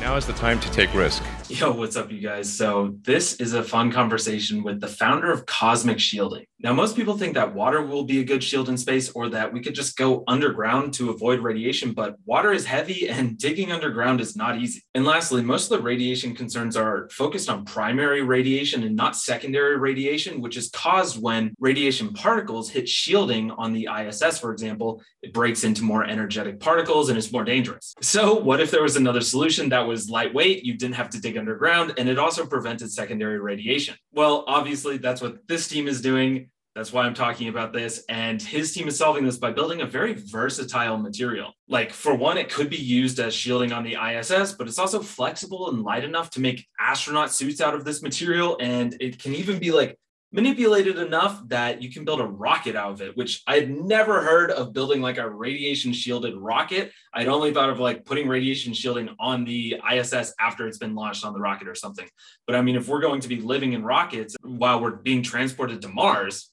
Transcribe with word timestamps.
Now 0.00 0.16
is 0.16 0.26
the 0.26 0.34
time 0.34 0.60
to 0.60 0.70
take 0.70 0.92
risk. 0.94 1.22
Yo, 1.48 1.72
what's 1.72 1.96
up, 1.96 2.10
you 2.10 2.20
guys? 2.20 2.52
So, 2.52 2.96
this 3.02 3.36
is 3.36 3.54
a 3.54 3.62
fun 3.62 3.92
conversation 3.92 4.64
with 4.64 4.80
the 4.80 4.88
founder 4.88 5.30
of 5.30 5.46
Cosmic 5.46 5.98
Shielding. 5.98 6.44
Now, 6.58 6.72
most 6.72 6.96
people 6.96 7.16
think 7.16 7.34
that 7.34 7.54
water 7.54 7.82
will 7.82 8.02
be 8.02 8.18
a 8.18 8.24
good 8.24 8.42
shield 8.42 8.68
in 8.68 8.76
space 8.76 9.10
or 9.10 9.28
that 9.28 9.52
we 9.52 9.60
could 9.60 9.74
just 9.74 9.96
go 9.96 10.24
underground 10.26 10.94
to 10.94 11.10
avoid 11.10 11.38
radiation, 11.38 11.92
but 11.92 12.16
water 12.24 12.52
is 12.52 12.66
heavy 12.66 13.08
and 13.08 13.38
digging 13.46 13.70
underground 13.70 14.20
is 14.20 14.34
not 14.34 14.58
easy. 14.58 14.82
And 14.94 15.04
lastly, 15.04 15.42
most 15.42 15.70
of 15.70 15.78
the 15.78 15.84
radiation 15.84 16.34
concerns 16.34 16.76
are 16.76 17.08
focused 17.12 17.48
on 17.48 17.64
primary 17.64 18.22
radiation 18.22 18.82
and 18.82 18.96
not 18.96 19.16
secondary 19.16 19.76
radiation, 19.76 20.40
which 20.40 20.56
is 20.56 20.68
caused 20.70 21.22
when 21.22 21.54
radiation 21.60 22.12
particles 22.12 22.70
hit 22.70 22.88
shielding 22.88 23.52
on 23.52 23.72
the 23.72 23.88
ISS, 23.96 24.40
for 24.40 24.50
example. 24.50 25.00
It 25.22 25.32
breaks 25.32 25.62
into 25.62 25.84
more 25.84 26.04
energetic 26.04 26.58
particles 26.58 27.08
and 27.08 27.18
is 27.18 27.30
more 27.30 27.44
dangerous. 27.44 27.94
So, 28.00 28.34
what 28.34 28.60
if 28.60 28.72
there 28.72 28.82
was 28.82 28.96
another 28.96 29.20
solution 29.20 29.68
that 29.68 29.85
was 29.86 30.10
lightweight? 30.10 30.64
You 30.64 30.76
didn't 30.76 30.96
have 30.96 31.10
to 31.10 31.20
dig 31.20 31.36
underground, 31.36 31.94
and 31.98 32.08
it 32.08 32.18
also 32.18 32.46
prevented 32.46 32.90
secondary 32.92 33.38
radiation. 33.38 33.96
Well, 34.12 34.44
obviously, 34.46 34.98
that's 34.98 35.20
what 35.20 35.46
this 35.48 35.68
team 35.68 35.88
is 35.88 36.00
doing. 36.00 36.50
That's 36.76 36.92
why 36.92 37.06
I'm 37.06 37.14
talking 37.14 37.48
about 37.48 37.72
this. 37.72 38.04
And 38.10 38.40
his 38.40 38.74
team 38.74 38.86
is 38.86 38.98
solving 38.98 39.24
this 39.24 39.38
by 39.38 39.50
building 39.50 39.80
a 39.80 39.86
very 39.86 40.12
versatile 40.12 40.98
material. 40.98 41.54
Like, 41.68 41.90
for 41.90 42.14
one, 42.14 42.36
it 42.36 42.52
could 42.52 42.68
be 42.68 42.76
used 42.76 43.18
as 43.18 43.32
shielding 43.32 43.72
on 43.72 43.82
the 43.82 43.96
ISS, 43.96 44.52
but 44.52 44.68
it's 44.68 44.78
also 44.78 45.00
flexible 45.00 45.70
and 45.70 45.82
light 45.82 46.04
enough 46.04 46.28
to 46.32 46.40
make 46.40 46.66
astronaut 46.78 47.32
suits 47.32 47.62
out 47.62 47.74
of 47.74 47.86
this 47.86 48.02
material. 48.02 48.58
And 48.60 48.94
it 49.00 49.18
can 49.18 49.34
even 49.34 49.58
be 49.58 49.72
like 49.72 49.98
manipulated 50.32 50.98
enough 50.98 51.40
that 51.48 51.80
you 51.80 51.90
can 51.90 52.04
build 52.04 52.20
a 52.20 52.26
rocket 52.26 52.76
out 52.76 52.92
of 52.92 53.00
it, 53.00 53.16
which 53.16 53.42
I 53.46 53.56
had 53.56 53.70
never 53.70 54.22
heard 54.22 54.50
of 54.50 54.72
building 54.72 55.00
like 55.00 55.18
a 55.18 55.28
radiation 55.28 55.92
shielded 55.92 56.36
rocket. 56.36 56.92
I'd 57.14 57.28
only 57.28 57.52
thought 57.54 57.70
of 57.70 57.78
like 57.78 58.04
putting 58.04 58.28
radiation 58.28 58.74
shielding 58.74 59.10
on 59.18 59.44
the 59.44 59.80
ISS 59.90 60.34
after 60.40 60.66
it's 60.66 60.78
been 60.78 60.94
launched 60.94 61.24
on 61.24 61.32
the 61.32 61.40
rocket 61.40 61.68
or 61.68 61.74
something. 61.74 62.08
But 62.46 62.56
I 62.56 62.62
mean, 62.62 62.76
if 62.76 62.88
we're 62.88 63.00
going 63.00 63.20
to 63.20 63.28
be 63.28 63.40
living 63.40 63.72
in 63.72 63.84
rockets 63.84 64.36
while 64.42 64.80
we're 64.80 64.96
being 64.96 65.22
transported 65.22 65.80
to 65.82 65.88
Mars, 65.88 66.50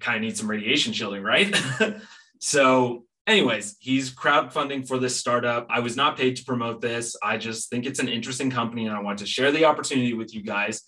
kind 0.00 0.16
of 0.16 0.22
need 0.22 0.36
some 0.36 0.50
radiation 0.50 0.92
shielding, 0.92 1.22
right? 1.22 1.54
so 2.40 3.04
anyways, 3.26 3.76
he's 3.80 4.14
crowdfunding 4.14 4.86
for 4.86 4.98
this 4.98 5.16
startup. 5.16 5.66
I 5.70 5.80
was 5.80 5.96
not 5.96 6.16
paid 6.16 6.36
to 6.36 6.44
promote 6.44 6.80
this. 6.80 7.16
I 7.22 7.36
just 7.36 7.70
think 7.70 7.86
it's 7.86 8.00
an 8.00 8.08
interesting 8.08 8.50
company 8.50 8.86
and 8.86 8.96
I 8.96 9.00
want 9.00 9.18
to 9.20 9.26
share 9.26 9.52
the 9.52 9.66
opportunity 9.66 10.14
with 10.14 10.34
you 10.34 10.42
guys. 10.42 10.82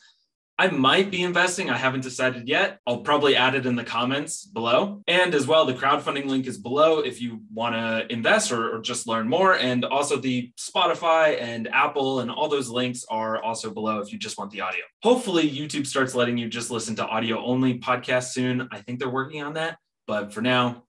I 0.59 0.69
might 0.69 1.11
be 1.11 1.23
investing. 1.23 1.69
I 1.69 1.77
haven't 1.77 2.01
decided 2.01 2.49
yet. 2.49 2.81
I'll 2.87 3.03
probably 3.03 3.37
add 3.37 3.55
it 3.55 3.67
in 3.67 3.77
the 3.77 3.85
comments 3.85 4.47
below. 4.47 5.03
And 5.07 5.35
as 5.35 5.47
well, 5.47 5.67
the 5.67 5.75
crowdfunding 5.75 6.25
link 6.27 6.47
is 6.47 6.57
below 6.57 7.01
if 7.01 7.21
you 7.21 7.43
want 7.53 7.75
to 7.75 8.11
invest 8.11 8.51
or, 8.53 8.75
or, 8.75 8.81
just 8.81 9.07
learn 9.07 9.29
more. 9.29 9.55
And 9.55 9.85
also 9.85 10.17
the 10.17 10.53
Spotify 10.59 11.41
and 11.41 11.69
Apple 11.69 12.21
and 12.21 12.31
all 12.31 12.49
those 12.49 12.71
links 12.71 13.05
are 13.11 13.43
also 13.43 13.71
below 13.71 13.99
if 13.99 14.13
you 14.13 14.19
just 14.19 14.39
want 14.39 14.51
the 14.51 14.63
audio. 14.63 14.83
Hopefully, 15.03 15.49
YouTube 15.51 15.87
starts 15.87 16.15
letting 16.15 16.39
you 16.39 16.49
just 16.49 16.71
listen 16.71 16.97
to 16.97 17.07
audio 17.07 17.45
only 17.45 17.79
podcasts 17.79 18.33
soon. 18.33 18.69
I 18.73 18.81
think 18.81 18.99
they're 18.99 19.11
working 19.11 19.43
on 19.43 19.55
that. 19.55 19.79
But 20.07 20.33
for 20.33 20.41
now, 20.41 20.85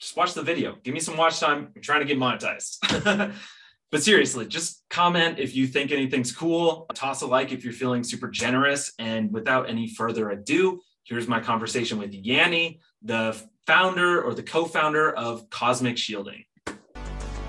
just 0.00 0.16
watch 0.16 0.34
the 0.34 0.42
video. 0.42 0.76
Give 0.82 0.94
me 0.94 1.00
some 1.00 1.16
watch 1.16 1.40
time. 1.40 1.72
I'm 1.74 1.82
trying 1.82 2.00
to 2.00 2.06
get 2.06 2.18
monetized. 2.18 3.34
But 3.94 4.02
seriously, 4.02 4.44
just 4.46 4.82
comment 4.90 5.38
if 5.38 5.54
you 5.54 5.68
think 5.68 5.92
anything's 5.92 6.32
cool. 6.32 6.86
Toss 6.94 7.22
a 7.22 7.28
like 7.28 7.52
if 7.52 7.62
you're 7.62 7.72
feeling 7.72 8.02
super 8.02 8.26
generous. 8.26 8.92
And 8.98 9.32
without 9.32 9.70
any 9.70 9.86
further 9.86 10.30
ado, 10.30 10.80
here's 11.04 11.28
my 11.28 11.38
conversation 11.38 11.98
with 11.98 12.12
Yanni, 12.12 12.80
the 13.02 13.40
founder 13.68 14.20
or 14.20 14.34
the 14.34 14.42
co 14.42 14.64
founder 14.64 15.12
of 15.12 15.48
Cosmic 15.48 15.96
Shielding. 15.96 16.42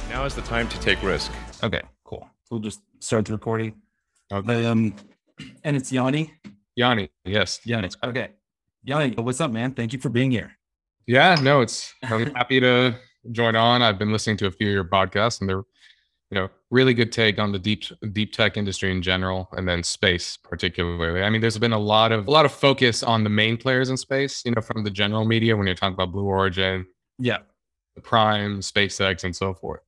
Now 0.08 0.26
is 0.26 0.36
the 0.36 0.44
time 0.44 0.70
to 0.70 0.80
take 0.82 1.02
risk. 1.02 1.32
Okay, 1.64 1.82
cool. 2.04 2.30
We'll 2.52 2.60
just 2.60 2.82
start 3.00 3.26
the 3.26 3.34
recording. 3.34 3.82
Okay. 4.32 4.68
Um, 4.68 4.96
and 5.64 5.76
it's 5.76 5.92
Yanni. 5.92 6.32
Yanni, 6.76 7.10
yes. 7.24 7.60
Yanni. 7.66 7.90
Okay. 8.04 8.34
Yanni, 8.84 9.16
what's 9.16 9.42
up, 9.42 9.50
man? 9.50 9.72
Thank 9.72 9.94
you 9.94 10.00
for 10.00 10.10
being 10.10 10.30
here. 10.30 10.52
Yeah, 11.08 11.38
no, 11.42 11.62
it's 11.62 11.92
I'm 12.04 12.36
happy 12.36 12.60
to 12.60 12.94
join 13.32 13.56
on. 13.56 13.82
I've 13.82 13.98
been 13.98 14.12
listening 14.12 14.38
to 14.38 14.46
a 14.46 14.52
few 14.52 14.68
of 14.68 14.74
your 14.76 14.84
podcasts 14.84 15.42
and 15.42 15.50
they're 15.50 15.64
you 16.36 16.42
know, 16.42 16.50
really 16.70 16.94
good 16.94 17.14
take 17.14 17.40
on 17.40 17.54
the 17.54 17.60
deep 17.60 17.86
deep 18.12 18.34
tech 18.34 18.58
industry 18.58 18.92
in 18.92 19.02
general, 19.02 19.48
and 19.54 19.66
then 19.66 19.84
space 19.84 20.38
particularly. 20.38 21.24
I 21.24 21.30
mean, 21.30 21.40
there's 21.40 21.58
been 21.58 21.72
a 21.72 21.80
lot 21.80 22.12
of 22.12 22.28
a 22.28 22.32
lot 22.32 22.44
of 22.44 22.52
focus 22.52 23.04
on 23.04 23.24
the 23.24 23.30
main 23.30 23.56
players 23.56 23.90
in 23.90 23.96
space, 23.96 24.44
you 24.44 24.52
know, 24.52 24.62
from 24.62 24.84
the 24.84 24.92
general 24.92 25.24
media 25.24 25.56
when 25.56 25.66
you're 25.66 25.78
talking 25.78 25.94
about 25.94 26.12
Blue 26.12 26.26
Origin, 26.26 26.86
yeah, 27.18 27.38
the 27.96 28.02
Prime, 28.02 28.60
SpaceX, 28.60 29.24
and 29.24 29.34
so 29.34 29.54
forth. 29.54 29.80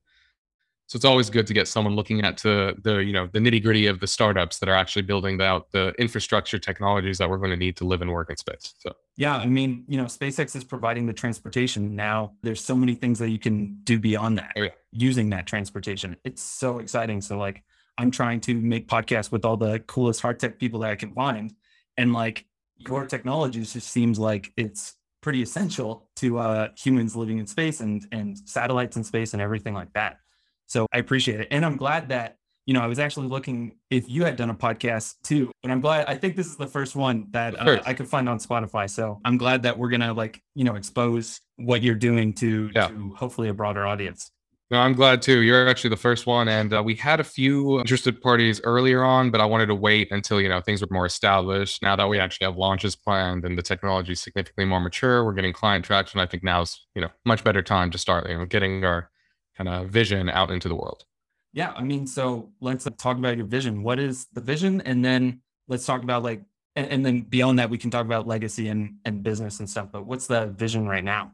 So 0.88 0.96
it's 0.96 1.04
always 1.04 1.28
good 1.28 1.46
to 1.46 1.52
get 1.52 1.68
someone 1.68 1.94
looking 1.94 2.24
at 2.24 2.38
to 2.38 2.74
the 2.82 2.96
you 2.96 3.12
know 3.12 3.28
the 3.30 3.38
nitty 3.38 3.62
gritty 3.62 3.86
of 3.86 4.00
the 4.00 4.06
startups 4.06 4.58
that 4.58 4.70
are 4.70 4.74
actually 4.74 5.02
building 5.02 5.40
out 5.40 5.70
the 5.70 5.92
infrastructure 5.98 6.58
technologies 6.58 7.18
that 7.18 7.28
we're 7.28 7.36
going 7.36 7.50
to 7.50 7.58
need 7.58 7.76
to 7.76 7.84
live 7.84 8.00
and 8.00 8.10
work 8.10 8.30
in 8.30 8.38
space. 8.38 8.72
So 8.78 8.94
yeah, 9.16 9.36
I 9.36 9.46
mean 9.46 9.84
you 9.86 9.98
know 9.98 10.06
SpaceX 10.06 10.56
is 10.56 10.64
providing 10.64 11.04
the 11.04 11.12
transportation 11.12 11.94
now. 11.94 12.32
There's 12.42 12.64
so 12.64 12.74
many 12.74 12.94
things 12.94 13.18
that 13.18 13.28
you 13.28 13.38
can 13.38 13.78
do 13.84 14.00
beyond 14.00 14.38
that 14.38 14.52
oh, 14.56 14.62
yeah. 14.62 14.70
using 14.90 15.28
that 15.30 15.46
transportation. 15.46 16.16
It's 16.24 16.42
so 16.42 16.78
exciting. 16.78 17.20
So 17.20 17.36
like 17.36 17.62
I'm 17.98 18.10
trying 18.10 18.40
to 18.42 18.54
make 18.54 18.88
podcasts 18.88 19.30
with 19.30 19.44
all 19.44 19.58
the 19.58 19.80
coolest 19.80 20.22
hard 20.22 20.40
tech 20.40 20.58
people 20.58 20.80
that 20.80 20.90
I 20.90 20.96
can 20.96 21.12
find, 21.12 21.54
and 21.98 22.14
like 22.14 22.46
your 22.78 23.04
technology 23.04 23.60
just 23.60 23.88
seems 23.88 24.18
like 24.18 24.54
it's 24.56 24.94
pretty 25.20 25.42
essential 25.42 26.08
to 26.16 26.38
uh, 26.38 26.68
humans 26.78 27.14
living 27.14 27.36
in 27.36 27.46
space 27.46 27.80
and 27.80 28.06
and 28.10 28.38
satellites 28.48 28.96
in 28.96 29.04
space 29.04 29.34
and 29.34 29.42
everything 29.42 29.74
like 29.74 29.92
that. 29.92 30.20
So 30.68 30.86
I 30.92 30.98
appreciate 30.98 31.40
it. 31.40 31.48
And 31.50 31.64
I'm 31.64 31.76
glad 31.76 32.10
that, 32.10 32.36
you 32.66 32.74
know, 32.74 32.80
I 32.80 32.86
was 32.86 32.98
actually 32.98 33.26
looking 33.26 33.76
if 33.90 34.08
you 34.08 34.24
had 34.24 34.36
done 34.36 34.50
a 34.50 34.54
podcast 34.54 35.16
too. 35.24 35.50
And 35.62 35.72
I'm 35.72 35.80
glad, 35.80 36.06
I 36.06 36.14
think 36.14 36.36
this 36.36 36.46
is 36.46 36.56
the 36.56 36.66
first 36.66 36.94
one 36.94 37.26
that 37.30 37.58
uh, 37.58 37.80
I 37.84 37.94
could 37.94 38.06
find 38.06 38.28
on 38.28 38.38
Spotify. 38.38 38.88
So 38.88 39.20
I'm 39.24 39.38
glad 39.38 39.62
that 39.62 39.78
we're 39.78 39.88
going 39.88 40.02
to 40.02 40.12
like, 40.12 40.42
you 40.54 40.64
know, 40.64 40.76
expose 40.76 41.40
what 41.56 41.82
you're 41.82 41.94
doing 41.94 42.34
to, 42.34 42.70
yeah. 42.74 42.88
to 42.88 43.14
hopefully 43.16 43.48
a 43.48 43.54
broader 43.54 43.86
audience. 43.86 44.30
No, 44.70 44.80
I'm 44.80 44.92
glad 44.92 45.22
too. 45.22 45.40
You're 45.40 45.66
actually 45.66 45.90
the 45.90 45.96
first 45.96 46.26
one, 46.26 46.46
and 46.46 46.74
uh, 46.74 46.82
we 46.82 46.94
had 46.94 47.20
a 47.20 47.24
few 47.24 47.80
interested 47.80 48.20
parties 48.20 48.60
earlier 48.64 49.02
on, 49.02 49.30
but 49.30 49.40
I 49.40 49.46
wanted 49.46 49.66
to 49.66 49.74
wait 49.74 50.08
until 50.10 50.42
you 50.42 50.48
know 50.50 50.60
things 50.60 50.82
were 50.82 50.88
more 50.90 51.06
established. 51.06 51.82
Now 51.82 51.96
that 51.96 52.06
we 52.06 52.18
actually 52.18 52.44
have 52.48 52.58
launches 52.58 52.94
planned 52.94 53.46
and 53.46 53.56
the 53.56 53.62
technology 53.62 54.12
is 54.12 54.20
significantly 54.20 54.66
more 54.66 54.80
mature, 54.80 55.24
we're 55.24 55.32
getting 55.32 55.54
client 55.54 55.86
traction. 55.86 56.20
I 56.20 56.26
think 56.26 56.44
now's 56.44 56.86
you 56.94 57.00
know 57.00 57.08
much 57.24 57.44
better 57.44 57.62
time 57.62 57.90
to 57.92 57.98
start 57.98 58.28
you 58.28 58.36
know 58.36 58.44
getting 58.44 58.84
our 58.84 59.10
kind 59.58 59.68
of 59.68 59.90
vision 59.90 60.30
out 60.30 60.50
into 60.50 60.68
the 60.68 60.74
world. 60.76 61.04
Yeah, 61.52 61.72
I 61.76 61.82
mean, 61.82 62.06
so 62.06 62.52
let's 62.60 62.86
uh, 62.86 62.90
talk 62.96 63.18
about 63.18 63.36
your 63.36 63.46
vision. 63.46 63.82
What 63.82 63.98
is 63.98 64.26
the 64.32 64.40
vision, 64.40 64.80
and 64.82 65.04
then 65.04 65.42
let's 65.66 65.84
talk 65.84 66.02
about 66.02 66.22
like, 66.22 66.42
and, 66.76 66.86
and 66.88 67.04
then 67.04 67.22
beyond 67.22 67.58
that, 67.58 67.68
we 67.68 67.78
can 67.78 67.90
talk 67.90 68.06
about 68.06 68.26
legacy 68.26 68.68
and 68.68 68.94
and 69.04 69.22
business 69.22 69.58
and 69.58 69.68
stuff. 69.68 69.88
But 69.90 70.06
what's 70.06 70.28
the 70.28 70.46
vision 70.46 70.86
right 70.86 71.04
now? 71.04 71.32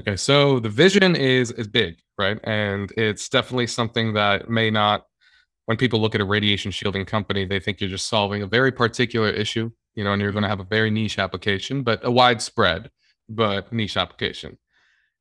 Okay, 0.00 0.16
so 0.16 0.60
the 0.60 0.68
vision 0.68 1.16
is 1.16 1.50
is 1.50 1.66
big, 1.66 1.96
right? 2.18 2.38
And 2.44 2.92
it's 2.96 3.28
definitely 3.28 3.66
something 3.66 4.14
that 4.14 4.48
may 4.48 4.70
not 4.70 5.06
when 5.66 5.76
people 5.76 6.00
look 6.00 6.14
at 6.14 6.20
a 6.20 6.24
radiation 6.24 6.70
shielding 6.70 7.04
company, 7.04 7.44
they 7.44 7.60
think 7.60 7.80
you're 7.80 7.90
just 7.90 8.08
solving 8.08 8.42
a 8.42 8.46
very 8.46 8.72
particular 8.72 9.30
issue, 9.30 9.70
you 9.94 10.02
know, 10.02 10.12
and 10.12 10.20
you're 10.20 10.32
going 10.32 10.42
to 10.42 10.48
have 10.48 10.60
a 10.60 10.64
very 10.64 10.90
niche 10.90 11.18
application, 11.18 11.82
but 11.82 12.00
a 12.04 12.10
widespread 12.10 12.90
but 13.28 13.72
niche 13.72 13.96
application. 13.96 14.58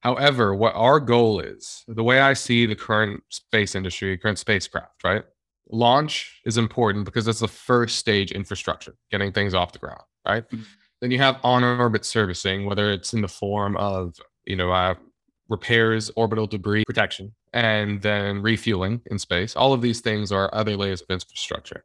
However, 0.01 0.55
what 0.55 0.73
our 0.75 0.99
goal 0.99 1.39
is, 1.39 1.83
the 1.87 2.03
way 2.03 2.19
I 2.19 2.33
see 2.33 2.65
the 2.65 2.75
current 2.75 3.23
space 3.29 3.75
industry, 3.75 4.17
current 4.17 4.39
spacecraft, 4.39 5.03
right? 5.03 5.23
Launch 5.69 6.41
is 6.43 6.57
important 6.57 7.05
because 7.05 7.27
it's 7.27 7.39
the 7.39 7.47
first 7.47 7.97
stage 7.97 8.31
infrastructure, 8.31 8.95
getting 9.11 9.31
things 9.31 9.53
off 9.53 9.73
the 9.73 9.79
ground, 9.79 10.01
right? 10.27 10.43
Mm-hmm. 10.49 10.63
Then 11.01 11.11
you 11.11 11.19
have 11.19 11.39
on 11.43 11.63
orbit 11.63 12.03
servicing, 12.03 12.65
whether 12.65 12.91
it's 12.91 13.13
in 13.13 13.21
the 13.21 13.27
form 13.27 13.77
of, 13.77 14.15
you 14.45 14.55
know, 14.55 14.71
uh, 14.71 14.95
repairs, 15.49 16.09
orbital 16.15 16.47
debris 16.47 16.85
protection, 16.85 17.33
and 17.53 18.01
then 18.01 18.41
refueling 18.41 19.01
in 19.11 19.19
space. 19.19 19.55
All 19.55 19.71
of 19.71 19.81
these 19.81 20.01
things 20.01 20.31
are 20.31 20.53
other 20.53 20.75
layers 20.75 21.01
of 21.01 21.09
infrastructure. 21.09 21.83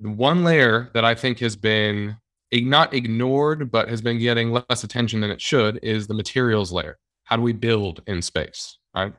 The 0.00 0.10
one 0.10 0.42
layer 0.42 0.90
that 0.94 1.04
I 1.04 1.14
think 1.14 1.38
has 1.40 1.54
been 1.54 2.16
not 2.52 2.92
ignored, 2.92 3.70
but 3.70 3.88
has 3.88 4.02
been 4.02 4.18
getting 4.18 4.50
less 4.50 4.82
attention 4.82 5.20
than 5.20 5.30
it 5.30 5.40
should 5.40 5.78
is 5.82 6.06
the 6.06 6.14
materials 6.14 6.72
layer 6.72 6.98
how 7.32 7.36
do 7.36 7.42
we 7.42 7.54
build 7.54 8.02
in 8.06 8.20
space, 8.20 8.76
right? 8.94 9.14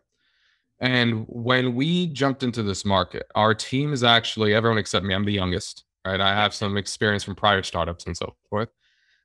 And 0.79 1.25
when 1.27 1.73
we 1.73 2.05
jumped 2.05 2.43
into 2.43 2.61
this 2.61 2.85
market, 2.85 3.25
our 3.33 3.55
team 3.55 3.91
is 3.91 4.03
actually 4.03 4.53
everyone 4.53 4.77
except 4.77 5.03
me. 5.03 5.15
I'm 5.15 5.25
the 5.25 5.33
youngest, 5.33 5.83
right? 6.05 6.21
I 6.21 6.35
have 6.35 6.53
some 6.53 6.77
experience 6.77 7.23
from 7.23 7.33
prior 7.33 7.63
startups 7.63 8.05
and 8.05 8.15
so 8.15 8.35
forth. 8.51 8.69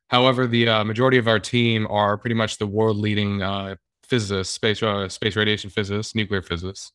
However, 0.07 0.47
the 0.47 0.67
uh, 0.67 0.83
majority 0.83 1.19
of 1.19 1.27
our 1.27 1.37
team 1.37 1.85
are 1.91 2.17
pretty 2.17 2.33
much 2.33 2.57
the 2.57 2.65
world 2.65 2.97
leading 2.97 3.43
uh, 3.43 3.75
physicists, 4.01 4.55
space, 4.55 4.81
uh, 4.81 5.07
space 5.07 5.35
radiation 5.35 5.69
physicists, 5.69 6.15
nuclear 6.15 6.41
physicists 6.41 6.91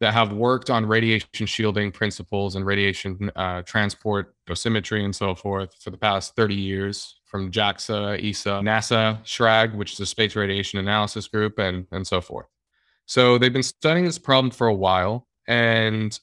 that 0.00 0.14
have 0.14 0.32
worked 0.32 0.70
on 0.70 0.86
radiation 0.86 1.44
shielding 1.44 1.92
principles 1.92 2.56
and 2.56 2.64
radiation 2.64 3.30
uh, 3.36 3.60
transport, 3.60 4.34
dosimetry, 4.48 5.04
and 5.04 5.14
so 5.14 5.34
forth 5.34 5.74
for 5.82 5.90
the 5.90 5.98
past 5.98 6.34
30 6.34 6.54
years 6.54 7.15
from 7.26 7.50
JAXA, 7.50 8.28
ESA, 8.28 8.60
NASA, 8.62 9.22
SRAG, 9.24 9.74
which 9.74 9.92
is 9.92 10.00
a 10.00 10.06
space 10.06 10.36
radiation 10.36 10.78
analysis 10.78 11.28
group, 11.28 11.58
and, 11.58 11.86
and 11.90 12.06
so 12.06 12.20
forth. 12.20 12.46
So 13.06 13.38
they've 13.38 13.52
been 13.52 13.62
studying 13.62 14.04
this 14.04 14.18
problem 14.18 14.50
for 14.50 14.66
a 14.66 14.74
while. 14.74 15.26
And 15.48 16.18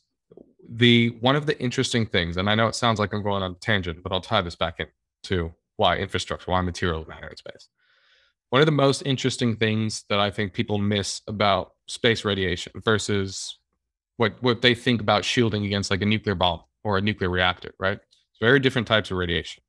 the 0.69 1.09
one 1.19 1.35
of 1.35 1.45
the 1.45 1.59
interesting 1.61 2.05
things, 2.05 2.37
and 2.37 2.49
I 2.49 2.55
know 2.55 2.67
it 2.67 2.75
sounds 2.75 2.99
like 2.99 3.13
I'm 3.13 3.23
going 3.23 3.43
on 3.43 3.51
a 3.51 3.55
tangent, 3.55 4.01
but 4.03 4.11
I'll 4.11 4.21
tie 4.21 4.41
this 4.41 4.55
back 4.55 4.79
in 4.79 4.87
to 5.23 5.53
why 5.77 5.97
infrastructure, 5.97 6.51
why 6.51 6.61
materials 6.61 7.07
matter 7.07 7.27
in 7.27 7.37
space. 7.37 7.69
One 8.49 8.61
of 8.61 8.65
the 8.65 8.71
most 8.71 9.01
interesting 9.05 9.55
things 9.55 10.05
that 10.09 10.19
I 10.19 10.29
think 10.29 10.53
people 10.53 10.77
miss 10.77 11.21
about 11.27 11.73
space 11.87 12.23
radiation 12.23 12.73
versus 12.83 13.57
what 14.17 14.41
what 14.41 14.61
they 14.61 14.75
think 14.75 15.01
about 15.01 15.25
shielding 15.25 15.65
against 15.65 15.89
like 15.89 16.01
a 16.01 16.05
nuclear 16.05 16.35
bomb 16.35 16.61
or 16.83 16.97
a 16.97 17.01
nuclear 17.01 17.29
reactor, 17.29 17.73
right? 17.79 17.97
It's 17.97 18.39
very 18.39 18.59
different 18.59 18.87
types 18.87 19.11
of 19.11 19.17
radiation. 19.17 19.62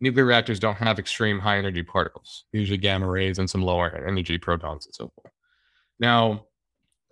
Nuclear 0.00 0.26
reactors 0.26 0.60
don't 0.60 0.76
have 0.76 0.98
extreme 0.98 1.38
high 1.38 1.56
energy 1.56 1.82
particles, 1.82 2.44
usually 2.52 2.76
gamma 2.76 3.08
rays 3.08 3.38
and 3.38 3.48
some 3.48 3.62
lower 3.62 4.04
energy 4.06 4.38
protons 4.38 4.86
and 4.86 4.94
so 4.94 5.10
forth. 5.14 5.32
Now, 5.98 6.46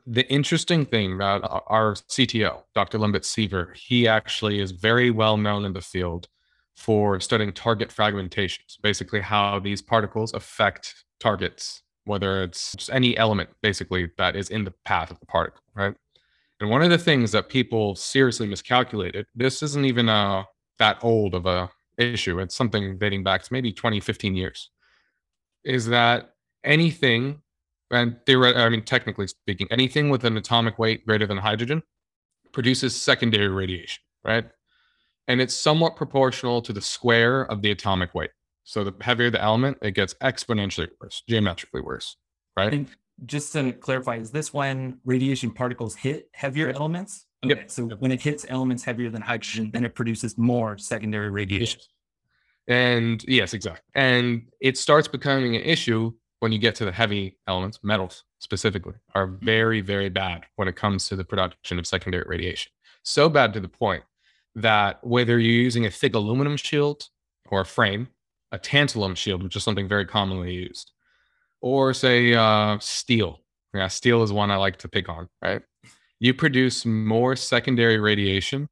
the 0.07 0.31
interesting 0.31 0.85
thing 0.85 1.15
about 1.15 1.63
our 1.69 1.95
CTO, 1.95 2.63
Dr. 2.75 2.99
Lembit 2.99 3.23
Sihver, 3.23 3.75
he 3.75 4.07
actually 4.07 4.61
is 4.61 4.71
very 4.71 5.11
well 5.11 5.39
known 5.39 5.65
in 5.65 5.73
the 5.73 5.81
field 5.81 6.29
for 6.77 7.21
studying 7.21 7.53
target 7.53 7.89
fragmentations, 7.89 8.81
basically 8.83 9.21
how 9.21 9.59
these 9.59 9.81
particles 9.81 10.35
affect 10.35 11.05
targets, 11.21 11.83
whether 12.05 12.43
it's 12.43 12.73
just 12.77 12.91
any 12.91 13.17
element 13.17 13.49
basically 13.63 14.11
that 14.19 14.37
is 14.37 14.51
in 14.51 14.65
the 14.65 14.75
path 14.85 15.11
of 15.11 15.19
the 15.21 15.27
particle, 15.27 15.63
right? 15.75 15.95
And 16.61 16.69
one 16.69 16.83
of 16.83 16.91
the 16.91 16.99
things 16.99 17.33
that 17.33 17.49
people 17.49 17.95
seriously 17.95 18.47
miscalculated, 18.47 19.27
this 19.35 19.63
isn't 19.63 19.85
even 19.85 20.09
uh, 20.09 20.45
that 20.79 20.99
old 21.03 21.35
of 21.35 21.47
a 21.47 21.71
issue. 21.99 22.39
It's 22.41 22.55
something 22.55 22.99
dating 22.99 23.25
back 23.25 23.43
to 23.43 23.53
maybe 23.53 23.73
20, 23.73 24.01
15 24.01 24.35
years. 24.35 24.71
Is 25.65 25.87
that 25.87 26.35
anything, 26.63 27.41
and 27.91 28.17
theoretically, 28.27 28.63
I 28.63 28.69
mean, 28.69 28.83
technically 28.83 29.27
speaking, 29.27 29.69
anything 29.71 30.11
with 30.11 30.25
an 30.25 30.37
atomic 30.37 30.79
weight 30.79 31.07
greater 31.07 31.27
than 31.27 31.39
hydrogen 31.39 31.83
produces 32.53 32.95
secondary 32.95 33.49
radiation, 33.49 34.03
right? 34.25 34.47
And 35.27 35.41
it's 35.41 35.55
somewhat 35.55 35.97
proportional 35.97 36.61
to 36.63 36.73
the 36.73 36.83
square 36.83 37.43
of 37.51 37.63
the 37.63 37.71
atomic 37.71 38.15
weight. 38.15 38.31
So 38.65 38.85
the 38.85 38.95
heavier 39.01 39.31
the 39.31 39.43
element, 39.43 39.79
it 39.83 39.93
gets 39.93 40.15
exponentially 40.15 40.89
worse, 41.01 41.23
geometrically 41.29 41.83
worse, 41.83 42.17
right? 42.57 42.87
Just 43.27 43.53
to 43.53 43.73
clarify, 43.73 44.17
is 44.17 44.31
this 44.31 44.53
when 44.53 44.99
radiation 45.05 45.51
particles 45.51 45.95
hit 45.95 46.29
heavier 46.33 46.71
elements? 46.71 47.27
Yep. 47.45 47.59
Okay, 47.59 47.69
So 47.69 47.87
when 47.87 48.11
it 48.11 48.21
hits 48.21 48.45
elements 48.49 48.83
heavier 48.85 49.11
than 49.11 49.23
hydrogen, 49.23 49.71
then 49.73 49.85
it 49.85 49.95
produces 49.95 50.37
more 50.37 50.79
secondary 50.79 51.31
radiation. 51.31 51.81
And 52.67 53.23
yes, 53.29 53.55
exactly. 53.55 53.83
And 53.95 54.49
it 54.61 54.79
starts 54.79 55.07
becoming 55.07 55.55
an 55.55 55.63
issue 55.63 56.13
when 56.41 56.53
you 56.53 56.59
get 56.59 56.75
to 56.77 56.85
the 56.85 56.93
heavy 56.93 57.39
elements, 57.47 57.79
metals 57.83 58.25
specifically, 58.39 58.95
are 59.15 59.27
very, 59.27 59.81
very 59.81 60.09
bad 60.09 60.45
when 60.57 60.69
it 60.69 60.77
comes 60.77 61.09
to 61.09 61.17
the 61.17 61.25
production 61.25 61.79
of 61.79 61.87
secondary 61.87 62.25
radiation. 62.27 62.71
So 63.03 63.29
bad 63.29 63.53
to 63.55 63.61
the 63.61 63.69
point 63.69 64.03
that 64.55 64.99
whether 65.03 65.39
you're 65.39 65.63
using 65.63 65.87
a 65.87 65.91
thick 65.91 66.15
aluminum 66.15 66.57
shield 66.57 67.09
or 67.51 67.63
a 67.63 67.67
frame, 67.67 68.09
a 68.53 68.59
tantalum 68.59 69.17
shield, 69.17 69.43
which 69.43 69.57
is 69.57 69.65
something 69.65 69.89
very 69.89 70.07
commonly 70.07 70.53
used, 70.53 70.93
or 71.65 71.95
say 71.95 72.35
uh, 72.35 72.79
steel. 72.79 73.41
Yeah, 73.73 73.89
steel 73.89 74.23
is 74.23 74.33
one 74.33 74.51
I 74.51 74.57
like 74.57 74.77
to 74.79 74.89
pick 74.89 75.09
on, 75.09 75.29
right? 75.41 75.63
You 76.21 76.35
produce 76.35 76.85
more 76.85 77.35
secondary 77.37 77.99
radiation 77.99 78.69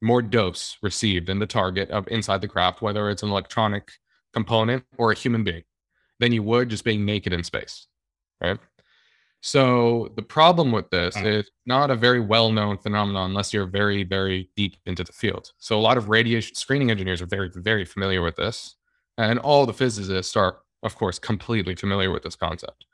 more 0.00 0.22
dose 0.22 0.76
received 0.82 1.28
in 1.28 1.38
the 1.38 1.46
target 1.46 1.90
of 1.90 2.06
inside 2.08 2.40
the 2.40 2.48
craft, 2.48 2.82
whether 2.82 3.10
it's 3.10 3.22
an 3.22 3.30
electronic 3.30 3.90
component 4.32 4.84
or 4.96 5.12
a 5.12 5.14
human 5.14 5.44
being, 5.44 5.64
than 6.20 6.32
you 6.32 6.42
would 6.42 6.68
just 6.68 6.84
being 6.84 7.04
naked 7.04 7.32
in 7.32 7.42
space. 7.42 7.86
Right. 8.40 8.58
So 9.40 10.12
the 10.16 10.22
problem 10.22 10.72
with 10.72 10.90
this 10.90 11.16
Mm. 11.16 11.26
is 11.26 11.50
not 11.66 11.90
a 11.90 11.96
very 11.96 12.20
well-known 12.20 12.78
phenomenon 12.78 13.30
unless 13.30 13.52
you're 13.52 13.66
very, 13.66 14.04
very 14.04 14.50
deep 14.56 14.76
into 14.86 15.04
the 15.04 15.12
field. 15.12 15.52
So 15.58 15.78
a 15.78 15.80
lot 15.88 15.96
of 15.96 16.08
radiation 16.08 16.54
screening 16.54 16.90
engineers 16.90 17.22
are 17.22 17.26
very, 17.26 17.50
very 17.54 17.84
familiar 17.84 18.22
with 18.22 18.36
this. 18.36 18.76
And 19.16 19.38
all 19.38 19.66
the 19.66 19.72
physicists 19.72 20.36
are, 20.36 20.58
of 20.82 20.96
course, 20.96 21.18
completely 21.18 21.74
familiar 21.74 22.10
with 22.10 22.22
this 22.22 22.36
concept. 22.36 22.84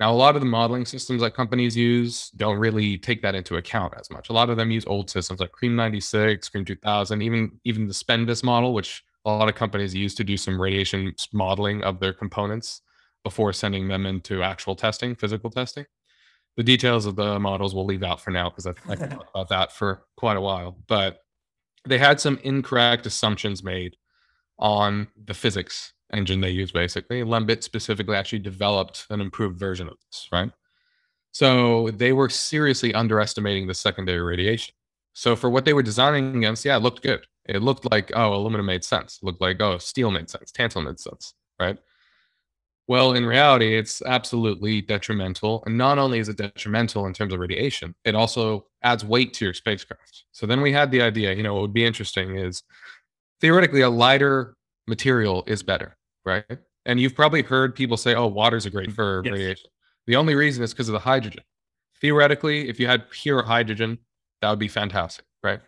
Now, 0.00 0.10
a 0.10 0.14
lot 0.16 0.34
of 0.34 0.40
the 0.40 0.46
modeling 0.46 0.86
systems 0.86 1.20
that 1.20 1.34
companies 1.34 1.76
use 1.76 2.30
don't 2.30 2.58
really 2.58 2.96
take 2.96 3.20
that 3.20 3.34
into 3.34 3.56
account 3.56 3.92
as 4.00 4.10
much. 4.10 4.30
A 4.30 4.32
lot 4.32 4.48
of 4.48 4.56
them 4.56 4.70
use 4.70 4.86
old 4.86 5.10
systems 5.10 5.40
like 5.40 5.52
CREME 5.52 5.76
96, 5.76 6.48
CREME 6.48 6.64
2000, 6.64 7.20
even 7.20 7.60
even 7.64 7.86
the 7.86 7.94
SPENVIS 7.94 8.42
model, 8.42 8.72
which 8.72 9.04
a 9.26 9.30
lot 9.30 9.50
of 9.50 9.54
companies 9.54 9.94
use 9.94 10.14
to 10.14 10.24
do 10.24 10.38
some 10.38 10.60
radiation 10.60 11.14
modeling 11.34 11.82
of 11.82 12.00
their 12.00 12.14
components 12.14 12.80
before 13.24 13.52
sending 13.52 13.88
them 13.88 14.06
into 14.06 14.42
actual 14.42 14.74
testing, 14.74 15.14
physical 15.14 15.50
testing. 15.50 15.84
The 16.56 16.62
details 16.62 17.04
of 17.04 17.16
the 17.16 17.38
models 17.38 17.74
we'll 17.74 17.84
leave 17.84 18.02
out 18.02 18.22
for 18.22 18.30
now 18.30 18.48
because 18.48 18.66
I 18.66 18.70
have 18.70 18.98
can 18.98 19.10
talk 19.10 19.28
about 19.34 19.50
that 19.50 19.72
for 19.72 20.04
quite 20.16 20.38
a 20.38 20.40
while. 20.40 20.78
But 20.88 21.22
they 21.86 21.98
had 21.98 22.20
some 22.20 22.38
incorrect 22.42 23.04
assumptions 23.04 23.62
made 23.62 23.96
on 24.58 25.08
the 25.22 25.34
physics 25.34 25.92
engine 26.12 26.40
they 26.40 26.50
use 26.50 26.72
basically. 26.72 27.22
Lembit 27.22 27.62
specifically 27.62 28.16
actually 28.16 28.40
developed 28.40 29.06
an 29.10 29.20
improved 29.20 29.58
version 29.58 29.88
of 29.88 29.96
this, 30.06 30.28
right? 30.32 30.50
So 31.32 31.90
they 31.90 32.12
were 32.12 32.28
seriously 32.28 32.92
underestimating 32.94 33.66
the 33.66 33.74
secondary 33.74 34.20
radiation. 34.20 34.74
So 35.12 35.36
for 35.36 35.50
what 35.50 35.64
they 35.64 35.72
were 35.72 35.82
designing 35.82 36.36
against, 36.36 36.64
yeah, 36.64 36.76
it 36.76 36.82
looked 36.82 37.02
good. 37.02 37.26
It 37.46 37.62
looked 37.62 37.90
like, 37.90 38.12
oh, 38.14 38.34
aluminum 38.34 38.66
made 38.66 38.84
sense. 38.84 39.18
It 39.20 39.26
looked 39.26 39.40
like, 39.40 39.60
oh, 39.60 39.78
steel 39.78 40.10
made 40.10 40.30
sense. 40.30 40.52
Tantalum 40.52 40.86
made 40.86 41.00
sense, 41.00 41.34
right? 41.58 41.78
Well, 42.86 43.12
in 43.12 43.24
reality, 43.24 43.76
it's 43.76 44.02
absolutely 44.02 44.82
detrimental. 44.82 45.62
And 45.64 45.78
not 45.78 45.98
only 45.98 46.18
is 46.18 46.28
it 46.28 46.36
detrimental 46.36 47.06
in 47.06 47.12
terms 47.12 47.32
of 47.32 47.38
radiation, 47.38 47.94
it 48.04 48.16
also 48.16 48.66
adds 48.82 49.04
weight 49.04 49.32
to 49.34 49.44
your 49.44 49.54
spacecraft. 49.54 50.24
So 50.32 50.44
then 50.46 50.60
we 50.60 50.72
had 50.72 50.90
the 50.90 51.02
idea, 51.02 51.32
you 51.32 51.44
know, 51.44 51.54
what 51.54 51.62
would 51.62 51.72
be 51.72 51.84
interesting 51.84 52.36
is 52.36 52.64
theoretically 53.40 53.82
a 53.82 53.90
lighter 53.90 54.56
material 54.88 55.44
is 55.46 55.62
better, 55.62 55.96
right? 56.24 56.44
And 56.86 57.00
you've 57.00 57.14
probably 57.14 57.42
heard 57.42 57.74
people 57.74 57.96
say, 57.96 58.14
oh, 58.14 58.26
waters 58.26 58.66
are 58.66 58.70
great 58.70 58.90
mm, 58.90 58.94
for 58.94 59.22
Yes. 59.24 59.32
radiation. 59.32 59.70
The 60.06 60.16
only 60.16 60.34
reason 60.34 60.62
is 60.62 60.72
because 60.72 60.88
of 60.88 60.94
the 60.94 60.98
hydrogen. 60.98 61.42
Theoretically, 62.00 62.68
if 62.68 62.80
you 62.80 62.86
had 62.86 63.10
pure 63.10 63.42
hydrogen, 63.42 63.98
that 64.40 64.50
would 64.50 64.58
be 64.58 64.68
fantastic, 64.68 65.24
right? 65.42 65.60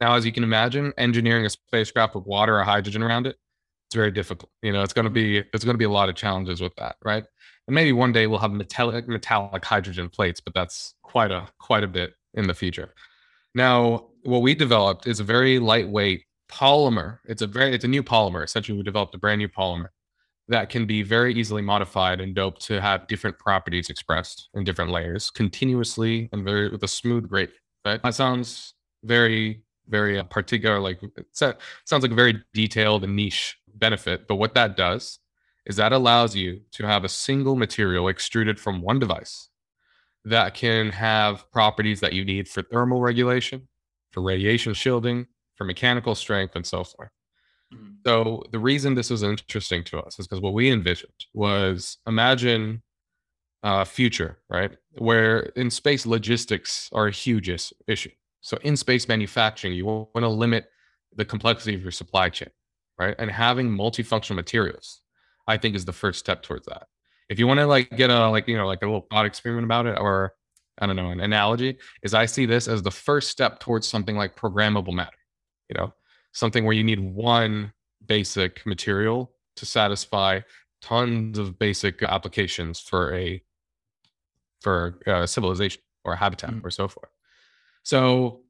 Now, 0.00 0.14
as 0.14 0.24
you 0.24 0.32
can 0.32 0.42
imagine, 0.42 0.92
engineering 0.98 1.46
a 1.46 1.50
spacecraft 1.50 2.14
with 2.14 2.26
water 2.26 2.58
or 2.58 2.62
hydrogen 2.64 3.02
around 3.02 3.26
it, 3.26 3.36
it's 3.86 3.94
very 3.94 4.10
difficult. 4.10 4.50
You 4.62 4.72
know, 4.72 4.82
it's 4.82 4.92
going 4.92 5.04
to 5.04 5.10
be 5.10 5.42
there's 5.52 5.64
going 5.64 5.74
to 5.74 5.78
be 5.78 5.84
a 5.84 5.90
lot 5.90 6.08
of 6.08 6.14
challenges 6.14 6.60
with 6.60 6.74
that, 6.76 6.96
right? 7.04 7.24
And 7.66 7.74
maybe 7.74 7.92
one 7.92 8.12
day 8.12 8.26
we'll 8.26 8.38
have 8.38 8.52
metallic 8.52 9.06
metallic 9.08 9.64
hydrogen 9.64 10.08
plates, 10.08 10.40
but 10.40 10.54
that's 10.54 10.94
quite 11.02 11.30
a 11.30 11.48
quite 11.58 11.84
a 11.84 11.88
bit 11.88 12.14
in 12.34 12.46
the 12.46 12.54
future. 12.54 12.94
Now, 13.54 14.06
what 14.22 14.42
we 14.42 14.54
developed 14.54 15.06
is 15.06 15.20
a 15.20 15.24
very 15.24 15.58
lightweight 15.58 16.24
polymer. 16.50 17.18
It's 17.24 17.42
a 17.42 17.46
very 17.46 17.74
it's 17.74 17.84
a 17.84 17.88
new 17.88 18.02
polymer. 18.02 18.44
Essentially, 18.44 18.76
we 18.76 18.84
developed 18.84 19.14
a 19.14 19.18
brand 19.18 19.38
new 19.38 19.48
polymer 19.48 19.88
that 20.48 20.68
can 20.68 20.84
be 20.84 21.02
very 21.02 21.32
easily 21.34 21.62
modified 21.62 22.20
and 22.20 22.34
doped 22.34 22.60
to 22.62 22.80
have 22.80 23.06
different 23.06 23.38
properties 23.38 23.88
expressed 23.88 24.48
in 24.54 24.64
different 24.64 24.90
layers 24.90 25.30
continuously 25.30 26.28
and 26.32 26.44
very 26.44 26.68
with 26.68 26.82
a 26.82 26.88
smooth 26.88 27.28
gradient. 27.28 27.58
Right? 27.84 28.02
That 28.02 28.14
sounds 28.14 28.74
very 29.04 29.62
very 29.88 30.18
uh, 30.18 30.24
particular. 30.24 30.80
Like 30.80 31.02
it 31.02 31.26
sounds 31.32 32.02
like 32.02 32.12
a 32.12 32.14
very 32.14 32.42
detailed 32.54 33.04
and 33.04 33.16
niche 33.16 33.56
benefit. 33.74 34.26
But 34.28 34.36
what 34.36 34.54
that 34.54 34.76
does 34.76 35.18
is 35.66 35.76
that 35.76 35.92
allows 35.92 36.34
you 36.34 36.60
to 36.72 36.86
have 36.86 37.04
a 37.04 37.08
single 37.08 37.56
material 37.56 38.08
extruded 38.08 38.58
from 38.58 38.80
one 38.80 38.98
device 38.98 39.48
that 40.24 40.54
can 40.54 40.90
have 40.90 41.50
properties 41.50 42.00
that 42.00 42.12
you 42.12 42.24
need 42.24 42.48
for 42.48 42.62
thermal 42.62 43.00
regulation, 43.00 43.68
for 44.10 44.22
radiation 44.22 44.74
shielding, 44.74 45.26
for 45.60 45.66
mechanical 45.66 46.14
strength, 46.14 46.56
and 46.56 46.66
so 46.66 46.82
forth. 46.82 47.10
Mhm. 47.74 47.98
So 48.06 48.42
the 48.50 48.58
reason 48.58 48.94
this 48.94 49.10
was 49.10 49.22
interesting 49.22 49.84
to 49.84 50.00
us 50.00 50.18
is 50.18 50.26
because 50.26 50.40
what 50.40 50.54
we 50.54 50.70
envisioned 50.70 51.26
was 51.34 51.98
imagine 52.06 52.82
a 53.62 53.84
future, 53.84 54.38
right, 54.48 54.72
where 54.98 55.40
in 55.56 55.70
space 55.70 56.06
logistics 56.06 56.88
are 56.92 57.08
a 57.08 57.12
huge 57.12 57.50
issue. 57.86 58.10
So 58.40 58.56
in 58.62 58.76
space 58.76 59.06
manufacturing, 59.06 59.74
you 59.74 59.84
want 59.86 60.08
to 60.14 60.28
limit 60.28 60.70
the 61.14 61.26
complexity 61.26 61.74
of 61.74 61.82
your 61.82 61.90
supply 61.92 62.30
chain, 62.30 62.48
right, 62.98 63.14
and 63.18 63.30
having 63.30 63.70
multifunctional 63.70 64.36
materials, 64.36 65.02
I 65.46 65.58
think, 65.58 65.76
is 65.76 65.84
the 65.84 65.92
first 65.92 66.18
step 66.20 66.42
towards 66.42 66.66
that. 66.66 66.88
If 67.28 67.38
you 67.38 67.46
want 67.46 67.60
to 67.60 67.66
like 67.66 67.90
get 67.96 68.10
a 68.10 68.30
like 68.30 68.48
you 68.48 68.56
know 68.56 68.66
like 68.66 68.82
a 68.82 68.86
little 68.86 69.06
thought 69.10 69.26
experiment 69.26 69.66
about 69.66 69.86
it, 69.86 69.98
or 69.98 70.32
I 70.80 70.86
don't 70.86 70.96
know, 70.96 71.10
an 71.10 71.20
analogy, 71.20 71.78
is 72.02 72.14
I 72.14 72.26
see 72.26 72.46
this 72.46 72.68
as 72.68 72.82
the 72.82 72.90
first 72.90 73.30
step 73.30 73.60
towards 73.60 73.86
something 73.86 74.16
like 74.16 74.36
programmable 74.36 74.94
matter. 74.94 75.19
You 75.70 75.80
know, 75.80 75.94
something 76.32 76.64
where 76.64 76.74
you 76.74 76.84
need 76.84 77.00
one 77.00 77.72
basic 78.06 78.66
material 78.66 79.32
to 79.56 79.64
satisfy 79.64 80.40
tons 80.82 81.38
of 81.38 81.58
basic 81.58 82.02
applications 82.02 82.80
for 82.80 83.14
a 83.14 83.42
for 84.60 84.98
a 85.06 85.26
civilization 85.26 85.80
or 86.04 86.12
a 86.14 86.16
habitat 86.16 86.50
Mm. 86.50 86.64
or 86.64 86.70
so 86.70 86.88
forth. 86.88 87.10
So 87.82 88.42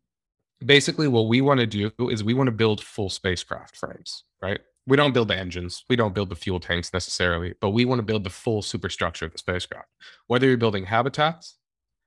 basically 0.65 1.09
what 1.09 1.29
we 1.29 1.41
want 1.41 1.61
to 1.61 1.67
do 1.67 1.93
is 2.11 2.25
we 2.25 2.35
want 2.35 2.49
to 2.49 2.53
build 2.53 2.83
full 2.83 3.11
spacecraft 3.11 3.77
frames, 3.77 4.25
right? 4.43 4.61
We 4.87 4.97
don't 4.97 5.13
build 5.13 5.29
the 5.29 5.37
engines, 5.37 5.85
we 5.89 5.97
don't 5.97 6.15
build 6.15 6.31
the 6.31 6.37
fuel 6.37 6.59
tanks 6.59 6.93
necessarily, 6.93 7.55
but 7.61 7.71
we 7.71 7.85
want 7.85 8.01
to 8.01 8.03
build 8.05 8.25
the 8.25 8.31
full 8.31 8.63
superstructure 8.63 9.27
of 9.27 9.33
the 9.33 9.39
spacecraft. 9.39 9.89
Whether 10.27 10.47
you're 10.49 10.57
building 10.57 10.87
habitats, 10.87 11.59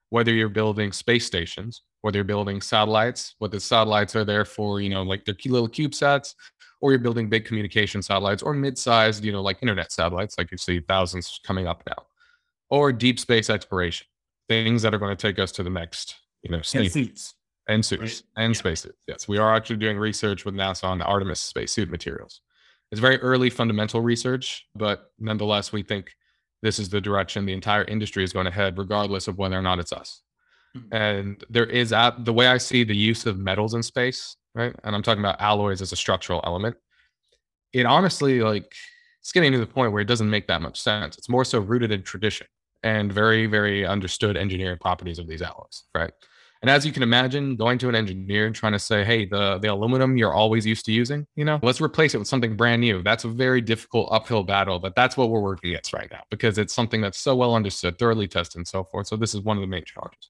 whether 0.10 0.34
you're 0.34 0.50
building 0.50 0.92
space 0.92 1.26
stations, 1.26 1.82
whether 2.04 2.18
you're 2.18 2.26
building 2.26 2.60
satellites, 2.62 3.36
what 3.40 3.50
the 3.50 3.60
satellites 3.60 4.14
are 4.14 4.26
there 4.26 4.44
for, 4.44 4.82
you 4.82 4.90
know, 4.90 5.04
like 5.04 5.24
they're 5.24 5.36
little 5.46 5.70
CubeSats, 5.70 6.36
or 6.82 6.92
you're 6.92 7.00
building 7.00 7.30
big 7.30 7.46
communication 7.46 8.02
satellites 8.02 8.44
or 8.44 8.54
mid-sized, 8.54 9.24
you 9.24 9.32
know, 9.32 9.42
like 9.42 9.58
internet 9.62 9.90
satellites, 9.90 10.38
like 10.38 10.52
you 10.52 10.58
see 10.58 10.82
thousands 10.82 11.40
coming 11.46 11.66
up 11.66 11.82
now, 11.88 11.96
or 12.70 12.92
deep 12.92 13.18
space 13.22 13.50
exploration, 13.50 14.06
things 14.50 14.82
that 14.82 14.94
are 14.94 14.98
going 14.98 15.16
to 15.16 15.22
take 15.28 15.40
us 15.40 15.50
to 15.54 15.64
the 15.64 15.70
next, 15.70 16.16
you 16.42 16.52
know, 16.52 16.58
And 16.76 16.92
suits. 16.92 17.36
and 17.70 17.86
suits 17.86 18.02
Right. 18.02 18.44
and 18.44 18.54
Yeah. 18.54 18.60
spacesuits. 18.60 19.00
Yes, 19.08 19.28
we 19.30 19.38
are 19.38 19.56
actually 19.56 19.78
doing 19.78 19.98
research 19.98 20.44
with 20.44 20.56
NASA 20.56 20.84
on 20.84 20.98
the 20.98 21.06
Artemis 21.06 21.40
spacesuit 21.40 21.90
materials. 21.90 22.42
It's 22.92 23.00
very 23.00 23.18
early 23.22 23.50
fundamental 23.50 24.02
research, 24.02 24.68
but 24.76 25.14
nonetheless, 25.20 25.72
we 25.72 25.84
think 25.84 26.12
this 26.62 26.80
is 26.80 26.90
the 26.90 27.00
direction 27.00 27.46
the 27.46 27.54
entire 27.54 27.86
industry 27.86 28.26
is 28.26 28.34
going 28.34 28.46
to 28.46 28.52
head, 28.52 28.78
regardless 28.78 29.30
of 29.30 29.38
whether 29.38 29.58
or 29.58 29.62
not 29.62 29.80
it's 29.80 29.94
us. 29.94 30.22
Mhm. 30.76 30.88
And 30.92 31.44
there 31.50 31.66
is 31.66 31.94
at 31.94 32.26
the 32.26 32.34
way 32.34 32.48
I 32.48 32.58
see 32.58 32.84
the 32.84 32.96
use 32.96 33.26
of 33.26 33.38
metals 33.38 33.74
in 33.74 33.84
space, 33.84 34.36
right? 34.56 34.76
And 34.84 34.96
I'm 34.96 35.04
talking 35.04 35.22
about 35.24 35.40
alloys 35.42 35.82
as 35.82 35.92
a 35.92 35.96
structural 35.96 36.42
element. 36.46 36.76
It 37.74 37.86
honestly, 37.86 38.42
like, 38.42 38.74
it's 39.22 39.32
getting 39.32 39.52
to 39.54 39.58
the 39.60 39.66
point 39.68 39.92
where 39.94 40.02
it 40.02 40.06
doesn't 40.08 40.30
make 40.30 40.48
that 40.48 40.62
much 40.62 40.80
sense. 40.82 41.18
It's 41.18 41.30
more 41.30 41.46
so 41.46 41.60
rooted 41.60 41.92
in 41.92 42.04
tradition 42.04 42.48
and 42.84 43.12
very, 43.12 43.48
very 43.48 43.86
understood 43.86 44.38
engineering 44.38 44.78
properties 44.80 45.20
of 45.20 45.28
these 45.28 45.42
alloys, 45.42 45.84
right? 45.96 46.12
And 46.62 46.70
as 46.70 46.86
you 46.86 46.94
can 46.94 47.04
imagine, 47.04 47.58
going 47.58 47.78
to 47.80 47.90
an 47.90 47.96
engineer 47.96 48.46
and 48.46 48.56
trying 48.56 48.72
to 48.72 48.80
say, 48.80 49.04
hey, 49.04 49.26
the, 49.26 49.60
the 49.60 49.68
aluminum 49.68 50.18
you're 50.18 50.34
always 50.34 50.66
used 50.66 50.86
to 50.86 50.94
using, 50.94 51.28
you 51.36 51.44
know, 51.44 51.60
let's 51.62 51.82
replace 51.82 52.16
it 52.16 52.20
with 52.20 52.28
something 52.28 52.56
brand 52.56 52.82
new. 52.82 53.04
That's 53.04 53.26
a 53.26 53.30
very 53.30 53.60
difficult 53.62 54.10
uphill 54.12 54.44
battle, 54.44 54.80
but 54.80 54.96
that's 54.96 55.18
what 55.18 55.30
we're 55.30 55.42
working 55.42 55.72
against 55.72 55.94
right 55.94 56.10
now 56.12 56.22
because 56.32 56.58
it's 56.58 56.74
something 56.74 57.02
that's 57.02 57.20
so 57.20 57.36
well 57.36 57.56
understood, 57.56 57.98
thoroughly 58.00 58.28
tested, 58.30 58.60
and 58.60 58.68
so 58.68 58.84
forth. 58.86 59.08
So 59.08 59.18
this 59.18 59.36
is 59.36 59.42
one 59.42 59.58
of 59.58 59.62
the 59.62 59.68
main 59.68 59.84
challenges. 59.86 60.30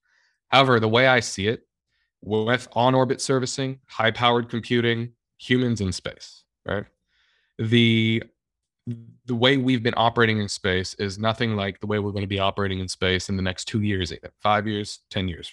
However, 0.53 0.79
the 0.79 0.87
way 0.87 1.07
I 1.07 1.19
see 1.19 1.47
it, 1.47 1.65
with 2.21 2.67
on 2.73 2.93
orbit 2.93 3.19
servicing, 3.19 3.79
high 3.87 4.11
powered 4.11 4.49
computing, 4.49 5.13
humans 5.39 5.81
in 5.81 5.91
space, 5.91 6.43
right? 6.65 6.85
The 7.57 8.23
the 9.25 9.35
way 9.35 9.57
we've 9.57 9.81
been 9.81 9.95
operating 9.97 10.39
in 10.39 10.47
space 10.47 10.93
is 10.95 11.17
nothing 11.17 11.55
like 11.55 11.79
the 11.79 11.87
way 11.87 11.97
we're 11.99 12.11
going 12.11 12.23
to 12.23 12.27
be 12.27 12.39
operating 12.39 12.79
in 12.79 12.87
space 12.87 13.29
in 13.29 13.35
the 13.37 13.41
next 13.41 13.65
two 13.65 13.81
years, 13.81 14.13
five 14.41 14.67
years, 14.67 14.99
10 15.09 15.29
years. 15.29 15.49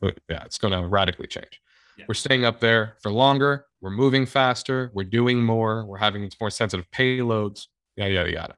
But 0.00 0.18
yeah, 0.28 0.42
it's 0.44 0.56
going 0.56 0.72
to 0.72 0.88
radically 0.88 1.26
change. 1.26 1.60
Yeah. 1.98 2.06
We're 2.08 2.14
staying 2.14 2.46
up 2.46 2.60
there 2.60 2.96
for 3.02 3.12
longer. 3.12 3.66
We're 3.82 3.90
moving 3.90 4.24
faster. 4.24 4.90
We're 4.94 5.04
doing 5.04 5.44
more. 5.44 5.84
We're 5.84 5.98
having 5.98 6.30
more 6.40 6.48
sensitive 6.48 6.90
payloads, 6.90 7.66
yada, 7.96 8.14
yada, 8.14 8.32
yada. 8.32 8.56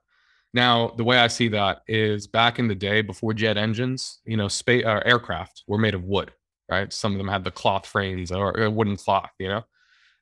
Now, 0.55 0.95
the 0.97 1.05
way 1.05 1.19
I 1.19 1.27
see 1.27 1.49
that 1.49 1.83
is 1.87 2.27
back 2.27 2.59
in 2.59 2.69
the 2.69 2.75
day 2.75 3.03
before 3.03 3.35
jet 3.35 3.59
engines, 3.59 4.21
you 4.25 4.37
know, 4.37 4.49
space 4.49 4.85
uh, 4.87 5.03
aircraft 5.05 5.65
were 5.67 5.79
made 5.79 5.95
of 5.95 6.05
wood, 6.05 6.33
right? 6.71 6.91
Some 6.93 7.13
of 7.13 7.19
them 7.19 7.29
had 7.29 7.45
the 7.45 7.51
cloth 7.51 7.87
frames 7.87 8.33
or 8.33 8.59
uh, 8.59 8.71
wooden 8.71 8.97
cloth, 8.97 9.33
you 9.39 9.49
know, 9.49 9.65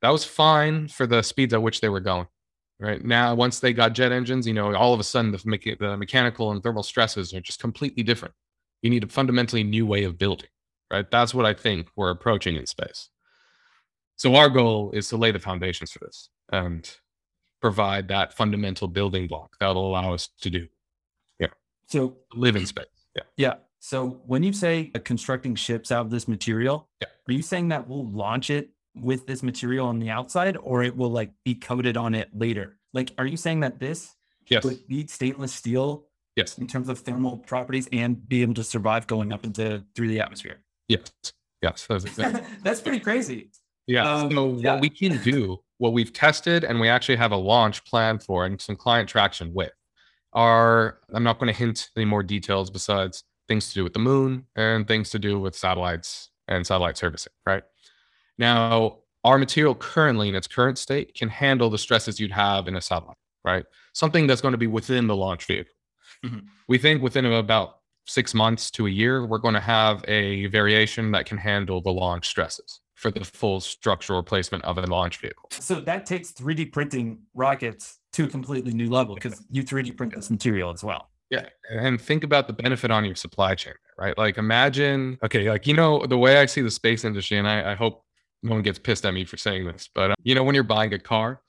that 0.00 0.10
was 0.10 0.24
fine 0.24 0.88
for 0.88 1.06
the 1.06 1.22
speeds 1.22 1.54
at 1.54 1.62
which 1.62 1.80
they 1.80 1.88
were 1.88 2.00
going 2.00 2.26
right? 2.82 3.04
Now 3.04 3.34
once 3.34 3.60
they 3.60 3.72
got 3.72 3.94
jet 3.94 4.12
engines 4.12 4.46
you 4.46 4.52
know 4.52 4.74
all 4.74 4.92
of 4.92 5.00
a 5.00 5.04
sudden 5.04 5.30
the, 5.30 5.76
the 5.78 5.96
mechanical 5.96 6.50
and 6.50 6.62
thermal 6.62 6.82
stresses 6.82 7.32
are 7.32 7.40
just 7.40 7.60
completely 7.60 8.02
different. 8.02 8.34
You 8.82 8.90
need 8.90 9.04
a 9.04 9.08
fundamentally 9.08 9.62
new 9.62 9.86
way 9.86 10.04
of 10.04 10.18
building 10.18 10.48
right? 10.92 11.10
That's 11.10 11.32
what 11.32 11.46
i 11.46 11.54
think 11.54 11.88
we're 11.96 12.10
approaching 12.10 12.56
in 12.56 12.66
space. 12.66 13.08
So 14.16 14.34
our 14.34 14.50
goal 14.50 14.90
is 14.92 15.08
to 15.08 15.16
lay 15.16 15.30
the 15.30 15.38
foundations 15.38 15.90
for 15.92 16.00
this 16.00 16.28
and 16.52 16.90
provide 17.62 18.08
that 18.08 18.34
fundamental 18.34 18.88
building 18.88 19.26
block 19.26 19.56
that 19.60 19.68
will 19.68 19.86
allow 19.88 20.12
us 20.12 20.28
to 20.40 20.50
do 20.50 20.66
Yeah. 21.38 21.46
So 21.86 22.16
live 22.34 22.56
in 22.56 22.66
space 22.66 22.86
yeah 23.16 23.22
yeah. 23.36 23.54
So 23.78 24.20
when 24.26 24.42
you 24.42 24.52
say 24.52 24.90
uh, 24.94 24.98
constructing 24.98 25.54
ships 25.56 25.90
out 25.90 26.02
of 26.06 26.10
this 26.10 26.28
material, 26.28 26.88
Yeah. 27.00 27.08
are 27.28 27.32
you 27.32 27.42
saying 27.42 27.68
that 27.68 27.88
we'll 27.88 28.08
launch 28.10 28.48
it 28.50 28.70
with 28.94 29.26
this 29.26 29.42
material 29.42 29.86
on 29.88 29.98
the 29.98 30.10
outside 30.10 30.56
or 30.62 30.82
it 30.82 30.96
will 30.96 31.10
like 31.10 31.30
be 31.44 31.54
coated 31.54 31.96
on 31.96 32.14
it 32.14 32.28
later? 32.34 32.76
Like, 32.92 33.12
are 33.18 33.26
you 33.26 33.36
saying 33.36 33.60
that 33.60 33.78
this 33.80 34.14
yes 34.48 34.64
would 34.64 34.86
be 34.88 35.06
stainless 35.06 35.52
steel 35.54 36.04
yes 36.36 36.58
in 36.58 36.66
terms 36.66 36.88
of 36.88 36.98
thermal 37.00 37.36
properties 37.38 37.88
and 37.92 38.28
be 38.28 38.42
able 38.42 38.54
to 38.54 38.64
survive 38.64 39.06
going 39.06 39.32
up 39.32 39.44
into 39.44 39.84
through 39.94 40.08
the 40.08 40.20
atmosphere? 40.20 40.58
yes 40.88 41.12
yes 41.62 41.86
that's 41.88 42.04
exactly 42.04 42.42
That's 42.64 42.80
pretty 42.80 43.00
crazy. 43.00 43.50
Yeah. 43.86 44.10
Um, 44.14 44.30
so 44.30 44.56
yeah. 44.56 44.72
what 44.72 44.80
we 44.80 44.90
can 44.90 45.20
do, 45.22 45.60
what 45.82 45.92
we've 45.92 46.12
tested, 46.12 46.62
and 46.62 46.78
we 46.78 46.88
actually 46.88 47.16
have 47.16 47.32
a 47.32 47.36
launch 47.36 47.84
plan 47.84 48.16
for, 48.16 48.46
and 48.46 48.60
some 48.60 48.76
client 48.76 49.08
traction 49.08 49.52
with, 49.52 49.72
are 50.32 51.00
I'm 51.12 51.24
not 51.24 51.40
going 51.40 51.52
to 51.52 51.58
hint 51.58 51.90
any 51.96 52.04
more 52.04 52.22
details 52.22 52.70
besides 52.70 53.24
things 53.48 53.68
to 53.68 53.74
do 53.74 53.82
with 53.82 53.92
the 53.92 53.98
moon 53.98 54.46
and 54.54 54.86
things 54.86 55.10
to 55.10 55.18
do 55.18 55.40
with 55.40 55.56
satellites 55.56 56.30
and 56.46 56.64
satellite 56.64 56.96
servicing. 56.96 57.32
Right 57.44 57.64
now, 58.38 58.98
our 59.24 59.38
material 59.38 59.74
currently 59.74 60.28
in 60.28 60.36
its 60.36 60.46
current 60.46 60.78
state 60.78 61.14
can 61.16 61.28
handle 61.28 61.68
the 61.68 61.78
stresses 61.78 62.20
you'd 62.20 62.30
have 62.30 62.68
in 62.68 62.76
a 62.76 62.80
satellite. 62.80 63.16
Right, 63.44 63.64
something 63.92 64.28
that's 64.28 64.40
going 64.40 64.52
to 64.52 64.58
be 64.58 64.68
within 64.68 65.08
the 65.08 65.16
launch 65.16 65.46
vehicle. 65.46 65.74
Mhm. 66.24 66.44
We 66.68 66.78
think 66.78 67.02
within 67.02 67.26
about 67.26 67.78
six 68.06 68.34
months 68.34 68.70
to 68.72 68.86
a 68.86 68.90
year, 68.90 69.26
we're 69.26 69.38
going 69.38 69.54
to 69.54 69.60
have 69.78 70.04
a 70.06 70.46
variation 70.46 71.10
that 71.10 71.26
can 71.26 71.38
handle 71.38 71.80
the 71.80 71.90
launch 71.92 72.28
stresses 72.28 72.81
for 73.02 73.10
the 73.10 73.24
full 73.24 73.60
structural 73.60 74.18
replacement 74.18 74.64
of 74.64 74.78
a 74.78 74.82
launch 74.86 75.18
vehicle. 75.18 75.48
So 75.50 75.80
that 75.80 76.06
takes 76.06 76.30
3D 76.32 76.72
printing 76.72 77.18
rockets 77.34 77.98
to 78.12 78.24
a 78.24 78.28
completely 78.28 78.72
new 78.72 78.88
level 78.88 79.16
because 79.16 79.44
you 79.50 79.64
3D 79.64 79.96
print 79.96 80.14
this 80.14 80.30
material 80.30 80.70
as 80.70 80.84
well. 80.84 81.10
Yeah. 81.28 81.46
And 81.70 82.00
think 82.00 82.22
about 82.24 82.46
the 82.46 82.52
benefit 82.52 82.90
on 82.92 83.04
your 83.04 83.16
supply 83.16 83.54
chain, 83.56 83.74
right? 83.98 84.16
Like 84.16 84.38
imagine, 84.38 85.18
okay, 85.24 85.50
like, 85.50 85.66
you 85.66 85.74
know, 85.74 86.06
the 86.06 86.16
way 86.16 86.36
I 86.38 86.46
see 86.46 86.60
the 86.60 86.70
space 86.70 87.04
industry, 87.04 87.38
and 87.38 87.48
I, 87.48 87.72
I 87.72 87.74
hope 87.74 88.04
no 88.44 88.52
one 88.52 88.62
gets 88.62 88.78
pissed 88.78 89.04
at 89.04 89.14
me 89.14 89.24
for 89.24 89.36
saying 89.36 89.66
this, 89.66 89.88
but 89.94 90.12
uh, 90.12 90.14
you 90.22 90.34
know, 90.36 90.44
when 90.44 90.54
you're 90.54 90.62
buying 90.64 90.92
a 90.94 90.98
car 90.98 91.40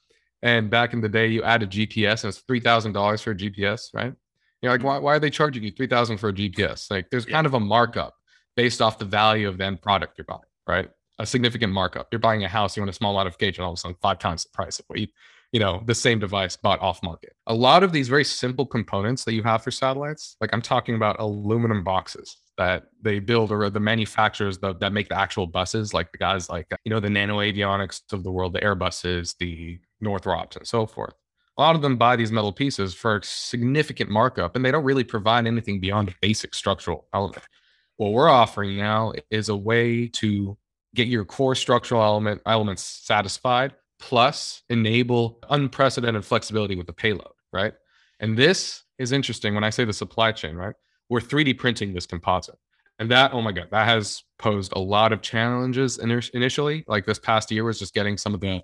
and 0.42 0.70
back 0.72 0.94
in 0.94 1.02
the 1.02 1.10
day 1.10 1.28
you 1.28 1.44
add 1.44 1.62
a 1.62 1.68
GPS 1.68 2.24
and 2.24 2.30
it's 2.34 2.42
$3,000 2.50 3.22
for 3.24 3.32
a 3.32 3.36
GPS, 3.36 3.94
right? 3.94 4.14
You're 4.62 4.72
like, 4.72 4.84
why, 4.84 4.98
why 4.98 5.16
are 5.16 5.20
they 5.20 5.30
charging 5.30 5.62
you 5.64 5.72
3000 5.72 6.18
for 6.18 6.30
a 6.30 6.34
GPS? 6.34 6.90
Like 6.90 7.10
there's 7.12 7.28
Yeah. 7.28 7.34
kind 7.34 7.46
of 7.46 7.54
a 7.54 7.60
markup 7.60 8.16
based 8.56 8.82
off 8.82 8.98
the 8.98 9.06
value 9.06 9.48
of 9.48 9.58
the 9.58 9.66
end 9.66 9.82
product 9.82 10.18
you're 10.18 10.26
buying, 10.26 10.40
right? 10.68 10.90
A 11.24 11.26
significant 11.26 11.72
markup. 11.72 12.10
You're 12.12 12.20
buying 12.20 12.44
a 12.44 12.50
house, 12.50 12.76
you 12.76 12.82
want 12.82 12.90
a 12.90 12.94
small 12.94 13.14
modification, 13.14 13.64
all 13.64 13.72
of 13.72 13.78
a 13.78 13.80
sudden 13.80 13.96
five 14.02 14.20
times 14.20 14.44
the 14.44 14.50
price 14.50 14.78
of 14.80 14.86
what 14.88 15.00
you, 15.00 15.08
you 15.54 15.60
know, 15.62 15.82
the 15.86 15.96
same 15.96 16.20
device 16.20 16.58
bought 16.58 16.82
off 16.82 17.02
market. 17.02 17.32
A 17.48 17.54
lot 17.54 17.82
of 17.82 17.94
these 17.94 18.10
very 18.10 18.26
simple 18.26 18.66
components 18.66 19.24
that 19.24 19.34
you 19.34 19.42
have 19.44 19.64
for 19.64 19.72
satellites, 19.72 20.36
like 20.42 20.50
I'm 20.52 20.62
talking 20.62 20.96
about 20.96 21.22
aluminum 21.22 21.82
boxes 21.82 22.36
that 22.58 22.88
they 23.02 23.20
build 23.20 23.54
or 23.54 23.70
the 23.70 23.80
manufacturers 23.80 24.58
that, 24.58 24.82
that 24.82 24.92
make 24.92 25.08
the 25.08 25.18
actual 25.18 25.48
buses, 25.48 25.94
like 25.94 26.12
the 26.12 26.18
guys 26.18 26.50
like, 26.50 26.70
you 26.84 26.90
know, 26.90 27.00
the 27.00 27.08
NanoAvionics 27.08 28.12
of 28.12 28.24
the 28.24 28.32
world, 28.32 28.52
the 28.52 28.60
Airbuses, 28.60 29.38
the 29.38 29.80
Northrops, 30.02 30.58
and 30.58 30.68
so 30.68 30.86
forth. 30.86 31.14
A 31.58 31.62
lot 31.62 31.78
of 31.78 31.82
them 31.82 31.96
buy 31.96 32.18
these 32.18 32.34
metal 32.34 32.52
pieces 32.52 32.94
for 32.94 33.22
significant 33.24 34.10
markup 34.10 34.58
and 34.58 34.66
they 34.66 34.72
don't 34.72 34.84
really 34.84 35.06
provide 35.06 35.48
anything 35.48 35.80
beyond 35.80 36.10
a 36.10 36.16
basic 36.22 36.54
structural 36.54 37.08
element. 37.14 37.48
What 37.96 38.12
we're 38.12 38.28
offering 38.28 38.76
now 38.76 39.14
is 39.30 39.48
a 39.48 39.56
way 39.56 40.10
to 40.10 40.58
get 40.96 41.08
your 41.08 41.26
core 41.26 41.56
structural 41.56 42.02
element 42.02 42.42
elements 42.46 42.84
satisfied 42.84 43.74
plus 44.00 44.64
enable 44.70 45.40
unprecedented 45.50 46.26
flexibility 46.26 46.76
with 46.76 46.88
the 46.88 46.94
payload 46.94 47.34
right? 47.52 47.74
And 48.20 48.38
this 48.38 48.84
is 48.98 49.12
interesting 49.12 49.54
when 49.54 49.64
i 49.64 49.70
say 49.70 49.86
the 49.86 49.94
supply 49.94 50.32
chain 50.32 50.56
right? 50.56 50.76
We're 51.10 51.20
3d 51.20 51.58
printing 51.58 51.94
this 51.94 52.06
composite. 52.06 52.56
And 53.00 53.10
that 53.12 53.34
oh 53.34 53.42
my 53.42 53.52
god 53.52 53.68
that 53.72 53.88
has 53.88 54.24
posed 54.40 54.74
a 54.76 54.80
lot 54.80 55.14
of 55.14 55.22
challenges 55.22 55.98
ini- 55.98 56.30
initially. 56.32 56.84
Like 56.88 57.06
this 57.06 57.20
past 57.20 57.52
year 57.52 57.64
was 57.64 57.80
just 57.80 57.94
getting 57.94 58.18
some 58.18 58.34
of 58.34 58.42
the 58.42 58.62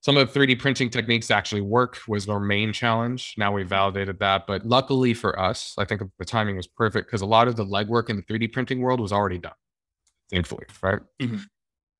some 0.00 0.16
of 0.16 0.32
the 0.32 0.38
3d 0.38 0.60
printing 0.60 0.90
techniques 0.90 1.30
actually 1.30 1.60
work 1.60 1.98
was 2.06 2.28
our 2.28 2.38
main 2.38 2.72
challenge. 2.72 3.34
Now 3.36 3.52
we 3.52 3.64
validated 3.64 4.20
that. 4.20 4.46
But 4.46 4.64
luckily 4.64 5.14
for 5.14 5.38
us 5.38 5.74
i 5.78 5.84
think 5.84 6.02
the 6.18 6.24
timing 6.24 6.56
was 6.56 6.66
perfect 6.66 7.08
because 7.08 7.22
a 7.22 7.26
lot 7.26 7.48
of 7.48 7.56
the 7.56 7.64
legwork 7.64 8.08
in 8.08 8.16
the 8.16 8.22
3d 8.22 8.52
printing 8.52 8.80
world 8.80 9.00
was 9.00 9.12
already 9.12 9.38
done 9.38 9.52
thankfully 10.30 10.64
right 10.82 11.00
Mhm. 11.20 11.46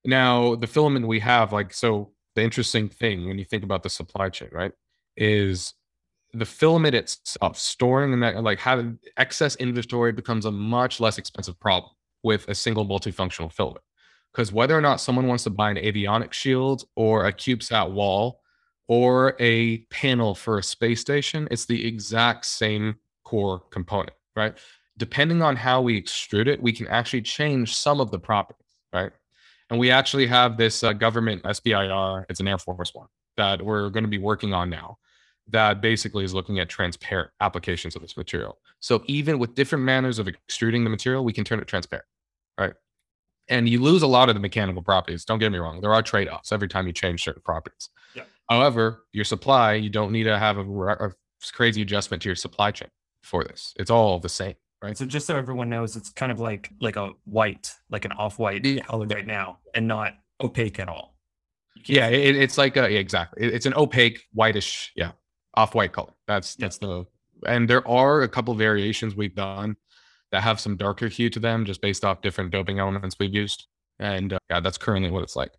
now 0.05 0.55
the 0.55 0.67
filament 0.67 1.07
we 1.07 1.19
have 1.19 1.51
like 1.53 1.73
so 1.73 2.13
the 2.35 2.43
interesting 2.43 2.89
thing 2.89 3.27
when 3.27 3.37
you 3.39 3.45
think 3.45 3.63
about 3.63 3.83
the 3.83 3.89
supply 3.89 4.29
chain 4.29 4.49
right 4.51 4.71
is 5.17 5.73
the 6.33 6.45
filament 6.45 6.95
itself 6.95 7.57
storing 7.57 8.13
and 8.13 8.21
that 8.23 8.43
like 8.43 8.59
having 8.59 8.99
excess 9.17 9.55
inventory 9.55 10.11
becomes 10.11 10.45
a 10.45 10.51
much 10.51 10.99
less 10.99 11.17
expensive 11.17 11.59
problem 11.59 11.91
with 12.23 12.47
a 12.47 12.55
single 12.55 12.85
multifunctional 12.85 13.51
filament 13.51 13.83
because 14.31 14.51
whether 14.53 14.77
or 14.77 14.81
not 14.81 15.01
someone 15.01 15.27
wants 15.27 15.43
to 15.43 15.49
buy 15.49 15.71
an 15.71 15.77
avionics 15.77 16.33
shield 16.33 16.83
or 16.95 17.25
a 17.25 17.33
CubeSat 17.33 17.91
wall 17.91 18.41
or 18.87 19.35
a 19.39 19.79
panel 19.91 20.33
for 20.35 20.57
a 20.57 20.63
space 20.63 20.99
station, 21.01 21.47
it's 21.51 21.65
the 21.65 21.87
exact 21.87 22.45
same 22.45 22.95
core 23.23 23.59
component, 23.71 24.13
right? 24.35 24.57
Depending 24.99 25.41
on 25.41 25.55
how 25.55 25.81
we 25.81 26.01
extrude 26.01 26.47
it, 26.47 26.61
we 26.61 26.73
can 26.73 26.87
actually 26.87 27.21
change 27.21 27.75
some 27.75 28.01
of 28.01 28.11
the 28.11 28.19
properties, 28.19 28.67
right? 28.93 29.11
And 29.69 29.79
we 29.79 29.91
actually 29.91 30.27
have 30.27 30.57
this 30.57 30.83
uh, 30.83 30.93
government 30.93 31.43
SBIR, 31.43 32.25
it's 32.29 32.41
an 32.41 32.47
Air 32.47 32.57
Force 32.57 32.93
one 32.93 33.07
that 33.37 33.63
we're 33.63 33.89
going 33.89 34.03
to 34.03 34.09
be 34.09 34.17
working 34.17 34.53
on 34.53 34.69
now 34.69 34.97
that 35.51 35.81
basically 35.81 36.23
is 36.25 36.33
looking 36.33 36.59
at 36.59 36.67
transparent 36.67 37.31
applications 37.39 37.95
of 37.95 38.01
this 38.01 38.17
material. 38.17 38.59
So 38.81 39.03
even 39.07 39.39
with 39.39 39.55
different 39.55 39.85
manners 39.85 40.19
of 40.19 40.27
extruding 40.27 40.83
the 40.83 40.89
material, 40.89 41.23
we 41.23 41.33
can 41.33 41.45
turn 41.45 41.59
it 41.59 41.67
transparent, 41.67 42.05
right? 42.59 42.73
And 43.47 43.67
you 43.67 43.81
lose 43.81 44.01
a 44.03 44.07
lot 44.07 44.29
of 44.29 44.35
the 44.35 44.41
mechanical 44.41 44.83
properties. 44.83 45.25
Don't 45.25 45.39
get 45.39 45.51
me 45.51 45.57
wrong. 45.57 45.81
There 45.81 45.93
are 45.93 46.03
trade 46.03 46.27
offs 46.27 46.51
every 46.51 46.67
time 46.67 46.85
you 46.85 46.93
change 46.93 47.23
certain 47.23 47.41
properties. 47.41 47.89
Yeah. 48.13 48.23
However, 48.49 49.05
your 49.13 49.25
supply, 49.25 49.73
you 49.73 49.89
don't 49.89 50.11
need 50.11 50.25
to 50.25 50.37
have 50.37 50.57
a, 50.57 50.61
a 50.61 51.11
crazy 51.53 51.81
adjustment 51.81 52.21
to 52.23 52.29
your 52.29 52.35
supply 52.35 52.71
chain 52.71 52.89
for 53.23 53.43
this. 53.43 53.73
It's 53.77 53.89
all 53.89 54.19
the 54.19 54.29
same. 54.29 54.55
Right. 54.81 54.97
So 54.97 55.05
just 55.05 55.27
so 55.27 55.35
everyone 55.35 55.69
knows, 55.69 55.95
it's 55.97 56.09
kind 56.09 56.31
of 56.31 56.39
like 56.39 56.71
like 56.79 56.95
a 56.95 57.09
white, 57.25 57.73
like 57.89 58.05
an 58.05 58.13
off-white 58.13 58.65
Yeah. 58.65 58.81
color 58.83 59.07
right 59.07 59.27
now, 59.27 59.59
and 59.73 59.87
not 59.87 60.13
opaque 60.41 60.79
at 60.79 60.87
all. 60.87 61.17
Yeah, 61.85 62.07
it, 62.07 62.35
it's 62.35 62.57
like 62.57 62.77
a, 62.77 62.89
yeah, 62.91 62.99
exactly. 62.99 63.43
It- 63.45 63.53
it's 63.53 63.65
an 63.65 63.73
opaque 63.75 64.21
whitish, 64.33 64.91
yeah, 64.95 65.11
off 65.55 65.75
white 65.75 65.91
color. 65.91 66.13
That's 66.27 66.55
Yeah. 66.57 66.65
that's 66.65 66.77
the 66.77 67.05
and 67.47 67.69
there 67.69 67.85
are 67.87 68.21
a 68.21 68.27
couple 68.29 68.53
variations 68.53 69.15
we've 69.15 69.35
done 69.35 69.75
that 70.31 70.43
have 70.43 70.59
some 70.59 70.77
darker 70.77 71.07
hue 71.07 71.29
to 71.29 71.39
them, 71.39 71.65
just 71.65 71.81
based 71.81 72.05
off 72.05 72.21
different 72.21 72.51
doping 72.51 72.79
elements 72.79 73.15
we've 73.19 73.33
used. 73.33 73.67
And 73.99 74.33
uh, 74.33 74.39
yeah, 74.49 74.59
that's 74.61 74.77
currently 74.77 75.09
what 75.09 75.23
it's 75.23 75.35
like. 75.35 75.51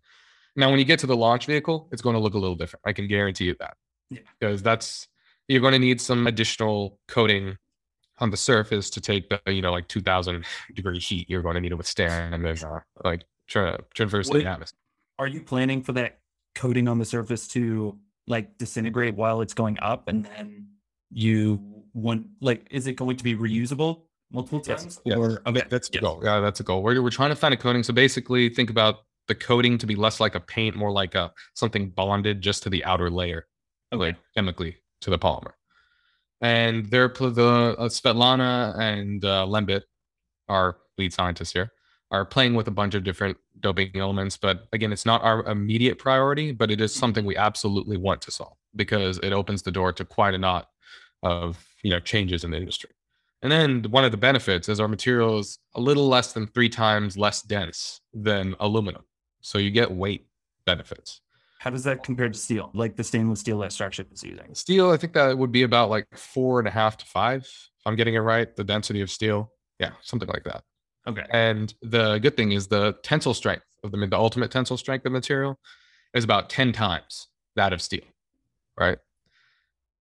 Now, 0.55 0.69
when 0.69 0.79
you 0.79 0.85
get 0.85 0.99
to 0.99 1.07
the 1.07 1.15
launch 1.15 1.45
vehicle, 1.45 1.89
it's 1.91 2.01
going 2.01 2.15
to 2.15 2.19
look 2.19 2.33
a 2.33 2.37
little 2.39 2.55
different. 2.55 2.81
I 2.85 2.93
can 2.93 3.07
guarantee 3.07 3.45
you 3.45 3.55
that. 3.59 3.75
Yeah. 4.09 4.19
because 4.39 4.61
that's 4.61 5.07
you're 5.47 5.61
going 5.61 5.73
to 5.73 5.79
need 5.79 6.01
some 6.01 6.27
additional 6.27 6.99
coating 7.07 7.55
on 8.21 8.29
the 8.31 8.37
surface 8.37 8.89
to 8.91 9.01
take 9.01 9.27
the 9.29 9.39
you 9.51 9.61
know 9.61 9.71
like 9.71 9.87
2000 9.87 10.45
degree 10.75 10.99
heat 10.99 11.29
you're 11.29 11.41
going 11.41 11.55
to 11.55 11.61
need 11.61 11.69
to 11.69 11.75
withstand 11.77 12.33
and 12.35 12.45
then 12.45 12.57
uh, 12.63 12.79
like 13.03 13.25
tra- 13.47 13.79
traverse 13.93 14.29
Wait. 14.29 14.43
the 14.43 14.49
atmosphere. 14.49 14.77
Are 15.19 15.27
you 15.27 15.41
planning 15.41 15.81
for 15.83 15.91
that 15.93 16.19
coating 16.55 16.87
on 16.87 16.97
the 16.99 17.05
surface 17.05 17.47
to 17.49 17.97
like 18.27 18.57
disintegrate 18.57 19.15
while 19.15 19.41
it's 19.41 19.53
going 19.53 19.77
up, 19.81 20.07
and 20.07 20.25
then 20.25 20.67
you 21.11 21.61
want 21.93 22.27
like 22.39 22.65
is 22.71 22.87
it 22.87 22.93
going 22.93 23.17
to 23.17 23.23
be 23.23 23.35
reusable 23.35 24.03
multiple 24.31 24.61
times? 24.61 24.99
yes. 25.03 25.17
Or 25.17 25.41
okay, 25.45 25.63
That's 25.69 25.89
the 25.89 25.95
yes. 25.95 26.01
goal. 26.01 26.21
Yeah, 26.23 26.39
that's 26.39 26.59
a 26.59 26.63
goal. 26.63 26.81
We're, 26.83 27.01
we're 27.01 27.09
trying 27.09 27.31
to 27.31 27.35
find 27.35 27.53
a 27.53 27.57
coating. 27.57 27.83
So 27.83 27.93
basically, 27.93 28.49
think 28.49 28.69
about 28.69 28.99
the 29.27 29.35
coating 29.35 29.77
to 29.79 29.85
be 29.85 29.95
less 29.95 30.19
like 30.19 30.35
a 30.35 30.39
paint, 30.39 30.75
more 30.75 30.91
like 30.91 31.15
a 31.15 31.31
something 31.55 31.89
bonded 31.89 32.41
just 32.41 32.63
to 32.63 32.69
the 32.69 32.83
outer 32.85 33.09
layer, 33.09 33.47
Okay. 33.93 33.99
like 34.05 34.15
chemically 34.35 34.77
to 35.01 35.09
the 35.09 35.19
polymer. 35.19 35.51
And 36.41 36.85
they're 36.87 37.07
the 37.07 37.75
uh, 37.77 37.87
Svetlana 37.87 38.77
and 38.79 39.23
uh, 39.23 39.45
Lembit, 39.45 39.83
our 40.49 40.77
lead 40.97 41.13
scientists 41.13 41.53
here, 41.53 41.71
are 42.09 42.25
playing 42.25 42.55
with 42.55 42.67
a 42.67 42.71
bunch 42.71 42.95
of 42.95 43.03
different 43.03 43.37
doping 43.59 43.91
elements. 43.95 44.37
But 44.37 44.67
again, 44.73 44.91
it's 44.91 45.05
not 45.05 45.23
our 45.23 45.45
immediate 45.45 45.99
priority, 45.99 46.51
but 46.51 46.71
it 46.71 46.81
is 46.81 46.93
something 46.93 47.25
we 47.25 47.37
absolutely 47.37 47.97
want 47.97 48.21
to 48.23 48.31
solve 48.31 48.57
because 48.75 49.19
it 49.19 49.33
opens 49.33 49.61
the 49.61 49.71
door 49.71 49.93
to 49.93 50.03
quite 50.03 50.33
a 50.33 50.37
lot 50.39 50.69
of 51.23 51.63
you 51.83 51.91
know 51.91 51.99
changes 51.99 52.43
in 52.43 52.51
the 52.51 52.57
industry. 52.57 52.89
And 53.43 53.51
then 53.51 53.83
one 53.89 54.05
of 54.05 54.11
the 54.11 54.17
benefits 54.17 54.69
is 54.69 54.79
our 54.79 54.87
material 54.87 55.39
is 55.39 55.57
a 55.73 55.81
little 55.81 56.07
less 56.07 56.33
than 56.33 56.47
three 56.47 56.69
times 56.69 57.17
less 57.17 57.41
dense 57.41 58.01
than 58.13 58.55
aluminum. 58.59 59.03
So 59.41 59.57
you 59.57 59.71
get 59.71 59.91
weight 59.91 60.27
benefits. 60.65 61.21
How 61.61 61.69
does 61.69 61.83
that 61.83 62.01
compare 62.03 62.27
to 62.27 62.33
steel? 62.37 62.71
Like 62.73 62.95
the 62.95 63.03
stainless 63.03 63.39
steel 63.41 63.59
that 63.59 63.71
Starship 63.71 64.11
is 64.11 64.23
using? 64.23 64.55
Steel, 64.55 64.89
I 64.89 64.97
think 64.97 65.13
that 65.13 65.37
would 65.37 65.51
be 65.51 65.61
about 65.61 65.91
like 65.91 66.07
four 66.17 66.57
and 66.57 66.67
a 66.67 66.71
half 66.71 66.97
to 66.97 67.05
five. 67.05 67.41
If 67.43 67.85
I'm 67.85 67.95
getting 67.95 68.15
it 68.15 68.19
right, 68.21 68.53
the 68.55 68.63
density 68.63 68.99
of 69.01 69.11
steel. 69.11 69.51
Yeah, 69.77 69.91
something 70.01 70.27
like 70.27 70.43
that. 70.45 70.63
Okay. 71.07 71.23
And 71.29 71.71
the 71.83 72.17
good 72.17 72.35
thing 72.35 72.51
is 72.51 72.65
the 72.65 72.95
tensile 73.03 73.35
strength 73.35 73.65
of 73.83 73.91
the, 73.91 74.07
the 74.07 74.17
ultimate 74.17 74.49
tensile 74.49 74.75
strength 74.75 75.05
of 75.05 75.11
material 75.11 75.59
is 76.15 76.23
about 76.23 76.49
10 76.49 76.73
times 76.73 77.27
that 77.55 77.73
of 77.73 77.81
steel. 77.83 78.05
Right. 78.75 78.97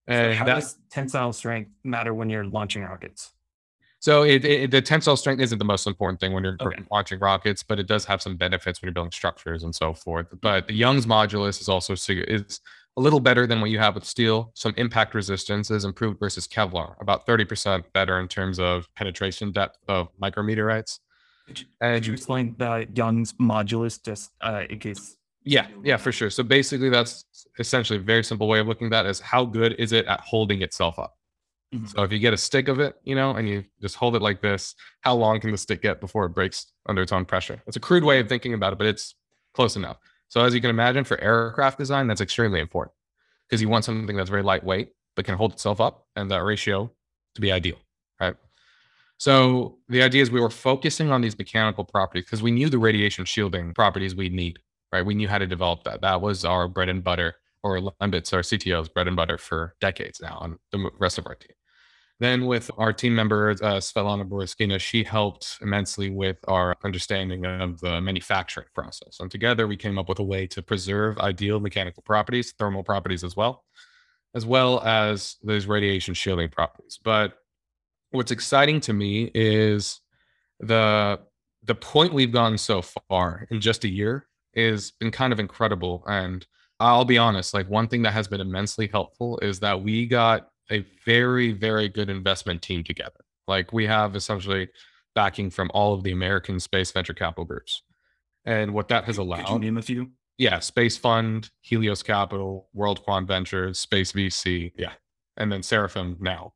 So 0.08 0.14
And 0.14 0.34
how 0.38 0.46
that- 0.46 0.54
does 0.60 0.78
tensile 0.90 1.34
strength 1.34 1.72
matter 1.84 2.14
when 2.14 2.30
you're 2.30 2.46
launching 2.46 2.84
rockets? 2.84 3.32
So 4.00 4.22
it, 4.22 4.44
it, 4.44 4.70
the 4.70 4.80
tensile 4.80 5.16
strength 5.16 5.40
isn't 5.40 5.58
the 5.58 5.64
most 5.64 5.86
important 5.86 6.20
thing 6.20 6.32
when 6.32 6.42
you're 6.42 6.56
Okay. 6.60 6.82
launching 6.90 7.18
rockets, 7.20 7.62
but 7.62 7.78
it 7.78 7.86
does 7.86 8.04
have 8.06 8.22
some 8.22 8.36
benefits 8.36 8.80
when 8.80 8.88
you're 8.88 8.94
building 8.94 9.12
structures 9.12 9.62
and 9.62 9.74
so 9.74 9.92
forth. 9.92 10.26
But 10.40 10.66
the 10.68 10.74
Young's 10.74 11.04
modulus 11.06 11.60
is 11.60 11.68
also 11.68 11.92
is 11.94 12.60
a 12.96 13.00
little 13.00 13.20
better 13.20 13.46
than 13.46 13.60
what 13.60 13.70
you 13.70 13.78
have 13.78 13.94
with 13.94 14.04
steel. 14.04 14.52
Some 14.54 14.74
impact 14.78 15.14
resistance 15.14 15.70
is 15.70 15.84
improved 15.84 16.18
versus 16.18 16.48
Kevlar, 16.48 16.94
about 17.00 17.26
30% 17.26 17.84
better 17.92 18.18
in 18.18 18.26
terms 18.26 18.58
of 18.58 18.86
penetration 18.96 19.52
depth 19.52 19.78
of 19.86 20.08
micrometeorites. 20.18 20.98
Could 21.46 21.60
you, 21.60 21.66
And 21.80 21.94
could 21.96 22.06
you 22.06 22.12
explain 22.14 22.54
the 22.58 22.88
Young's 22.94 23.34
modulus 23.34 24.02
just 24.02 24.30
uh, 24.40 24.64
in 24.68 24.78
case? 24.78 25.16
Yeah, 25.44 25.66
yeah, 25.84 25.96
for 25.96 26.12
sure. 26.12 26.30
So 26.30 26.42
basically, 26.42 26.90
that's 26.90 27.24
essentially 27.58 27.98
a 27.98 28.02
very 28.02 28.24
simple 28.24 28.48
way 28.48 28.60
of 28.60 28.66
looking 28.66 28.86
at 28.88 28.90
that 28.90 29.06
is 29.06 29.20
how 29.20 29.44
good 29.44 29.74
is 29.78 29.92
it 29.92 30.06
at 30.06 30.20
holding 30.20 30.62
itself 30.62 30.98
up? 30.98 31.16
Mhm. 31.74 31.88
So 31.88 32.02
if 32.02 32.12
you 32.12 32.18
get 32.18 32.32
a 32.32 32.36
stick 32.36 32.68
of 32.68 32.80
it, 32.80 32.96
you 33.04 33.14
know, 33.14 33.32
and 33.32 33.48
you 33.48 33.64
just 33.80 33.96
hold 33.96 34.16
it 34.16 34.22
like 34.22 34.40
this, 34.40 34.74
how 35.02 35.14
long 35.14 35.40
can 35.40 35.52
the 35.52 35.58
stick 35.58 35.82
get 35.82 36.00
before 36.00 36.24
it 36.26 36.30
breaks 36.30 36.66
under 36.88 37.02
its 37.02 37.12
own 37.12 37.24
pressure? 37.24 37.62
It's 37.66 37.76
a 37.76 37.80
crude 37.80 38.02
way 38.04 38.18
of 38.20 38.28
thinking 38.28 38.54
about 38.54 38.72
it, 38.72 38.78
but 38.78 38.86
it's 38.88 39.14
close 39.54 39.76
enough. 39.76 39.98
So 40.28 40.42
as 40.42 40.54
you 40.54 40.60
can 40.60 40.70
imagine, 40.70 41.04
for 41.04 41.20
aircraft 41.20 41.78
design, 41.78 42.06
that's 42.08 42.20
extremely 42.20 42.60
important 42.60 42.94
because 43.48 43.62
you 43.62 43.68
want 43.68 43.84
something 43.84 44.16
that's 44.16 44.30
very 44.30 44.42
lightweight 44.42 44.92
but 45.16 45.24
can 45.24 45.36
hold 45.36 45.52
itself 45.52 45.80
up, 45.80 46.06
and 46.16 46.30
that 46.30 46.44
ratio 46.44 46.90
to 47.34 47.40
be 47.40 47.52
ideal, 47.52 47.76
right? 48.20 48.36
So 49.18 49.78
the 49.88 50.02
idea 50.02 50.22
is 50.22 50.30
we 50.30 50.40
were 50.40 50.50
focusing 50.50 51.10
on 51.12 51.20
these 51.20 51.38
mechanical 51.38 51.84
properties 51.84 52.24
because 52.24 52.42
we 52.42 52.50
knew 52.52 52.70
the 52.70 52.78
radiation 52.78 53.24
shielding 53.26 53.74
properties 53.74 54.14
we'd 54.16 54.32
need, 54.34 54.60
right? 54.92 55.04
We 55.04 55.14
knew 55.14 55.28
how 55.28 55.38
to 55.38 55.46
develop 55.46 55.84
that. 55.84 56.00
That 56.02 56.20
was 56.22 56.44
our 56.44 56.68
bread 56.68 56.88
and 56.88 57.04
butter, 57.04 57.36
or 57.62 57.80
Lembit's, 58.00 58.32
our 58.32 58.42
CTO's 58.42 58.88
bread 58.88 59.08
and 59.08 59.16
butter 59.16 59.38
for 59.38 59.76
decades 59.80 60.20
now 60.20 60.38
and 60.42 60.58
the 60.72 60.90
rest 60.98 61.18
of 61.18 61.26
our 61.26 61.34
team. 61.36 61.52
Then 62.20 62.44
with 62.44 62.70
our 62.76 62.92
team 62.92 63.14
member, 63.14 63.50
uh, 63.50 63.80
Svetlana 63.80 64.28
Boriskina, 64.28 64.78
she 64.78 65.02
helped 65.02 65.58
immensely 65.62 66.10
with 66.10 66.36
our 66.46 66.76
understanding 66.84 67.46
of 67.46 67.80
the 67.80 67.98
manufacturing 68.02 68.66
process. 68.74 69.20
And 69.20 69.30
together 69.30 69.66
we 69.66 69.78
came 69.78 69.98
up 69.98 70.08
with 70.08 70.18
a 70.18 70.24
way 70.24 70.46
to 70.48 70.62
preserve 70.62 71.18
ideal 71.18 71.60
mechanical 71.60 72.02
properties, 72.02 72.52
thermal 72.52 72.84
properties 72.84 73.24
as 73.24 73.36
well, 73.36 73.64
as 74.34 74.44
well 74.44 74.80
as 74.82 75.36
those 75.42 75.64
radiation 75.64 76.12
shielding 76.12 76.50
properties. 76.50 77.00
But 77.02 77.38
what's 78.10 78.32
exciting 78.32 78.80
to 78.80 78.92
me 78.92 79.30
is 79.34 80.00
the 80.60 81.20
the 81.62 81.74
point 81.74 82.12
we've 82.12 82.32
gone 82.32 82.58
so 82.58 82.82
far 82.82 83.46
in 83.50 83.60
just 83.60 83.84
a 83.84 83.88
year 83.88 84.26
is 84.54 84.92
been 84.92 85.10
kind 85.10 85.32
of 85.32 85.38
incredible 85.38 86.02
and 86.06 86.46
i'll 86.80 87.04
be 87.04 87.18
honest 87.18 87.54
like 87.54 87.68
one 87.68 87.86
thing 87.86 88.02
that 88.02 88.12
has 88.12 88.26
been 88.26 88.40
immensely 88.40 88.88
helpful 88.88 89.38
is 89.40 89.60
that 89.60 89.80
we 89.80 90.06
got 90.06 90.49
a 90.70 90.84
very 91.04 91.52
very 91.52 91.88
good 91.88 92.08
investment 92.10 92.62
team 92.62 92.82
together. 92.84 93.20
Like 93.48 93.72
we 93.72 93.86
have 93.86 94.14
essentially 94.16 94.68
backing 95.14 95.50
from 95.50 95.70
all 95.74 95.92
of 95.94 96.02
the 96.04 96.12
american 96.12 96.60
space 96.60 96.90
venture 96.92 97.14
capital 97.14 97.44
groups. 97.44 97.82
And 98.44 98.72
what 98.72 98.88
that 98.88 99.04
has 99.04 99.16
Could 99.16 99.22
you 99.26 99.28
allowed 99.34 99.60
name 99.60 99.76
a 99.78 99.82
few? 99.82 100.10
yeah 100.38 100.56
SpaceFund 100.58 101.50
helios 101.60 102.02
capital 102.02 102.68
WorldQuant 102.76 103.26
Ventures 103.26 103.78
space 103.78 104.12
vc 104.12 104.72
yeah. 104.76 104.92
and 105.36 105.50
then 105.52 105.62
seraphim 105.62 106.16
now 106.20 106.52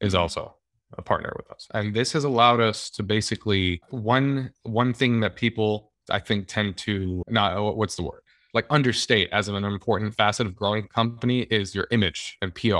is 0.00 0.14
Mhm. 0.14 0.20
also 0.20 0.54
a 0.96 1.02
partner 1.02 1.32
with 1.36 1.50
us. 1.50 1.66
And 1.74 1.94
this 1.94 2.12
has 2.12 2.22
allowed 2.24 2.60
us 2.60 2.88
to 2.90 3.02
basically 3.02 3.80
one 3.90 4.52
one 4.62 4.92
thing 4.94 5.20
that 5.20 5.34
people 5.36 5.92
i 6.10 6.18
think 6.20 6.46
tend 6.46 6.76
to 6.78 7.22
not 7.28 7.56
uh, 7.56 7.72
what's 7.72 7.96
the 7.96 8.02
word? 8.04 8.20
Like 8.54 8.66
understate 8.70 9.28
as 9.32 9.48
an 9.48 9.64
important 9.64 10.14
facet 10.14 10.46
of 10.46 10.54
growing 10.56 10.84
a 10.84 10.88
company 10.88 11.40
is 11.42 11.74
your 11.74 11.88
image 11.90 12.38
and 12.40 12.54
pr 12.54 12.76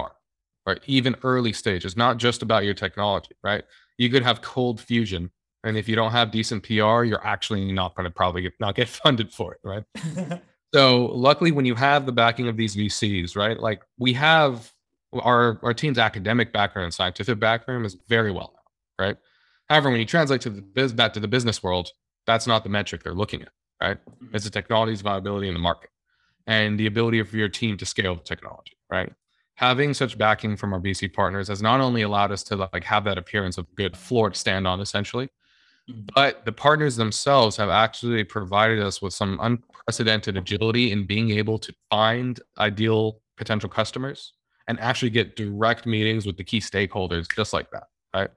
right 0.67 0.81
even 0.87 1.17
early 1.23 1.53
stage 1.53 1.85
it's 1.85 1.97
not 1.97 2.17
just 2.17 2.43
about 2.43 2.65
your 2.65 2.75
technology 2.75 3.35
right 3.43 3.65
you 3.99 4.11
could 4.11 4.23
have 4.23 4.43
cold 4.43 4.81
fusion 4.81 5.31
and 5.65 5.77
if 5.77 5.89
you 5.89 5.97
don't 5.97 6.13
have 6.13 6.31
decent 6.31 6.63
pr 6.63 6.73
you're 7.05 7.25
actually 7.27 7.73
not 7.73 7.95
going 7.95 8.05
to 8.05 8.11
probably 8.11 8.43
get, 8.43 8.53
not 8.61 8.75
get 8.75 8.89
funded 9.05 9.33
for 9.33 9.55
it 9.55 9.61
right 9.63 10.41
so 10.75 11.07
luckily, 11.07 11.53
when 11.53 11.65
you 11.65 11.75
have 11.75 12.07
the 12.07 12.13
backing 12.13 12.49
of 12.49 12.57
these 12.57 12.77
VCs, 12.77 13.37
right? 13.37 13.59
Like 13.59 13.83
we 13.99 14.13
have 14.13 14.71
our 15.15 15.59
our 15.63 15.73
team's 15.73 15.99
academic 15.99 16.53
background 16.53 16.85
and 16.85 16.95
scientific 16.95 17.39
background 17.39 17.87
is 17.87 17.97
very 18.09 18.31
well 18.31 18.53
known, 18.53 19.09
right? 19.09 19.17
However, 19.69 19.91
when 19.91 20.01
you 20.01 20.07
translate 20.07 20.41
to 20.43 20.51
the 20.51 20.63
biz 20.63 20.93
back 20.93 21.13
to 21.15 21.21
the 21.21 21.29
business 21.29 21.63
world, 21.63 21.91
that's 22.27 22.47
not 22.47 22.63
the 22.63 22.69
metric 22.69 23.03
they're 23.03 23.15
looking 23.15 23.43
at, 23.43 23.53
right? 23.81 23.99
Mm-hmm. 23.99 24.35
It's 24.35 24.45
the 24.45 24.51
technology's 24.51 25.01
viability 25.01 25.49
in 25.49 25.55
the 25.55 25.61
market 25.61 25.91
and 26.47 26.79
the 26.79 26.87
ability 26.87 27.23
for 27.23 27.37
your 27.37 27.49
team 27.49 27.77
to 27.79 27.87
scale 27.87 28.17
the 28.17 28.23
technology, 28.23 28.77
right? 28.91 29.13
Having 29.57 29.95
such 29.95 30.19
backing 30.19 30.55
from 30.57 30.73
our 30.75 30.81
VC 30.81 31.13
partners 31.13 31.49
has 31.49 31.63
not 31.63 31.81
only 31.81 32.03
allowed 32.03 32.31
us 32.31 32.43
to 32.45 32.69
like 32.73 32.85
have 32.85 33.05
that 33.05 33.17
appearance 33.19 33.57
of 33.59 33.67
good 33.75 33.97
floor 33.97 34.31
to 34.31 34.39
stand 34.39 34.67
on, 34.69 34.81
essentially, 34.81 35.31
Mhm. 35.89 36.11
but 36.15 36.45
the 36.45 36.53
partners 36.53 36.97
themselves 36.97 37.57
have 37.57 37.71
actually 37.71 38.23
provided 38.25 38.81
us 38.81 39.01
with 39.01 39.15
some 39.15 39.39
unprecedented 39.41 40.37
agility 40.37 40.93
in 40.93 41.07
being 41.07 41.31
able 41.31 41.59
to 41.59 41.75
find 41.91 42.41
ideal 42.59 43.21
potential 43.37 43.69
customers 43.71 44.33
and 44.69 44.79
actually 44.81 45.11
get 45.11 45.37
direct 45.37 45.87
meetings 45.87 46.27
with 46.27 46.37
the 46.37 46.45
key 46.45 46.59
stakeholders 46.61 47.27
just 47.35 47.53
like 47.53 47.71
that 47.71 47.85
right? 48.15 48.31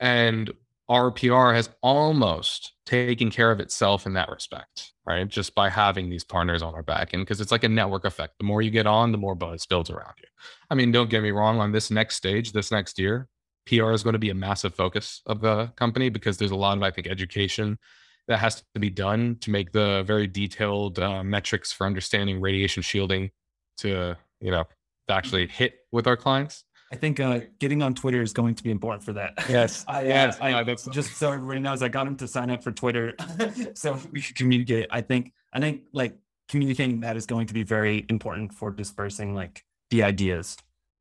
And 0.00 0.50
our 0.88 1.10
pr 1.10 1.52
has 1.52 1.68
almost 1.82 2.72
taken 2.86 3.30
care 3.30 3.50
of 3.50 3.60
itself 3.60 4.06
in 4.06 4.14
that 4.14 4.28
respect 4.30 4.92
right? 5.08 5.26
Just 5.26 5.54
by 5.54 5.70
having 5.70 6.10
these 6.10 6.24
partners 6.24 6.62
on 6.62 6.74
our 6.74 6.82
back 6.82 7.14
end 7.14 7.22
because 7.22 7.40
it's 7.40 7.50
like 7.50 7.64
a 7.64 7.68
network 7.68 8.04
effect. 8.04 8.34
The 8.38 8.44
more 8.44 8.62
you 8.62 8.70
get 8.70 8.86
on 8.86 9.10
the 9.10 9.18
more 9.18 9.34
buzz 9.34 9.66
builds 9.66 9.90
around 9.90 10.14
you. 10.18 10.28
I 10.70 10.74
mean 10.74 10.92
don't 10.92 11.10
get 11.10 11.22
me 11.22 11.30
wrong 11.30 11.58
on 11.58 11.72
this 11.72 11.90
next 11.90 12.16
stage 12.16 12.52
this 12.52 12.70
next 12.70 12.98
year 12.98 13.28
PR 13.68 13.92
is 13.92 14.02
going 14.02 14.14
to 14.14 14.18
be 14.18 14.30
a 14.30 14.34
massive 14.34 14.74
focus 14.74 15.20
of 15.26 15.40
the 15.40 15.66
company 15.76 16.08
because 16.08 16.38
there's 16.38 16.50
a 16.50 16.56
lot 16.56 16.76
of, 16.76 16.82
I 16.82 16.90
think, 16.90 17.06
education 17.06 17.78
that 18.26 18.38
has 18.38 18.62
to 18.74 18.80
be 18.80 18.90
done 18.90 19.36
to 19.40 19.50
make 19.50 19.72
the 19.72 20.02
very 20.06 20.26
detailed 20.26 20.98
uh, 20.98 21.22
metrics 21.22 21.72
for 21.72 21.86
understanding 21.86 22.40
radiation 22.40 22.82
shielding 22.82 23.30
to 23.78 24.16
you 24.40 24.50
know 24.50 24.64
to 25.08 25.14
actually 25.14 25.46
hit 25.46 25.80
with 25.92 26.06
our 26.06 26.16
clients. 26.16 26.64
I 26.90 26.96
think 26.96 27.20
uh, 27.20 27.40
getting 27.58 27.82
on 27.82 27.94
Twitter 27.94 28.22
is 28.22 28.32
going 28.32 28.54
to 28.54 28.62
be 28.62 28.70
important 28.70 29.02
for 29.04 29.12
that. 29.14 29.34
Yes, 29.48 29.84
I, 29.88 30.00
uh, 30.00 30.04
yes, 30.04 30.38
I 30.40 30.50
no, 30.52 30.58
that's- 30.58 30.88
just 30.90 31.16
so 31.16 31.32
everybody 31.32 31.60
knows, 31.60 31.82
I 31.82 31.88
got 31.88 32.06
him 32.06 32.16
to 32.16 32.26
sign 32.28 32.50
up 32.50 32.62
for 32.62 32.72
Twitter, 32.72 33.14
so 33.74 33.98
we 34.12 34.20
should 34.20 34.36
communicate. 34.36 34.86
I 34.90 35.00
think, 35.02 35.32
I 35.52 35.60
think, 35.60 35.82
like 35.92 36.16
communicating 36.48 37.00
that 37.00 37.16
is 37.16 37.26
going 37.26 37.46
to 37.46 37.54
be 37.54 37.62
very 37.62 38.06
important 38.08 38.54
for 38.54 38.70
dispersing 38.70 39.34
like 39.34 39.64
the 39.90 40.02
ideas, 40.02 40.56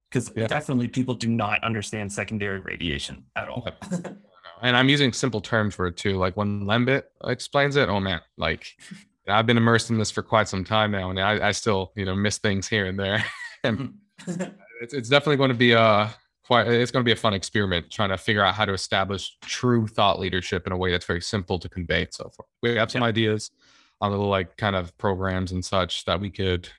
because 0.10 0.32
Yeah. 0.36 0.48
definitely 0.48 0.90
people 0.90 1.14
do 1.14 1.30
not 1.30 1.64
understand 1.64 2.12
secondary 2.12 2.60
radiation 2.60 3.24
at 3.36 3.48
all. 3.48 3.68
and 4.62 4.76
I'm 4.76 4.90
using 4.90 5.14
simple 5.14 5.40
terms 5.40 5.74
for 5.76 5.88
it 5.88 5.96
too. 5.96 6.18
Like 6.18 6.36
when 6.36 6.66
Lembit 6.66 7.04
explains 7.24 7.78
it, 7.78 7.88
oh 7.88 8.02
man, 8.02 8.20
like 8.38 8.66
I've 9.30 9.46
been 9.46 9.58
immersed 9.58 9.90
in 9.90 9.98
this 9.98 10.12
for 10.12 10.22
quite 10.22 10.50
some 10.50 10.66
time 10.66 10.92
now, 10.92 11.10
and 11.12 11.20
I, 11.20 11.48
I 11.48 11.52
still 11.52 11.94
you 11.96 12.04
know 12.04 12.16
miss 12.16 12.40
things 12.40 12.68
here 12.68 12.88
and 12.88 13.00
there. 13.00 13.24
and 13.64 13.94
it's, 14.82 14.94
it's 14.94 15.10
definitely 15.10 15.38
going 15.38 15.50
to 15.50 15.56
be 15.56 15.72
a 15.74 16.14
quite 16.46 16.68
it's 16.68 16.92
going 16.92 17.04
to 17.04 17.06
be 17.08 17.12
a 17.12 17.16
fun 17.16 17.34
experiment 17.34 17.90
trying 17.90 18.10
to 18.10 18.18
figure 18.18 18.44
out 18.44 18.56
how 18.56 18.66
to 18.66 18.74
establish 18.74 19.38
true 19.42 19.86
thought 19.88 20.20
leadership 20.20 20.66
in 20.66 20.74
a 20.74 20.78
way 20.78 20.92
that's 20.92 21.06
very 21.06 21.22
simple 21.22 21.60
to 21.60 21.70
convey 21.70 22.04
and 22.04 22.14
so 22.14 22.30
forth. 22.36 22.48
We 22.64 22.76
have 22.76 22.90
some 22.90 23.04
ideas 23.04 23.52
on 24.00 24.12
the 24.12 24.18
like 24.18 24.56
kind 24.58 24.76
of 24.76 24.98
programs 24.98 25.52
and 25.52 25.64
such 25.64 26.06
that 26.06 26.20
we 26.22 26.30
could 26.30 26.70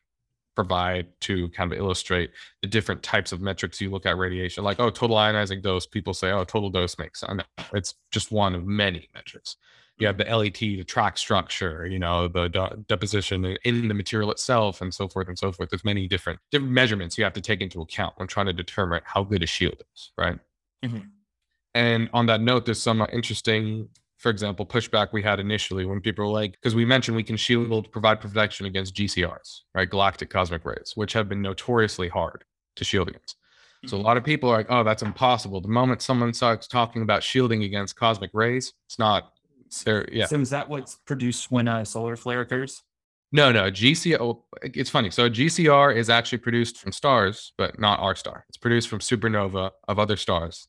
provide 0.55 1.07
to 1.21 1.49
kind 1.51 1.73
of 1.73 1.79
illustrate 1.79 2.31
the 2.63 2.69
different 2.69 3.03
types 3.03 3.31
of 3.31 3.41
metrics 3.41 3.81
you 3.81 3.91
look 3.91 4.07
at 4.07 4.19
radiation 4.19 4.65
like 4.65 4.81
oh 4.81 4.91
total 4.91 5.17
ionizing 5.17 5.63
dose 5.63 5.87
people 5.87 6.13
say 6.13 6.33
oh 6.33 6.43
total 6.43 6.69
dose 6.69 6.99
makes 6.99 7.21
sense. 7.21 7.43
it's 7.73 7.95
just 8.11 8.33
one 8.33 8.57
of 8.57 8.67
many 8.67 9.09
metrics 9.15 9.57
you 10.01 10.07
have 10.07 10.17
the 10.19 10.25
LET 10.25 10.55
the 10.55 10.85
track 10.85 11.19
structure 11.19 11.87
you 11.87 11.99
know 11.99 12.29
the 12.29 12.49
de- 12.49 12.77
deposition 12.89 13.45
in 13.65 13.89
the 13.89 13.95
material 13.95 14.31
itself 14.31 14.81
and 14.81 14.93
so 14.95 15.09
forth 15.09 15.29
and 15.29 15.39
so 15.39 15.51
forth. 15.53 15.71
There's 15.71 15.85
many 15.85 16.07
different 16.09 16.39
different 16.51 16.73
measurements 16.73 17.19
you 17.19 17.25
have 17.25 17.33
to 17.35 17.41
take 17.41 17.61
into 17.61 17.81
account 17.81 18.15
when 18.17 18.29
trying 18.29 18.47
to 18.47 18.53
determine 18.53 19.01
how 19.05 19.25
good 19.25 19.43
a 19.43 19.47
shield 19.47 19.83
is 19.95 20.13
right? 20.17 20.39
Mhm. 20.85 21.09
and 21.75 22.09
on 22.13 22.27
that 22.27 22.41
note 22.41 22.65
there's 22.65 22.81
some 22.81 23.05
interesting 23.13 23.89
for 24.19 24.31
example 24.31 24.65
pushback 24.65 25.09
we 25.13 25.23
had 25.23 25.41
initially 25.41 25.85
when 25.85 26.01
people 26.01 26.25
were 26.25 26.33
like 26.33 26.53
because 26.53 26.75
we 26.75 26.85
mentioned 26.85 27.17
we 27.17 27.23
can 27.23 27.37
shield 27.37 27.91
provide 27.93 28.21
protection 28.21 28.67
against 28.67 28.95
gcrs 28.95 29.61
right? 29.75 29.91
Galactic 29.91 30.31
cosmic 30.31 30.65
rays 30.65 30.93
which 30.95 31.13
have 31.13 31.29
been 31.29 31.43
notoriously 31.43 32.09
hard 32.09 32.45
to 32.77 32.85
shield 32.85 33.09
against. 33.09 33.37
So 33.87 33.97
a 33.97 33.99
lot 34.09 34.17
of 34.17 34.25
people 34.25 34.51
are 34.51 34.57
like 34.57 34.67
oh 34.71 34.83
that's 34.83 35.03
impossible. 35.03 35.61
The 35.61 35.69
moment 35.69 36.03
someone 36.03 36.33
starts 36.35 36.67
talking 36.67 37.03
about 37.03 37.23
shielding 37.23 37.63
against 37.63 37.95
cosmic 37.95 38.31
rays 38.35 38.73
it's 38.89 38.99
not 38.99 39.33
there 39.85 40.09
yeah. 40.13 40.27
So 40.27 40.41
is 40.41 40.51
that 40.51 40.69
what's 40.69 40.97
produced 40.97 41.51
when 41.51 41.69
a 41.69 41.85
solar 41.85 42.17
flare 42.17 42.41
occurs? 42.41 42.83
no 43.31 43.53
no 43.53 43.71
gcr 43.71 44.19
oh, 44.21 44.45
it's 44.63 44.89
funny. 44.89 45.11
So 45.11 45.29
gcr 45.29 45.95
is 45.95 46.09
actually 46.09 46.39
produced 46.39 46.79
from 46.79 46.93
stars 46.93 47.53
but 47.59 47.79
not 47.79 48.01
our 48.01 48.15
star. 48.15 48.45
It's 48.49 48.57
produced 48.59 48.89
from 48.89 49.01
supernova 49.01 49.71
of 49.87 49.99
other 49.99 50.17
stars 50.17 50.69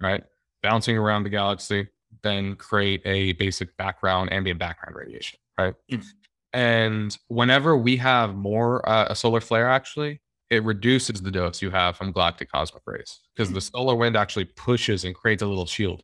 right? 0.00 0.24
Bouncing 0.62 0.96
around 0.96 1.24
the 1.24 1.30
galaxy 1.30 1.88
then 2.22 2.56
create 2.56 3.02
a 3.04 3.32
basic 3.34 3.76
background 3.76 4.32
ambient 4.32 4.58
background 4.58 4.96
radiation 4.96 5.38
right? 5.58 5.74
Mm. 5.92 6.04
and 6.52 7.18
whenever 7.28 7.76
we 7.76 7.96
have 7.96 8.34
more 8.34 8.86
uh, 8.88 9.06
a 9.10 9.14
solar 9.14 9.40
flare 9.40 9.68
actually 9.68 10.20
it 10.50 10.64
reduces 10.64 11.22
the 11.22 11.30
dose 11.30 11.62
you 11.62 11.70
have 11.70 11.96
from 11.96 12.12
galactic 12.12 12.50
cosmic 12.50 12.82
rays 12.84 13.20
because 13.34 13.52
the 13.52 13.60
solar 13.60 13.94
wind 13.94 14.16
actually 14.16 14.44
pushes 14.44 15.04
and 15.04 15.14
creates 15.14 15.42
a 15.42 15.46
little 15.46 15.66
shield. 15.66 16.02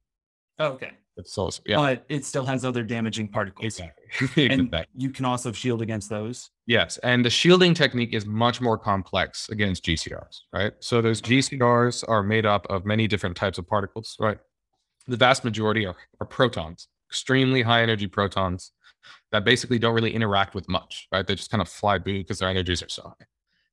Oh, 0.58 0.68
okay, 0.68 0.92
it's 1.16 1.60
yeah 1.66 1.76
but 1.76 2.04
it 2.08 2.24
still 2.24 2.44
has 2.44 2.64
other 2.64 2.82
damaging 2.82 3.28
particles. 3.28 3.64
exactly 3.64 4.04
And 4.50 4.62
Exactly. 4.62 4.86
you 4.96 5.10
can 5.10 5.24
also 5.24 5.52
shield 5.52 5.82
against 5.82 6.08
those. 6.10 6.50
Yes, 6.66 6.98
and 6.98 7.24
the 7.24 7.30
shielding 7.30 7.74
technique 7.74 8.14
is 8.14 8.26
much 8.26 8.60
more 8.60 8.78
complex 8.78 9.48
against 9.48 9.84
GCRs, 9.84 10.40
right? 10.52 10.72
So 10.80 11.00
those 11.00 11.20
GCRs 11.20 12.04
are 12.08 12.22
made 12.22 12.46
up 12.46 12.66
of 12.70 12.84
many 12.84 13.06
different 13.06 13.36
types 13.36 13.58
of 13.58 13.66
particles, 13.66 14.16
right? 14.20 14.38
The 15.06 15.16
vast 15.16 15.44
majority 15.44 15.86
are, 15.86 15.96
are 16.20 16.26
protons, 16.26 16.88
extremely 17.10 17.62
high 17.62 17.82
energy 17.82 18.06
protons 18.06 18.72
that 19.32 19.44
basically 19.44 19.78
don't 19.78 19.94
really 19.94 20.14
interact 20.14 20.54
with 20.54 20.68
much, 20.68 21.08
right? 21.12 21.26
They 21.26 21.34
just 21.34 21.50
kind 21.50 21.62
of 21.62 21.68
fly 21.68 21.98
by 21.98 22.12
because 22.12 22.38
their 22.38 22.48
energies 22.48 22.82
are 22.82 22.88
so 22.88 23.02
high. 23.02 23.26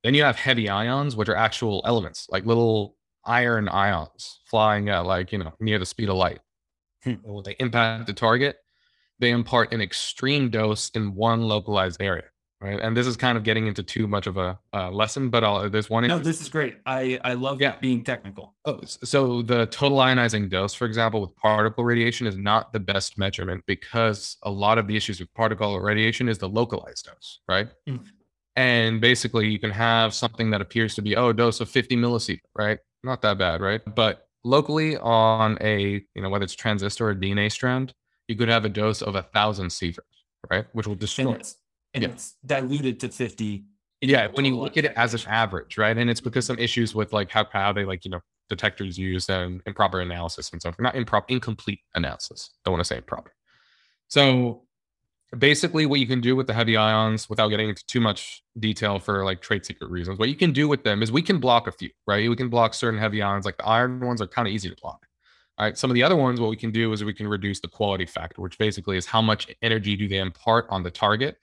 Then 0.03 0.13
you 0.13 0.23
have 0.23 0.35
heavy 0.35 0.69
ions, 0.69 1.15
which 1.15 1.29
are 1.29 1.35
actual 1.35 1.81
elements, 1.85 2.27
like 2.29 2.45
little 2.45 2.97
iron 3.25 3.69
ions 3.69 4.41
flying 4.45 4.89
at 4.89 5.05
like, 5.05 5.31
you 5.31 5.37
know, 5.37 5.53
near 5.59 5.79
the 5.79 5.85
speed 5.85 6.09
of 6.09 6.15
light. 6.15 6.39
Hmm. 7.03 7.13
When 7.23 7.43
they 7.43 7.55
impact 7.59 8.07
the 8.07 8.13
target, 8.13 8.57
they 9.19 9.31
impart 9.31 9.73
an 9.73 9.81
extreme 9.81 10.49
dose 10.49 10.89
in 10.91 11.15
one 11.15 11.41
localized 11.41 12.01
area 12.01 12.23
right? 12.63 12.79
And 12.79 12.95
this 12.95 13.05
is 13.05 13.17
kind 13.17 13.37
of 13.37 13.43
getting 13.43 13.67
into 13.67 13.83
too 13.83 14.07
much 14.07 14.25
of 14.25 14.37
a 14.37 14.57
uh, 14.73 14.89
lesson, 14.89 15.29
but 15.29 15.43
I'll, 15.43 15.69
there's 15.69 15.89
one. 15.89 16.07
No, 16.07 16.17
this 16.17 16.41
is 16.41 16.47
great. 16.49 16.77
I 16.85 17.19
I 17.23 17.33
love 17.33 17.61
Yeah. 17.61 17.75
being 17.79 18.03
technical. 18.03 18.55
Oh, 18.65 18.79
so 18.85 19.41
the 19.41 19.65
total 19.67 19.97
ionizing 19.97 20.49
dose, 20.49 20.73
for 20.73 20.85
example, 20.85 21.21
with 21.21 21.35
particle 21.35 21.83
radiation 21.83 22.25
is 22.25 22.37
not 22.37 22.71
the 22.71 22.79
best 22.79 23.17
measurement 23.17 23.63
because 23.67 24.37
a 24.43 24.49
lot 24.49 24.77
of 24.77 24.87
the 24.87 24.95
issues 24.95 25.19
with 25.19 25.31
particle 25.33 25.79
radiation 25.79 26.29
is 26.29 26.37
the 26.37 26.49
localized 26.49 27.05
dose, 27.05 27.41
right? 27.47 27.67
Mm. 27.87 28.05
And 28.55 29.01
basically, 29.01 29.49
you 29.49 29.59
can 29.59 29.71
have 29.71 30.13
something 30.13 30.49
that 30.51 30.61
appears 30.61 30.95
to 30.95 31.01
be 31.01 31.15
oh, 31.17 31.29
a 31.29 31.33
dose 31.33 31.59
of 31.59 31.69
50 31.69 31.97
millisievert, 31.97 32.39
right? 32.55 32.79
Not 33.03 33.21
that 33.23 33.37
bad, 33.37 33.59
right? 33.59 33.81
But 33.93 34.27
locally 34.43 34.97
on 34.97 35.57
a 35.61 36.03
you 36.15 36.21
know 36.21 36.29
whether 36.29 36.43
it's 36.43 36.53
transistor 36.55 37.09
or 37.09 37.15
DNA 37.15 37.51
strand, 37.51 37.93
you 38.27 38.35
could 38.35 38.49
have 38.49 38.65
a 38.65 38.69
dose 38.69 39.01
of 39.01 39.15
a 39.15 39.23
thousand 39.23 39.67
sievert, 39.67 39.99
right? 40.49 40.65
Which 40.73 40.87
will 40.87 40.93
And 40.93 40.99
destroy. 40.99 41.33
it's 41.33 41.55
and 41.93 42.03
Yeah. 42.03 42.09
it's 42.09 42.35
diluted 42.45 42.99
to 43.01 43.09
50. 43.09 43.65
yeah 44.01 44.27
when 44.33 44.45
you 44.45 44.57
look 44.57 44.75
at 44.77 44.85
it 44.85 44.93
as 44.97 45.13
an 45.13 45.21
average 45.31 45.77
right 45.77 45.97
and 45.97 46.09
it's 46.09 46.19
because 46.19 46.45
mm-hmm. 46.45 46.55
some 46.55 46.59
issues 46.63 46.93
with 46.95 47.13
like 47.13 47.29
how, 47.31 47.45
how 47.53 47.71
they 47.71 47.85
like 47.85 48.03
you 48.03 48.11
know 48.11 48.19
detectors 48.49 48.97
used 48.97 49.29
and 49.29 49.61
improper 49.65 50.01
analysis 50.01 50.49
and 50.51 50.61
so 50.61 50.69
stuff 50.69 50.79
not 50.81 50.95
improper 50.95 51.25
incomplete 51.29 51.79
analysis 51.95 52.49
don't 52.65 52.73
want 52.73 52.81
to 52.81 52.85
say 52.85 52.97
improper 52.97 53.31
so 54.09 54.63
basically 55.37 55.85
what 55.85 55.99
you 55.99 56.07
can 56.07 56.21
do 56.21 56.35
with 56.35 56.47
the 56.47 56.53
heavy 56.53 56.77
ions 56.77 57.29
without 57.29 57.49
getting 57.49 57.69
into 57.69 57.85
too 57.85 57.99
much 57.99 58.43
detail 58.59 58.99
for 58.99 59.25
like 59.25 59.41
trade 59.41 59.65
secret 59.65 59.89
reasons 59.89 60.19
what 60.19 60.29
you 60.29 60.35
can 60.35 60.51
do 60.51 60.67
with 60.67 60.83
them 60.83 61.01
is 61.01 61.11
we 61.11 61.21
can 61.21 61.39
block 61.39 61.67
a 61.67 61.71
few 61.71 61.89
right? 62.07 62.29
We 62.29 62.35
can 62.35 62.49
block 62.49 62.73
certain 62.73 62.99
heavy 62.99 63.21
ions 63.21 63.45
like 63.45 63.57
the 63.57 63.65
iron 63.65 63.99
ones 63.99 64.21
are 64.21 64.27
kind 64.27 64.47
of 64.47 64.53
easy 64.53 64.69
to 64.69 64.75
block 64.81 65.05
all 65.57 65.65
right? 65.65 65.77
Some 65.77 65.89
of 65.89 65.95
the 65.95 66.03
other 66.03 66.15
ones 66.15 66.39
what 66.39 66.49
we 66.49 66.55
can 66.55 66.71
do 66.71 66.91
is 66.93 67.03
we 67.03 67.13
can 67.13 67.27
reduce 67.27 67.59
the 67.59 67.67
quality 67.67 68.05
factor 68.05 68.41
which 68.41 68.57
basically 68.57 68.97
is 68.97 69.05
how 69.05 69.21
much 69.21 69.47
energy 69.61 69.95
do 69.95 70.07
they 70.07 70.17
impart 70.17 70.65
on 70.69 70.83
the 70.83 70.91
target 70.91 71.37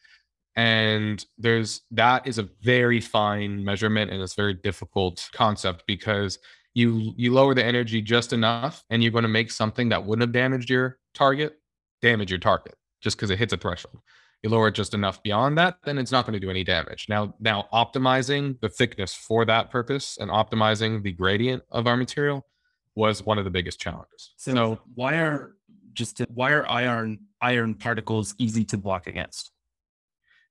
and 0.57 1.25
there's 1.39 1.83
that 1.91 2.27
is 2.27 2.39
a 2.39 2.49
very 2.63 3.01
fine 3.01 3.65
measurement 3.65 4.11
and 4.11 4.21
it's 4.21 4.35
very 4.35 4.55
difficult 4.55 5.29
concept 5.33 5.85
because 5.87 6.39
you 6.75 7.13
you 7.17 7.33
lower 7.33 7.55
the 7.55 7.65
energy 7.65 8.01
just 8.01 8.33
enough 8.33 8.85
and 8.91 9.03
you're 9.03 9.13
going 9.13 9.23
to 9.23 9.29
make 9.29 9.51
something 9.51 9.89
that 9.89 10.05
wouldn't 10.05 10.23
have 10.23 10.33
damaged 10.33 10.71
your 10.71 10.99
target 11.15 11.59
damage 12.03 12.31
your 12.31 12.39
target 12.39 12.75
just 13.01 13.17
because 13.17 13.31
it 13.31 13.39
hits 13.39 13.53
a 13.53 13.57
threshold 13.57 13.99
you 14.43 14.49
lower 14.51 14.69
it 14.69 14.75
just 14.75 14.95
enough 14.95 15.23
beyond 15.23 15.57
that 15.59 15.77
then 15.85 15.99
it's 15.99 16.13
not 16.13 16.25
going 16.27 16.33
to 16.33 16.41
do 16.41 16.51
any 16.51 16.65
damage 16.65 17.07
now 17.09 17.35
now 17.41 17.67
optimizing 17.73 18.59
the 18.61 18.69
thickness 18.69 19.15
for 19.15 19.45
that 19.45 19.71
purpose 19.71 20.17
and 20.21 20.31
optimizing 20.31 21.03
the 21.03 21.13
gradient 21.13 21.63
of 21.71 21.87
our 21.87 21.97
material 21.97 22.47
was 22.95 23.25
one 23.25 23.39
of 23.39 23.45
the 23.45 23.51
biggest 23.51 23.79
challenges 23.81 24.33
So, 24.37 24.81
why 24.95 25.15
are 25.17 25.55
just 25.93 26.17
to, 26.19 26.27
why 26.33 26.53
are 26.53 26.67
iron 26.69 27.19
iron 27.41 27.75
particles 27.75 28.35
easy 28.39 28.65
to 28.67 28.77
block 28.79 29.07
against? 29.07 29.53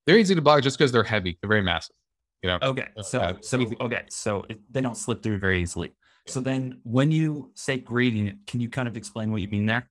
they're 0.05 0.17
easy 0.17 0.35
to 0.35 0.41
block 0.41 0.61
just 0.63 0.77
because 0.77 0.91
they're 0.91 1.03
heavy 1.03 1.37
they're 1.41 1.49
very 1.49 1.61
massive 1.63 1.95
you 2.43 2.49
know 2.49 2.57
Okay, 2.61 2.87
Uh, 2.97 3.01
so 3.03 3.19
uh, 3.19 3.33
so 3.41 3.59
easy. 3.59 3.75
okay, 3.81 4.03
so 4.09 4.45
it, 4.49 4.59
they 4.71 4.81
don't 4.81 4.95
slip 4.97 5.21
through 5.23 5.39
very 5.39 5.61
easily. 5.61 5.93
So 6.27 6.39
then, 6.41 6.79
when 6.83 7.11
you 7.11 7.51
say 7.55 7.77
gradient, 7.79 8.45
can 8.45 8.59
you 8.61 8.69
kind 8.69 8.87
of 8.87 8.95
explain 8.95 9.31
what 9.31 9.41
you 9.41 9.47
mean 9.47 9.65
there? 9.65 9.89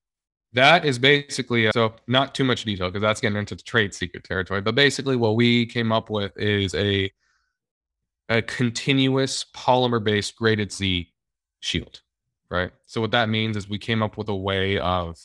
That 0.59 0.85
is 0.85 0.99
basically 0.99 1.69
uh, 1.69 1.73
so 1.73 1.95
not 2.07 2.35
too 2.35 2.45
much 2.45 2.65
detail 2.65 2.89
because 2.89 3.03
that's 3.03 3.21
getting 3.21 3.39
into 3.39 3.57
trade 3.57 3.95
secret 3.95 4.25
territory. 4.25 4.61
But 4.61 4.75
basically, 4.75 5.17
what 5.17 5.37
we 5.37 5.67
came 5.67 5.93
up 5.93 6.11
with 6.11 6.37
is 6.37 6.75
a 6.75 7.11
a 8.29 8.43
continuous 8.43 9.47
polymer 9.55 10.03
based 10.03 10.37
graded 10.37 10.73
Z 10.73 11.09
shield, 11.61 12.01
right? 12.51 12.71
So 12.87 13.01
what 13.01 13.11
that 13.13 13.29
means 13.29 13.57
is 13.57 13.69
we 13.69 13.79
came 13.79 14.03
up 14.03 14.19
with 14.19 14.29
a 14.29 14.37
way 14.37 14.79
of, 14.79 15.19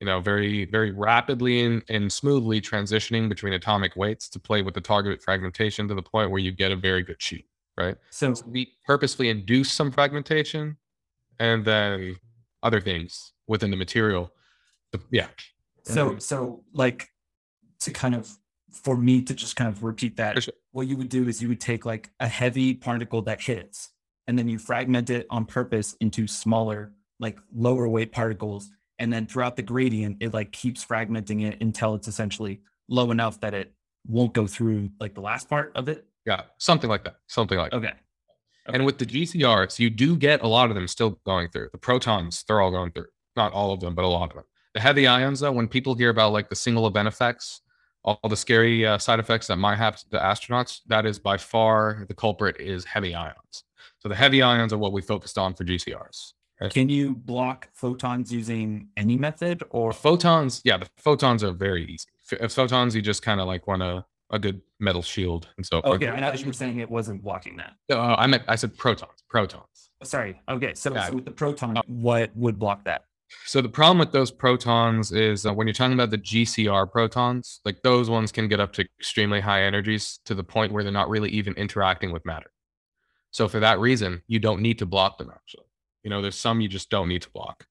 you 0.00 0.06
know, 0.06 0.20
very 0.20 0.64
very 0.66 0.92
rapidly 0.92 1.64
and, 1.64 1.82
and 1.88 2.12
smoothly 2.12 2.60
transitioning 2.60 3.28
between 3.28 3.52
atomic 3.52 3.96
weights 3.96 4.28
to 4.30 4.38
play 4.38 4.62
with 4.62 4.74
the 4.74 4.80
target 4.80 5.22
fragmentation 5.22 5.88
to 5.88 5.94
the 5.94 6.02
point 6.02 6.30
where 6.30 6.40
you 6.40 6.52
get 6.52 6.70
a 6.70 6.76
very 6.76 7.02
good 7.02 7.20
shield, 7.20 7.44
right? 7.76 7.96
So 8.10 8.34
So 8.34 8.44
we 8.46 8.72
purposely 8.84 9.28
induce 9.28 9.72
some 9.72 9.90
fragmentation 9.90 10.76
and 11.38 11.64
then 11.64 12.16
other 12.62 12.80
things 12.80 13.32
within 13.46 13.70
the 13.70 13.76
material. 13.76 14.32
The- 14.96 15.16
yeah. 15.18 15.28
so 15.84 16.18
so 16.18 16.64
like 16.72 17.08
to 17.80 17.90
kind 17.90 18.14
of 18.14 18.30
for 18.72 18.96
me 18.96 19.22
to 19.22 19.34
just 19.34 19.56
kind 19.56 19.68
of 19.68 19.82
repeat 19.82 20.16
that 20.16 20.42
sure. 20.42 20.54
what 20.72 20.86
you 20.86 20.96
would 20.96 21.08
do 21.08 21.28
is 21.28 21.40
you 21.40 21.48
would 21.48 21.60
take 21.60 21.86
like 21.86 22.10
a 22.20 22.28
heavy 22.28 22.74
particle 22.74 23.22
that 23.22 23.40
hits 23.40 23.90
and 24.26 24.38
then 24.38 24.48
you 24.48 24.58
fragment 24.58 25.08
it 25.08 25.26
on 25.30 25.46
purpose 25.46 25.96
into 26.00 26.26
smaller 26.26 26.92
like 27.18 27.38
lower 27.54 27.88
weight 27.88 28.12
particles 28.12 28.70
and 28.98 29.12
then 29.12 29.26
throughout 29.26 29.56
the 29.56 29.62
gradient, 29.62 30.18
it 30.20 30.32
like 30.32 30.52
keeps 30.52 30.84
fragmenting 30.84 31.46
it 31.46 31.60
until 31.60 31.94
it's 31.94 32.08
essentially 32.08 32.60
low 32.88 33.10
enough 33.10 33.40
that 33.40 33.54
it 33.54 33.72
won't 34.06 34.32
go 34.32 34.46
through 34.46 34.90
like 35.00 35.14
the 35.14 35.20
last 35.20 35.48
part 35.48 35.72
of 35.74 35.88
it. 35.88 36.06
Yeah, 36.24 36.42
something 36.58 36.88
like 36.88 37.04
that. 37.04 37.16
Something 37.26 37.58
like 37.58 37.72
that. 37.72 37.76
Okay. 37.76 37.92
And 38.68 38.84
with 38.84 38.98
the 38.98 39.06
GCRs, 39.06 39.78
you 39.78 39.90
do 39.90 40.16
get 40.16 40.42
a 40.42 40.48
lot 40.48 40.70
of 40.70 40.74
them 40.74 40.88
still 40.88 41.20
going 41.24 41.50
through. 41.50 41.68
The 41.70 41.78
protons, 41.78 42.44
they're 42.48 42.60
all 42.60 42.72
going 42.72 42.90
through. 42.90 43.06
Not 43.36 43.52
all 43.52 43.72
of 43.72 43.80
them, 43.80 43.94
but 43.94 44.04
a 44.04 44.08
lot 44.08 44.30
of 44.30 44.34
them. 44.34 44.44
The 44.76 44.82
heavy 44.82 45.06
ions, 45.06 45.40
though, 45.40 45.52
when 45.52 45.68
people 45.68 45.94
hear 45.94 46.10
about 46.10 46.34
like 46.34 46.50
the 46.50 46.54
single 46.54 46.86
event 46.86 47.08
effects, 47.08 47.62
all 48.04 48.20
the 48.28 48.36
scary 48.36 48.84
uh, 48.84 48.98
side 48.98 49.18
effects 49.18 49.46
that 49.46 49.56
might 49.56 49.76
happen 49.76 50.00
to 50.00 50.10
the 50.10 50.18
astronauts, 50.18 50.80
that 50.88 51.06
is 51.06 51.18
by 51.18 51.38
far 51.38 52.04
the 52.08 52.14
culprit 52.14 52.60
is 52.60 52.84
heavy 52.84 53.14
ions. 53.14 53.64
So 54.00 54.10
the 54.10 54.14
heavy 54.14 54.42
ions 54.42 54.74
are 54.74 54.78
what 54.78 54.92
we 54.92 55.00
focused 55.00 55.38
on 55.38 55.54
for 55.54 55.64
GCRs. 55.64 56.34
Can 56.68 56.90
you 56.90 57.14
block 57.14 57.70
photons 57.72 58.30
using 58.30 58.88
any 58.98 59.16
method 59.16 59.62
or 59.70 59.94
Photons, 59.94 60.60
yeah, 60.62 60.76
the 60.76 60.90
photons 60.98 61.42
are 61.42 61.52
very 61.52 61.86
easy. 61.86 62.08
If 62.32 62.52
photons, 62.52 62.94
you 62.94 63.00
just 63.00 63.22
kind 63.22 63.40
of 63.40 63.46
like 63.46 63.66
want 63.66 63.80
a, 63.80 64.04
a 64.28 64.38
good 64.38 64.60
metal 64.78 65.00
shield 65.00 65.48
and 65.56 65.64
so 65.64 65.80
okay? 65.86 66.08
I 66.08 66.20
know 66.20 66.34
you 66.34 66.44
were 66.44 66.52
saying 66.52 66.80
it 66.80 66.90
wasn't 66.90 67.22
blocking 67.22 67.56
that. 67.56 67.76
Uh, 67.90 68.14
I 68.16 68.26
meant 68.26 68.42
I 68.46 68.56
said 68.56 68.76
protons. 68.76 69.24
Protons. 69.30 69.90
Sorry. 70.02 70.38
Okay. 70.50 70.74
So, 70.74 70.94
Yeah. 70.94 71.06
so 71.06 71.14
with 71.14 71.24
the 71.24 71.30
proton, 71.30 71.80
what 71.86 72.30
would 72.36 72.58
block 72.58 72.84
that? 72.84 73.04
So 73.44 73.60
the 73.60 73.68
problem 73.68 73.98
with 73.98 74.12
those 74.12 74.30
protons 74.30 75.12
is 75.12 75.46
uh, 75.46 75.52
when 75.52 75.66
you're 75.66 75.74
talking 75.74 75.94
about 75.94 76.10
the 76.10 76.18
GCR 76.18 76.90
protons, 76.90 77.60
like 77.64 77.82
those 77.82 78.08
ones 78.08 78.32
can 78.32 78.48
get 78.48 78.60
up 78.60 78.72
to 78.74 78.86
extremely 78.98 79.40
high 79.40 79.62
energies 79.62 80.20
to 80.24 80.34
the 80.34 80.44
point 80.44 80.72
where 80.72 80.82
they're 80.82 80.92
not 80.92 81.08
really 81.08 81.30
even 81.30 81.54
interacting 81.54 82.12
with 82.12 82.24
matter. 82.24 82.50
So 83.30 83.48
for 83.48 83.60
that 83.60 83.80
reason, 83.80 84.22
you 84.28 84.38
don't 84.38 84.62
need 84.62 84.78
to 84.78 84.86
block 84.86 85.18
them 85.18 85.30
actually. 85.32 85.66
You 86.02 86.10
know, 86.10 86.22
there's 86.22 86.38
some 86.38 86.60
you 86.60 86.68
just 86.68 86.90
don't 86.90 87.08
need 87.08 87.22
to 87.22 87.30
block. 87.30 87.66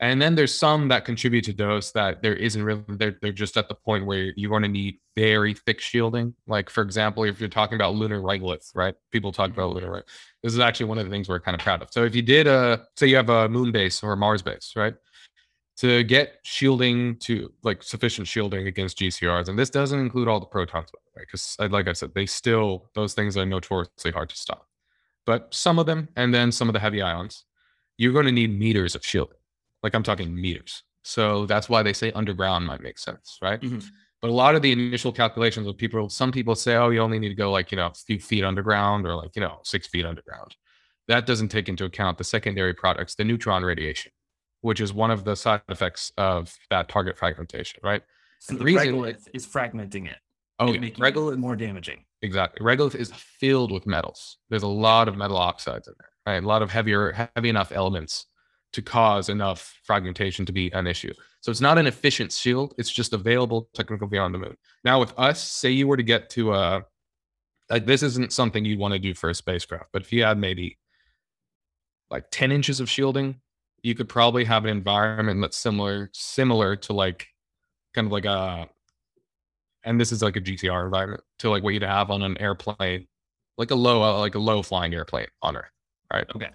And 0.00 0.20
then 0.20 0.34
there's 0.34 0.54
some 0.54 0.88
that 0.88 1.04
contribute 1.04 1.44
to 1.44 1.52
those 1.52 1.92
that 1.92 2.22
there 2.22 2.34
isn't 2.34 2.62
really 2.62 2.82
they're, 2.88 3.18
they're 3.20 3.32
just 3.32 3.58
at 3.58 3.68
the 3.68 3.74
point 3.74 4.06
where 4.06 4.32
you're 4.34 4.50
going 4.50 4.62
to 4.62 4.68
need 4.68 4.98
very 5.14 5.52
thick 5.52 5.78
shielding. 5.78 6.34
Like 6.46 6.70
for 6.70 6.82
example, 6.82 7.24
if 7.24 7.38
you're 7.38 7.50
talking 7.50 7.76
about 7.76 7.94
lunar 7.94 8.20
regolith, 8.20 8.74
right? 8.74 8.94
People 9.12 9.30
talk 9.30 9.50
about 9.50 9.74
lunar 9.74 9.90
regolith. 9.90 10.08
This 10.42 10.52
is 10.54 10.58
actually 10.58 10.86
one 10.86 10.98
of 10.98 11.04
the 11.04 11.10
things 11.10 11.28
we're 11.28 11.40
kind 11.40 11.54
of 11.54 11.60
proud 11.60 11.82
of. 11.82 11.88
So 11.90 12.04
if 12.04 12.14
you 12.14 12.22
did 12.22 12.46
a 12.46 12.86
say 12.96 13.06
you 13.06 13.16
have 13.16 13.28
a 13.28 13.48
moon 13.48 13.72
base 13.72 14.02
or 14.02 14.12
a 14.12 14.16
Mars 14.16 14.42
base, 14.42 14.72
right? 14.76 14.94
To 15.78 16.02
get 16.04 16.38
shielding 16.42 17.16
to 17.20 17.52
like 17.62 17.82
sufficient 17.82 18.26
shielding 18.26 18.66
against 18.66 18.98
GCRs, 18.98 19.48
and 19.48 19.58
this 19.58 19.70
doesn't 19.70 19.98
include 19.98 20.28
all 20.28 20.40
the 20.40 20.46
protons, 20.46 20.90
by 20.90 20.98
the 21.04 21.20
way, 21.20 21.24
because 21.26 21.56
like 21.70 21.88
I 21.88 21.92
said, 21.92 22.12
they 22.14 22.26
still 22.26 22.90
those 22.94 23.14
things 23.14 23.36
are 23.36 23.46
notoriously 23.46 24.10
hard 24.10 24.28
to 24.30 24.36
stop. 24.36 24.66
But 25.26 25.52
some 25.54 25.78
of 25.78 25.86
them, 25.86 26.08
and 26.16 26.34
then 26.34 26.52
some 26.52 26.68
of 26.68 26.72
the 26.72 26.80
heavy 26.80 27.02
ions, 27.02 27.44
you're 27.98 28.12
going 28.12 28.26
to 28.26 28.32
need 28.32 28.58
meters 28.58 28.94
of 28.94 29.04
shielding. 29.04 29.36
Like 29.82 29.94
I'm 29.94 30.02
talking 30.02 30.34
meters. 30.34 30.82
So 31.02 31.46
that's 31.46 31.68
why 31.68 31.82
they 31.82 31.94
say 31.94 32.12
underground 32.12 32.66
might 32.66 32.82
make 32.82 32.98
sense, 32.98 33.38
right? 33.40 33.60
Mhm. 33.60 33.84
But 34.22 34.30
a 34.30 34.34
lot 34.34 34.54
of 34.54 34.60
the 34.62 34.72
initial 34.72 35.12
calculations 35.12 35.66
of 35.66 35.76
people, 35.78 36.08
some 36.10 36.30
people 36.30 36.54
say, 36.54 36.74
oh, 36.76 36.90
you 36.90 37.00
only 37.00 37.18
need 37.18 37.30
to 37.30 37.34
go 37.34 37.50
like, 37.50 37.70
you 37.72 37.76
know, 37.76 37.86
a 37.86 37.94
few 37.94 38.18
feet 38.20 38.44
underground 38.44 39.06
or 39.06 39.14
like, 39.16 39.34
you 39.34 39.40
know, 39.40 39.60
six 39.64 39.86
feet 39.86 40.04
underground. 40.04 40.56
That 41.08 41.26
doesn't 41.26 41.48
take 41.48 41.68
into 41.68 41.84
account 41.86 42.18
the 42.18 42.24
secondary 42.24 42.74
products, 42.74 43.14
the 43.14 43.24
neutron 43.24 43.62
radiation, 43.64 44.12
which 44.60 44.80
is 44.80 44.92
one 44.92 45.10
of 45.10 45.24
the 45.24 45.34
side 45.36 45.62
effects 45.70 46.12
of 46.18 46.54
that 46.68 46.88
target 46.88 47.16
fragmentation, 47.18 47.80
right? 47.82 48.02
So 48.40 48.52
And 48.52 48.58
the 48.60 48.64
the 48.64 48.64
reason- 48.66 48.94
regolith 48.94 49.28
is 49.32 49.46
fragmenting 49.46 50.06
it. 50.06 50.18
Oh, 50.58 50.72
yeah. 50.72 50.80
making 50.80 51.02
regolith 51.02 51.32
it 51.32 51.38
more 51.38 51.56
damaging. 51.56 52.04
Exactly. 52.20 52.62
Regolith 52.64 52.94
is 52.94 53.10
filled 53.14 53.72
with 53.72 53.86
metals. 53.86 54.36
There's 54.50 54.62
a 54.62 54.66
lot 54.68 55.08
of 55.08 55.16
metal 55.16 55.38
oxides 55.38 55.88
in 55.88 55.94
there, 55.98 56.10
right? 56.34 56.44
A 56.44 56.46
lot 56.46 56.60
of 56.60 56.70
heavier, 56.70 57.30
heavy 57.34 57.48
enough 57.48 57.72
elements 57.72 58.26
to 58.72 58.82
cause 58.82 59.28
enough 59.28 59.80
fragmentation 59.82 60.46
to 60.46 60.52
be 60.52 60.70
an 60.72 60.86
issue. 60.86 61.12
So 61.40 61.50
it's 61.50 61.60
not 61.60 61.78
an 61.78 61.86
efficient 61.86 62.32
shield. 62.32 62.74
It's 62.78 62.90
just 62.90 63.12
available 63.12 63.68
technically 63.74 64.08
beyond 64.08 64.34
the 64.34 64.38
moon. 64.38 64.56
Now 64.84 65.00
with 65.00 65.12
us, 65.18 65.42
say 65.42 65.70
you 65.70 65.88
were 65.88 65.96
to 65.96 66.02
get 66.02 66.30
to 66.30 66.54
a, 66.54 66.84
like 67.68 67.86
this 67.86 68.02
isn't 68.02 68.32
something 68.32 68.64
you'd 68.64 68.78
want 68.78 68.92
to 68.92 68.98
do 68.98 69.14
for 69.14 69.30
a 69.30 69.34
spacecraft, 69.34 69.86
but 69.92 70.02
if 70.02 70.12
you 70.12 70.22
had 70.22 70.38
maybe 70.38 70.78
like 72.10 72.26
10 72.30 72.52
inches 72.52 72.80
of 72.80 72.90
shielding, 72.90 73.40
you 73.82 73.94
could 73.94 74.08
probably 74.08 74.44
have 74.44 74.64
an 74.64 74.70
environment 74.70 75.40
that's 75.40 75.56
similar, 75.56 76.10
similar 76.12 76.76
to 76.76 76.92
like 76.92 77.26
kind 77.94 78.06
of 78.06 78.12
like 78.12 78.24
a 78.24 78.68
and 79.84 80.00
this 80.00 80.12
is 80.12 80.22
like 80.22 80.36
a 80.36 80.40
GCR 80.40 80.84
environment 80.84 81.22
to 81.38 81.50
like 81.50 81.62
what 81.62 81.74
you'd 81.74 81.82
have 81.82 82.10
on 82.10 82.22
an 82.22 82.36
airplane, 82.38 83.06
like 83.56 83.70
a 83.70 83.74
low, 83.74 84.02
uh, 84.02 84.18
like 84.18 84.34
a 84.34 84.38
low 84.38 84.62
flying 84.62 84.94
airplane 84.94 85.26
on 85.42 85.56
Earth, 85.56 85.70
right? 86.12 86.26
Okay. 86.36 86.50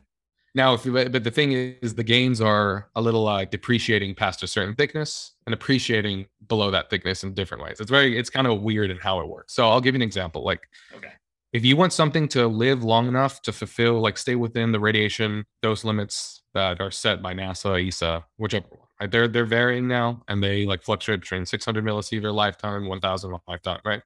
Now, 0.55 0.73
if 0.73 0.85
you, 0.85 0.93
but 0.93 1.23
the 1.23 1.31
thing 1.31 1.51
is, 1.51 1.93
the 1.95 2.03
gains 2.03 2.39
are 2.39 2.89
a 2.95 3.01
little 3.01 3.27
uh, 3.27 3.43
depreciating 3.45 4.15
past 4.15 4.41
a 4.41 4.47
certain 4.47 4.73
thickness 4.73 5.33
and 5.45 5.53
appreciating 5.53 6.27
below 6.47 6.71
that 6.71 6.89
thickness 6.89 7.23
in 7.25 7.33
different 7.33 7.61
ways. 7.61 7.79
It's 7.81 7.91
very, 7.91 8.17
it's 8.17 8.29
kind 8.29 8.47
of 8.47 8.61
weird 8.61 8.89
in 8.89 8.97
how 8.97 9.19
it 9.19 9.27
works. 9.27 9.53
So 9.53 9.67
I'll 9.69 9.81
give 9.81 9.93
you 9.95 9.99
an 9.99 10.01
example. 10.01 10.43
Like, 10.45 10.61
Okay. 10.95 11.11
if 11.51 11.65
you 11.65 11.75
want 11.75 11.91
something 11.91 12.29
to 12.29 12.47
live 12.47 12.85
long 12.85 13.07
enough 13.09 13.41
to 13.43 13.51
fulfill, 13.51 13.99
like, 13.99 14.17
stay 14.17 14.35
within 14.35 14.71
the 14.71 14.79
radiation 14.79 15.45
dose 15.61 15.83
limits 15.83 16.41
that 16.53 16.79
are 16.79 16.89
set 16.91 17.21
by 17.21 17.33
NASA, 17.33 17.85
ESA, 17.85 18.23
whichever 18.37 18.67
one, 18.69 18.87
right? 19.01 19.11
They're 19.11 19.27
they're 19.27 19.45
varying 19.45 19.89
now, 19.89 20.23
and 20.29 20.41
they 20.41 20.65
like 20.65 20.83
fluctuate 20.83 21.19
between 21.19 21.45
600 21.45 21.83
millisievert 21.83 22.33
lifetime, 22.33 22.87
1,000 22.87 23.37
lifetime, 23.45 23.81
right? 23.83 24.01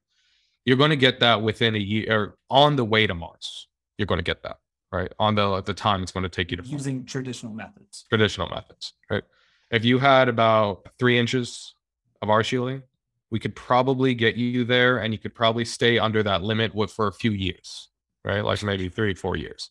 You're 0.64 0.76
going 0.76 0.90
to 0.90 0.96
get 0.96 1.20
that 1.20 1.42
within 1.42 1.76
a 1.76 1.78
year, 1.78 2.06
or 2.12 2.34
on 2.50 2.74
the 2.74 2.84
way 2.84 3.06
to 3.06 3.14
Mars. 3.14 3.68
You're 3.98 4.06
going 4.06 4.18
to 4.18 4.24
get 4.24 4.42
that, 4.42 4.56
right? 4.92 5.12
On 5.18 5.34
the 5.34 5.54
at 5.56 5.66
the 5.66 5.74
time 5.74 6.02
it's 6.02 6.12
going 6.12 6.22
to 6.24 6.28
take 6.28 6.50
you 6.50 6.56
to 6.56 6.62
Using 6.66 7.04
traditional 7.04 7.52
methods. 7.52 8.04
traditional 8.08 8.48
methods, 8.48 8.92
right? 9.10 9.22
If 9.70 9.84
you 9.84 9.98
had 9.98 10.28
about 10.28 10.88
three 10.98 11.18
inches 11.18 11.74
of 12.22 12.28
our 12.30 12.42
shielding, 12.42 12.82
we 13.30 13.38
could 13.38 13.54
probably 13.54 14.14
get 14.14 14.34
you 14.36 14.64
there 14.64 14.98
and 14.98 15.12
you 15.14 15.18
could 15.18 15.34
probably 15.34 15.64
stay 15.64 15.98
under 15.98 16.22
that 16.24 16.42
limit 16.42 16.74
with 16.74 16.90
for 16.90 17.06
a 17.06 17.12
few 17.12 17.30
years, 17.30 17.88
right? 18.24 18.44
Like 18.44 18.62
maybe 18.64 18.88
three, 18.88 19.14
four 19.14 19.36
years. 19.36 19.70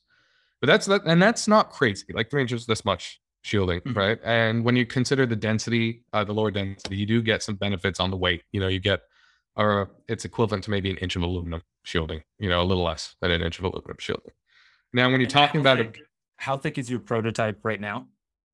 But 0.61 0.67
that's 0.67 0.85
that, 0.87 1.01
and 1.05 1.21
that's 1.21 1.47
not 1.47 1.69
crazy. 1.71 2.05
Like 2.13 2.29
three 2.29 2.41
inches, 2.41 2.65
this 2.65 2.85
much 2.85 3.19
shielding, 3.41 3.79
Mhm. 3.81 3.95
right? 3.95 4.19
And 4.23 4.63
when 4.65 4.75
you 4.75 4.85
consider 4.85 5.25
the 5.25 5.35
density, 5.35 6.03
uh, 6.13 6.23
the 6.23 6.33
lower 6.33 6.51
density, 6.51 6.95
you 6.97 7.05
do 7.05 7.21
get 7.21 7.43
some 7.43 7.55
benefits 7.55 7.99
on 7.99 8.11
the 8.11 8.17
weight. 8.17 8.43
You 8.51 8.59
know, 8.61 8.67
you 8.67 8.79
get, 8.79 9.01
or 9.55 9.91
it's 10.07 10.23
equivalent 10.25 10.63
to 10.65 10.71
maybe 10.71 10.89
an 10.89 10.97
inch 10.97 11.15
of 11.17 11.21
aluminum 11.21 11.61
shielding. 11.83 12.23
You 12.39 12.49
know, 12.49 12.61
a 12.61 12.63
little 12.63 12.83
less 12.83 13.15
than 13.21 13.31
an 13.31 13.41
inch 13.41 13.59
of 13.59 13.65
aluminum 13.65 13.97
shielding. 13.99 14.33
Now, 14.93 15.09
when 15.11 15.19
you're 15.19 15.29
talking 15.29 15.61
about 15.61 15.77
thick- 15.77 16.01
how 16.37 16.57
thick 16.57 16.77
is 16.77 16.89
your 16.89 16.99
prototype 16.99 17.59
right 17.63 17.79
now? 17.79 18.07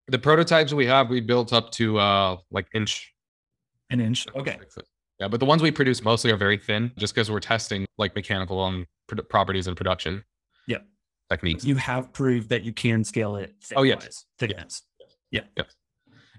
the 0.07 0.19
prototypes 0.19 0.71
we 0.71 0.85
have, 0.85 1.09
we 1.09 1.19
built 1.19 1.51
up 1.51 1.71
to 1.71 1.97
uh 1.97 2.37
like 2.51 2.67
inch. 2.73 3.13
An 3.89 3.99
inch. 3.99 4.27
Okay. 4.35 4.59
Yeah, 5.19 5.27
but 5.29 5.39
the 5.39 5.45
ones 5.45 5.61
we 5.61 5.71
produce 5.71 6.03
mostly 6.03 6.31
are 6.31 6.37
very 6.37 6.57
thin, 6.57 6.91
just 6.97 7.15
because 7.15 7.31
we're 7.31 7.39
testing 7.39 7.85
like 7.97 8.15
mechanical 8.15 8.59
on 8.59 8.85
produ- 9.09 9.27
properties 9.29 9.67
and 9.67 9.77
production. 9.77 10.23
Yep. 10.67 10.85
Techniques. 11.29 11.63
You 11.65 11.75
have 11.75 12.11
proved 12.11 12.49
that 12.49 12.63
you 12.63 12.73
can 12.73 13.03
scale 13.03 13.37
it. 13.37 13.55
Oh, 13.75 13.83
yes. 13.83 14.25
Thickness. 14.37 14.83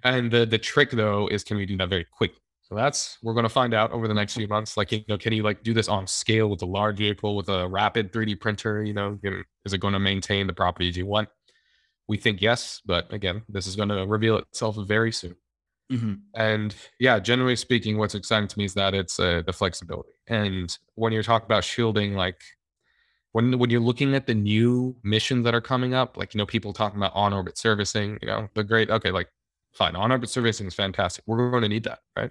And 0.04 0.30
the 0.30 0.46
the 0.46 0.58
trick 0.58 0.90
though 0.90 1.26
is 1.28 1.42
can 1.42 1.56
we 1.56 1.66
do 1.66 1.76
that 1.78 1.88
very 1.88 2.04
quickly? 2.04 2.38
So 2.68 2.74
that's 2.74 3.18
we're 3.22 3.34
gonna 3.34 3.48
find 3.48 3.74
out 3.74 3.92
over 3.92 4.08
the 4.08 4.14
next 4.14 4.34
few 4.34 4.48
months. 4.48 4.76
Like 4.76 4.90
you 4.92 5.04
know, 5.08 5.18
can 5.18 5.32
you 5.32 5.42
like 5.44 5.62
do 5.62 5.72
this 5.72 5.88
on 5.88 6.06
scale 6.06 6.48
with 6.48 6.62
a 6.62 6.66
large 6.66 6.96
vehicle 6.98 7.36
with 7.36 7.48
a 7.48 7.68
rapid 7.68 8.12
3D 8.12 8.34
printer? 8.34 8.82
You 8.82 8.92
know, 8.94 9.18
can, 9.22 9.44
is 9.64 9.72
it 9.72 9.78
going 9.78 9.92
to 9.94 10.00
maintain 10.00 10.46
the 10.48 10.52
properties 10.52 10.96
you 10.96 11.06
want? 11.06 11.28
We 12.08 12.16
think 12.18 12.40
yes, 12.42 12.80
but 12.86 13.12
again, 13.12 13.42
this 13.48 13.66
is 13.66 13.76
going 13.76 13.88
to 13.90 14.06
reveal 14.06 14.38
itself 14.38 14.76
very 14.86 15.12
soon. 15.12 15.36
Mhm. 15.92 16.20
And 16.34 16.74
yeah, 17.00 17.18
generally 17.20 17.56
speaking, 17.56 17.98
what's 17.98 18.14
exciting 18.16 18.48
to 18.48 18.58
me 18.58 18.64
is 18.64 18.74
that 18.74 18.94
it's 18.94 19.20
uh, 19.20 19.42
the 19.46 19.52
flexibility. 19.52 20.10
And 20.28 20.76
when 20.96 21.12
you're 21.12 21.22
talking 21.22 21.46
about 21.46 21.64
shielding, 21.64 22.14
like 22.14 22.40
when 23.32 23.58
when 23.58 23.70
you're 23.70 23.80
looking 23.80 24.14
at 24.14 24.26
the 24.26 24.34
new 24.34 24.96
missions 25.04 25.44
that 25.44 25.54
are 25.54 25.60
coming 25.60 25.94
up, 25.94 26.16
like 26.16 26.34
you 26.34 26.38
know, 26.38 26.46
people 26.46 26.72
talking 26.72 26.98
about 26.98 27.12
on 27.14 27.32
orbit 27.32 27.58
servicing, 27.58 28.18
you 28.22 28.28
know, 28.28 28.48
the 28.54 28.64
great 28.64 28.90
okay, 28.90 29.10
like 29.10 29.28
fine, 29.74 29.96
on 29.96 30.10
orbit 30.12 30.30
servicing 30.30 30.66
is 30.66 30.74
fantastic. 30.74 31.24
We're 31.26 31.50
going 31.50 31.62
to 31.62 31.68
need 31.68 31.84
that, 31.84 32.00
right? 32.16 32.30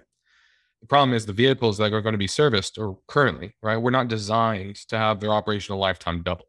The 0.86 0.88
problem 0.88 1.14
is 1.14 1.26
the 1.26 1.32
vehicles 1.32 1.78
that 1.78 1.92
are 1.92 2.00
going 2.00 2.12
to 2.12 2.16
be 2.18 2.28
serviced 2.28 2.78
or 2.78 2.96
currently, 3.08 3.56
right? 3.60 3.76
We're 3.76 3.90
not 3.90 4.06
designed 4.06 4.76
to 4.86 4.96
have 4.96 5.18
their 5.18 5.32
operational 5.32 5.80
lifetime 5.80 6.22
doubled. 6.22 6.46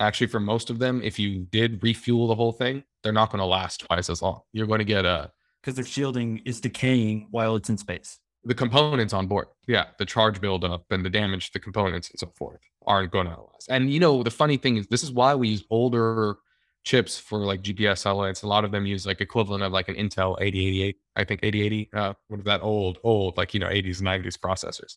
Actually, 0.00 0.28
for 0.28 0.40
most 0.40 0.70
of 0.70 0.78
them, 0.78 1.02
if 1.02 1.18
you 1.18 1.40
did 1.52 1.82
refuel 1.82 2.26
the 2.26 2.34
whole 2.34 2.52
thing, 2.52 2.82
they're 3.02 3.12
not 3.12 3.30
going 3.30 3.40
to 3.40 3.44
last 3.44 3.80
twice 3.80 4.08
as 4.08 4.22
long. 4.22 4.40
You're 4.54 4.66
going 4.66 4.78
to 4.78 4.86
get 4.86 5.04
a 5.04 5.30
Because 5.60 5.74
their 5.74 5.84
shielding 5.84 6.40
is 6.46 6.62
decaying 6.62 7.28
while 7.30 7.56
it's 7.56 7.68
in 7.68 7.76
space. 7.76 8.20
the 8.42 8.54
components 8.54 9.12
on 9.12 9.26
board. 9.26 9.48
Yeah, 9.66 9.88
the 9.98 10.06
charge 10.06 10.40
buildup 10.40 10.86
and 10.90 11.04
the 11.04 11.10
damage 11.10 11.48
to 11.48 11.52
the 11.52 11.60
components 11.60 12.08
and 12.08 12.18
so 12.18 12.32
forth 12.38 12.60
aren't 12.86 13.12
going 13.12 13.26
to 13.26 13.32
last. 13.32 13.68
And 13.68 13.92
you 13.92 14.00
know, 14.00 14.22
the 14.22 14.30
funny 14.30 14.56
thing 14.56 14.78
is, 14.78 14.86
this 14.86 15.02
is 15.02 15.12
why 15.12 15.34
we 15.34 15.48
use 15.48 15.64
older 15.68 16.36
chips 16.84 17.18
for 17.18 17.38
like 17.38 17.62
GPS 17.62 17.98
satellites. 17.98 18.42
A 18.42 18.46
lot 18.46 18.64
of 18.64 18.70
them 18.70 18.86
use 18.86 19.06
like 19.06 19.20
equivalent 19.20 19.64
of 19.64 19.72
like 19.72 19.88
an 19.88 19.94
Intel 19.94 20.36
8088, 20.40 20.96
I 21.16 21.24
think 21.24 21.40
8080, 21.42 21.90
uh, 21.94 22.14
what 22.28 22.40
is 22.40 22.44
that 22.44 22.62
old, 22.62 22.98
old, 23.02 23.36
like, 23.36 23.54
you 23.54 23.60
know, 23.60 23.68
80s, 23.68 24.00
90s 24.00 24.36
processors. 24.36 24.96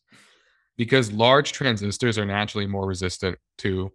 Because 0.77 1.11
large 1.11 1.53
transistors 1.53 2.17
are 2.17 2.25
naturally 2.25 2.67
more 2.67 2.85
resistant 2.85 3.37
to 3.59 3.91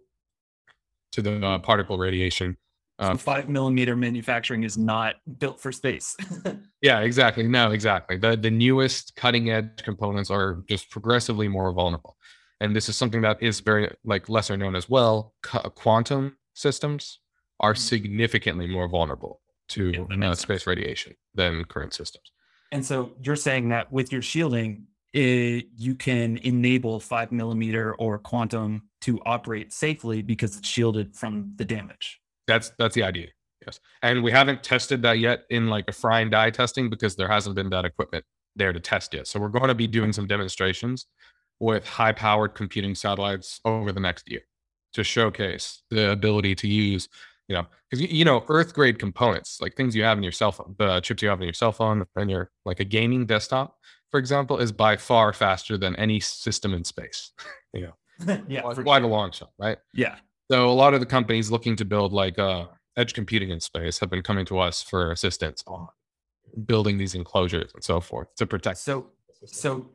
to 1.13 1.21
the 1.21 1.45
uh, 1.45 1.59
particle 1.59 1.97
radiation 1.99 2.57
So 2.99 3.11
Um, 3.11 3.17
five 3.17 3.47
millimeter 3.47 3.95
manufacturing 3.95 4.63
is 4.63 4.77
not 4.77 5.15
built 5.39 5.61
for 5.61 5.71
space. 5.71 6.15
Yeah, 6.81 6.99
exactly. 6.99 7.47
No, 7.47 7.71
exactly. 7.71 8.17
The 8.17 8.35
the 8.35 8.51
newest 8.51 9.15
cutting 9.15 9.49
edge 9.49 9.83
components 9.83 10.29
are 10.29 10.63
just 10.67 10.89
progressively 10.89 11.47
more 11.47 11.71
vulnerable. 11.71 12.17
And 12.59 12.75
this 12.75 12.89
is 12.89 12.97
something 12.97 13.21
that 13.21 13.41
is 13.41 13.61
very 13.61 13.89
like 14.03 14.27
lesser 14.27 14.57
known 14.57 14.75
as 14.75 14.89
well. 14.89 15.33
Qu- 15.43 15.69
quantum 15.69 16.35
systems 16.55 17.19
are 17.63 17.73
significantly 17.73 18.67
more 18.67 18.87
vulnerable 18.87 19.39
to 19.69 20.05
Yeah, 20.11 20.29
uh, 20.31 20.35
space 20.35 20.67
radiation 20.67 21.15
than 21.33 21.63
current 21.65 21.93
systems. 21.93 22.31
and 22.71 22.85
so 22.85 23.13
you're 23.23 23.35
saying 23.37 23.69
that 23.69 23.91
with 23.91 24.11
your 24.11 24.21
shielding, 24.21 24.85
it, 25.13 25.67
you 25.75 25.95
can 25.95 26.37
enable 26.37 26.99
five 26.99 27.31
millimeter 27.31 27.95
or 27.95 28.17
quantum 28.19 28.83
to 29.01 29.19
operate 29.25 29.71
safely 29.71 30.21
because 30.21 30.57
it's 30.57 30.67
shielded 30.67 31.15
from 31.15 31.53
the 31.55 31.65
damage. 31.65 32.19
That's 32.47 32.71
that's 32.77 32.95
the 32.95 33.03
idea. 33.03 33.27
Yes. 33.65 33.79
And 34.01 34.21
we 34.23 34.31
haven't 34.31 34.61
tested 34.63 35.01
that 35.03 35.19
yet 35.19 35.43
in 35.49 35.67
like 35.67 35.85
a 35.87 35.93
fry 35.93 36.19
and 36.19 36.29
die 36.31 36.49
testing 36.49 36.89
because 36.89 37.15
there 37.15 37.29
hasn't 37.29 37.55
been 37.55 37.69
that 37.69 37.85
equipment 37.85 38.25
there 38.57 38.73
to 38.73 38.79
test 38.79 39.13
yet. 39.13 39.25
So 39.27 39.39
we're 39.39 39.47
going 39.59 39.69
to 39.69 39.75
be 39.75 39.87
doing 39.87 40.11
some 40.11 40.27
demonstrations 40.27 41.05
with 41.59 41.87
high 41.87 42.11
powered 42.11 42.55
computing 42.55 42.93
satellites 42.95 43.61
over 43.63 43.91
the 43.93 44.01
next 44.01 44.29
year 44.29 44.41
to 44.93 45.03
showcase 45.03 45.83
the 45.91 46.11
ability 46.11 46.55
to 46.55 46.67
use, 46.67 47.07
you 47.53 47.59
know, 47.59 47.67
because 47.89 48.01
you, 48.01 48.07
you 48.09 48.25
know, 48.25 48.43
earth 48.47 48.73
grade 48.73 48.97
components, 48.97 49.59
like 49.61 49.75
things 49.75 49.95
you 49.95 50.03
have 50.03 50.17
in 50.17 50.23
your 50.23 50.31
cell 50.31 50.51
phone, 50.51 50.75
the 50.79 50.99
chips 51.01 51.21
you 51.21 51.29
have 51.29 51.39
in 51.39 51.45
your 51.45 51.53
cell 51.53 51.71
phone 51.71 52.03
and 52.15 52.29
your 52.29 52.49
like 52.65 52.79
a 52.79 52.83
gaming 52.83 53.25
desktop, 53.27 53.77
for 54.09 54.19
example, 54.19 54.57
is 54.57 54.71
by 54.71 54.97
far 54.97 55.33
faster 55.33 55.77
than 55.77 55.95
any 55.97 56.19
system 56.19 56.73
in 56.73 56.83
space. 56.83 57.31
you 57.73 57.81
know, 58.27 58.41
yeah. 58.47 58.61
quite, 58.61 58.75
for 58.75 58.83
quite 58.83 59.03
a 59.03 59.07
long 59.07 59.31
shot, 59.31 59.51
right? 59.59 59.77
Yeah. 59.93 60.15
So 60.51 60.69
a 60.69 60.73
lot 60.73 60.93
of 60.93 60.99
the 60.99 61.05
companies 61.05 61.51
looking 61.51 61.75
to 61.75 61.85
build 61.85 62.11
like 62.11 62.39
uh, 62.39 62.65
edge 62.97 63.13
computing 63.13 63.51
in 63.51 63.59
space 63.59 63.99
have 63.99 64.09
been 64.09 64.23
coming 64.23 64.45
to 64.47 64.57
us 64.59 64.81
for 64.81 65.11
assistance 65.11 65.63
on 65.67 65.87
building 66.65 66.97
these 66.97 67.15
enclosures 67.15 67.71
and 67.73 67.83
so 67.83 67.99
forth 67.99 68.33
to 68.35 68.47
protect. 68.47 68.79
So, 68.79 69.07
so 69.45 69.89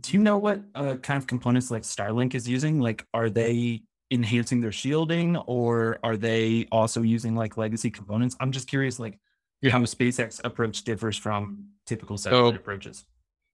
do 0.00 0.12
you 0.12 0.20
know 0.20 0.38
what 0.38 0.62
uh, 0.76 0.94
kind 0.96 1.18
of 1.18 1.26
components 1.26 1.70
like 1.72 1.82
Starlink 1.82 2.34
is 2.34 2.48
using? 2.48 2.80
Like, 2.80 3.04
are 3.12 3.30
they 3.30 3.82
enhancing 4.10 4.60
their 4.60 4.72
shielding 4.72 5.36
or 5.36 5.98
are 6.02 6.16
they 6.16 6.66
also 6.72 7.02
using 7.02 7.34
like 7.36 7.56
legacy 7.56 7.90
components? 7.90 8.36
I'm 8.40 8.52
just 8.52 8.68
curious, 8.68 8.98
like, 8.98 9.18
Yeah. 9.62 9.72
how 9.72 9.80
SpaceX 9.80 10.40
approach 10.44 10.84
differs 10.84 11.16
from 11.16 11.66
typical 11.86 12.16
satellite 12.16 12.54
So- 12.54 12.60
approaches. 12.60 13.04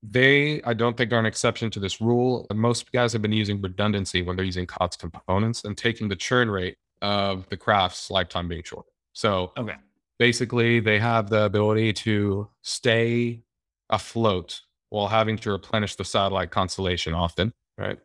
they, 0.03 0.63
I 0.63 0.73
don't 0.75 0.97
think, 0.97 1.13
are 1.13 1.19
an 1.19 1.27
exception 1.27 1.71
to 1.73 1.81
this 1.81 2.01
rule. 2.01 2.47
Most 2.55 2.93
guys 2.93 3.13
have 3.13 3.23
been 3.23 3.33
using 3.33 3.61
redundancy 3.61 4.23
when 4.23 4.37
they're 4.37 4.45
using 4.45 4.67
COTS 4.67 4.97
components 4.97 5.65
and 5.65 5.77
taking 5.77 6.09
the 6.09 6.15
churn 6.17 6.49
rate 6.51 6.77
of 7.03 7.49
the 7.49 7.57
craft's 7.57 8.11
lifetime 8.11 8.47
being 8.47 8.63
short. 8.63 8.87
So 9.15 9.53
Okay. 9.57 9.75
basically, 10.19 10.79
they 10.81 10.99
have 11.01 11.29
the 11.29 11.43
ability 11.45 11.93
to 11.95 12.49
stay 12.63 13.43
afloat 13.91 14.61
while 14.91 15.09
having 15.09 15.37
to 15.39 15.51
replenish 15.51 15.97
the 15.97 16.05
satellite 16.05 16.51
constellation 16.51 17.13
often, 17.13 17.53
right? 17.77 17.99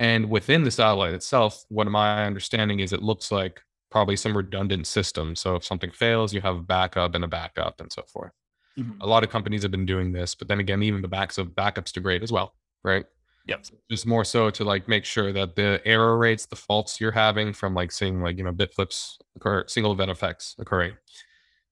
And 0.00 0.30
within 0.30 0.64
the 0.64 0.72
satellite 0.72 1.14
itself, 1.14 1.64
what 1.70 1.88
my 1.88 2.24
understanding 2.26 2.80
is, 2.80 2.92
it 2.92 3.02
looks 3.02 3.32
like 3.32 3.62
probably 3.92 4.16
some 4.16 4.36
redundant 4.36 4.88
system. 4.88 5.36
So 5.36 5.56
if 5.56 5.64
something 5.64 5.92
fails, 5.92 6.34
you 6.34 6.42
have 6.42 6.56
a 6.56 6.62
backup 6.62 7.14
and 7.14 7.24
a 7.24 7.28
backup 7.28 7.80
and 7.80 7.92
so 7.92 8.02
forth. 8.04 8.32
Mhm. 8.78 8.98
A 9.02 9.06
lot 9.08 9.24
of 9.24 9.30
companies 9.30 9.62
have 9.62 9.72
been 9.72 9.86
doing 9.86 10.12
this, 10.12 10.34
but 10.34 10.48
then 10.48 10.60
again, 10.60 10.82
even 10.82 11.02
the 11.02 11.08
backs 11.08 11.38
of 11.38 11.50
backups 11.50 11.92
degrade 11.92 12.24
as 12.24 12.32
well, 12.32 12.56
right? 12.84 13.06
Yep. 13.46 13.66
Just 13.90 14.06
more 14.06 14.24
so 14.24 14.50
to 14.50 14.64
like 14.64 14.88
make 14.88 15.04
sure 15.04 15.32
that 15.32 15.56
the 15.56 15.82
error 15.84 16.18
rates, 16.18 16.46
the 16.46 16.56
faults 16.56 17.00
you're 17.00 17.12
having 17.12 17.52
from 17.52 17.74
like 17.74 17.92
seeing 17.92 18.22
like 18.22 18.38
you 18.38 18.44
know 18.44 18.52
bit 18.52 18.74
flips 18.74 19.18
occur, 19.36 19.66
single 19.68 19.92
event 19.92 20.10
effects 20.10 20.56
occurring, 20.58 20.96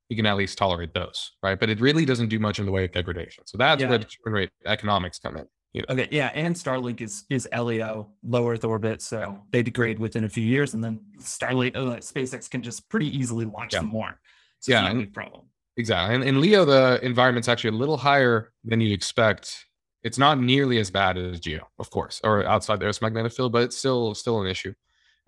you 0.09 0.17
can 0.17 0.27
at 0.27 0.37
least 0.37 0.59
tolerate 0.59 0.95
those, 0.95 1.33
right? 1.43 1.61
But 1.61 1.71
it 1.71 1.81
really 1.81 2.05
doesn't 2.07 2.29
do 2.29 2.39
much 2.41 2.59
in 2.61 2.67
the 2.67 2.73
way 2.73 2.85
of 2.87 2.93
degradation. 2.93 3.47
So 3.47 3.59
that's 3.59 3.83
Yeah. 3.83 3.89
where 3.89 3.99
the 3.99 4.07
churn 4.07 4.33
rate 4.35 4.51
economics 4.67 5.19
come 5.19 5.37
in. 5.37 5.49
Okay. 5.77 6.09
Yeah. 6.11 6.31
And 6.35 6.55
Starlink 6.55 7.01
is 7.01 7.25
is 7.31 7.49
LEO, 7.57 8.11
low 8.23 8.49
Earth 8.49 8.65
orbit. 8.65 9.01
So 9.03 9.43
they 9.53 9.63
degrade 9.63 9.99
within 9.99 10.25
a 10.25 10.29
few 10.29 10.45
years. 10.45 10.75
And 10.75 10.83
then 10.83 11.01
Starlink, 11.21 11.77
uh, 11.77 11.97
SpaceX 11.99 12.51
can 12.51 12.63
just 12.63 12.89
pretty 12.89 13.07
easily 13.17 13.45
launch 13.45 13.73
Yeah. 13.75 13.81
some 13.81 13.89
more. 13.89 14.19
So 14.61 14.73
Yeah, 14.73 14.89
and- 14.91 15.13
problem. 15.13 15.47
Exactly. 15.77 16.17
And 16.17 16.25
in 16.25 16.41
Leo, 16.41 16.65
the 16.65 16.99
environment's 17.05 17.47
actually 17.49 17.71
a 17.77 17.79
little 17.79 17.97
higher 17.99 18.53
than 18.65 18.81
you'd 18.81 18.93
expect. 18.93 19.67
It's 20.03 20.19
not 20.19 20.41
nearly 20.41 20.79
as 20.79 20.91
bad 20.91 21.17
as 21.17 21.39
Geo, 21.39 21.69
of 21.79 21.91
course, 21.91 22.21
or 22.25 22.45
outside 22.45 22.81
the 22.81 22.87
Earth's 22.87 23.01
magnetic 23.01 23.33
field, 23.33 23.53
but 23.53 23.63
it's 23.63 23.77
still 23.77 24.13
still 24.17 24.41
an 24.41 24.49
issue. 24.49 24.75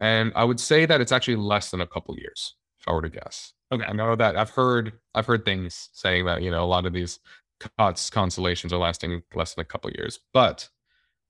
And 0.00 0.33
I 0.35 0.42
would 0.42 0.59
say 0.59 0.87
that 0.87 1.00
it's 1.00 1.12
actually 1.12 1.37
less 1.37 1.70
than 1.70 1.81
a 1.83 1.87
couple 1.87 2.16
years, 2.18 2.57
if 2.81 2.88
I 2.88 2.92
were 2.92 3.03
to 3.03 3.11
guess. 3.11 3.53
Okay. 3.70 3.85
I 3.85 3.92
know 3.92 4.16
that 4.16 4.37
I've 4.37 4.50
heard 4.50 4.94
I've 5.14 5.26
heard 5.26 5.44
things 5.44 5.90
saying 5.92 6.24
that, 6.24 6.42
you 6.42 6.50
know, 6.50 6.64
a 6.64 6.66
lot 6.66 6.85
of 6.87 6.92
these 6.92 7.20
COTS 7.61 8.11
constellations 8.11 8.73
are 8.73 8.79
lasting 8.79 9.23
less 9.35 9.55
than 9.55 9.62
a 9.62 9.64
couple 9.64 9.90
years. 9.90 10.18
But 10.33 10.68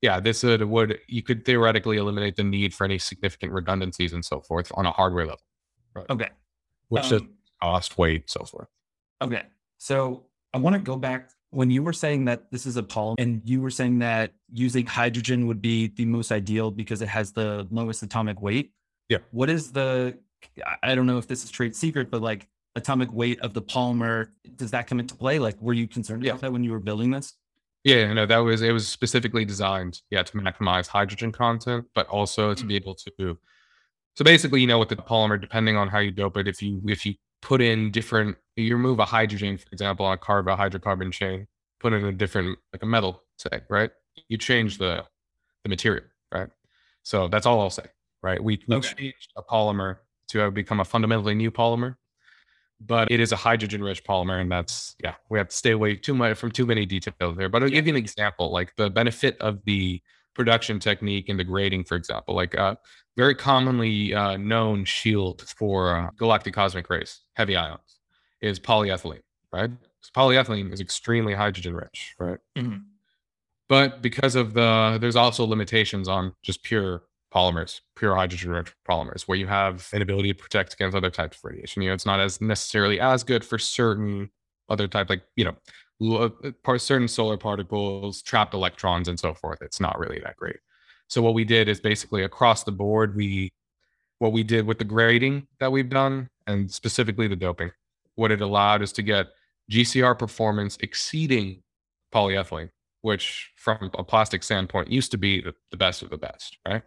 yeah, 0.00 0.20
this 0.20 0.42
would, 0.42 0.62
would 0.62 0.98
you 1.08 1.22
could 1.22 1.44
theoretically 1.44 1.96
eliminate 1.98 2.36
the 2.36 2.44
need 2.44 2.72
for 2.72 2.84
any 2.84 2.98
significant 2.98 3.52
redundancies 3.52 4.12
and 4.12 4.24
so 4.24 4.40
forth 4.40 4.72
on 4.74 4.86
a 4.86 4.92
hardware 4.92 5.26
level, 5.26 5.42
Okay. 6.08 6.30
which 6.88 7.06
is 7.12 7.20
Um, 7.20 7.30
cost, 7.62 7.98
weight, 7.98 8.30
so 8.30 8.44
forth. 8.44 8.68
Okay. 9.20 9.42
So 9.78 10.24
I 10.54 10.58
want 10.58 10.74
to 10.74 10.80
go 10.80 10.96
back 10.96 11.30
when 11.50 11.70
you 11.70 11.82
were 11.82 11.92
saying 11.92 12.24
that 12.26 12.50
this 12.50 12.64
is 12.64 12.76
a 12.76 12.82
polymer 12.82 13.16
and 13.18 13.42
you 13.44 13.60
were 13.60 13.70
saying 13.70 13.98
that 13.98 14.32
using 14.52 14.86
hydrogen 14.86 15.46
would 15.48 15.60
be 15.60 15.88
the 15.88 16.04
most 16.06 16.30
ideal 16.32 16.70
because 16.70 17.02
it 17.02 17.08
has 17.08 17.32
the 17.32 17.66
lowest 17.70 18.02
atomic 18.02 18.40
weight. 18.40 18.72
Yeah. 19.08 19.18
What 19.32 19.50
is 19.50 19.72
the, 19.72 20.16
I 20.82 20.94
don't 20.94 21.06
know 21.06 21.18
if 21.18 21.26
this 21.26 21.44
is 21.44 21.50
trade 21.50 21.74
secret, 21.76 22.10
but 22.10 22.22
like 22.22 22.48
atomic 22.76 23.12
weight 23.12 23.40
of 23.40 23.54
the 23.54 23.62
polymer, 23.62 24.28
does 24.56 24.70
that 24.70 24.86
come 24.86 25.00
into 25.00 25.14
play? 25.14 25.38
Like, 25.38 25.60
were 25.60 25.72
you 25.72 25.88
concerned 25.88 26.24
Yeah. 26.24 26.32
about 26.32 26.42
that 26.42 26.52
when 26.52 26.64
you 26.64 26.72
were 26.72 26.80
building 26.80 27.10
this? 27.10 27.34
Yeah, 27.84 28.12
no, 28.12 28.26
that 28.26 28.38
was 28.38 28.60
it 28.62 28.72
was 28.72 28.86
specifically 28.86 29.44
designed, 29.44 30.02
yeah, 30.10 30.22
to 30.22 30.32
maximize 30.36 30.86
hydrogen 30.86 31.32
content, 31.32 31.86
but 31.94 32.06
also 32.08 32.52
to 32.54 32.66
be 32.66 32.74
mm. 32.74 32.76
able 32.76 32.94
to 32.94 33.38
so 34.14 34.24
basically, 34.24 34.60
you 34.60 34.66
know, 34.66 34.78
with 34.78 34.88
the 34.90 34.96
polymer, 34.96 35.40
depending 35.40 35.76
on 35.76 35.88
how 35.88 35.98
you 35.98 36.10
dope 36.10 36.36
it, 36.36 36.46
if 36.48 36.60
you 36.62 36.82
if 36.86 37.06
you 37.06 37.14
put 37.40 37.62
in 37.62 37.90
different 37.90 38.36
you 38.56 38.76
remove 38.76 38.98
a 38.98 39.04
hydrogen, 39.04 39.56
for 39.56 39.68
example, 39.72 40.04
on 40.04 40.14
a 40.14 40.18
carb 40.18 40.52
a 40.52 40.56
hydrocarbon 40.56 41.12
chain, 41.12 41.46
put 41.78 41.92
in 41.92 42.04
a 42.04 42.12
different 42.12 42.58
like 42.72 42.82
a 42.82 42.86
metal, 42.86 43.22
say, 43.38 43.60
right? 43.70 43.90
You 44.28 44.36
change 44.36 44.78
the 44.78 45.04
the 45.64 45.68
material, 45.68 46.04
right? 46.32 46.48
So 47.02 47.28
that's 47.28 47.46
all 47.46 47.60
I'll 47.60 47.70
say, 47.70 47.86
right? 48.22 48.42
We, 48.42 48.62
we 48.68 48.76
Okay. 48.76 48.94
changed 48.94 49.32
a 49.36 49.42
polymer 49.42 49.98
to 50.28 50.50
become 50.50 50.80
a 50.80 50.84
fundamentally 50.84 51.34
new 51.34 51.50
polymer, 51.50 51.96
but 52.80 53.10
it 53.10 53.20
is 53.20 53.32
a 53.32 53.36
hydrogen 53.36 53.82
rich 53.82 54.02
polymer, 54.04 54.40
and 54.40 54.50
that's 54.50 54.96
yeah, 55.02 55.14
we 55.28 55.38
have 55.38 55.48
to 55.48 55.56
stay 55.56 55.72
away 55.72 55.96
too 55.96 56.14
much 56.14 56.36
from 56.38 56.50
too 56.50 56.66
many 56.66 56.86
details 56.86 57.36
there. 57.36 57.48
But 57.48 57.62
I'll 57.62 57.68
give 57.68 57.86
you 57.86 57.92
an 57.92 57.96
example, 57.98 58.50
like 58.52 58.74
the 58.76 58.90
benefit 58.90 59.36
of 59.40 59.62
the 59.64 60.00
production 60.34 60.78
technique 60.80 61.28
and 61.28 61.38
the 61.38 61.44
grading, 61.44 61.84
for 61.84 61.96
example, 61.96 62.34
like 62.34 62.56
uh, 62.58 62.76
very 63.16 63.34
commonly 63.34 64.14
uh, 64.14 64.36
known 64.36 64.84
shield 64.84 65.42
for 65.56 65.94
uh, 65.96 66.10
galactic 66.16 66.54
cosmic 66.54 66.88
rays, 66.88 67.20
heavy 67.34 67.56
ions, 67.56 68.00
is 68.40 68.58
polyethylene, 68.60 69.22
right? 69.52 69.70
'Cause 69.70 70.10
polyethylene 70.16 70.72
is 70.72 70.80
extremely 70.80 71.34
hydrogen 71.34 71.74
rich, 71.74 72.14
right? 72.18 72.38
Mhm. 72.56 72.84
But 73.68 74.02
because 74.02 74.34
of 74.34 74.54
the, 74.54 74.98
there's 75.00 75.16
also 75.16 75.44
limitations 75.44 76.08
on 76.08 76.34
just 76.42 76.62
pure 76.62 77.02
polymers, 77.34 77.80
pure 77.96 78.16
hydrogen 78.16 78.50
rich 78.50 78.72
polymers, 78.88 79.22
where 79.22 79.38
you 79.38 79.46
have 79.46 79.88
an 79.92 80.02
ability 80.02 80.32
to 80.32 80.38
protect 80.38 80.74
against 80.74 80.96
other 80.96 81.10
types 81.10 81.38
of 81.38 81.44
radiation. 81.44 81.82
You 81.82 81.88
know, 81.88 81.94
it's 81.94 82.06
not 82.06 82.20
as 82.20 82.40
necessarily 82.40 83.00
as 83.00 83.22
good 83.22 83.44
for 83.44 83.58
certain 83.58 84.30
other 84.68 84.88
type, 84.88 85.08
like 85.08 85.22
you 85.36 85.44
know, 85.44 86.16
uh, 86.16 86.30
par- 86.64 86.78
certain 86.78 87.08
solar 87.08 87.36
particles, 87.36 88.22
trapped 88.22 88.54
electrons, 88.54 89.08
and 89.08 89.18
so 89.18 89.34
forth. 89.34 89.60
It's 89.62 89.80
not 89.80 89.98
really 89.98 90.20
that 90.20 90.36
great. 90.36 90.56
So 91.08 91.22
what 91.22 91.34
we 91.34 91.44
did 91.44 91.68
is 91.68 91.80
basically 91.80 92.22
across 92.22 92.64
the 92.64 92.72
board, 92.72 93.16
we 93.16 93.52
what 94.18 94.32
we 94.32 94.42
did 94.42 94.66
with 94.66 94.78
the 94.78 94.84
grading 94.84 95.46
that 95.60 95.72
we've 95.72 95.88
done, 95.88 96.28
and 96.46 96.70
specifically 96.70 97.26
the 97.26 97.36
doping, 97.36 97.70
what 98.16 98.30
it 98.30 98.40
allowed 98.40 98.82
is 98.82 98.92
to 98.92 99.02
get 99.02 99.28
GCR 99.70 100.18
performance 100.18 100.76
exceeding 100.80 101.62
polyethylene, 102.12 102.70
which 103.02 103.50
from 103.56 103.90
a 103.94 104.04
plastic 104.04 104.42
standpoint 104.42 104.90
used 104.90 105.10
to 105.12 105.18
be 105.18 105.42
the 105.70 105.76
best 105.76 106.02
of 106.02 106.10
the 106.10 106.18
best, 106.18 106.58
right? 106.68 106.82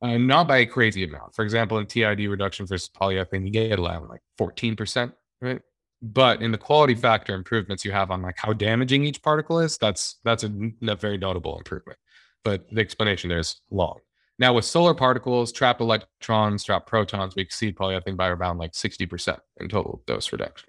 Uh, 0.00 0.16
not 0.16 0.46
by 0.46 0.58
a 0.58 0.66
crazy 0.66 1.04
amount. 1.04 1.34
For 1.34 1.44
example, 1.44 1.78
in 1.78 1.86
TID 1.86 2.28
reduction 2.28 2.66
versus 2.66 2.88
polyethylene, 2.88 3.44
you 3.44 3.50
get 3.50 3.78
around 3.78 4.08
like 4.08 4.20
14%, 4.38 5.12
right? 5.40 5.60
But 6.00 6.40
in 6.40 6.52
the 6.52 6.58
quality 6.58 6.94
factor 6.94 7.34
improvements 7.34 7.84
you 7.84 7.90
have 7.90 8.12
on 8.12 8.22
like 8.22 8.36
how 8.38 8.52
damaging 8.52 9.04
each 9.04 9.20
particle 9.20 9.58
is, 9.58 9.76
that's 9.78 10.18
that's 10.22 10.44
a, 10.44 10.52
a 10.86 10.94
very 10.94 11.18
notable 11.18 11.58
improvement. 11.58 11.98
But 12.44 12.70
the 12.70 12.80
explanation 12.80 13.28
there 13.28 13.40
is 13.40 13.60
long. 13.70 13.98
Now 14.38 14.52
with 14.52 14.64
solar 14.64 14.94
particles, 14.94 15.50
trapped 15.50 15.80
electrons, 15.80 16.62
trapped 16.62 16.86
protons, 16.86 17.34
we 17.34 17.42
exceed 17.42 17.74
polyethylene 17.74 18.16
by 18.16 18.28
around 18.28 18.58
like 18.58 18.72
60% 18.72 19.38
in 19.56 19.68
total 19.68 20.02
dose 20.06 20.30
reduction. 20.30 20.68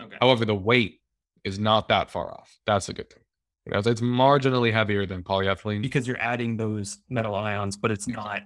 Okay. 0.00 0.16
However, 0.20 0.44
the 0.44 0.54
weight 0.54 1.00
is 1.42 1.58
not 1.58 1.88
that 1.88 2.08
far 2.10 2.32
off. 2.32 2.56
That's 2.66 2.88
a 2.88 2.92
good 2.92 3.10
thing. 3.10 3.23
It's 3.66 4.00
marginally 4.00 4.72
heavier 4.72 5.06
than 5.06 5.22
polyethylene. 5.22 5.82
Because 5.82 6.06
you're 6.06 6.20
adding 6.20 6.56
those 6.56 6.98
metal 7.08 7.34
ions, 7.34 7.76
but 7.76 7.90
it's 7.90 8.06
not. 8.06 8.42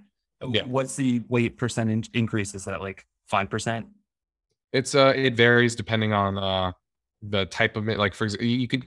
Yeah. 0.47 0.63
What's 0.63 0.95
the 0.95 1.21
weight 1.27 1.57
percentage 1.57 2.09
increase? 2.13 2.55
Is 2.55 2.65
that 2.65 2.79
like 2.81 3.05
5%? 3.31 3.85
It's 4.71 4.93
uh, 4.95 5.13
it 5.15 5.33
varies 5.35 5.75
depending 5.75 6.13
on 6.13 6.37
uh 6.37 6.71
the 7.23 7.45
type 7.47 7.75
of 7.75 7.89
it. 7.89 7.97
Like 7.97 8.13
for 8.13 8.25
example, 8.25 8.45
you 8.47 8.67
could 8.67 8.85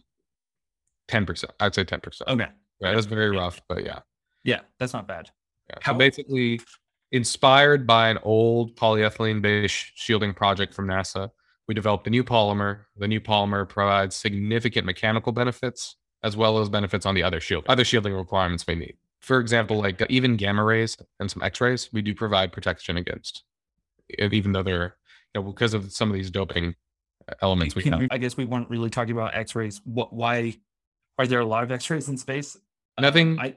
ten 1.08 1.26
percent. 1.26 1.52
I'd 1.58 1.74
say 1.74 1.82
ten 1.82 1.98
percent. 2.00 2.30
Okay. 2.30 2.46
Right, 2.80 2.94
that's 2.94 3.06
very 3.06 3.30
rough, 3.36 3.60
but 3.68 3.84
yeah. 3.84 3.98
Yeah, 4.44 4.60
that's 4.78 4.92
not 4.92 5.08
bad. 5.08 5.30
Yeah. 5.68 5.76
How- 5.82 5.92
So 5.92 5.98
basically, 5.98 6.60
inspired 7.10 7.84
by 7.86 8.10
an 8.10 8.18
old 8.22 8.76
polyethylene-based 8.76 9.92
shielding 9.96 10.34
project 10.34 10.72
from 10.72 10.86
NASA, 10.86 11.30
we 11.68 11.74
developed 11.74 12.06
a 12.06 12.10
new 12.10 12.22
polymer. 12.24 12.84
The 12.96 13.08
new 13.08 13.20
polymer 13.20 13.68
provides 13.68 14.14
significant 14.16 14.86
mechanical 14.86 15.32
benefits 15.32 15.96
as 16.22 16.36
well 16.36 16.58
as 16.58 16.68
benefits 16.68 17.06
on 17.06 17.14
the 17.14 17.22
other 17.22 17.40
shield, 17.40 17.64
other 17.68 17.84
shielding 17.84 18.14
requirements 18.14 18.66
we 18.66 18.74
need. 18.74 18.96
For 19.20 19.38
example, 19.38 19.78
like 19.78 20.04
even 20.08 20.36
gamma 20.36 20.64
rays 20.64 20.96
and 21.20 21.30
some 21.30 21.42
X-rays, 21.42 21.92
we 21.92 22.02
do 22.02 22.14
provide 22.14 22.52
protection 22.52 22.96
against, 22.96 23.44
even 24.18 24.52
though 24.52 24.62
they're, 24.62 24.96
you 25.34 25.40
know, 25.40 25.42
because 25.42 25.74
of 25.74 25.92
some 25.92 26.08
of 26.10 26.14
these 26.14 26.30
doping 26.30 26.74
uh, 27.28 27.34
elements 27.40 27.74
we 27.74 27.82
Can. 27.82 28.08
I 28.10 28.18
guess 28.18 28.36
we 28.36 28.44
weren't 28.44 28.68
really 28.68 28.90
talking 28.90 29.12
about 29.12 29.34
X-rays. 29.34 29.80
What? 29.84 30.12
Why 30.12 30.56
are 31.18 31.26
there 31.26 31.40
a 31.40 31.46
lot 31.46 31.62
of 31.62 31.70
X-rays 31.70 32.08
in 32.08 32.16
space? 32.16 32.56
Nothing 33.00 33.38
I. 33.38 33.56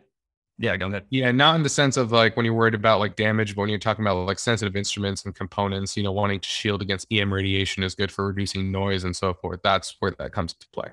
Yeah, 0.58 0.78
go 0.78 0.88
ahead. 0.88 1.06
Yeah, 1.10 1.32
not 1.32 1.56
in 1.56 1.64
the 1.64 1.70
sense 1.70 1.98
of 1.98 2.12
like 2.12 2.38
when 2.38 2.46
you're 2.46 2.54
worried 2.54 2.76
about 2.76 3.00
like 3.00 3.16
damage, 3.16 3.56
but 3.56 3.62
when 3.62 3.70
you're 3.70 3.80
talking 3.80 4.06
about 4.06 4.26
like 4.26 4.40
sensitive 4.40 4.76
instruments 4.76 5.26
and 5.26 5.36
components, 5.36 5.98
you 5.98 6.04
know, 6.04 6.14
wanting 6.14 6.40
to 6.40 6.48
shield 6.48 6.82
against 6.82 7.12
EM 7.12 7.34
radiation 7.34 7.84
is 7.84 7.94
good 7.94 8.12
for 8.12 8.28
reducing 8.28 8.72
noise 8.72 9.04
and 9.04 9.16
so 9.16 9.34
forth. 9.34 9.60
That's 9.64 9.96
where 10.00 10.12
that 10.12 10.32
comes 10.32 10.54
into 10.54 10.68
play. 10.70 10.92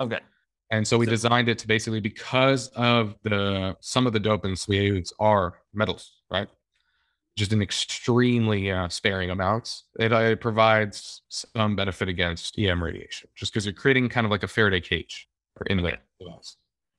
Okay. 0.00 0.20
And 0.70 0.86
so 0.86 0.98
we 0.98 1.06
So- 1.06 1.10
designed 1.10 1.48
it 1.48 1.58
to 1.60 1.66
basically 1.66 2.00
because 2.00 2.68
of 2.68 3.16
the 3.22 3.76
some 3.80 4.06
of 4.06 4.12
the 4.12 4.20
dopants 4.20 4.68
we 4.68 4.78
use 4.78 5.12
are 5.18 5.58
metals, 5.74 6.12
right? 6.30 6.48
Just 7.36 7.52
in 7.52 7.62
extremely 7.62 8.70
uh, 8.70 8.88
sparing 8.88 9.30
amounts. 9.30 9.84
It, 9.98 10.12
uh, 10.12 10.18
it 10.18 10.40
provides 10.40 11.22
some 11.28 11.74
benefit 11.76 12.08
against 12.08 12.58
EM 12.58 12.82
radiation, 12.82 13.30
just 13.34 13.52
because 13.52 13.64
you're 13.66 13.72
creating 13.72 14.08
kind 14.08 14.24
of 14.24 14.30
like 14.30 14.42
a 14.42 14.48
Faraday 14.48 14.80
cage 14.80 15.28
or 15.56 15.66
inlet 15.70 15.94
Okay. 15.94 16.02
device. 16.20 16.56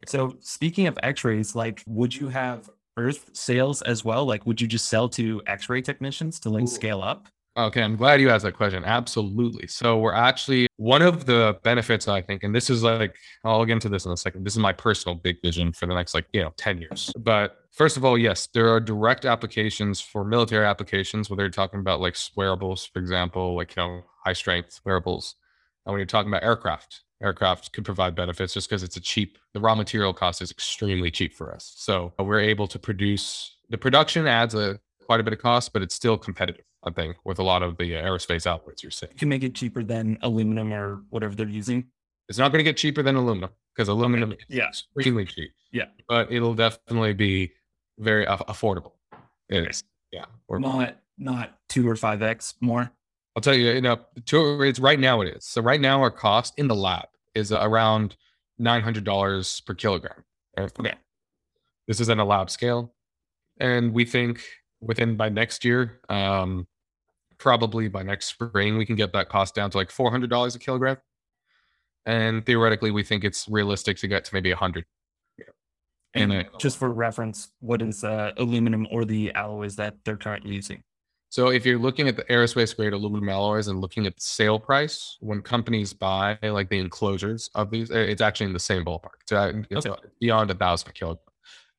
So 0.08 0.36
speaking 0.40 0.88
of 0.88 0.98
X-rays, 1.04 1.56
like, 1.56 1.84
would 1.86 2.16
you 2.16 2.30
have 2.30 2.70
Earth 2.98 3.30
sales 3.34 3.82
as 3.84 4.04
well? 4.04 4.26
Like, 4.26 4.46
would 4.46 4.60
you 4.60 4.68
just 4.68 4.88
sell 4.88 5.08
to 5.10 5.42
X-ray 5.48 5.82
technicians 5.82 6.40
to 6.42 6.50
like 6.50 6.64
Ooh. 6.64 6.68
scale 6.68 7.02
up? 7.04 7.28
Okay, 7.58 7.84
I'm 7.84 7.98
glad 7.98 8.22
you 8.22 8.30
asked 8.30 8.46
that 8.46 8.56
question. 8.56 8.86
Absolutely. 8.86 9.68
So 9.68 9.98
we're 9.98 10.14
actually 10.14 10.68
one 10.78 11.02
of 11.02 11.26
the 11.26 11.60
benefits 11.64 12.08
I 12.08 12.22
think, 12.22 12.44
and 12.44 12.56
this 12.56 12.70
is 12.70 12.82
like 12.82 13.16
I'll 13.44 13.66
get 13.66 13.74
into 13.74 13.90
this 13.90 14.06
in 14.06 14.12
a 14.12 14.18
second. 14.18 14.46
This 14.46 14.54
is 14.54 14.60
my 14.60 14.72
personal 14.72 15.16
big 15.16 15.42
vision 15.42 15.74
for 15.74 15.86
the 15.86 15.94
next 15.94 16.14
like 16.14 16.28
you 16.32 16.42
know 16.42 16.54
10 16.56 16.80
years. 16.80 17.12
But 17.20 17.58
first 17.72 17.98
of 17.98 18.06
all, 18.06 18.18
yes, 18.18 18.48
there 18.54 18.70
are 18.70 18.80
direct 18.80 19.26
applications 19.26 20.00
for 20.00 20.24
military 20.24 20.66
applications 20.66 21.30
whether 21.30 21.44
you're 21.44 21.50
talking 21.50 21.82
about 21.82 22.00
like 22.00 22.16
wearables, 22.38 22.86
for 22.86 23.00
example, 23.00 23.56
like 23.58 23.76
you 23.76 23.84
know 23.84 24.04
high 24.24 24.34
strength 24.34 24.80
wearables. 24.86 25.36
And 25.86 25.92
when 25.92 26.00
you're 26.00 26.06
talking 26.06 26.32
about 26.32 26.44
aircraft, 26.44 27.02
aircraft 27.22 27.74
could 27.74 27.84
provide 27.84 28.16
benefits 28.16 28.54
just 28.54 28.70
because 28.70 28.82
it's 28.82 28.96
a 28.96 29.02
cheap. 29.02 29.38
The 29.54 29.60
raw 29.60 29.76
material 29.76 30.14
cost 30.14 30.42
is 30.42 30.52
extremely 30.52 31.12
cheap 31.12 31.34
for 31.34 31.54
us, 31.54 31.74
so 31.76 32.14
we're 32.18 32.40
able 32.40 32.68
to 32.68 32.80
produce. 32.80 33.58
The 33.70 33.78
production 33.78 34.26
adds 34.26 34.56
a 34.56 34.80
quite 35.12 35.20
a 35.20 35.24
bit 35.24 35.34
of 35.34 35.40
cost, 35.40 35.74
but 35.74 35.82
it's 35.82 35.94
still 35.94 36.18
competitive. 36.18 36.64
I 36.86 36.90
think 36.92 37.18
with 37.26 37.38
a 37.38 37.44
lot 37.44 37.64
of 37.64 37.76
the 37.78 37.98
uh, 37.98 38.02
aerospace 38.02 38.48
outlets 38.48 38.82
you're 38.82 38.92
seeing. 38.92 39.12
You 39.12 39.18
can 39.18 39.28
make 39.28 39.44
it 39.44 39.54
cheaper 39.54 39.84
than 39.84 40.18
aluminum 40.22 40.72
or 40.74 41.02
whatever 41.10 41.36
they're 41.36 41.50
using. 41.50 41.88
It's 42.30 42.38
not 42.38 42.54
going 42.54 42.60
to 42.60 42.64
get 42.64 42.78
cheaper 42.78 43.04
than 43.04 43.18
aluminum 43.18 43.50
because 43.76 43.90
aluminum 43.90 44.32
is 44.32 44.38
Yeah. 44.48 44.70
extremely 44.70 45.26
cheap. 45.26 45.52
Yeah. 45.74 45.88
but 46.08 46.32
it'll 46.32 46.54
definitely 46.54 47.12
be 47.14 47.52
very 48.00 48.26
aff- 48.26 48.46
affordable. 48.48 48.94
It's 49.50 49.84
yeah. 50.14 50.26
We're, 50.48 50.60
Not 50.60 50.96
not 51.18 51.58
two 51.68 51.86
or 51.90 51.98
five 51.98 52.22
x 52.22 52.54
more. 52.62 52.90
I'll 53.36 53.42
tell 53.42 53.54
you, 53.54 53.72
you 53.72 53.82
know, 53.82 54.00
to, 54.28 54.62
it's 54.64 54.80
right 54.80 55.00
now 55.00 55.20
it 55.22 55.28
is. 55.36 55.46
So 55.46 55.62
right 55.62 55.82
now 55.82 56.00
our 56.02 56.10
cost 56.12 56.54
in 56.58 56.70
the 56.70 56.76
lab 56.76 57.08
is 57.36 57.52
around 57.52 58.16
nine 58.58 58.82
hundred 58.82 59.04
dollars 59.04 59.60
per 59.62 59.74
kilogram. 59.74 60.24
Okay. 60.58 60.94
This 61.88 62.00
is 62.00 62.08
in 62.08 62.20
a 62.20 62.26
lab 62.26 62.50
scale, 62.50 62.94
and 63.60 63.92
we 63.94 64.06
think 64.06 64.42
within 64.82 65.16
by 65.16 65.30
next 65.30 65.64
year, 65.64 66.02
um, 66.10 66.68
probably 67.38 67.88
by 67.88 68.04
next 68.04 68.28
spring, 68.28 68.78
we 68.78 68.86
can 68.86 68.96
get 68.96 69.14
that 69.14 69.30
cost 69.30 69.56
down 69.56 69.70
to 69.72 69.78
like 69.78 69.92
four 69.92 70.12
hundred 70.12 70.30
dollars 70.30 70.56
a 70.56 70.60
kilogram. 70.60 70.98
And 72.06 72.46
theoretically, 72.46 72.92
we 72.92 73.04
think 73.04 73.24
it's 73.24 73.48
realistic 73.48 73.98
to 73.98 74.08
get 74.08 74.26
to 74.26 74.34
maybe 74.34 74.52
a 74.52 74.56
hundred. 74.56 74.86
And 76.14 76.34
And 76.34 76.48
just 76.60 76.78
for 76.78 76.90
reference, 76.90 77.52
what 77.62 77.82
is 77.82 78.04
uh, 78.04 78.32
aluminum 78.38 78.86
or 78.92 79.06
the 79.06 79.32
alloys 79.34 79.78
that 79.78 79.96
they're 80.04 80.18
currently 80.18 80.54
using? 80.54 80.84
So 81.30 81.48
if 81.48 81.66
you're 81.66 81.80
looking 81.80 82.10
at 82.10 82.18
the 82.18 82.24
aerospace 82.24 82.76
grade 82.76 82.92
aluminum 82.92 83.30
alloys 83.30 83.70
and 83.70 83.80
looking 83.80 84.06
at 84.06 84.16
the 84.16 84.22
sale 84.22 84.60
price, 84.60 85.18
when 85.22 85.42
companies 85.42 85.94
buy 85.94 86.38
like 86.44 86.70
the 86.70 86.80
enclosures 86.80 87.50
of 87.56 87.72
these, 87.72 87.90
uh, 87.90 87.96
it's 87.96 88.20
actually 88.22 88.48
in 88.48 88.54
the 88.54 88.60
same 88.60 88.84
ballpark. 88.84 89.22
So 89.30 89.38
uh, 89.38 89.54
it's 89.70 89.86
Okay. 89.86 90.02
beyond 90.20 90.52
a 90.52 90.56
thousand 90.56 90.94
kilogram. 90.94 91.24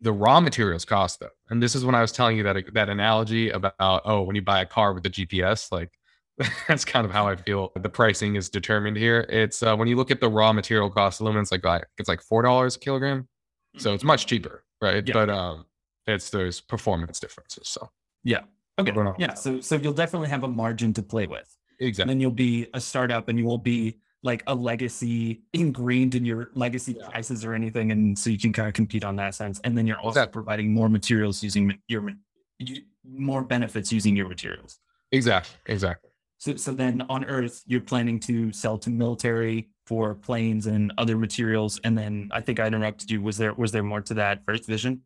The 0.03 0.13
raw 0.13 0.41
materials 0.41 0.85
cost 0.85 1.21
though, 1.21 1.31
and 1.49 1.63
this 1.63 1.75
is 1.75 1.85
when 1.85 1.95
I 1.95 2.01
was 2.01 2.13
telling 2.13 2.37
you 2.37 2.43
that 2.43 2.75
that 2.75 2.89
analogy 2.89 3.51
about 3.51 3.75
oh, 3.79 4.23
when 4.23 4.37
you 4.37 4.43
buy 4.43 4.61
a 4.61 4.67
car 4.67 4.93
with 4.93 5.05
the 5.05 5.11
GPS, 5.11 5.71
like 5.73 5.91
that's 6.69 6.85
kind 6.85 7.07
of 7.07 7.13
how 7.13 7.29
I 7.29 7.37
feel 7.37 7.73
the 7.77 7.89
pricing 7.89 8.37
is 8.37 8.49
determined 8.49 8.97
here. 8.97 9.27
It's 9.29 9.63
uh, 9.63 9.77
when 9.77 9.89
you 9.89 9.97
look 9.97 10.11
at 10.11 10.21
the 10.21 10.29
raw 10.29 10.53
material 10.53 10.91
cost, 10.91 11.21
aluminum's 11.21 11.53
like 11.53 11.65
like- 11.65 11.87
it's 11.99 12.09
like 12.09 12.21
four 12.21 12.43
dollars 12.43 12.77
a 12.77 12.79
kilogram, 12.81 13.29
so 13.77 13.95
it's 13.95 14.05
much 14.05 14.27
cheaper, 14.27 14.65
right? 14.81 15.07
Yeah. 15.07 15.15
But 15.15 15.31
um, 15.31 15.67
it's 16.07 16.31
those 16.31 16.61
performance 16.61 17.21
differences. 17.21 17.69
So 17.69 17.91
yeah. 18.25 18.41
Okay. 18.79 18.93
Yeah. 19.19 19.35
So 19.35 19.61
so 19.61 19.77
you'll 19.77 19.93
definitely 19.93 20.29
have 20.29 20.45
a 20.45 20.49
margin 20.49 20.93
to 20.95 21.03
play 21.03 21.27
with. 21.27 21.57
Exactly. 21.79 22.03
And 22.03 22.11
then 22.11 22.21
you'll 22.21 22.31
be 22.31 22.67
a 22.75 22.81
startup 22.81 23.29
and 23.29 23.39
you 23.39 23.45
won't 23.45 23.65
be 23.65 23.99
like 24.23 24.43
a 24.47 24.55
legacy 24.55 25.43
ingrained 25.53 26.15
in 26.15 26.25
your 26.25 26.51
legacy 26.55 26.95
Yeah. 26.99 27.09
prices 27.09 27.45
or 27.45 27.55
anything. 27.55 27.91
And 27.91 28.17
so 28.19 28.31
you 28.31 28.39
can 28.39 28.53
kind 28.53 28.69
of 28.69 28.75
compete 28.75 29.05
on 29.05 29.17
that 29.17 29.35
sense. 29.35 29.61
And 29.65 29.77
then 29.77 29.87
you're 29.87 29.99
also 29.99 30.11
Exactly. 30.21 30.33
providing 30.33 30.73
more 30.73 30.89
materials 30.89 31.43
using 31.43 31.77
your 31.89 32.11
you, 32.59 32.83
more 33.05 33.43
benefits 33.43 33.91
using 33.93 34.15
your 34.15 34.29
materials. 34.29 34.79
Exactly. 35.11 35.57
Exactly. 35.67 36.11
So 36.39 36.57
so 36.57 36.73
then 36.73 37.03
on 37.09 37.25
Earth, 37.25 37.63
you're 37.67 37.81
planning 37.81 38.21
to 38.21 38.53
sell 38.53 38.79
to 38.79 38.91
military 38.91 39.71
for 39.87 40.15
planes 40.15 40.67
and 40.69 40.93
other 40.99 41.17
materials. 41.19 41.81
And 41.83 41.99
then 41.99 42.29
I 42.33 42.41
think 42.41 42.61
I 42.61 42.67
interrupted 42.69 43.11
you. 43.11 43.21
Was 43.23 43.37
there 43.37 43.55
was 43.55 43.73
there 43.73 43.83
more 43.83 44.01
to 44.03 44.15
that 44.15 44.45
first 44.47 44.67
vision? 44.67 45.03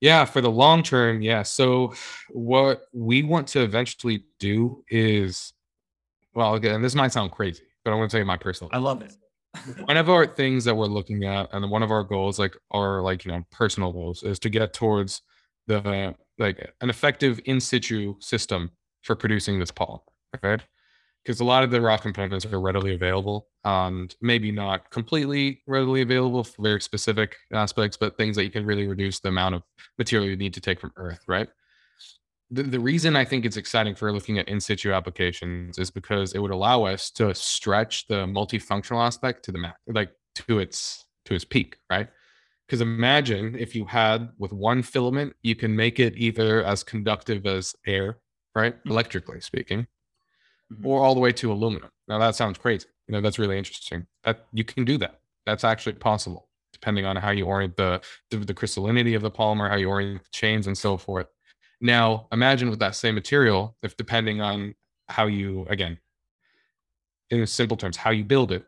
Yeah, 0.00 0.24
for 0.24 0.40
the 0.40 0.50
long 0.50 0.82
term, 0.82 1.20
yeah. 1.20 1.42
So 1.42 1.92
what 2.30 2.82
we 2.94 3.22
want 3.22 3.48
to 3.48 3.60
eventually 3.62 4.24
do 4.38 4.82
is 4.88 5.52
well, 6.34 6.54
again, 6.54 6.80
this 6.80 6.94
might 6.94 7.12
sound 7.12 7.32
crazy, 7.32 7.64
but 7.84 7.92
I 7.92 7.96
want 7.96 8.10
to 8.10 8.14
tell 8.14 8.20
you 8.20 8.26
my 8.26 8.36
personal 8.36 8.70
I 8.72 8.78
love 8.78 9.02
it. 9.02 9.14
one 9.84 9.96
of 9.96 10.08
our 10.08 10.26
things 10.26 10.64
that 10.64 10.74
we're 10.74 10.86
looking 10.86 11.24
at 11.24 11.48
and 11.52 11.68
one 11.70 11.82
of 11.82 11.90
our 11.90 12.04
goals 12.04 12.38
like 12.38 12.56
our 12.70 13.02
like 13.02 13.24
you 13.24 13.32
know 13.32 13.42
personal 13.50 13.92
goals 13.92 14.22
is 14.22 14.38
to 14.38 14.48
get 14.48 14.72
towards 14.72 15.22
the 15.66 16.14
like 16.38 16.72
an 16.80 16.88
effective 16.88 17.40
in 17.44 17.60
situ 17.60 18.14
system 18.20 18.70
for 19.02 19.16
producing 19.16 19.58
this 19.58 19.72
polymer 19.72 20.00
right 20.42 20.62
because 21.24 21.40
a 21.40 21.44
lot 21.44 21.64
of 21.64 21.70
the 21.70 21.80
raw 21.80 21.96
components 21.96 22.46
are 22.46 22.60
readily 22.60 22.94
available 22.94 23.48
and 23.64 24.14
maybe 24.22 24.52
not 24.52 24.88
completely 24.90 25.60
readily 25.66 26.00
available 26.00 26.44
for 26.44 26.62
very 26.62 26.80
specific 26.80 27.36
aspects 27.52 27.96
but 27.96 28.16
things 28.16 28.36
that 28.36 28.44
you 28.44 28.50
can 28.50 28.64
really 28.64 28.86
reduce 28.86 29.18
the 29.18 29.28
amount 29.28 29.54
of 29.54 29.62
material 29.98 30.28
you 30.28 30.36
need 30.36 30.54
to 30.54 30.60
take 30.60 30.80
from 30.80 30.92
earth 30.96 31.20
right 31.26 31.48
the, 32.50 32.62
the 32.64 32.80
reason 32.80 33.16
I 33.16 33.24
think 33.24 33.44
it's 33.44 33.56
exciting 33.56 33.94
for 33.94 34.12
looking 34.12 34.38
at 34.38 34.48
in 34.48 34.60
situ 34.60 34.92
applications 34.92 35.78
is 35.78 35.90
because 35.90 36.32
it 36.34 36.38
would 36.40 36.50
allow 36.50 36.84
us 36.84 37.10
to 37.12 37.34
stretch 37.34 38.06
the 38.08 38.26
multifunctional 38.26 39.04
aspect 39.04 39.44
to 39.44 39.52
the 39.52 39.58
max, 39.58 39.78
like 39.86 40.12
to 40.36 40.58
its 40.58 41.04
to 41.26 41.34
its 41.34 41.44
peak, 41.44 41.76
right? 41.90 42.08
Because 42.66 42.80
imagine 42.80 43.56
if 43.58 43.74
you 43.74 43.84
had 43.84 44.30
with 44.38 44.52
one 44.52 44.82
filament, 44.82 45.34
you 45.42 45.56
can 45.56 45.74
make 45.74 46.00
it 46.00 46.14
either 46.16 46.64
as 46.64 46.82
conductive 46.84 47.46
as 47.46 47.74
air, 47.86 48.18
right? 48.54 48.76
Mhm. 48.84 48.90
Electrically 48.90 49.40
speaking, 49.40 49.86
Mhm. 50.72 50.84
or 50.86 51.02
all 51.04 51.14
the 51.14 51.20
way 51.20 51.32
to 51.32 51.52
aluminum. 51.52 51.90
Now 52.08 52.18
that 52.18 52.34
sounds 52.36 52.58
crazy. 52.58 52.86
You 53.08 53.12
know, 53.12 53.20
that's 53.20 53.38
really 53.38 53.58
interesting. 53.58 54.06
That 54.24 54.46
you 54.52 54.64
can 54.64 54.84
do 54.84 54.98
that. 54.98 55.20
That's 55.46 55.64
actually 55.64 55.94
possible, 55.94 56.48
depending 56.72 57.04
on 57.06 57.16
how 57.16 57.30
you 57.30 57.46
orient 57.46 57.76
the 57.76 58.00
the, 58.30 58.38
the 58.38 58.54
crystallinity 58.54 59.16
of 59.16 59.22
the 59.22 59.30
polymer, 59.30 59.68
how 59.68 59.76
you 59.76 59.88
orient 59.88 60.22
the 60.22 60.30
chains, 60.32 60.66
and 60.66 60.76
so 60.78 60.96
forth. 60.96 61.26
Now, 61.80 62.28
imagine 62.32 62.68
with 62.70 62.78
that 62.80 62.94
same 62.94 63.14
material, 63.14 63.76
if 63.82 63.96
depending 63.96 64.40
on 64.40 64.74
how 65.08 65.26
you, 65.26 65.66
again, 65.70 65.98
in 67.30 67.46
simple 67.46 67.76
terms, 67.76 67.96
how 67.96 68.10
you 68.10 68.24
build 68.24 68.52
it, 68.52 68.64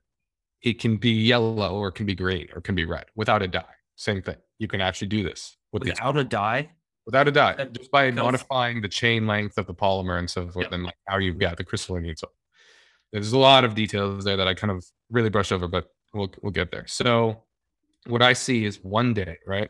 it 0.63 0.79
can 0.81 0.97
be 0.97 1.11
yellow 1.11 1.75
or 1.75 1.89
it 1.89 1.93
can 1.93 2.07
be 2.07 2.15
green 2.15 2.49
or 2.53 2.59
it 2.59 2.65
can 2.65 2.75
be 2.75 2.85
red 2.85 3.05
without 3.17 3.43
a 3.43 3.49
dye. 3.49 3.65
Same 3.97 4.23
thing. 4.23 4.37
You 4.59 4.69
can 4.69 4.81
actually 4.81 5.09
do 5.09 5.23
this 5.23 5.57
with 5.73 5.85
Without 5.85 6.17
a 6.17 6.25
dye. 6.25 6.71
without 7.05 7.27
a 7.29 7.33
dye, 7.33 7.55
that 7.55 7.73
just 7.73 7.91
by 7.91 8.11
modifying 8.13 8.81
the 8.81 8.89
chain 8.89 9.27
length 9.27 9.59
of 9.59 9.67
the 9.67 9.75
polymer 9.75 10.19
and 10.19 10.31
so 10.31 10.49
forth, 10.49 10.65
Yep. 10.67 10.73
and 10.73 10.85
like 10.85 10.95
how 11.09 11.19
you, 11.19 11.37
yeah, 11.41 11.55
the 11.55 11.65
crystallinity. 11.65 12.11
and 12.11 12.19
So 12.19 12.29
there's 13.13 13.33
a 13.33 13.39
lot 13.39 13.65
of 13.65 13.75
details 13.75 14.25
there 14.25 14.37
that 14.37 14.47
I 14.49 14.55
kind 14.55 14.71
of 14.71 14.85
really 15.11 15.31
brushed 15.31 15.53
over, 15.53 15.67
but 15.69 15.89
we'll 16.15 16.33
we'll 16.43 16.53
get 16.53 16.71
there. 16.71 16.87
So 16.87 17.43
what 18.07 18.23
I 18.23 18.33
see 18.33 18.65
is 18.65 18.77
one 18.83 19.13
day, 19.15 19.39
right? 19.47 19.69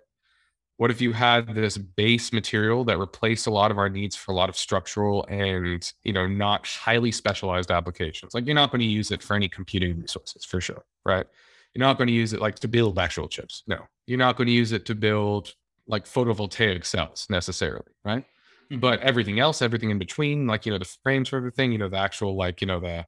What 0.78 0.90
if 0.90 1.00
you 1.00 1.12
had 1.12 1.54
this 1.54 1.78
base 1.78 2.32
material 2.32 2.84
that 2.84 2.98
replaced 2.98 3.46
a 3.46 3.50
lot 3.50 3.70
of 3.70 3.78
our 3.78 3.88
needs 3.88 4.16
for 4.16 4.32
a 4.32 4.34
lot 4.34 4.48
of 4.48 4.56
structural 4.56 5.24
and 5.28 5.92
you 6.02 6.12
know 6.12 6.26
not 6.26 6.66
highly 6.66 7.12
specialized 7.12 7.70
applications? 7.70 8.34
Like 8.34 8.46
you're 8.46 8.54
not 8.54 8.70
going 8.70 8.80
to 8.80 8.86
use 8.86 9.10
it 9.10 9.22
for 9.22 9.34
any 9.34 9.48
computing 9.48 10.00
resources 10.00 10.44
for 10.44 10.60
sure 10.60 10.84
right? 11.04 11.26
You're 11.74 11.86
not 11.86 11.98
going 11.98 12.08
to 12.08 12.14
use 12.14 12.32
it 12.32 12.40
like 12.40 12.58
to 12.60 12.68
build 12.68 12.98
actual 12.98 13.28
chips 13.28 13.62
no. 13.66 13.78
You're 14.06 14.18
not 14.18 14.36
going 14.36 14.48
to 14.48 14.52
use 14.52 14.72
it 14.72 14.84
to 14.86 14.94
build 14.94 15.54
like 15.86 16.04
photovoltaic 16.04 16.84
cells 16.84 17.26
necessarily 17.30 17.92
right? 18.04 18.24
Mm-hmm. 18.72 18.80
but 18.80 19.00
everything 19.00 19.38
else 19.38 19.60
everything 19.60 19.90
in 19.90 19.98
between 19.98 20.46
like 20.46 20.64
you 20.64 20.72
know 20.72 20.78
the 20.78 20.96
frames 21.02 21.28
for 21.28 21.36
everything 21.36 21.72
you 21.72 21.78
know 21.78 21.88
the 21.88 21.98
actual 21.98 22.36
like 22.36 22.62
you 22.62 22.66
know 22.66 22.80
the 22.80 23.04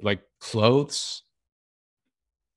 like 0.00 0.20
clothes 0.38 1.22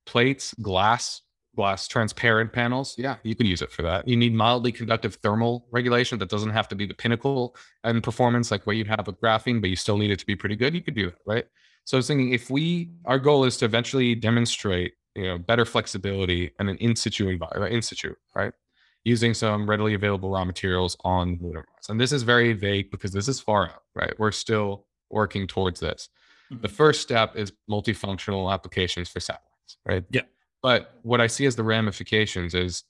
plates 0.05 0.53
glass 0.61 1.21
glass 1.55 1.87
transparent 1.87 2.53
panels, 2.53 2.95
yeah, 2.97 3.17
you 3.23 3.35
could 3.35 3.47
use 3.47 3.61
it 3.61 3.71
for 3.71 3.81
that. 3.81 4.07
You 4.07 4.15
need 4.15 4.33
mildly 4.33 4.71
conductive 4.71 5.15
thermal 5.15 5.67
regulation 5.71 6.19
that 6.19 6.29
doesn't 6.29 6.51
have 6.51 6.67
to 6.69 6.75
be 6.75 6.85
the 6.85 6.93
pinnacle 6.93 7.55
and 7.83 8.03
performance 8.03 8.51
like 8.51 8.65
what 8.65 8.75
you'd 8.75 8.87
have 8.87 9.07
with 9.07 9.19
graphene, 9.19 9.61
but 9.61 9.69
you 9.69 9.75
still 9.75 9.97
need 9.97 10.11
it 10.11 10.19
to 10.19 10.25
be 10.25 10.35
pretty 10.35 10.55
good. 10.55 10.73
You 10.73 10.81
could 10.81 10.95
do 10.95 11.07
that, 11.07 11.19
right? 11.25 11.45
So 11.85 11.97
I 11.97 11.99
was 11.99 12.07
thinking 12.07 12.33
if 12.33 12.49
we, 12.49 12.91
our 13.05 13.19
goal 13.19 13.43
is 13.45 13.57
to 13.57 13.65
eventually 13.65 14.15
demonstrate, 14.15 14.93
you 15.15 15.23
know, 15.23 15.37
better 15.37 15.65
flexibility 15.65 16.51
and 16.59 16.69
an 16.69 16.77
in 16.77 16.95
situ 16.95 17.27
environment, 17.27 17.73
in 17.73 17.81
situ, 17.81 18.13
right? 18.35 18.53
Using 19.03 19.33
some 19.33 19.69
readily 19.69 19.95
available 19.95 20.29
raw 20.29 20.45
materials 20.45 20.95
on 21.03 21.39
lunar 21.41 21.65
Mars. 21.67 21.89
And 21.89 21.99
this 21.99 22.11
is 22.11 22.23
very 22.23 22.53
vague 22.53 22.91
because 22.91 23.11
this 23.11 23.27
is 23.27 23.39
far 23.39 23.65
out, 23.67 23.83
right? 23.95 24.13
We're 24.19 24.31
still 24.31 24.85
working 25.09 25.47
towards 25.47 25.79
this. 25.79 26.09
Mm-hmm. 26.51 26.61
The 26.61 26.67
first 26.67 27.01
step 27.01 27.35
is 27.35 27.51
multifunctional 27.69 28.53
applications 28.53 29.09
for 29.09 29.19
satellites, 29.19 29.77
right? 29.85 30.05
Yeah 30.11 30.21
but 30.61 30.93
what 31.03 31.21
I 31.21 31.27
see 31.27 31.45
as 31.45 31.55
the 31.55 31.63
ramifications 31.63 32.53
is 32.53 32.83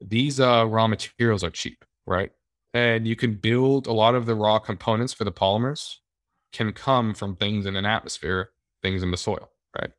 these 0.00 0.40
uh, 0.40 0.66
raw 0.66 0.86
materials 0.86 1.44
are 1.44 1.50
cheap, 1.50 1.84
right? 2.06 2.30
And 2.72 3.06
you 3.06 3.16
can 3.16 3.34
build 3.34 3.86
a 3.86 3.92
lot 3.92 4.14
of 4.14 4.26
the 4.26 4.34
raw 4.34 4.58
components 4.58 5.12
for 5.12 5.24
the 5.24 5.32
polymers 5.32 5.96
can 6.52 6.72
come 6.72 7.14
from 7.14 7.36
things 7.36 7.66
in 7.66 7.76
an 7.76 7.84
atmosphere, 7.84 8.50
things 8.82 9.02
in 9.02 9.10
the 9.10 9.16
soil, 9.16 9.50
right? 9.78 9.90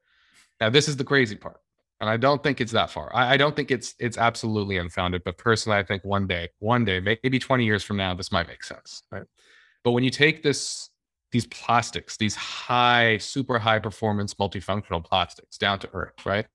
Now, 0.60 0.70
this 0.70 0.88
is 0.88 0.98
the 0.98 1.04
crazy 1.04 1.36
part. 1.36 1.58
And 2.00 2.10
I 2.10 2.18
don't 2.18 2.42
think 2.42 2.60
it's 2.60 2.72
that 2.72 2.90
far. 2.90 3.16
I, 3.16 3.34
I 3.34 3.38
don't 3.38 3.56
think 3.56 3.70
it's 3.70 3.94
it's 4.00 4.18
absolutely 4.18 4.78
unfounded, 4.78 5.22
but 5.24 5.38
personally, 5.38 5.78
I 5.78 5.84
think 5.84 6.04
one 6.04 6.26
day, 6.26 6.50
one 6.58 6.84
day, 6.84 7.00
maybe 7.00 7.38
20 7.38 7.64
years 7.64 7.84
from 7.84 7.98
now, 7.98 8.16
this 8.16 8.32
might 8.32 8.48
make 8.48 8.64
sense, 8.64 9.04
right? 9.12 9.24
But 9.84 9.92
when 9.92 10.04
you 10.04 10.10
take 10.10 10.42
this 10.42 10.90
these 11.32 11.46
plastics, 11.46 12.18
these 12.18 12.36
high, 12.36 13.18
super 13.18 13.60
high 13.60 13.80
performance 13.80 14.34
multifunctional 14.34 15.04
plastics 15.04 15.58
down 15.58 15.80
to 15.80 15.90
earth, 15.94 16.26
right? 16.26 16.48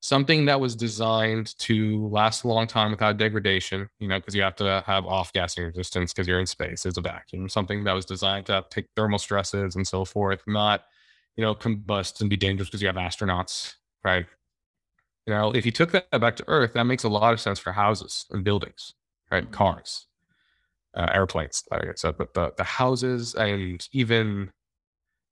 Something 0.00 0.46
that 0.46 0.58
was 0.58 0.74
designed 0.74 1.56
to 1.58 2.08
last 2.08 2.44
a 2.44 2.48
long 2.48 2.66
time 2.66 2.90
without 2.90 3.18
degradation, 3.18 3.88
you 3.98 4.08
know, 4.08 4.18
because 4.18 4.34
you 4.34 4.42
have 4.42 4.56
to 4.56 4.82
have 4.86 5.04
off 5.04 5.32
gassing 5.32 5.64
resistance 5.64 6.12
because 6.12 6.26
you're 6.26 6.40
in 6.40 6.46
space, 6.46 6.82
there's 6.82 6.96
a 6.96 7.02
vacuum, 7.02 7.48
something 7.48 7.84
that 7.84 7.92
was 7.92 8.06
designed 8.06 8.46
to 8.46 8.64
take 8.70 8.86
thermal 8.96 9.18
stresses 9.18 9.76
and 9.76 9.86
so 9.86 10.04
forth, 10.06 10.40
not, 10.46 10.84
you 11.36 11.44
know, 11.44 11.54
combust 11.54 12.20
and 12.22 12.30
be 12.30 12.36
dangerous 12.36 12.68
because 12.68 12.80
you 12.80 12.88
have 12.88 12.96
astronauts, 12.96 13.74
right? 14.02 14.24
You 15.26 15.34
know, 15.34 15.52
if 15.54 15.66
you 15.66 15.72
took 15.72 15.92
that 15.92 16.10
back 16.18 16.36
to 16.36 16.44
Earth, 16.48 16.72
that 16.72 16.84
makes 16.84 17.04
a 17.04 17.08
lot 17.08 17.34
of 17.34 17.40
sense 17.40 17.58
for 17.58 17.72
houses 17.72 18.24
and 18.30 18.42
buildings, 18.42 18.94
right? 19.30 19.44
Mm-hmm. 19.44 19.52
Cars, 19.52 20.06
uh, 20.94 21.08
airplanes, 21.12 21.62
like 21.70 21.84
I 21.84 21.92
said, 21.94 22.16
but 22.16 22.32
the, 22.32 22.54
the 22.56 22.64
houses 22.64 23.34
and 23.34 23.86
even, 23.92 24.50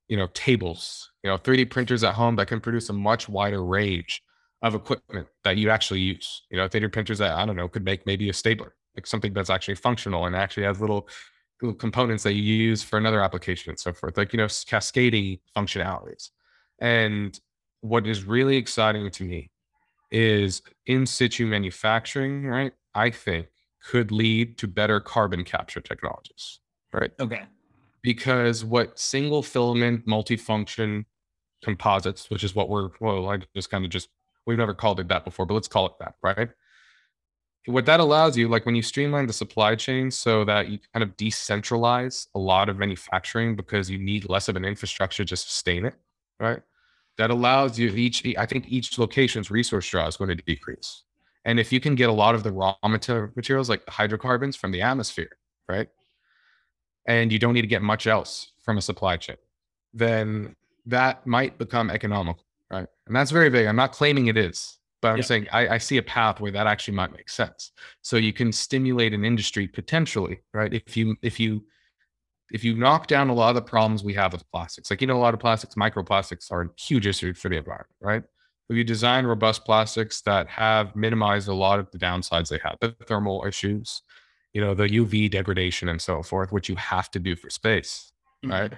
you 0.09 0.19
know, 0.19 0.29
tables, 0.35 1.11
you 1.23 1.31
know, 1.31 1.39
3D 1.39 1.71
printers 1.71 2.05
at 2.05 2.15
home 2.15 2.37
that 2.37 2.49
can 2.49 2.61
produce 2.61 2.91
a 2.91 2.93
much 2.93 3.31
wider 3.31 3.65
range 3.65 4.23
of 4.63 4.75
equipment 4.75 5.29
that 5.45 5.57
you 5.57 5.71
actually 5.71 6.01
use. 6.01 6.43
You 6.51 6.57
know, 6.59 6.69
3D 6.69 6.93
printers 6.93 7.19
that 7.19 7.33
I 7.33 7.47
don't 7.47 7.57
know 7.57 7.69
could 7.69 7.85
make 7.85 8.07
maybe 8.07 8.29
a 8.29 8.33
stapler, 8.33 8.75
like 8.97 9.07
something 9.07 9.33
that's 9.33 9.51
actually 9.51 9.77
functional 9.77 10.27
and 10.27 10.35
actually 10.35 10.65
has 10.65 10.81
little 10.81 11.09
little 11.61 11.75
components 11.75 12.23
that 12.23 12.35
you 12.35 12.43
use 12.43 12.83
for 12.83 12.99
another 12.99 13.21
application 13.21 13.71
and 13.71 13.79
so 13.79 13.93
forth, 13.93 14.17
like 14.17 14.33
you 14.33 14.37
know, 14.37 14.49
cascading 14.67 15.39
functionalities. 15.57 16.31
And 16.81 17.39
what 17.81 18.07
is 18.07 18.25
really 18.25 18.57
exciting 18.57 19.11
to 19.11 19.25
me 19.25 19.51
is 20.11 20.63
in 20.87 21.07
situ 21.07 21.47
manufacturing, 21.47 22.47
right? 22.47 22.73
I 22.95 23.11
think 23.11 23.49
could 23.91 24.11
lead 24.11 24.59
to 24.59 24.67
better 24.67 25.01
carbon 25.01 25.45
capture 25.45 25.81
technologies, 25.81 26.61
right? 26.93 27.11
Okay. 27.21 27.43
Because 28.03 28.65
what 28.65 28.99
single 28.99 29.43
filament 29.43 30.07
multifunction 30.07 31.05
composites, 31.63 32.31
which 32.31 32.45
is 32.45 32.55
what 32.55 32.69
we're 32.69 32.91
well, 33.01 33.29
I 33.29 33.39
just 33.55 33.71
kind 33.71 33.85
of 33.85 33.91
just 33.91 34.09
We've 34.49 34.57
never 34.57 34.73
called 34.73 34.99
it 34.99 35.09
that 35.09 35.27
before, 35.27 35.45
but 35.45 35.53
let's 35.53 35.69
call 35.69 35.85
it 35.85 35.93
that, 36.01 36.15
right? 36.23 36.49
What 37.67 37.85
that 37.85 38.01
allows 38.01 38.35
you, 38.35 38.49
like 38.49 38.65
when 38.65 38.75
you 38.75 38.81
streamline 38.81 39.27
the 39.27 39.33
supply 39.35 39.75
chain 39.75 40.11
so 40.11 40.43
that 40.47 40.71
you 40.71 40.79
kind 40.95 41.03
of 41.03 41.15
decentralize 41.19 42.29
a 42.35 42.39
lot 42.39 42.71
of 42.71 42.79
manufacturing 42.79 43.57
because 43.57 43.91
you 43.91 43.99
need 43.99 44.27
less 44.31 44.49
of 44.49 44.57
an 44.57 44.65
infrastructure 44.65 45.23
to 45.27 45.37
sustain 45.37 45.85
it, 45.85 45.97
right? 46.41 46.63
That 47.19 47.29
allows 47.31 47.79
you 47.79 47.91
each, 47.91 48.25
I 48.39 48.47
think 48.47 48.69
each 48.69 48.99
location's 48.99 49.51
resource 49.51 49.87
draw 49.87 50.07
is 50.07 50.17
going 50.17 50.35
to 50.35 50.43
decrease. 50.43 51.03
And 51.45 51.61
if 51.61 51.71
you 51.71 51.79
can 51.79 51.95
get 51.95 52.09
a 52.09 52.13
lot 52.13 52.35
of 52.35 52.43
the 52.43 52.53
raw 52.53 52.75
materials 52.83 53.69
like 53.69 53.87
hydrocarbons 53.87 54.57
from 54.57 54.73
the 54.73 54.81
atmosphere, 54.81 55.37
right? 55.69 55.89
And 57.07 57.31
you 57.31 57.39
don't 57.39 57.53
need 57.53 57.61
to 57.69 57.69
get 57.69 57.83
much 57.83 58.07
else 58.07 58.53
from 58.63 58.79
a 58.79 58.83
supply 58.83 59.19
chain, 59.19 59.37
then 59.93 60.57
that 60.87 61.27
might 61.27 61.59
become 61.59 61.91
economical 61.91 62.45
right? 62.71 62.87
And 63.07 63.17
that's 63.17 63.31
very 63.31 63.49
vague. 63.49 63.67
I'm 63.67 63.77
not 63.77 63.93
claiming 63.93 64.27
it 64.27 64.37
is, 64.37 64.79
but 65.01 65.09
I'm 65.09 65.17
yeah. 65.19 65.23
saying 65.23 65.47
I, 65.53 65.69
I, 65.69 65.79
see 65.79 65.97
a 65.97 66.03
path 66.03 66.41
where 66.41 66.53
that 66.53 66.67
actually 66.67 66.95
might 66.95 67.13
make 67.13 67.29
sense. 67.29 67.73
So 68.03 68.17
you 68.17 68.33
can 68.33 68.53
stimulate 68.53 69.15
an 69.15 69.25
industry 69.25 69.69
potentially, 69.69 70.41
right? 70.53 70.73
If 70.73 70.97
you 70.97 71.17
if 71.23 71.39
you 71.39 71.65
if 72.51 72.65
you 72.65 72.77
knock 72.77 73.07
down 73.07 73.29
a 73.29 73.35
lot 73.35 73.51
of 73.51 73.55
the 73.57 73.63
problems 73.63 74.03
we 74.03 74.15
have 74.15 74.33
with 74.33 74.49
plastics, 74.51 74.91
like 74.91 75.01
you 75.01 75.07
know, 75.07 75.17
a 75.17 75.19
lot 75.19 75.35
of 75.35 75.41
plastics, 75.41 75.75
microplastics 75.75 76.51
are 76.51 76.63
a 76.63 76.69
huge 76.79 77.07
issue 77.07 77.35
for 77.35 77.49
the 77.49 77.57
environment, 77.57 77.97
right? 78.01 78.23
If 78.71 78.77
you 78.77 78.85
design 78.85 79.25
robust 79.25 79.65
plastics 79.65 80.21
that 80.23 80.47
have 80.49 80.95
minimized 80.95 81.49
a 81.49 81.55
lot 81.55 81.79
of 81.79 81.91
the 81.91 81.99
downsides 81.99 82.51
they 82.51 82.61
have, 82.63 82.77
the 82.81 82.95
thermal 83.07 83.45
issues, 83.47 84.03
you 84.53 84.61
know, 84.61 84.75
the 84.75 84.89
UV 84.89 85.31
degradation 85.31 85.89
and 85.89 86.01
so 86.01 86.23
forth, 86.23 86.53
which 86.53 86.69
you 86.69 86.77
have 86.77 87.11
to 87.13 87.19
do 87.19 87.35
for 87.35 87.49
space, 87.49 88.13
mm-hmm. 88.45 88.53
right? 88.53 88.73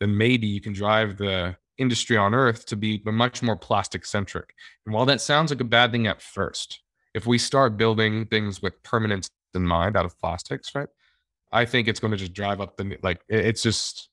Then 0.00 0.16
maybe 0.16 0.46
you 0.46 0.62
can 0.62 0.72
drive 0.72 1.18
the 1.18 1.56
industry 1.78 2.16
on 2.16 2.34
earth 2.34 2.66
to 2.66 2.76
be 2.76 3.02
much 3.04 3.42
more 3.42 3.56
plastic 3.56 4.06
centric. 4.06 4.54
And 4.86 4.94
while 4.94 5.06
that 5.06 5.20
sounds 5.20 5.50
like 5.50 5.60
a 5.60 5.64
bad 5.64 5.92
thing 5.92 6.06
at 6.06 6.22
first, 6.22 6.80
if 7.14 7.26
we 7.26 7.38
start 7.38 7.76
building 7.76 8.26
things 8.26 8.62
with 8.62 8.82
permanence 8.82 9.28
in 9.54 9.64
mind 9.64 9.96
out 9.96 10.04
of 10.04 10.18
plastics, 10.18 10.74
right? 10.74 10.88
I 11.52 11.64
think 11.64 11.86
it's 11.86 12.00
going 12.00 12.10
to 12.10 12.16
just 12.16 12.32
drive 12.32 12.60
up 12.60 12.76
the 12.76 12.98
like 13.02 13.20
it's 13.28 13.62
just 13.62 14.08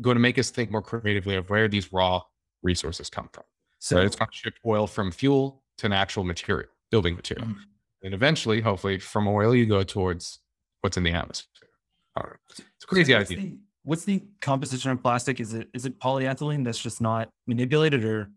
going 0.00 0.14
to 0.14 0.20
make 0.20 0.38
us 0.38 0.50
think 0.50 0.70
more 0.70 0.82
creatively 0.82 1.34
of 1.34 1.50
where 1.50 1.68
these 1.68 1.92
raw 1.92 2.22
resources 2.62 3.10
come 3.10 3.28
from. 3.32 3.44
So 3.80 3.96
right? 3.96 4.06
it's 4.06 4.16
going 4.16 4.30
to 4.30 4.36
shift 4.36 4.58
oil 4.64 4.86
from 4.86 5.10
fuel 5.10 5.64
to 5.78 5.88
natural 5.88 6.24
material, 6.24 6.68
building 6.90 7.16
material. 7.16 7.48
Mm-hmm. 7.48 7.60
And 8.04 8.14
eventually, 8.14 8.60
hopefully, 8.60 8.98
from 8.98 9.26
oil 9.28 9.54
you 9.54 9.66
go 9.66 9.82
towards 9.82 10.38
what's 10.80 10.96
in 10.96 11.02
the 11.02 11.12
atmosphere. 11.12 11.48
It's 12.50 12.84
a 12.84 12.86
crazy 12.86 13.14
idea. 13.14 13.52
What's 13.82 14.04
the 14.04 14.22
composition 14.40 14.90
of 14.90 15.02
plastic? 15.02 15.40
Is 15.40 15.54
it 15.54 15.68
is 15.74 15.86
it 15.86 15.98
polyethylene 15.98 16.64
that's 16.64 16.78
just 16.78 17.00
not 17.00 17.30
manipulated, 17.46 18.04
or 18.04 18.30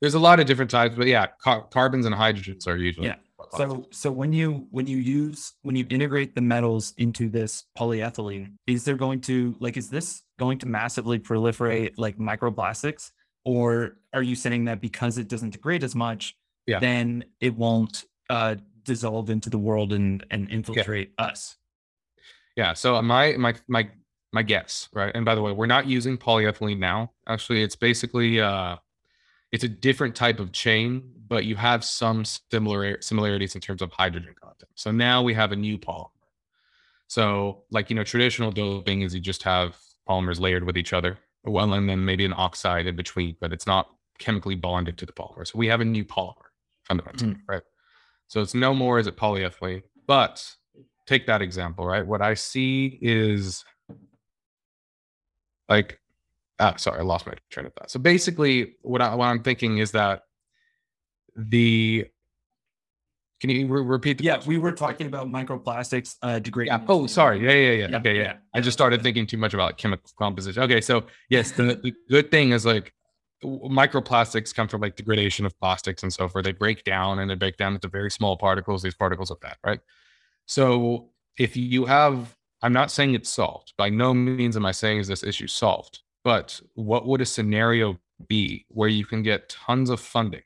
there's 0.00 0.14
a 0.14 0.18
lot 0.18 0.40
of 0.40 0.46
different 0.46 0.70
types, 0.70 0.94
but 0.96 1.06
yeah, 1.06 1.26
car- 1.42 1.66
carbons 1.70 2.06
and 2.06 2.14
hydrogens 2.14 2.66
are 2.66 2.76
usually 2.76 3.08
yeah. 3.08 3.16
So 3.56 3.86
so 3.90 4.10
when 4.10 4.32
you 4.32 4.66
when 4.70 4.86
you 4.86 4.96
use 4.96 5.54
when 5.62 5.76
you 5.76 5.86
integrate 5.88 6.34
the 6.34 6.40
metals 6.40 6.94
into 6.98 7.28
this 7.28 7.64
polyethylene, 7.78 8.54
is 8.66 8.84
there 8.84 8.96
going 8.96 9.20
to 9.22 9.54
like 9.60 9.76
is 9.76 9.88
this 9.88 10.22
going 10.38 10.58
to 10.58 10.66
massively 10.66 11.18
proliferate 11.18 11.92
like 11.96 12.18
microplastics, 12.18 13.10
or 13.44 13.96
are 14.12 14.22
you 14.22 14.34
saying 14.34 14.64
that 14.66 14.80
because 14.80 15.18
it 15.18 15.28
doesn't 15.28 15.50
degrade 15.50 15.84
as 15.84 15.94
much, 15.94 16.36
yeah. 16.66 16.78
then 16.80 17.24
it 17.40 17.54
won't 17.54 18.04
uh, 18.30 18.56
dissolve 18.84 19.30
into 19.30 19.48
the 19.48 19.58
world 19.58 19.92
and 19.92 20.24
and 20.30 20.50
infiltrate 20.50 21.12
yeah. 21.18 21.26
us? 21.26 21.56
Yeah. 22.56 22.72
So 22.72 23.00
my 23.02 23.36
my 23.36 23.54
my 23.68 23.88
my 24.36 24.42
guess, 24.42 24.90
right? 24.92 25.10
And 25.14 25.24
by 25.24 25.34
the 25.34 25.40
way, 25.40 25.50
we're 25.50 25.64
not 25.64 25.86
using 25.86 26.18
polyethylene 26.18 26.78
now. 26.78 27.10
Actually, 27.26 27.62
it's 27.62 27.74
basically 27.74 28.38
uh, 28.38 28.76
it's 29.50 29.64
a 29.64 29.68
different 29.68 30.14
type 30.14 30.38
of 30.38 30.52
chain, 30.52 31.10
but 31.26 31.46
you 31.46 31.56
have 31.56 31.82
some 31.82 32.22
similar 32.24 33.00
similarities 33.00 33.54
in 33.54 33.62
terms 33.62 33.80
of 33.80 33.90
hydrogen 33.92 34.34
content. 34.38 34.70
So 34.74 34.90
now 34.90 35.22
we 35.22 35.32
have 35.32 35.52
a 35.52 35.56
new 35.56 35.78
polymer. 35.78 36.10
So, 37.08 37.62
like 37.70 37.88
you 37.88 37.96
know, 37.96 38.04
traditional 38.04 38.52
doping 38.52 39.00
is 39.00 39.14
you 39.14 39.20
just 39.20 39.42
have 39.44 39.78
polymers 40.06 40.38
layered 40.38 40.64
with 40.64 40.76
each 40.76 40.92
other, 40.92 41.18
well, 41.44 41.72
and 41.72 41.88
then 41.88 42.04
maybe 42.04 42.26
an 42.26 42.34
oxide 42.36 42.86
in 42.86 42.94
between, 42.94 43.36
but 43.40 43.54
it's 43.54 43.66
not 43.66 43.88
chemically 44.18 44.54
bonded 44.54 44.98
to 44.98 45.06
the 45.06 45.12
polymer. 45.12 45.46
So 45.46 45.58
we 45.58 45.68
have 45.68 45.80
a 45.80 45.84
new 45.84 46.04
polymer 46.04 46.50
fundamentally, 46.84 47.32
mm. 47.32 47.40
right? 47.48 47.62
So 48.26 48.42
it's 48.42 48.54
no 48.54 48.74
more 48.74 48.98
is 48.98 49.06
it 49.06 49.16
polyethylene, 49.16 49.84
but 50.06 50.56
take 51.06 51.26
that 51.26 51.40
example, 51.40 51.86
right? 51.86 52.06
What 52.06 52.20
I 52.20 52.34
see 52.34 52.98
is 53.00 53.64
like 55.68 56.00
ah, 56.58 56.74
sorry, 56.76 57.00
I 57.00 57.02
lost 57.02 57.26
my 57.26 57.34
train 57.50 57.66
of 57.66 57.74
thought. 57.74 57.90
So 57.90 57.98
basically, 58.00 58.76
what, 58.82 59.02
I, 59.02 59.14
what 59.14 59.26
I'm 59.26 59.42
thinking 59.42 59.78
is 59.78 59.90
that 59.92 60.22
the 61.36 62.06
Can 63.40 63.50
you 63.50 63.66
re- 63.66 63.82
repeat? 63.82 64.18
The 64.18 64.24
Yeah, 64.24 64.34
question? 64.36 64.50
we 64.50 64.58
were 64.58 64.72
talking 64.72 65.06
about 65.06 65.28
microplastics 65.28 66.16
uh 66.22 66.38
degrading. 66.38 66.72
Yeah. 66.72 66.86
Oh, 66.88 67.06
sorry. 67.06 67.40
Yeah, 67.44 67.52
yeah, 67.52 67.70
yeah. 67.72 67.88
Yeah, 67.90 67.98
Okay, 67.98 68.16
yeah. 68.16 68.22
yeah, 68.22 68.36
I 68.54 68.60
just 68.60 68.76
started 68.76 69.02
thinking 69.02 69.26
too 69.26 69.36
much 69.36 69.52
about 69.54 69.76
chemical 69.76 70.10
composition. 70.18 70.62
Okay, 70.62 70.80
so 70.80 71.04
yes, 71.28 71.50
the, 71.52 71.78
the 71.82 71.92
good 72.08 72.30
thing 72.30 72.52
is 72.52 72.64
like 72.64 72.94
microplastics 73.44 74.54
come 74.54 74.66
from 74.66 74.80
like 74.80 74.96
degradation 74.96 75.44
of 75.44 75.56
plastics 75.60 76.02
and 76.02 76.12
so 76.12 76.26
forth. 76.28 76.44
They 76.44 76.52
break 76.52 76.84
down 76.84 77.18
and 77.18 77.30
they 77.30 77.34
break 77.34 77.58
down 77.58 77.74
into 77.74 77.88
very 77.88 78.10
small 78.10 78.36
particles. 78.38 78.82
These 78.82 78.94
particles 78.94 79.30
of 79.30 79.38
that, 79.40 79.58
right? 79.62 79.80
So 80.46 81.10
if 81.38 81.54
you 81.56 81.84
have, 81.84 82.34
I'm 82.66 82.72
not 82.72 82.90
saying 82.90 83.14
it's 83.14 83.30
solved. 83.30 83.74
By 83.78 83.90
no 83.90 84.12
means 84.12 84.56
am 84.56 84.66
I 84.66 84.72
saying 84.72 84.98
is 84.98 85.06
this 85.06 85.22
issue 85.22 85.46
solved. 85.46 86.00
But 86.24 86.60
what 86.74 87.06
would 87.06 87.20
a 87.20 87.24
scenario 87.24 87.96
be 88.26 88.66
where 88.70 88.88
you 88.88 89.04
can 89.06 89.22
get 89.22 89.48
tons 89.48 89.88
of 89.88 90.00
funding 90.00 90.42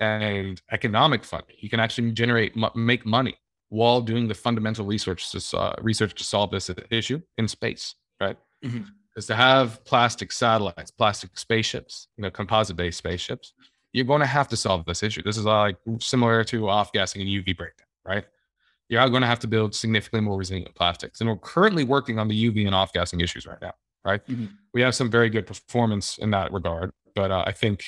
and 0.00 0.62
economic 0.72 1.24
funding? 1.24 1.56
You 1.58 1.68
can 1.68 1.78
actually 1.78 2.10
generate 2.12 2.56
make 2.74 3.04
money 3.04 3.34
while 3.68 4.00
doing 4.00 4.28
the 4.28 4.34
fundamental 4.34 4.86
research 4.86 5.30
to 5.32 5.40
so- 5.40 5.74
research 5.82 6.14
to 6.14 6.24
solve 6.24 6.50
this 6.52 6.70
issue 6.90 7.20
in 7.36 7.48
space, 7.48 7.96
right? 8.18 8.38
Mhm. 8.64 8.86
Is 9.16 9.26
to 9.26 9.36
have 9.36 9.84
plastic 9.84 10.32
satellites, 10.32 10.90
plastic 10.90 11.38
spaceships, 11.38 12.08
you 12.16 12.22
know, 12.22 12.30
composite-based 12.30 12.96
spaceships. 12.96 13.52
You're 13.92 14.06
going 14.06 14.20
to 14.20 14.26
have 14.26 14.48
to 14.48 14.56
solve 14.56 14.86
this 14.86 15.02
issue. 15.02 15.20
This 15.22 15.36
is 15.36 15.44
like 15.44 15.76
similar 16.00 16.44
to 16.44 16.70
off-gassing 16.70 17.20
and 17.20 17.28
UV 17.28 17.54
breakdown, 17.54 17.88
right? 18.06 18.24
You're 18.88 19.08
going 19.08 19.22
to 19.22 19.26
have 19.26 19.40
to 19.40 19.48
build 19.48 19.74
significantly 19.74 20.20
more 20.20 20.38
resilient 20.38 20.74
plastics, 20.74 21.20
and 21.20 21.28
we're 21.28 21.36
currently 21.36 21.84
working 21.84 22.18
on 22.18 22.28
the 22.28 22.50
UV 22.50 22.66
and 22.66 22.74
off-gassing 22.74 23.20
issues 23.20 23.46
right 23.46 23.60
now, 23.60 23.72
right? 24.04 24.24
Mhm. 24.26 24.50
We 24.72 24.80
have 24.82 24.94
some 24.94 25.10
very 25.10 25.28
good 25.28 25.46
performance 25.46 26.18
in 26.18 26.30
that 26.30 26.52
regard, 26.52 26.92
but 27.14 27.30
uh, 27.30 27.44
I 27.46 27.52
think 27.52 27.84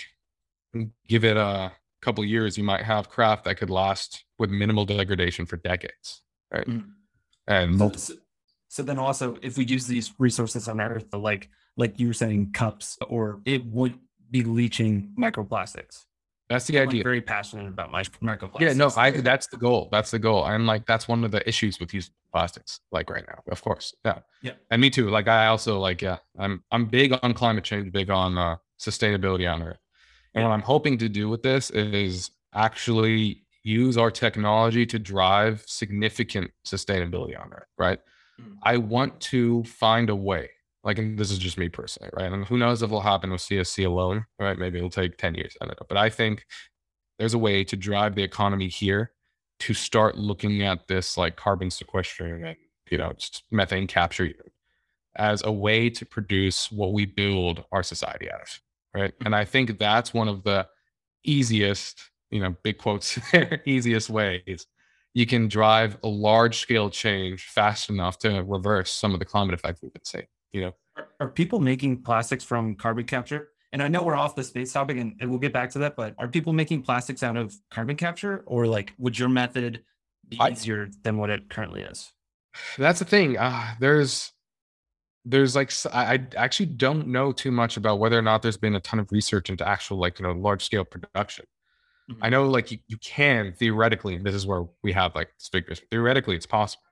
give 1.07 1.25
it 1.25 1.37
a 1.37 1.73
couple 2.03 2.25
years, 2.25 2.59
you 2.59 2.65
might 2.65 2.83
have 2.83 3.09
craft 3.09 3.45
that 3.45 3.57
could 3.57 3.71
last 3.71 4.25
with 4.39 4.51
minimal 4.51 4.85
degradation 4.85 5.47
for 5.47 5.57
decades, 5.57 6.23
right? 6.53 6.67
Mhm. 6.67 6.93
And 7.47 7.79
so, 7.79 8.15
so 8.69 8.83
then 8.83 8.99
also 8.99 9.39
if 9.43 9.57
we 9.57 9.65
use 9.65 9.87
these 9.87 10.13
resources 10.19 10.69
on 10.69 10.81
earth 10.81 11.13
like 11.15 11.49
like 11.77 11.99
you 11.99 12.09
were 12.09 12.13
saying 12.13 12.53
cups 12.53 12.99
or 13.09 13.41
it 13.45 13.65
would 13.67 13.99
be 14.31 14.43
leaching 14.43 15.15
microplastics 15.19 16.05
that's 16.49 16.67
the 16.67 16.79
I'm 16.79 16.87
like, 16.87 16.89
idea. 16.89 17.03
very 17.05 17.21
passionate 17.21 17.69
about 17.69 17.91
my 17.91 18.03
microplastics 18.03 18.61
Yeah, 18.61 18.73
no, 18.73 18.91
I 18.97 19.11
that's 19.11 19.47
the 19.49 19.57
goal. 19.57 19.89
That's 19.93 20.11
the 20.11 20.19
goal. 20.19 20.47
And 20.47 20.67
like 20.67 20.87
that's 20.87 21.07
one 21.07 21.25
of 21.25 21.31
the 21.31 21.47
issues 21.49 21.79
with 21.79 21.93
using 21.93 22.13
plastics, 22.33 22.81
like 22.91 23.11
right 23.11 23.25
now, 23.29 23.43
of 23.51 23.63
course. 23.63 23.95
Yeah. 24.05 24.21
Yeah. 24.43 24.53
And 24.71 24.81
me 24.81 24.91
too. 24.91 25.11
Like 25.11 25.29
I 25.29 25.47
also 25.49 25.79
like, 25.79 26.01
yeah, 26.03 26.19
I'm 26.39 26.63
I'm 26.71 26.87
big 26.87 27.19
on 27.23 27.35
climate 27.35 27.65
change, 27.65 27.93
big 27.93 28.11
on 28.11 28.39
uh, 28.39 28.57
sustainability 28.81 29.51
on 29.53 29.63
Earth. 29.63 29.79
And 30.35 30.45
what 30.45 30.51
I'm 30.53 30.63
hoping 30.63 30.99
to 30.99 31.09
do 31.09 31.29
with 31.29 31.43
this 31.43 31.71
is 31.71 32.31
actually 32.55 33.45
use 33.65 33.97
our 33.99 34.11
technology 34.11 34.87
to 34.87 34.99
drive 34.99 35.63
significant 35.67 36.51
sustainability 36.67 37.39
on 37.39 37.53
Earth, 37.53 37.69
right? 37.77 37.99
Mhm. 38.41 38.55
I 38.63 38.77
want 38.77 39.21
to 39.33 39.65
find 39.65 40.09
a 40.11 40.17
way. 40.17 40.51
Like, 40.85 40.99
and 40.99 41.19
this 41.19 41.31
is 41.31 41.39
just 41.39 41.59
me 41.59 41.69
personally, 41.69 42.11
right? 42.15 42.33
And 42.33 42.45
who 42.45 42.57
knows 42.57 42.83
if 42.83 42.89
it'll 42.89 43.01
happen 43.01 43.31
with 43.31 43.41
CSC 43.41 43.85
alone, 43.85 44.25
right? 44.39 44.59
Maybe 44.59 44.79
it'll 44.79 44.91
take 44.91 45.17
10 45.17 45.35
years. 45.35 45.57
I 45.61 45.67
don't 45.67 45.79
know. 45.81 45.87
But 45.89 45.99
I 45.99 46.09
think 46.09 46.47
there's 47.19 47.35
a 47.35 47.39
way 47.39 47.65
to 47.65 47.77
drive 47.77 48.15
the 48.15 48.23
economy 48.23 48.69
here 48.69 49.13
to 49.61 49.75
start 49.75 50.17
looking 50.17 50.63
at 50.63 50.87
this 50.87 51.17
like 51.17 51.37
carbon 51.37 51.71
sequestering 51.71 52.45
and 52.45 52.57
you 52.91 52.99
know 52.99 53.13
just 53.13 53.45
methane 53.51 53.87
capture 53.87 54.31
as 55.17 55.43
a 55.45 55.53
way 55.53 55.91
to 55.91 56.07
produce 56.07 56.71
what 56.71 56.93
we 56.93 57.05
build 57.05 57.65
our 57.73 57.83
society 57.83 58.31
out 58.31 58.41
of 58.41 58.61
right 58.95 59.15
and 59.25 59.35
i 59.35 59.45
think 59.45 59.79
that's 59.79 60.15
one 60.15 60.29
of 60.29 60.43
the 60.45 60.67
easiest 61.25 62.11
you 62.31 62.41
know 62.41 62.55
big 62.63 62.79
quotes 62.79 63.19
easiest 63.67 64.09
ways 64.09 64.67
you 65.15 65.27
can 65.27 65.49
drive 65.49 65.97
a 66.05 66.09
large 66.09 66.59
scale 66.59 66.89
change 66.89 67.47
fast 67.47 67.91
enough 67.91 68.19
to 68.19 68.43
reverse 68.45 68.93
some 68.93 69.13
of 69.13 69.19
the 69.19 69.25
climate 69.25 69.55
effects 69.55 69.83
we've 69.83 69.93
been 69.93 70.05
seeing 70.05 70.27
you 70.53 70.61
know? 70.63 70.75
Are, 70.97 71.09
are 71.21 71.29
people 71.29 71.61
making 71.61 72.03
plastics 72.03 72.45
from 72.45 72.75
carbon 72.75 73.05
capture? 73.05 73.49
And 73.73 73.83
i 73.83 73.89
know 73.89 74.03
we're 74.03 74.17
off 74.17 74.35
the 74.35 74.45
space 74.45 74.73
topic 74.73 74.97
and, 74.97 75.15
and 75.21 75.29
we'll 75.29 75.39
get 75.39 75.53
back 75.53 75.69
to 75.71 75.79
that 75.81 75.95
but 75.95 76.15
are 76.17 76.27
people 76.27 76.55
making 76.55 76.83
plastics 76.83 77.23
out 77.23 77.37
of 77.37 77.55
carbon 77.71 77.97
capture? 77.97 78.43
Or 78.47 78.67
like 78.67 78.93
would 78.99 79.19
your 79.19 79.29
method 79.29 79.83
be 80.29 80.39
I- 80.41 80.51
easier 80.51 80.89
than 81.03 81.19
what 81.19 81.31
it 81.31 81.51
currently 81.51 81.83
is? 81.83 82.13
That's 82.77 82.99
the 82.99 83.05
thing. 83.05 83.39
Uh, 83.39 83.75
there's 83.79 84.33
there's 85.25 85.55
like 85.55 85.71
I 85.93 86.27
actually 86.37 86.67
don't 86.67 87.09
know 87.09 87.33
too 87.33 87.51
much 87.51 87.77
about 87.77 87.99
whether 87.99 88.19
or 88.19 88.23
not 88.23 88.43
there's 88.43 88.57
been 88.57 88.75
a 88.75 88.81
ton 88.81 88.99
of 88.99 89.13
research 89.13 89.51
into 89.51 89.67
actual 89.67 89.99
like 89.99 90.19
you 90.19 90.27
know 90.27 90.33
large 90.33 90.65
scale 90.65 90.85
production 90.85 91.45
i 92.23 92.31
know 92.31 92.49
like 92.49 92.73
you, 92.73 92.79
you 92.87 92.97
can 92.99 93.53
theoretically 93.53 94.17
this 94.17 94.35
is 94.35 94.47
where 94.47 94.65
we 94.83 94.93
have 94.93 95.15
like 95.15 95.29
this 95.39 95.51
big 95.51 95.65
theoretically 95.91 96.35
it's 96.35 96.47
possible 96.47 96.83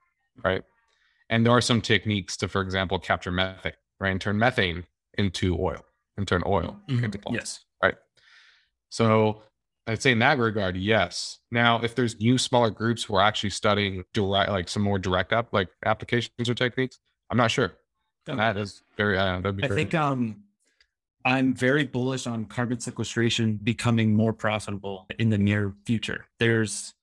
right 0.43 0.63
and 1.29 1.45
there 1.45 1.53
are 1.53 1.61
some 1.61 1.81
techniques 1.81 2.37
to 2.37 2.47
for 2.47 2.61
example 2.61 2.97
capture 2.99 3.31
methane 3.31 3.73
right 3.99 4.09
and 4.11 4.21
turn 4.21 4.37
methane 4.37 4.85
into 5.17 5.55
oil 5.59 5.83
and 6.17 6.27
turn 6.27 6.41
oil 6.45 6.79
Mhm. 6.89 7.03
into 7.03 7.17
plastic 7.19 7.39
yes 7.41 7.65
Right. 7.83 7.95
so 8.89 9.43
I'd 9.89 10.01
say 10.01 10.11
in 10.11 10.19
that 10.19 10.37
regard, 10.37 10.75
yes. 10.75 11.39
Now, 11.49 11.79
if 11.81 11.95
there's 11.95 12.19
new 12.19 12.37
smaller 12.37 12.69
groups 12.69 13.05
who 13.05 13.15
are 13.15 13.21
actually 13.21 13.51
studying 13.51 14.03
direct, 14.13 14.49
like 14.51 14.67
some 14.67 14.83
more 14.83 14.99
direct 14.99 15.31
up, 15.31 15.53
like 15.53 15.69
applications 15.85 16.49
or 16.49 16.53
techniques, 16.53 16.99
I'm 17.29 17.37
not 17.37 17.51
sure. 17.51 17.71
Okay. 18.27 18.35
That 18.35 18.57
is 18.57 18.83
very, 18.97 19.17
uh, 19.17 19.39
that'd 19.39 19.55
be 19.55 19.63
I 19.63 19.67
very 19.69 19.79
think 19.83 19.93
um 19.95 20.43
I'm 21.23 21.53
very 21.53 21.85
bullish 21.85 22.27
on 22.27 22.43
carbon 22.47 22.81
sequestration 22.81 23.55
becoming 23.63 24.13
more 24.13 24.33
profitable 24.33 25.07
in 25.19 25.29
the 25.29 25.37
near 25.37 25.73
future. 25.85 26.25
There's 26.37 26.93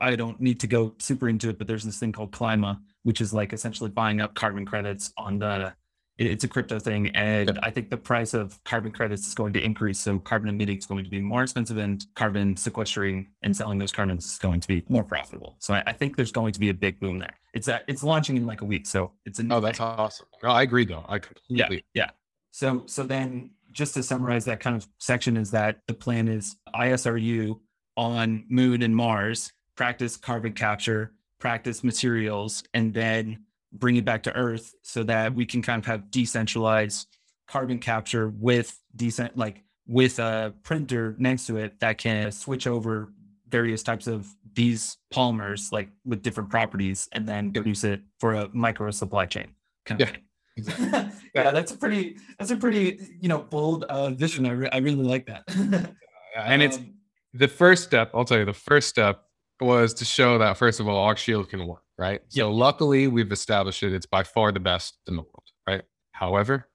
I 0.00 0.14
don't 0.14 0.40
need 0.40 0.60
to 0.60 0.68
go 0.68 0.94
super 0.98 1.28
into 1.28 1.48
it, 1.48 1.58
but 1.58 1.66
there's 1.66 1.82
this 1.82 1.98
thing 1.98 2.12
called 2.12 2.30
Klima, 2.30 2.80
which 3.02 3.20
is 3.20 3.32
like 3.32 3.52
essentially 3.52 3.90
buying 3.90 4.20
up 4.20 4.34
carbon 4.34 4.64
credits 4.66 5.12
on 5.16 5.38
the 5.38 5.74
it- 6.18 6.26
it's 6.26 6.44
a 6.44 6.48
crypto 6.48 6.78
thing. 6.78 7.08
And 7.16 7.58
I 7.62 7.70
think 7.70 7.88
the 7.88 7.96
price 7.96 8.34
of 8.34 8.62
carbon 8.64 8.92
credits 8.92 9.26
is 9.26 9.34
going 9.34 9.54
to 9.54 9.64
increase. 9.64 9.98
So 9.98 10.18
carbon 10.18 10.50
emitting 10.50 10.76
is 10.76 10.84
going 10.84 11.02
to 11.04 11.08
be 11.10 11.20
more 11.20 11.42
expensive 11.42 11.78
and 11.78 12.04
carbon 12.14 12.56
sequestering 12.58 13.28
and 13.42 13.56
selling 13.56 13.78
those 13.78 13.90
carbons 13.92 14.26
is 14.26 14.38
going 14.38 14.60
to 14.60 14.68
be 14.68 14.84
more 14.90 15.02
profitable. 15.02 15.56
So 15.60 15.72
I, 15.74 15.82
I 15.86 15.92
think 15.94 16.16
there's 16.16 16.32
going 16.32 16.52
to 16.52 16.60
be 16.60 16.68
a 16.68 16.74
big 16.74 17.00
boom 17.00 17.20
there. 17.20 17.34
It's 17.54 17.68
at, 17.68 17.84
it's 17.88 18.02
launching 18.02 18.36
in 18.36 18.44
like 18.46 18.60
a 18.60 18.66
week. 18.66 18.86
So 18.86 19.12
it's 19.24 19.38
a 19.38 19.42
oh, 19.42 19.46
new 19.46 19.54
Oh, 19.54 19.60
that's 19.60 19.78
thing. 19.78 19.86
awesome. 19.86 20.26
No, 20.42 20.50
I 20.50 20.60
agree 20.62 20.84
though. 20.84 21.06
I 21.08 21.14
Yeah, 21.14 21.20
completely. 21.20 21.84
yeah. 21.94 22.10
So 22.50 22.82
so 22.86 23.02
then 23.04 23.52
just 23.72 23.94
to 23.94 24.02
summarize 24.02 24.44
that 24.44 24.60
kind 24.60 24.76
of 24.76 24.86
section 24.98 25.36
is 25.38 25.52
that 25.52 25.78
the 25.86 25.94
plan 25.94 26.28
is 26.28 26.56
ISRU 26.74 27.58
on 27.96 28.44
Moon 28.50 28.82
and 28.82 28.94
Mars, 28.94 29.52
practice 29.76 30.16
carbon 30.18 30.52
capture, 30.52 31.14
practice 31.40 31.82
materials, 31.82 32.62
and 32.74 32.94
then 32.94 33.44
bring 33.72 33.96
it 33.96 34.04
back 34.04 34.22
to 34.24 34.32
Earth 34.34 34.74
so 34.82 35.02
that 35.04 35.34
we 35.34 35.44
can 35.46 35.62
kind 35.62 35.80
of 35.80 35.86
have 35.86 36.10
decentralized 36.10 37.06
carbon 37.48 37.78
capture 37.78 38.28
with 38.38 38.78
decent 38.94 39.36
like 39.36 39.64
with 39.86 40.18
a 40.20 40.54
printer 40.62 41.16
next 41.18 41.46
to 41.46 41.56
it 41.56 41.78
that 41.80 41.98
can 41.98 42.30
switch 42.30 42.66
over 42.68 43.12
various 43.48 43.82
types 43.82 44.06
of 44.06 44.28
these 44.54 44.96
polymers 45.12 45.72
like 45.72 45.88
with 46.04 46.22
different 46.22 46.48
properties 46.48 47.08
and 47.12 47.28
then 47.28 47.52
produce 47.52 47.82
it 47.82 48.00
for 48.20 48.34
a 48.34 48.48
micro 48.52 48.90
supply 48.92 49.26
chain 49.26 49.48
kind 49.84 50.00
of 50.02 50.10
Yeah. 50.10 50.16
yeah, 51.34 51.50
that's 51.50 51.72
a 51.72 51.76
pretty 51.76 52.16
that's 52.38 52.50
a 52.50 52.56
pretty 52.56 53.00
you 53.20 53.28
know 53.28 53.38
bold 53.38 53.84
uh, 53.84 54.10
vision. 54.10 54.46
I, 54.46 54.50
re- 54.50 54.68
I 54.72 54.78
really 54.78 55.04
like 55.04 55.26
that. 55.26 55.44
And 56.36 56.62
it's 56.62 56.76
Um, 56.76 56.94
the 57.34 57.48
first 57.48 57.82
step. 57.84 58.10
I'll 58.14 58.24
tell 58.24 58.38
you, 58.38 58.44
the 58.44 58.52
first 58.52 58.88
step 58.88 59.24
was 59.60 59.94
to 59.94 60.04
show 60.04 60.38
that 60.38 60.56
first 60.56 60.80
of 60.80 60.88
all, 60.88 60.98
our 61.04 61.16
shield 61.16 61.48
can 61.50 61.66
work, 61.66 61.82
right? 61.98 62.20
So 62.28 62.50
Yep. 62.50 62.56
luckily, 62.58 63.06
we've 63.08 63.32
established 63.32 63.82
it. 63.82 63.92
It's 63.92 64.06
by 64.06 64.22
far 64.22 64.52
the 64.52 64.60
best 64.60 64.98
in 65.06 65.16
the 65.16 65.22
world, 65.22 65.44
right? 65.66 65.82
However, 66.12 66.68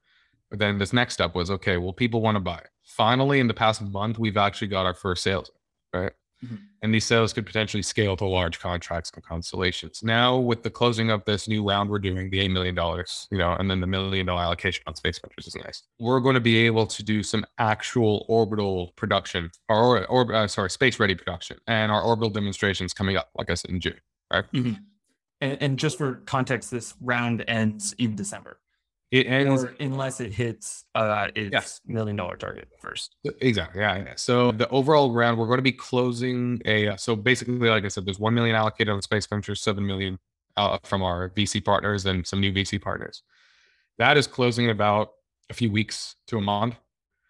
then 0.50 0.78
this 0.78 0.92
next 0.92 1.14
step 1.14 1.34
was 1.34 1.50
okay. 1.50 1.76
Well, 1.76 1.92
people 1.92 2.20
want 2.22 2.36
to 2.36 2.40
buy 2.40 2.58
it. 2.58 2.68
Finally, 2.84 3.40
in 3.40 3.48
the 3.48 3.54
past 3.54 3.82
month, 3.82 4.18
we've 4.18 4.36
actually 4.36 4.68
got 4.68 4.86
our 4.86 4.94
first 4.94 5.22
sales, 5.22 5.50
right? 5.92 6.12
Mhm. 6.44 6.58
And 6.82 6.94
these 6.94 7.04
sales 7.04 7.32
could 7.32 7.46
potentially 7.46 7.82
scale 7.82 8.16
to 8.16 8.26
large 8.26 8.60
contracts 8.60 9.10
and 9.14 9.24
constellations. 9.24 10.02
Now, 10.02 10.36
with 10.36 10.62
the 10.62 10.70
closing 10.70 11.10
of 11.10 11.24
this 11.24 11.48
new 11.48 11.66
round, 11.66 11.88
we're 11.88 11.98
doing 11.98 12.28
the 12.30 12.40
eight 12.40 12.50
million 12.50 12.74
dollars, 12.74 13.26
you 13.30 13.38
know, 13.38 13.52
and 13.52 13.70
then 13.70 13.80
the 13.80 13.86
million 13.86 14.26
dollar 14.26 14.42
allocation 14.42 14.82
on 14.86 14.94
Spaced 14.94 15.22
Ventures 15.22 15.46
is 15.46 15.56
nice. 15.56 15.82
We're 15.98 16.20
going 16.20 16.34
to 16.34 16.40
be 16.40 16.58
able 16.66 16.86
to 16.86 17.02
do 17.02 17.22
some 17.22 17.46
actual 17.58 18.26
orbital 18.28 18.92
production, 18.96 19.50
or, 19.68 20.06
or 20.06 20.32
uh, 20.34 20.46
sorry, 20.46 20.70
space 20.70 21.00
ready 21.00 21.14
production, 21.14 21.58
and 21.66 21.90
our 21.90 22.02
orbital 22.02 22.30
demonstrations 22.30 22.92
coming 22.92 23.16
up, 23.16 23.30
like 23.36 23.50
I 23.50 23.54
said 23.54 23.70
in 23.70 23.80
June. 23.80 24.00
and, 25.40 25.62
and 25.62 25.78
just 25.78 25.98
for 25.98 26.16
context, 26.26 26.70
this 26.70 26.94
round 27.00 27.44
ends 27.48 27.94
in 27.98 28.14
December, 28.14 28.60
It 29.20 29.26
ends 29.26 29.64
or 29.64 29.74
unless 29.80 30.20
it 30.20 30.32
hits 30.32 30.84
uh 30.94 31.28
its 31.34 31.80
million 31.86 32.16
dollar 32.16 32.36
target 32.36 32.68
first. 32.80 33.16
Exactly. 33.40 33.80
Yeah, 33.80 33.96
yeah. 33.98 34.12
So 34.16 34.52
the 34.52 34.68
overall 34.70 35.12
round, 35.12 35.38
we're 35.38 35.46
going 35.46 35.58
to 35.58 35.62
be 35.62 35.72
closing 35.72 36.60
a. 36.64 36.88
uh, 36.88 36.96
So 36.96 37.16
basically, 37.16 37.54
like 37.68 37.84
I 37.84 37.88
said, 37.88 38.04
there's 38.06 38.18
one 38.18 38.34
million 38.34 38.54
allocated 38.56 38.88
on 38.92 39.00
Spaced 39.02 39.30
Ventures, 39.30 39.60
seven 39.62 39.86
million 39.86 40.18
uh, 40.56 40.78
from 40.84 41.02
our 41.02 41.30
VC 41.30 41.64
partners, 41.64 42.06
and 42.06 42.26
some 42.26 42.40
new 42.40 42.52
VC 42.52 42.80
partners. 42.80 43.22
That 43.98 44.16
is 44.16 44.26
closing 44.26 44.64
in 44.66 44.70
about 44.70 45.10
a 45.50 45.54
few 45.54 45.70
weeks 45.70 46.16
to 46.26 46.36
a 46.38 46.40
month. 46.40 46.74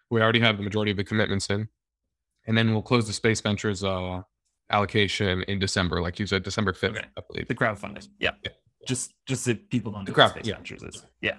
We 0.09 0.21
already 0.21 0.39
have 0.41 0.57
the 0.57 0.63
majority 0.63 0.91
of 0.91 0.97
the 0.97 1.03
commitments 1.03 1.49
in, 1.49 1.67
and 2.45 2.57
then 2.57 2.71
we'll 2.73 2.81
close 2.81 3.07
the 3.07 3.13
Spaced 3.13 3.43
Ventures 3.43 3.83
uh, 3.83 4.21
allocation 4.71 5.43
in 5.43 5.59
December, 5.59 6.01
like 6.01 6.19
you 6.19 6.25
said, 6.27 6.43
December 6.43 6.73
5th, 6.73 6.89
Okay. 6.97 7.05
I 7.17 7.21
believe. 7.29 7.47
The 7.47 7.55
crowdfunding. 7.55 8.07
Yeah. 8.19 8.31
Yeah. 8.43 8.51
Just 8.87 9.13
just 9.25 9.43
that 9.45 9.69
people 9.69 9.91
don't 9.91 10.05
The 10.05 10.13
crowd- 10.13 10.29
Space 10.31 10.45
yeah. 10.47 10.55
Ventures 10.55 10.83
is. 10.83 11.05
Yeah. 11.21 11.35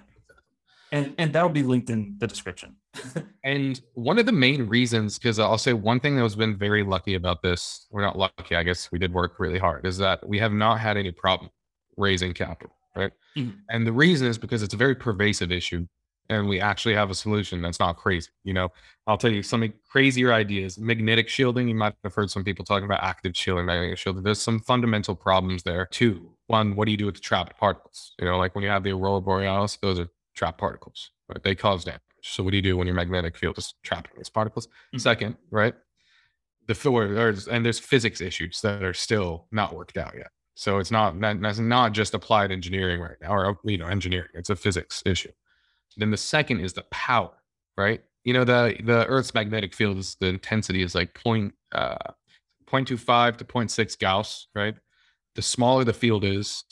And 0.91 1.13
and 1.17 1.33
that'll 1.33 1.49
be 1.49 1.63
linked 1.63 1.89
in 1.89 2.15
the 2.17 2.27
description. 2.27 2.75
And 3.43 3.79
one 3.93 4.19
of 4.19 4.25
the 4.25 4.31
main 4.31 4.67
reasons, 4.67 5.17
because 5.17 5.39
I'll 5.39 5.57
say 5.57 5.73
one 5.73 5.99
thing 5.99 6.15
that 6.15 6.23
has 6.23 6.35
been 6.35 6.57
very 6.57 6.83
lucky 6.83 7.15
about 7.15 7.41
this, 7.41 7.87
we're 7.89 8.01
not 8.01 8.17
lucky, 8.17 8.55
I 8.55 8.63
guess 8.63 8.91
we 8.91 8.99
did 8.99 9.13
work 9.13 9.39
really 9.39 9.57
hard, 9.57 9.85
is 9.85 9.97
that 9.99 10.27
we 10.27 10.37
have 10.39 10.51
not 10.51 10.79
had 10.79 10.97
any 10.97 11.11
problem 11.11 11.49
raising 11.97 12.33
capital, 12.33 12.75
right? 12.95 13.11
Mhm. 13.37 13.55
And 13.69 13.87
the 13.87 13.93
reason 13.93 14.27
is 14.27 14.37
because 14.37 14.61
it's 14.61 14.73
a 14.73 14.77
very 14.77 14.93
pervasive 14.93 15.51
issue 15.51 15.87
and 16.29 16.47
we 16.47 16.59
actually 16.59 16.93
have 16.93 17.09
a 17.09 17.15
solution 17.15 17.61
that's 17.61 17.79
not 17.79 17.97
crazy. 17.97 18.29
You 18.43 18.53
know, 18.53 18.69
I'll 19.07 19.17
tell 19.17 19.31
you 19.31 19.41
some 19.41 19.73
crazier 19.89 20.31
ideas. 20.31 20.77
Magnetic 20.77 21.27
shielding, 21.27 21.67
you 21.67 21.75
might 21.75 21.95
have 22.03 22.13
heard 22.13 22.29
some 22.29 22.43
people 22.43 22.63
talking 22.63 22.85
about 22.85 23.03
active 23.03 23.35
shielding, 23.35 23.65
magnetic 23.65 23.97
shielding. 23.97 24.23
There's 24.23 24.41
some 24.41 24.59
fundamental 24.59 25.15
problems 25.15 25.63
there 25.63 25.87
too. 25.87 26.31
One, 26.47 26.75
what 26.75 26.85
do 26.85 26.91
you 26.91 26.97
do 26.97 27.07
with 27.07 27.15
the 27.15 27.21
trapped 27.21 27.57
particles? 27.57 28.13
You 28.19 28.25
know, 28.25 28.37
like 28.37 28.53
when 28.55 28.63
you 28.63 28.69
have 28.69 28.83
the 28.83 28.91
aurora 28.91 29.21
borealis, 29.21 29.77
those 29.77 29.99
are 29.99 30.07
trapped 30.39 30.57
particles, 30.57 31.11
right? 31.27 31.43
They 31.43 31.53
cause 31.53 31.83
damage. 31.83 32.01
So 32.23 32.43
what 32.43 32.51
do 32.51 32.57
you 32.57 32.63
do 32.63 32.77
when 32.77 32.87
your 32.87 32.95
magnetic 32.95 33.37
field 33.37 33.57
is 33.57 33.73
trapping 33.83 34.13
these 34.17 34.29
particles? 34.29 34.67
Mhm. 34.95 35.01
Second, 35.01 35.37
right? 35.51 35.75
The 36.67 36.73
there's, 36.73 37.47
and 37.47 37.65
there's 37.65 37.79
physics 37.79 38.21
issues 38.21 38.61
that 38.61 38.83
are 38.83 38.93
still 38.93 39.47
not 39.51 39.75
worked 39.75 39.97
out 39.97 40.13
yet. 40.15 40.31
So 40.55 40.77
it's 40.77 40.91
not 40.91 41.19
that's 41.19 41.59
not 41.59 41.93
just 41.93 42.13
applied 42.13 42.51
engineering 42.51 43.01
right 43.01 43.17
now, 43.21 43.33
or 43.33 43.57
you 43.63 43.77
know, 43.77 43.87
engineering. 43.87 44.29
It's 44.33 44.49
a 44.49 44.55
physics 44.55 45.01
issue. 45.05 45.31
Then 45.97 46.11
the 46.11 46.17
second 46.17 46.59
is 46.61 46.73
the 46.73 46.83
power, 46.91 47.31
right? 47.77 48.01
You 48.23 48.33
know, 48.33 48.43
the 48.43 48.75
the 48.83 49.05
Earth's 49.07 49.33
magnetic 49.33 49.73
field 49.73 49.97
is 49.97 50.15
the 50.19 50.27
intensity 50.27 50.83
is 50.83 50.95
like 50.95 51.13
point 51.13 51.53
uh 51.71 51.97
0.25 52.67 53.37
to 53.37 53.45
0.6 53.45 53.99
Gauss, 53.99 54.47
right? 54.53 54.75
The 55.35 55.41
smaller 55.41 55.83
the 55.83 55.93
field 55.93 56.23
is, 56.23 56.63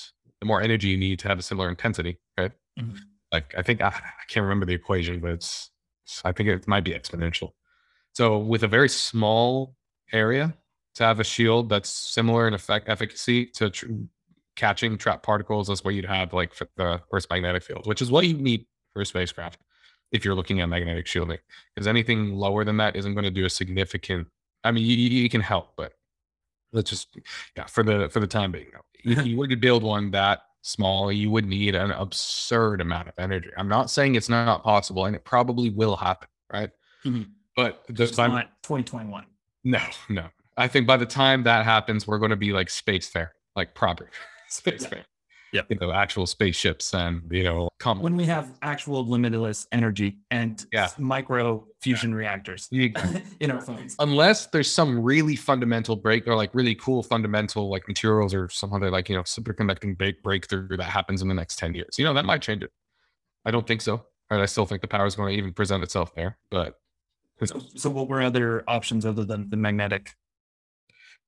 the 0.42 0.46
more 0.46 0.62
energy 0.62 0.90
you 0.90 0.98
need 0.98 1.20
to 1.20 1.28
have 1.28 1.40
a 1.40 1.42
similar 1.42 1.70
intensity, 1.70 2.20
right? 2.38 2.52
Mhm. 2.80 3.00
Like 3.38 3.54
I 3.56 3.62
think 3.62 3.82
I, 3.82 3.90
I 3.90 4.24
can't 4.28 4.44
remember 4.44 4.66
the 4.66 4.74
equation, 4.74 5.20
but 5.20 5.32
it's 5.32 5.70
I 6.26 6.32
think 6.32 6.50
it 6.50 6.68
might 6.68 6.84
be 6.84 6.92
exponential. 6.92 7.52
So 8.14 8.40
with 8.40 8.64
a 8.64 8.68
very 8.68 8.90
small 8.90 9.76
area 10.12 10.56
to 10.96 11.04
have 11.04 11.20
a 11.20 11.24
shield 11.24 11.70
that's 11.70 11.90
similar 11.90 12.48
in 12.48 12.56
effect 12.56 12.90
efficacy 12.90 13.46
to 13.58 13.70
tr- 13.70 13.86
catching 14.56 14.98
trapped 14.98 15.24
particles 15.24 15.70
is 15.70 15.84
what 15.84 15.94
you'd 15.94 16.06
have 16.06 16.34
like 16.34 16.56
for 16.56 16.68
the 16.78 17.00
Earth's 17.12 17.28
magnetic 17.30 17.62
field, 17.62 17.86
which 17.86 18.02
is 18.02 18.10
what 18.10 18.26
you 18.26 18.34
need 18.34 18.66
for 18.92 19.04
a 19.04 19.06
spacecraft 19.06 19.60
if 20.12 20.26
you're 20.26 20.34
looking 20.34 20.62
at 20.62 20.70
magnetic 20.70 21.06
shielding. 21.06 21.38
Because 21.76 21.86
anything 21.86 22.34
lower 22.34 22.66
than 22.66 22.78
that 22.78 22.96
isn't 22.96 23.14
going 23.14 23.26
to 23.26 23.30
do 23.30 23.46
a 23.46 23.50
significant. 23.52 24.28
I 24.64 24.72
mean, 24.72 24.84
you, 24.84 24.96
you 24.96 25.22
you 25.22 25.30
can 25.30 25.42
help, 25.42 25.74
but 25.78 25.94
let's 26.74 26.90
just 26.90 27.16
yeah 27.56 27.66
for 27.66 27.84
the 27.84 28.10
for 28.10 28.20
the 28.20 28.28
time 28.28 28.52
being, 28.52 28.72
you 29.04 29.38
were 29.40 29.48
to 29.48 29.56
build 29.56 29.84
one 29.84 30.10
that 30.12 30.40
small, 30.62 31.12
you 31.12 31.30
would 31.32 31.46
need 31.46 31.76
an 31.76 31.92
absurd 31.92 32.82
amount 32.82 33.08
of 33.08 33.14
energy. 33.18 33.50
I'm 33.58 33.68
not 33.70 33.90
saying 33.90 34.16
it's 34.16 34.30
not 34.30 34.64
possible, 34.64 35.06
and 35.06 35.16
it 35.16 35.24
probably 35.24 35.70
will 35.70 35.96
happen, 35.96 36.28
right? 36.52 36.70
Mhm. 37.06 37.30
But 37.56 37.84
the 37.90 38.08
time, 38.08 38.32
not 38.32 38.62
2021. 38.64 39.26
no, 39.64 39.80
no. 40.10 40.28
I 40.58 40.68
think 40.68 40.88
by 40.88 40.98
the 40.98 41.06
time 41.06 41.44
that 41.44 41.66
happens, 41.66 42.08
we're 42.08 42.18
going 42.20 42.32
to 42.32 42.36
be 42.36 42.52
like 42.52 42.70
space 42.70 43.08
fair, 43.08 43.34
like 43.56 43.74
proper 43.76 44.10
space 44.50 44.84
Yeah. 44.84 44.90
fair. 44.90 45.06
Yeah. 45.54 45.62
You 45.70 45.78
know, 45.80 45.92
actual 45.92 46.26
spaceships 46.28 46.94
and 46.94 47.22
you 47.32 47.44
know, 47.44 47.70
come 47.80 48.02
When 48.02 48.16
we 48.18 48.26
have 48.26 48.52
actual 48.62 49.06
limitless 49.08 49.66
energy 49.72 50.18
and 50.30 50.66
Yeah. 50.74 50.90
micro 50.98 51.66
fusion 51.82 52.14
reactors 52.14 52.68
You- 52.72 52.94
in 53.40 53.52
our 53.52 53.62
phones. 53.62 53.96
unless 54.00 54.48
there's 54.48 54.70
some 54.70 55.02
really 55.02 55.36
fundamental 55.36 55.96
break 55.96 56.28
or 56.28 56.36
like 56.36 56.54
really 56.54 56.76
cool 56.76 57.02
fundamental 57.04 57.70
like 57.70 57.88
materials 57.88 58.34
or 58.34 58.50
some 58.50 58.74
other 58.74 58.90
like 58.92 59.08
you 59.10 59.16
know 59.16 59.24
superconducting 59.24 59.98
break 59.98 60.22
breakthrough 60.24 60.76
that 60.78 60.84
happens 60.84 61.22
in 61.22 61.28
the 61.28 61.34
next 61.34 61.58
10 61.60 61.74
years 61.76 61.98
you 61.98 62.04
know 62.06 62.14
that 62.14 62.26
might 62.26 62.42
change 62.42 62.64
it 62.64 62.72
i 63.46 63.52
don't 63.52 63.68
think 63.68 63.82
so 63.82 64.06
right 64.32 64.42
i 64.42 64.46
still 64.46 64.66
think 64.66 64.82
the 64.82 64.88
power 64.88 65.06
is 65.06 65.16
going 65.16 65.32
to 65.32 65.38
even 65.38 65.54
present 65.54 65.84
itself 65.84 66.14
there 66.16 66.38
but 66.50 66.80
So, 67.46 67.62
so 67.76 67.90
what 67.90 68.10
were 68.10 68.22
other 68.22 68.64
options 68.68 69.06
other 69.06 69.24
than 69.24 69.50
the 69.52 69.58
magnetic? 69.58 70.16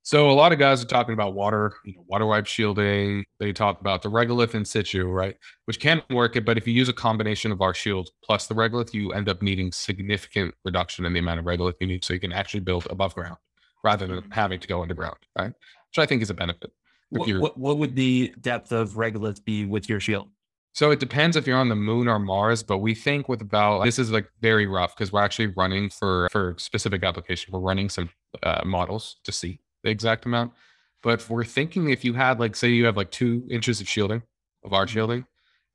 So 0.10 0.30
a 0.30 0.34
lot 0.34 0.52
of 0.52 0.58
guys 0.58 0.82
are 0.84 0.88
talking 0.88 1.14
about 1.14 1.36
water 1.36 1.74
you 1.86 1.94
know, 1.94 2.04
water 2.08 2.26
wipe 2.26 2.48
shielding 2.48 3.24
they 3.40 3.54
talk 3.54 3.80
about 3.80 4.02
the 4.02 4.10
regolith 4.10 4.56
in 4.56 4.66
situ 4.66 5.06
right 5.08 5.36
which 5.66 5.80
can 5.80 6.02
work 6.10 6.36
it 6.36 6.46
but 6.46 6.58
if 6.58 6.68
you 6.68 6.74
use 6.74 6.90
a 6.90 6.94
combination 6.94 7.52
of 7.52 7.62
our 7.62 7.74
shield 7.74 8.10
plus 8.24 8.48
the 8.48 8.56
regolith 8.56 8.94
you 8.94 9.12
end 9.12 9.30
up 9.30 9.42
needing 9.42 9.72
significant 9.72 10.54
reduction 10.66 11.06
in 11.06 11.14
the 11.14 11.20
amount 11.20 11.40
of 11.40 11.46
regolith 11.46 11.76
you 11.80 11.88
need 11.88 12.04
so 12.04 12.14
you 12.14 12.20
can 12.20 12.34
actually 12.34 12.60
build 12.60 12.88
above 12.90 13.14
ground 13.14 13.38
rather 13.84 14.08
than 14.08 14.24
having 14.32 14.60
to 14.60 14.68
go 14.68 14.82
underground 14.82 15.18
right 15.38 15.54
which 15.90 16.00
i 16.00 16.06
think 16.06 16.22
is 16.22 16.30
a 16.30 16.34
benefit 16.34 16.72
What, 17.10 17.42
what, 17.42 17.58
what 17.58 17.78
would 17.80 17.96
the 17.96 18.34
depth 18.40 18.72
of 18.72 18.92
regolith 18.92 19.44
be 19.44 19.66
with 19.66 19.90
your 19.90 20.00
shield? 20.00 20.30
So 20.74 20.92
it 20.92 21.00
depends 21.00 21.36
if 21.36 21.48
you're 21.48 21.58
on 21.58 21.70
the 21.70 21.76
moon 21.76 22.08
or 22.08 22.20
Mars, 22.20 22.62
but 22.62 22.78
we 22.78 22.94
think 22.94 23.28
with 23.28 23.42
about 23.42 23.84
this 23.84 23.98
is 23.98 24.12
like 24.12 24.30
very 24.42 24.68
rough 24.68 24.96
because 24.96 25.12
we're 25.12 25.24
actually 25.24 25.48
running 25.48 25.90
for 25.90 26.30
for 26.32 26.56
specific 26.58 27.04
application. 27.04 27.52
We're 27.52 27.60
running 27.60 27.90
some 27.90 28.12
uh, 28.44 28.62
models 28.64 29.18
to 29.24 29.32
see 29.32 29.60
the 29.84 29.90
exact 29.90 30.26
amount. 30.26 30.54
But 31.02 31.28
we're 31.30 31.46
thinking 31.46 31.90
if 31.90 32.04
you 32.04 32.14
had 32.14 32.40
like 32.40 32.56
say 32.56 32.70
you 32.70 32.86
have 32.86 32.98
like 32.98 33.12
two 33.12 33.46
inches 33.50 33.80
of 33.82 33.88
shielding 33.88 34.22
of 34.66 34.74
our 34.74 34.86
shielding, 34.88 35.26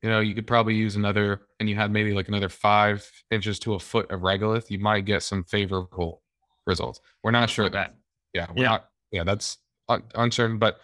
you 0.03 0.09
know, 0.09 0.19
you 0.19 0.35
could 0.35 0.45
probably 0.45 0.75
use 0.75 0.95
another, 0.95 1.41
and 1.59 1.67
you 1.67 1.75
had 1.75 1.91
maybe 1.91 2.13
like 2.13 2.27
another 2.27 2.49
five 2.49 3.09
inches 3.31 3.57
to 3.59 3.73
a 3.73 3.79
foot 3.79 4.11
of 4.11 4.21
regolith, 4.21 4.69
you 4.69 4.77
might 4.77 5.05
get 5.05 5.23
some 5.23 5.43
favorable 5.45 6.21
results. 6.67 6.99
We're 7.23 7.31
not 7.31 7.49
sure 7.49 7.69
that. 7.69 7.95
Yeah, 8.33 8.45
we're 8.55 8.63
Yeah. 8.63 8.69
not. 8.69 8.89
Yeah, 9.11 9.23
that's 9.23 9.57
un- 9.89 10.03
uncertain, 10.13 10.59
but 10.59 10.79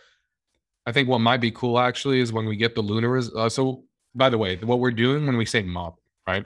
I 0.88 0.92
think 0.92 1.08
what 1.08 1.20
might 1.20 1.42
be 1.42 1.52
cool 1.52 1.78
actually 1.78 2.20
is 2.20 2.34
when 2.34 2.46
we 2.48 2.56
get 2.56 2.74
the 2.74 2.82
lunar. 2.82 3.10
res- 3.10 3.34
Uh, 3.36 3.50
so, 3.50 3.84
by 4.16 4.30
the 4.30 4.38
way, 4.40 4.56
what 4.58 4.80
we're 4.80 4.90
doing 4.92 5.28
when 5.28 5.38
we 5.38 5.46
say 5.46 5.62
mob, 5.62 5.96
right? 6.28 6.46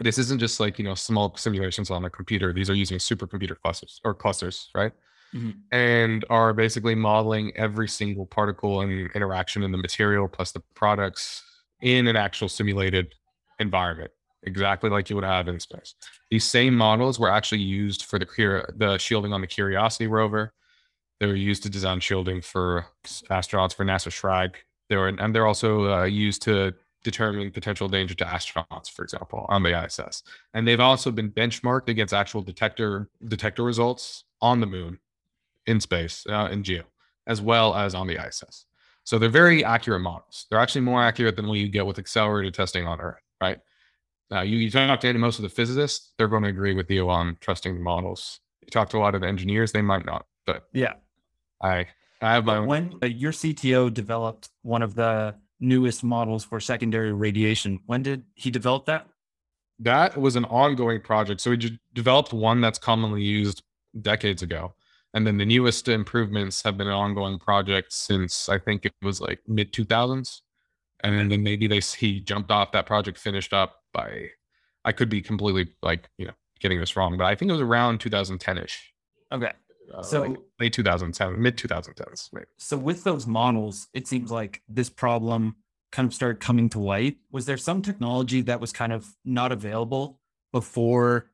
This 0.00 0.18
isn't 0.18 0.40
just 0.40 0.58
like 0.58 0.78
you 0.78 0.84
know 0.84 0.94
small 0.96 1.36
simulations 1.36 1.90
on 1.92 2.04
a 2.04 2.10
computer. 2.10 2.52
These 2.52 2.68
are 2.68 2.74
using 2.74 2.98
supercomputer 2.98 3.56
clusters 3.62 4.00
or 4.04 4.14
clusters, 4.14 4.70
right? 4.74 4.92
Mhm. 5.36 5.54
And 5.70 6.24
are 6.30 6.54
basically 6.54 6.94
modeling 6.94 7.54
every 7.56 7.88
single 7.88 8.26
particle 8.26 8.80
and 8.80 9.10
interaction 9.14 9.62
in 9.62 9.72
the 9.72 9.78
material 9.78 10.28
plus 10.28 10.52
the 10.52 10.60
products 10.74 11.42
in 11.82 12.06
an 12.06 12.16
actual 12.16 12.48
simulated 12.48 13.14
environment, 13.58 14.10
exactly 14.44 14.88
like 14.88 15.10
you 15.10 15.16
would 15.16 15.24
have 15.24 15.48
in 15.48 15.60
space. 15.60 15.94
These 16.30 16.44
same 16.44 16.74
models 16.74 17.18
were 17.18 17.30
actually 17.30 17.60
used 17.60 18.04
for 18.04 18.18
the 18.18 18.26
the 18.76 18.98
shielding 18.98 19.32
on 19.32 19.40
the 19.42 19.46
Curiosity 19.46 20.06
rover. 20.06 20.52
They 21.20 21.26
were 21.26 21.34
used 21.34 21.62
to 21.64 21.70
design 21.70 22.00
shielding 22.00 22.40
for 22.42 22.86
astronauts 23.30 23.74
for 23.74 23.84
NASA 23.84 24.12
Shrike. 24.12 24.66
They 24.88 24.96
were, 24.96 25.08
and 25.08 25.34
they're 25.34 25.46
also 25.46 26.00
uh, 26.00 26.04
used 26.04 26.42
to 26.42 26.74
determine 27.04 27.50
potential 27.52 27.88
danger 27.88 28.14
to 28.16 28.24
astronauts, 28.24 28.90
for 28.90 29.02
example, 29.04 29.46
on 29.48 29.62
the 29.62 29.70
ISS. 29.84 30.22
And 30.54 30.66
they've 30.66 30.80
also 30.80 31.10
been 31.10 31.30
benchmarked 31.30 31.88
against 31.88 32.14
actual 32.14 32.42
detector 32.42 33.08
detector 33.28 33.64
results 33.64 34.24
on 34.40 34.60
the 34.60 34.66
moon, 34.66 34.98
in 35.66 35.80
space, 35.80 36.24
uh, 36.28 36.48
in 36.50 36.62
geo, 36.62 36.84
as 37.26 37.40
well 37.40 37.74
as 37.74 37.94
on 37.94 38.06
the 38.06 38.14
ISS. 38.14 38.66
So 39.04 39.18
they're 39.18 39.28
very 39.28 39.64
accurate 39.64 40.02
models. 40.02 40.46
They're 40.50 40.58
actually 40.58 40.80
more 40.80 41.02
accurate 41.02 41.36
than 41.36 41.46
what 41.46 41.58
you 41.58 41.68
get 41.68 41.86
with 41.86 41.98
accelerated 41.98 42.54
testing 42.54 42.86
on 42.86 43.00
Earth, 43.00 43.22
right? 43.40 43.58
Now, 44.30 44.42
you, 44.42 44.56
you 44.56 44.70
talk 44.70 45.00
to 45.00 45.12
most 45.14 45.38
of 45.38 45.44
the 45.44 45.48
physicists, 45.48 46.12
they're 46.18 46.26
going 46.28 46.42
to 46.42 46.48
agree 46.48 46.74
with 46.74 46.90
you 46.90 47.08
on 47.08 47.36
trusting 47.40 47.74
the 47.74 47.80
models. 47.80 48.40
You 48.62 48.68
talk 48.70 48.90
to 48.90 48.96
a 48.96 48.98
lot 48.98 49.14
of 49.14 49.20
the 49.20 49.28
engineers, 49.28 49.70
they 49.70 49.82
might 49.82 50.04
not, 50.04 50.26
but 50.44 50.64
Yeah. 50.72 50.94
I 51.62 51.86
I 52.20 52.32
have 52.32 52.44
my 52.44 52.56
own. 52.56 52.66
When 52.66 52.94
uh, 53.02 53.06
your 53.06 53.32
CTO 53.32 53.92
developed 53.92 54.50
one 54.62 54.82
of 54.82 54.94
the 54.94 55.34
newest 55.60 56.02
models 56.02 56.44
for 56.44 56.60
secondary 56.60 57.12
radiation, 57.12 57.80
when 57.86 58.02
did 58.02 58.24
he 58.34 58.50
develop 58.50 58.86
that? 58.86 59.06
That 59.78 60.16
was 60.16 60.36
an 60.36 60.44
ongoing 60.46 61.00
project. 61.00 61.40
So 61.40 61.50
we 61.50 61.78
developed 61.92 62.32
one 62.32 62.60
that's 62.60 62.78
commonly 62.78 63.22
used 63.22 63.62
decades 64.00 64.42
ago. 64.42 64.74
And 65.16 65.26
then 65.26 65.38
the 65.38 65.46
newest 65.46 65.88
improvements 65.88 66.62
have 66.62 66.76
been 66.76 66.88
an 66.88 66.92
ongoing 66.92 67.38
project 67.38 67.90
since 67.94 68.50
I 68.50 68.58
think 68.58 68.84
it 68.84 68.92
was 69.00 69.18
like 69.18 69.40
mid 69.48 69.72
2000s. 69.72 70.42
And 71.02 71.30
then, 71.32 71.42
maybe 71.42 71.66
they 71.66 71.80
he 71.80 72.20
jumped 72.20 72.50
off 72.50 72.72
that 72.72 72.84
project, 72.84 73.16
finished 73.16 73.54
up 73.54 73.76
by, 73.94 74.28
I 74.84 74.92
could 74.92 75.08
be 75.08 75.22
completely 75.22 75.72
like, 75.82 76.10
you 76.18 76.26
know, 76.26 76.34
getting 76.60 76.78
this 76.80 76.96
wrong, 76.96 77.16
but 77.16 77.24
I 77.24 77.34
think 77.34 77.48
it 77.48 77.52
was 77.52 77.62
around 77.62 77.98
2010 78.00 78.58
ish. 78.58 78.92
Okay. 79.32 79.52
Uh, 79.94 80.02
So- 80.02 80.22
like 80.22 80.36
late 80.60 80.74
2010, 80.74 81.40
mid 81.40 81.56
2010s, 81.56 82.28
maybe. 82.34 82.46
So 82.58 82.76
with 82.76 83.04
those 83.04 83.26
models, 83.26 83.88
it 83.94 84.06
seems 84.06 84.30
like 84.30 84.62
this 84.68 84.90
problem 84.90 85.56
kind 85.92 86.06
of 86.06 86.12
started 86.12 86.40
coming 86.40 86.68
to 86.70 86.78
light. 86.78 87.16
Was 87.30 87.46
there 87.46 87.56
some 87.56 87.80
technology 87.80 88.42
that 88.42 88.60
was 88.60 88.70
kind 88.70 88.92
of 88.92 89.16
not 89.24 89.50
available 89.50 90.20
before 90.52 91.30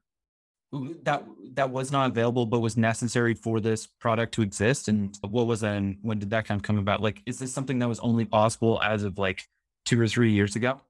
that 1.03 1.25
that 1.55 1.71
was 1.71 1.93
not 1.93 2.11
available 2.11 2.47
but 2.47 2.61
was 2.61 2.77
necessary 2.77 3.35
for 3.35 3.61
this 3.61 3.87
product 3.87 4.35
to 4.35 4.43
exist? 4.43 4.89
And 4.89 5.17
what 5.23 5.47
was 5.47 5.61
that 5.61 5.77
and 5.77 5.99
when 6.03 6.19
did 6.19 6.31
that 6.31 6.47
kind 6.47 6.59
of 6.59 6.63
come 6.63 6.79
about? 6.79 7.01
Like 7.01 7.23
is 7.27 7.39
this 7.39 7.53
something 7.53 7.79
that 7.81 7.89
was 7.89 8.01
only 8.01 8.25
possible 8.25 8.81
as 8.83 9.03
of 9.03 9.19
like 9.19 9.43
two 9.85 10.01
or 10.01 10.09
three 10.09 10.33
years 10.33 10.57
ago? 10.57 10.81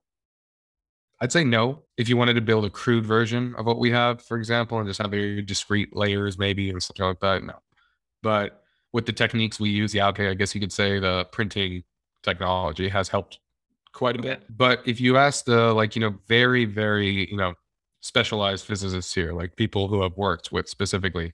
I'd 1.21 1.31
say 1.31 1.43
no. 1.43 1.83
If 1.97 2.09
you 2.09 2.17
wanted 2.17 2.33
to 2.33 2.41
build 2.41 2.65
a 2.65 2.69
crude 2.69 3.05
version 3.05 3.55
of 3.57 3.65
what 3.65 3.79
we 3.79 3.91
have, 3.91 4.21
for 4.21 4.37
example, 4.37 4.79
and 4.79 4.87
just 4.87 5.01
have 5.01 5.11
very 5.11 5.41
discrete 5.41 5.95
layers, 5.95 6.37
maybe 6.37 6.69
and 6.69 6.83
something 6.83 7.05
like 7.05 7.19
that, 7.21 7.43
no. 7.43 7.53
But 8.21 8.61
with 8.91 9.05
the 9.05 9.13
techniques 9.13 9.59
we 9.59 9.69
use, 9.69 9.93
yeah, 9.93 10.07
okay, 10.09 10.29
I 10.29 10.33
guess 10.33 10.53
you 10.53 10.61
could 10.61 10.73
say 10.73 10.99
the 10.99 11.25
printing 11.31 11.83
technology 12.23 12.89
has 12.89 13.07
helped 13.07 13.39
quite 13.93 14.17
a 14.17 14.21
bit. 14.21 14.43
But 14.49 14.81
if 14.85 14.99
you 14.99 15.17
ask 15.17 15.45
the 15.45 15.73
like, 15.73 15.95
you 15.95 16.01
know, 16.01 16.15
very, 16.27 16.65
very, 16.65 17.29
you 17.29 17.37
know, 17.37 17.53
specialized 18.03 18.65
physicists 18.65 19.13
here, 19.15 19.31
like 19.31 19.55
people 19.55 19.87
who 19.87 20.01
have 20.01 20.17
worked 20.17 20.51
with 20.51 20.67
specifically 20.67 21.33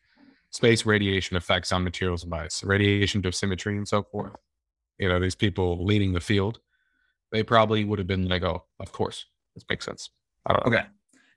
space 0.51 0.85
radiation 0.85 1.35
effects 1.35 1.71
on 1.71 1.83
materials 1.83 2.23
and 2.23 2.33
ice, 2.33 2.63
radiation 2.63 3.23
dosimetry 3.23 3.75
and 3.75 3.87
so 3.87 4.03
forth, 4.03 4.35
you 4.99 5.09
know, 5.09 5.19
these 5.19 5.35
people 5.35 5.83
leading 5.83 6.13
the 6.13 6.19
field, 6.19 6.59
they 7.31 7.41
probably 7.41 7.83
would 7.83 7.97
have 7.97 8.07
been 8.07 8.27
like, 8.27 8.43
oh, 8.43 8.63
of 8.79 8.91
course, 8.91 9.25
this 9.55 9.65
makes 9.67 9.83
sense. 9.83 10.11
I 10.45 10.53
don't 10.53 10.65
know. 10.67 10.77
Okay. 10.77 10.87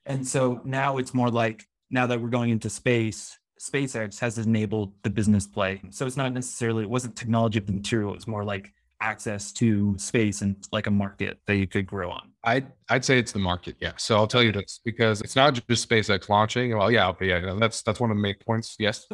And 0.04 0.28
so 0.28 0.60
now 0.64 0.98
it's 0.98 1.14
more 1.14 1.30
like 1.30 1.64
now 1.90 2.06
that 2.06 2.20
we're 2.20 2.28
going 2.28 2.50
into 2.50 2.68
space, 2.68 3.38
SpaceX 3.58 4.18
has 4.18 4.36
enabled 4.36 4.92
the 5.02 5.10
business 5.10 5.46
play. 5.46 5.80
So 5.90 6.04
it's 6.06 6.16
not 6.16 6.32
necessarily, 6.34 6.82
it 6.82 6.90
wasn't 6.90 7.16
technology 7.16 7.58
of 7.58 7.66
the 7.66 7.72
material, 7.72 8.14
it's 8.14 8.26
more 8.26 8.44
like 8.44 8.70
access 9.02 9.52
to 9.52 9.94
space 9.98 10.42
and 10.42 10.56
like 10.72 10.86
a 10.86 10.90
market 10.90 11.38
that 11.46 11.56
you 11.56 11.66
could 11.66 11.86
grow 11.86 12.10
on. 12.10 12.30
I'd 12.44 12.66
I'd 12.88 13.04
say 13.04 13.18
it's 13.18 13.32
the 13.32 13.38
market, 13.38 13.76
yeah. 13.80 13.92
So 13.96 14.16
I'll 14.16 14.26
tell 14.26 14.42
you 14.42 14.52
this 14.52 14.80
because 14.84 15.20
it's 15.20 15.36
not 15.36 15.54
just 15.54 15.88
SpaceX 15.88 16.28
launching. 16.28 16.76
Well, 16.76 16.90
yeah, 16.90 17.08
okay, 17.08 17.28
yeah, 17.28 17.54
that's 17.58 17.82
that's 17.82 18.00
one 18.00 18.10
of 18.10 18.16
the 18.16 18.22
main 18.22 18.36
points. 18.46 18.76
Yes, 18.78 19.06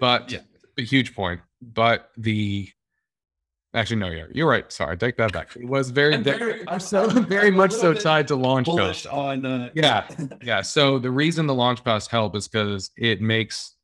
but 0.00 0.30
Yeah. 0.32 0.40
a 0.78 0.82
huge 0.82 1.14
point. 1.14 1.40
But 1.60 2.10
the 2.16 2.68
actually 3.74 3.96
no, 3.96 4.08
yeah, 4.10 4.24
you're 4.32 4.48
right. 4.48 4.70
Sorry, 4.72 4.96
take 4.96 5.16
that 5.18 5.32
back. 5.32 5.54
It 5.56 5.66
was 5.68 5.90
very, 5.90 6.14
I'm 6.14 6.22
very, 6.22 6.38
very- 6.38 6.68
I'm 6.68 6.80
so 6.80 7.08
I'm 7.10 7.26
very 7.26 7.50
much 7.50 7.72
so 7.72 7.92
tied 7.94 8.28
to 8.28 8.36
launch 8.36 8.66
codes. 8.66 8.78
Bullish 8.78 9.06
on 9.06 9.44
uh, 9.44 9.70
Yeah, 9.74 10.06
yeah. 10.42 10.62
So 10.62 10.98
the 10.98 11.10
reason 11.10 11.46
the 11.46 11.54
launch 11.54 11.82
pads 11.84 12.06
help 12.06 12.34
is 12.36 12.48
because 12.48 12.90
it 12.96 13.20
makes 13.20 13.74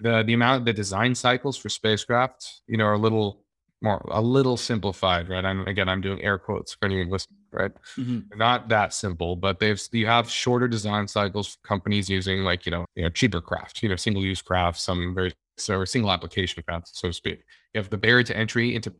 the 0.00 0.22
the 0.24 0.34
amount 0.34 0.60
of 0.60 0.64
the 0.66 0.72
design 0.72 1.14
cycles 1.14 1.56
for 1.56 1.68
spacecraft, 1.68 2.60
you 2.66 2.76
know, 2.76 2.84
are 2.84 2.94
a 2.94 2.98
little 2.98 3.44
more 3.82 4.04
a 4.10 4.20
little 4.20 4.56
simplified, 4.56 5.28
right? 5.28 5.44
And 5.44 5.66
again, 5.68 5.88
I'm 5.88 6.00
doing 6.00 6.20
air 6.22 6.38
quotes 6.38 6.74
for 6.74 6.86
anyone 6.86 7.10
listening, 7.10 7.38
right? 7.52 7.72
Mhm. 7.96 8.24
Not 8.36 8.68
that 8.68 8.92
simple, 8.92 9.36
but 9.36 9.58
they've 9.60 9.80
you 9.92 10.06
have 10.06 10.28
shorter 10.30 10.68
design 10.68 11.08
cycles 11.08 11.48
for 11.56 11.58
companies 11.66 12.08
using 12.10 12.42
like 12.44 12.66
you 12.66 12.72
know 12.72 12.86
you 12.96 13.02
know 13.04 13.10
cheaper 13.10 13.40
craft, 13.40 13.82
you 13.82 13.88
know 13.88 13.96
single 13.96 14.22
use 14.24 14.42
craft, 14.42 14.80
some 14.80 15.14
very 15.14 15.32
so 15.56 15.84
single 15.84 16.10
application 16.10 16.62
craft, 16.64 16.88
so 16.96 17.08
to 17.08 17.12
speak. 17.14 17.42
You 17.74 17.80
have 17.80 17.90
the 17.90 17.98
barrier 17.98 18.24
to 18.24 18.36
entry 18.36 18.74
into 18.74 18.94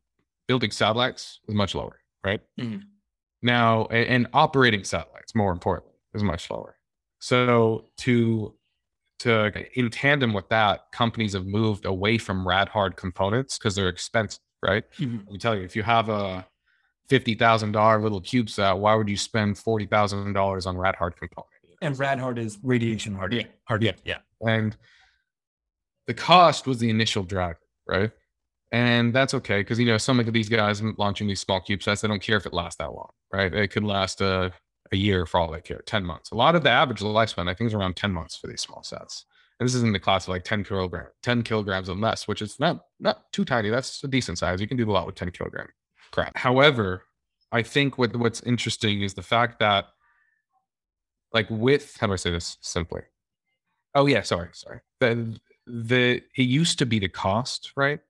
building 0.46 0.70
satellites 0.70 1.40
is 1.48 1.54
much 1.54 1.74
lower, 1.74 2.00
right? 2.24 2.40
Mhm. 2.58 2.82
Now, 3.42 3.86
and, 3.86 4.08
and 4.08 4.26
operating 4.32 4.84
satellites, 4.84 5.34
more 5.34 5.52
importantly, 5.52 5.94
is 6.14 6.22
much 6.22 6.50
lower. 6.50 6.76
So 7.20 7.90
to 7.98 8.54
to 9.20 9.52
in 9.74 9.90
tandem 9.90 10.32
with 10.32 10.48
that, 10.50 10.92
companies 10.92 11.32
have 11.34 11.46
moved 11.46 11.84
away 11.86 12.18
from 12.18 12.46
rad 12.46 12.68
hard 12.68 12.96
components 12.96 13.58
because 13.58 13.74
they're 13.74 13.88
expensive, 13.88 14.40
right? 14.62 14.84
Mhm. 14.98 15.18
Let 15.24 15.32
me 15.32 15.38
tell 15.38 15.56
you, 15.56 15.62
if 15.62 15.74
you 15.76 15.82
have 15.82 16.08
a 16.08 16.46
fifty 17.08 17.34
thousand 17.34 17.72
dollar 17.72 18.00
little 18.00 18.20
CubeSat, 18.20 18.78
why 18.78 18.94
would 18.94 19.08
you 19.08 19.16
spend 19.16 19.58
forty 19.58 19.86
thousand 19.86 20.32
dollars 20.32 20.66
on 20.66 20.76
rad 20.76 20.96
hard 20.96 21.16
component? 21.16 21.48
And 21.80 21.96
rad 21.98 22.18
hard 22.18 22.38
is 22.38 22.58
radiation 22.62 23.14
hard. 23.14 23.32
Yeah. 23.32 23.44
Hard. 23.64 23.82
Yeah. 23.84 23.92
Yeah. 24.04 24.18
And 24.46 24.76
the 26.06 26.14
cost 26.14 26.66
was 26.66 26.78
the 26.78 26.90
initial 26.90 27.22
drag, 27.22 27.56
right? 27.86 28.10
And 28.72 29.14
that's 29.14 29.32
okay 29.34 29.60
because 29.60 29.78
you 29.78 29.86
know 29.86 29.96
some 29.96 30.18
of 30.20 30.32
these 30.32 30.48
guys 30.48 30.82
launching 30.98 31.28
these 31.28 31.40
small 31.40 31.60
CubeSats, 31.60 32.00
they 32.02 32.08
don't 32.08 32.20
care 32.20 32.36
if 32.36 32.46
it 32.46 32.52
lasts 32.52 32.76
that 32.78 32.92
long, 32.92 33.10
right? 33.32 33.52
It 33.54 33.68
could 33.68 33.84
last 33.84 34.20
a, 34.20 34.52
a 34.92 34.96
year 34.96 35.24
for 35.24 35.38
all 35.40 35.50
they 35.50 35.60
care, 35.60 35.82
ten 35.86 36.04
months. 36.04 36.32
A 36.32 36.34
lot 36.34 36.54
of 36.54 36.62
the 36.64 36.70
average 36.70 37.00
lifespan, 37.00 37.48
I 37.48 37.54
think, 37.54 37.68
is 37.68 37.74
around 37.74 37.96
ten 37.96 38.12
months 38.12 38.36
for 38.36 38.46
these 38.48 38.60
small 38.60 38.82
sets. 38.82 39.24
And 39.60 39.68
this 39.68 39.74
is 39.74 39.82
in 39.82 39.92
the 39.92 39.98
class 39.98 40.24
of 40.24 40.30
like 40.30 40.44
ten 40.44 40.62
kilogram, 40.62 41.08
ten 41.22 41.42
kilograms 41.42 41.88
and 41.88 42.00
less, 42.00 42.28
which 42.28 42.42
is 42.42 42.60
not 42.60 42.84
not 43.00 43.32
too 43.32 43.44
tiny. 43.44 43.70
That's 43.70 44.02
a 44.04 44.08
decent 44.08 44.38
size. 44.38 44.60
You 44.60 44.68
can 44.68 44.76
do 44.76 44.88
a 44.88 44.92
lot 44.92 45.06
with 45.06 45.16
ten 45.16 45.30
kilogram 45.30 45.68
crap. 46.12 46.36
However, 46.36 47.02
I 47.50 47.62
think 47.62 47.98
what 47.98 48.14
what's 48.16 48.42
interesting 48.42 49.02
is 49.02 49.14
the 49.14 49.22
fact 49.22 49.58
that, 49.58 49.86
like, 51.32 51.46
with 51.50 51.96
how 51.98 52.06
do 52.06 52.12
I 52.12 52.16
say 52.16 52.30
this 52.30 52.56
simply? 52.60 53.02
Oh 53.94 54.06
yeah, 54.06 54.22
sorry, 54.22 54.50
sorry. 54.52 54.80
The 55.00 55.38
the 55.66 56.22
it 56.36 56.42
used 56.42 56.78
to 56.78 56.86
be 56.86 56.98
the 56.98 57.08
cost, 57.08 57.72
right? 57.76 58.00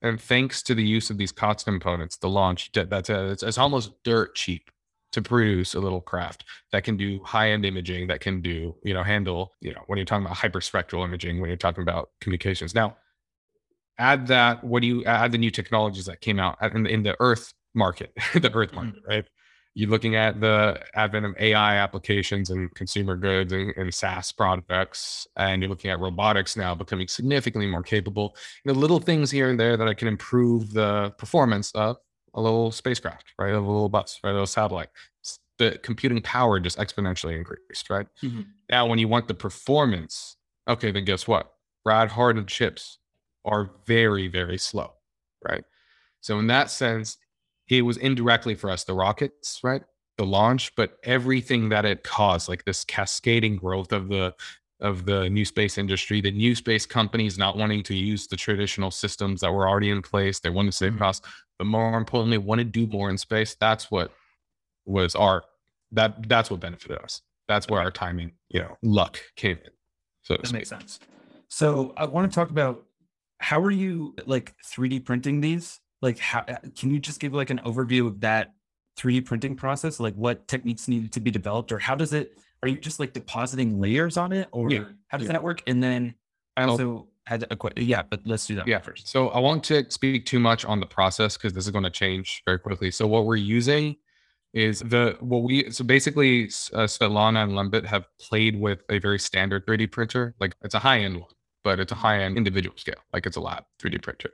And 0.00 0.20
thanks 0.20 0.62
to 0.62 0.76
the 0.76 0.84
use 0.84 1.10
of 1.10 1.18
these 1.18 1.32
COTS 1.32 1.64
components, 1.64 2.18
the 2.18 2.28
launch 2.28 2.70
that's 2.72 3.10
a, 3.10 3.30
it's, 3.30 3.42
it's 3.42 3.58
almost 3.58 4.00
dirt 4.04 4.36
cheap 4.36 4.70
to 5.12 5.22
produce 5.22 5.74
a 5.74 5.80
little 5.80 6.00
craft 6.00 6.44
that 6.72 6.84
can 6.84 6.96
do 6.96 7.22
high 7.24 7.50
end 7.50 7.64
imaging, 7.64 8.08
that 8.08 8.20
can 8.20 8.40
do 8.40 8.74
you 8.82 8.94
know 8.94 9.02
handle 9.02 9.52
you 9.60 9.72
know 9.72 9.82
when 9.86 9.96
you're 9.96 10.04
talking 10.04 10.26
about 10.26 10.38
hyperspectral 10.38 11.04
imaging, 11.04 11.40
when 11.40 11.48
you're 11.48 11.56
talking 11.56 11.82
about 11.82 12.10
communications. 12.20 12.74
Now, 12.74 12.96
add 13.98 14.26
that 14.28 14.62
what 14.64 14.80
do 14.80 14.86
you 14.88 15.04
add 15.04 15.32
the 15.32 15.38
new 15.38 15.50
technologies 15.50 16.06
that 16.06 16.20
came 16.20 16.38
out 16.38 16.56
uh, 16.62 16.70
in 16.74 16.82
the, 16.84 16.90
in 16.90 17.02
the 17.02 17.16
Earth 17.20 17.52
market, 17.74 18.12
the 18.34 18.52
Earth 18.52 18.72
market, 18.72 19.02
mm. 19.04 19.08
right? 19.08 19.24
You're 19.74 19.90
looking 19.90 20.16
at 20.16 20.40
the 20.40 20.82
advent 20.94 21.24
of 21.24 21.36
AI 21.38 21.76
applications 21.76 22.50
and 22.50 22.74
consumer 22.74 23.14
goods 23.16 23.52
and, 23.52 23.72
and 23.76 23.94
SaaS 23.94 24.32
products, 24.32 25.26
and 25.36 25.62
you're 25.62 25.68
looking 25.68 25.90
at 25.90 26.00
robotics 26.00 26.56
now 26.56 26.74
becoming 26.74 27.06
significantly 27.06 27.70
more 27.70 27.84
capable. 27.84 28.34
You 28.64 28.72
know, 28.72 28.78
little 28.78 28.98
things 28.98 29.30
here 29.30 29.50
and 29.50 29.60
there 29.60 29.76
that 29.76 29.86
I 29.86 29.94
can 29.94 30.08
improve 30.08 30.72
the 30.72 31.14
performance 31.18 31.70
of 31.72 31.96
a 32.38 32.40
little 32.40 32.70
spacecraft, 32.70 33.32
right? 33.38 33.52
Of 33.52 33.64
a 33.64 33.70
little 33.70 33.88
bus, 33.88 34.20
right? 34.22 34.30
A 34.30 34.32
little 34.32 34.46
satellite. 34.46 34.88
The 35.58 35.78
computing 35.82 36.22
power 36.22 36.60
just 36.60 36.78
exponentially 36.78 37.36
increased, 37.36 37.90
right? 37.90 38.06
Mhm. 38.22 38.46
Now, 38.70 38.86
when 38.86 38.98
you 38.98 39.08
want 39.08 39.26
the 39.28 39.34
performance, 39.34 40.36
okay, 40.68 40.90
then 40.92 41.04
guess 41.04 41.26
what? 41.26 41.52
Rad 41.84 42.10
hardened 42.10 42.48
chips 42.48 42.98
are 43.44 43.70
very, 43.86 44.28
very 44.28 44.58
slow, 44.58 44.94
right? 45.48 45.64
So 46.20 46.38
in 46.38 46.46
that 46.48 46.70
sense, 46.70 47.16
it 47.68 47.82
was 47.82 47.96
indirectly 47.96 48.54
for 48.54 48.70
us 48.70 48.84
the 48.84 48.94
rockets, 48.94 49.60
right? 49.62 49.82
The 50.16 50.26
launch, 50.26 50.74
but 50.76 50.98
everything 51.02 51.68
that 51.70 51.84
it 51.84 52.04
caused, 52.04 52.48
like 52.48 52.64
this 52.64 52.84
cascading 52.84 53.56
growth 53.56 53.92
of 53.92 54.08
the 54.08 54.34
of 54.80 55.04
the 55.04 55.28
new 55.28 55.44
space 55.44 55.76
industry, 55.78 56.20
the 56.20 56.30
new 56.30 56.54
space 56.54 56.86
companies 56.86 57.36
not 57.36 57.56
wanting 57.56 57.82
to 57.82 57.94
use 57.94 58.26
the 58.26 58.36
traditional 58.36 58.90
systems 58.90 59.40
that 59.40 59.52
were 59.52 59.68
already 59.68 59.90
in 59.90 60.02
place. 60.02 60.38
They 60.38 60.50
want 60.50 60.66
to 60.66 60.72
save 60.72 60.92
Mhm. 60.92 60.98
costs, 60.98 61.26
but 61.58 61.66
more 61.66 61.96
importantly, 61.98 62.38
want 62.38 62.60
to 62.60 62.64
do 62.64 62.86
more 62.86 63.10
in 63.10 63.18
space. 63.18 63.56
That's 63.58 63.90
what 63.90 64.12
was 64.84 65.14
our 65.14 65.44
that 65.90 66.28
that's 66.28 66.50
what 66.50 66.60
benefited 66.60 66.98
us. 66.98 67.22
That's 67.48 67.66
where 67.68 67.80
our 67.80 67.90
timing, 67.90 68.32
you 68.50 68.60
know, 68.60 68.76
luck 68.82 69.18
came 69.36 69.56
in. 69.56 69.70
So 70.22 70.36
That 70.36 70.52
makes 70.52 70.68
sense. 70.68 71.00
So 71.48 71.94
I 71.96 72.04
want 72.04 72.30
to 72.30 72.34
talk 72.34 72.50
about 72.50 72.84
how 73.40 73.60
are 73.60 73.70
you 73.70 74.14
like 74.26 74.54
3D 74.62 75.00
printing 75.00 75.40
these? 75.40 75.80
Like, 76.02 76.18
how 76.18 76.42
can 76.76 76.90
you 76.90 77.00
just 77.00 77.20
give 77.20 77.32
like 77.32 77.50
an 77.50 77.60
overview 77.60 78.06
of 78.06 78.20
that 78.20 78.52
3D 78.98 79.22
printing 79.22 79.56
process? 79.56 79.98
Like, 79.98 80.14
what 80.14 80.46
techniques 80.46 80.88
needed 80.88 81.10
to 81.12 81.20
be 81.20 81.30
developed, 81.30 81.72
or 81.72 81.78
how 81.78 81.94
does 81.94 82.12
it? 82.12 82.38
Are 82.62 82.68
you 82.68 82.76
just 82.78 82.98
like 82.98 83.12
depositing 83.12 83.80
layers 83.80 84.16
on 84.16 84.32
it, 84.32 84.48
or 84.52 84.70
Yeah, 84.70 84.84
how 85.08 85.18
does 85.18 85.26
yeah. 85.26 85.32
that 85.34 85.42
work? 85.42 85.62
And 85.66 85.82
then 85.82 86.14
I 86.56 86.64
also 86.64 87.08
had 87.26 87.46
a 87.50 87.56
question. 87.56 87.84
Yeah, 87.86 88.02
but 88.02 88.20
let's 88.24 88.46
do 88.46 88.56
that 88.56 88.66
Yeah. 88.66 88.80
first. 88.80 89.08
So 89.08 89.28
I 89.28 89.38
won't 89.38 89.62
to 89.64 89.88
speak 89.90 90.26
too 90.26 90.40
much 90.40 90.64
on 90.64 90.80
the 90.80 90.86
process 90.86 91.36
because 91.36 91.52
this 91.52 91.66
is 91.66 91.70
going 91.70 91.84
to 91.84 91.90
change 91.90 92.42
very 92.46 92.58
quickly. 92.58 92.90
So 92.90 93.06
what 93.06 93.26
we're 93.26 93.36
using 93.36 93.96
is 94.54 94.80
the 94.80 95.16
what 95.20 95.42
we 95.42 95.70
so 95.70 95.84
basically 95.84 96.44
uh, 96.72 96.86
Svetlana 96.88 97.42
and 97.44 97.52
Lembit 97.52 97.84
have 97.84 98.06
played 98.18 98.58
with 98.58 98.82
a 98.88 98.98
very 98.98 99.18
standard 99.18 99.66
3D 99.66 99.92
printer. 99.92 100.34
Like 100.40 100.56
it's 100.62 100.74
a 100.74 100.78
high 100.78 101.00
end 101.00 101.16
one, 101.20 101.30
but 101.62 101.78
it's 101.78 101.92
a 101.92 101.96
high 101.96 102.22
end 102.22 102.36
individual 102.36 102.76
scale. 102.76 103.00
Like 103.12 103.26
it's 103.26 103.36
a 103.36 103.40
lab 103.40 103.64
3D 103.78 104.02
printer. 104.02 104.30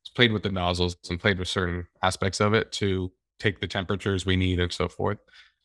It's 0.00 0.08
played 0.10 0.32
with 0.32 0.42
the 0.42 0.50
nozzles 0.50 0.96
and 1.10 1.20
played 1.20 1.38
with 1.38 1.48
certain 1.48 1.86
aspects 2.02 2.40
of 2.40 2.54
it 2.54 2.72
to 2.72 3.12
take 3.38 3.60
the 3.60 3.68
temperatures 3.68 4.24
we 4.26 4.36
need 4.36 4.58
and 4.58 4.72
so 4.72 4.88
forth. 4.88 5.18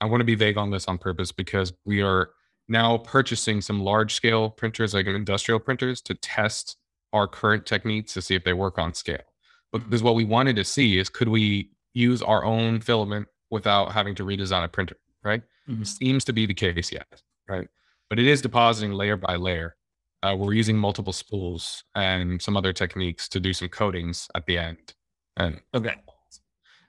I 0.03 0.05
want 0.05 0.19
to 0.19 0.25
be 0.25 0.35
vague 0.35 0.57
on 0.57 0.69
this 0.69 0.85
on 0.89 0.97
purpose 0.97 1.31
because 1.31 1.71
we 1.85 2.01
are 2.01 2.31
now 2.67 2.97
purchasing 2.97 3.61
some 3.61 3.79
large 3.79 4.13
scale 4.13 4.49
printers, 4.49 4.93
like 4.93 5.05
industrial 5.05 5.61
printers, 5.61 6.01
to 6.01 6.13
test 6.15 6.75
our 7.13 7.25
current 7.25 7.65
techniques 7.65 8.13
to 8.15 8.21
see 8.21 8.35
if 8.35 8.43
they 8.43 8.51
work 8.51 8.77
on 8.77 8.93
scale. 8.93 9.23
Because 9.71 10.03
what 10.03 10.15
we 10.15 10.25
wanted 10.25 10.57
to 10.57 10.65
see 10.65 10.97
is 10.99 11.07
could 11.07 11.29
we 11.29 11.71
use 11.93 12.21
our 12.21 12.43
own 12.43 12.81
filament 12.81 13.27
without 13.49 13.93
having 13.93 14.13
to 14.15 14.25
redesign 14.25 14.65
a 14.65 14.67
printer, 14.67 14.97
right? 15.23 15.41
Mhm. 15.69 15.87
Seems 15.87 16.25
to 16.25 16.33
be 16.33 16.45
the 16.45 16.53
case 16.53 16.91
yes, 16.91 17.05
right? 17.47 17.69
But 18.09 18.19
it 18.19 18.27
is 18.27 18.41
depositing 18.41 18.91
layer 18.91 19.15
by 19.15 19.37
layer. 19.37 19.77
Uh, 20.21 20.35
we're 20.37 20.53
using 20.53 20.77
multiple 20.77 21.13
spools 21.13 21.85
and 21.95 22.41
some 22.41 22.57
other 22.57 22.73
techniques 22.73 23.29
to 23.29 23.39
do 23.39 23.53
some 23.53 23.69
coatings 23.69 24.27
at 24.35 24.45
the 24.47 24.57
end. 24.57 24.93
And 25.37 25.61
Okay. 25.73 25.95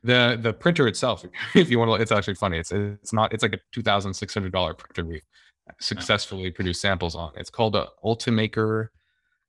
The 0.05 0.39
the 0.41 0.53
printer 0.53 0.87
itself, 0.87 1.25
if 1.55 1.71
you 1.71 1.79
want 1.79 1.91
to, 1.91 2.01
it's 2.01 2.13
actually 2.13 2.35
funny. 2.35 2.59
It's 2.59 2.71
it's 2.71 3.13
not. 3.13 3.33
It's 3.33 3.43
like 3.43 3.55
a 3.55 3.59
two 3.73 3.83
thousand 3.83 4.15
six 4.15 4.35
hundred 4.35 4.53
dollar 4.53 4.75
printer 4.75 5.05
we 5.05 5.21
oh. 5.69 5.73
successfully 5.81 6.51
produced 6.51 6.81
samples 6.81 7.17
on. 7.17 7.33
It's 7.37 7.51
called 7.51 7.75
a 7.75 7.89
Ultimaker 8.05 8.89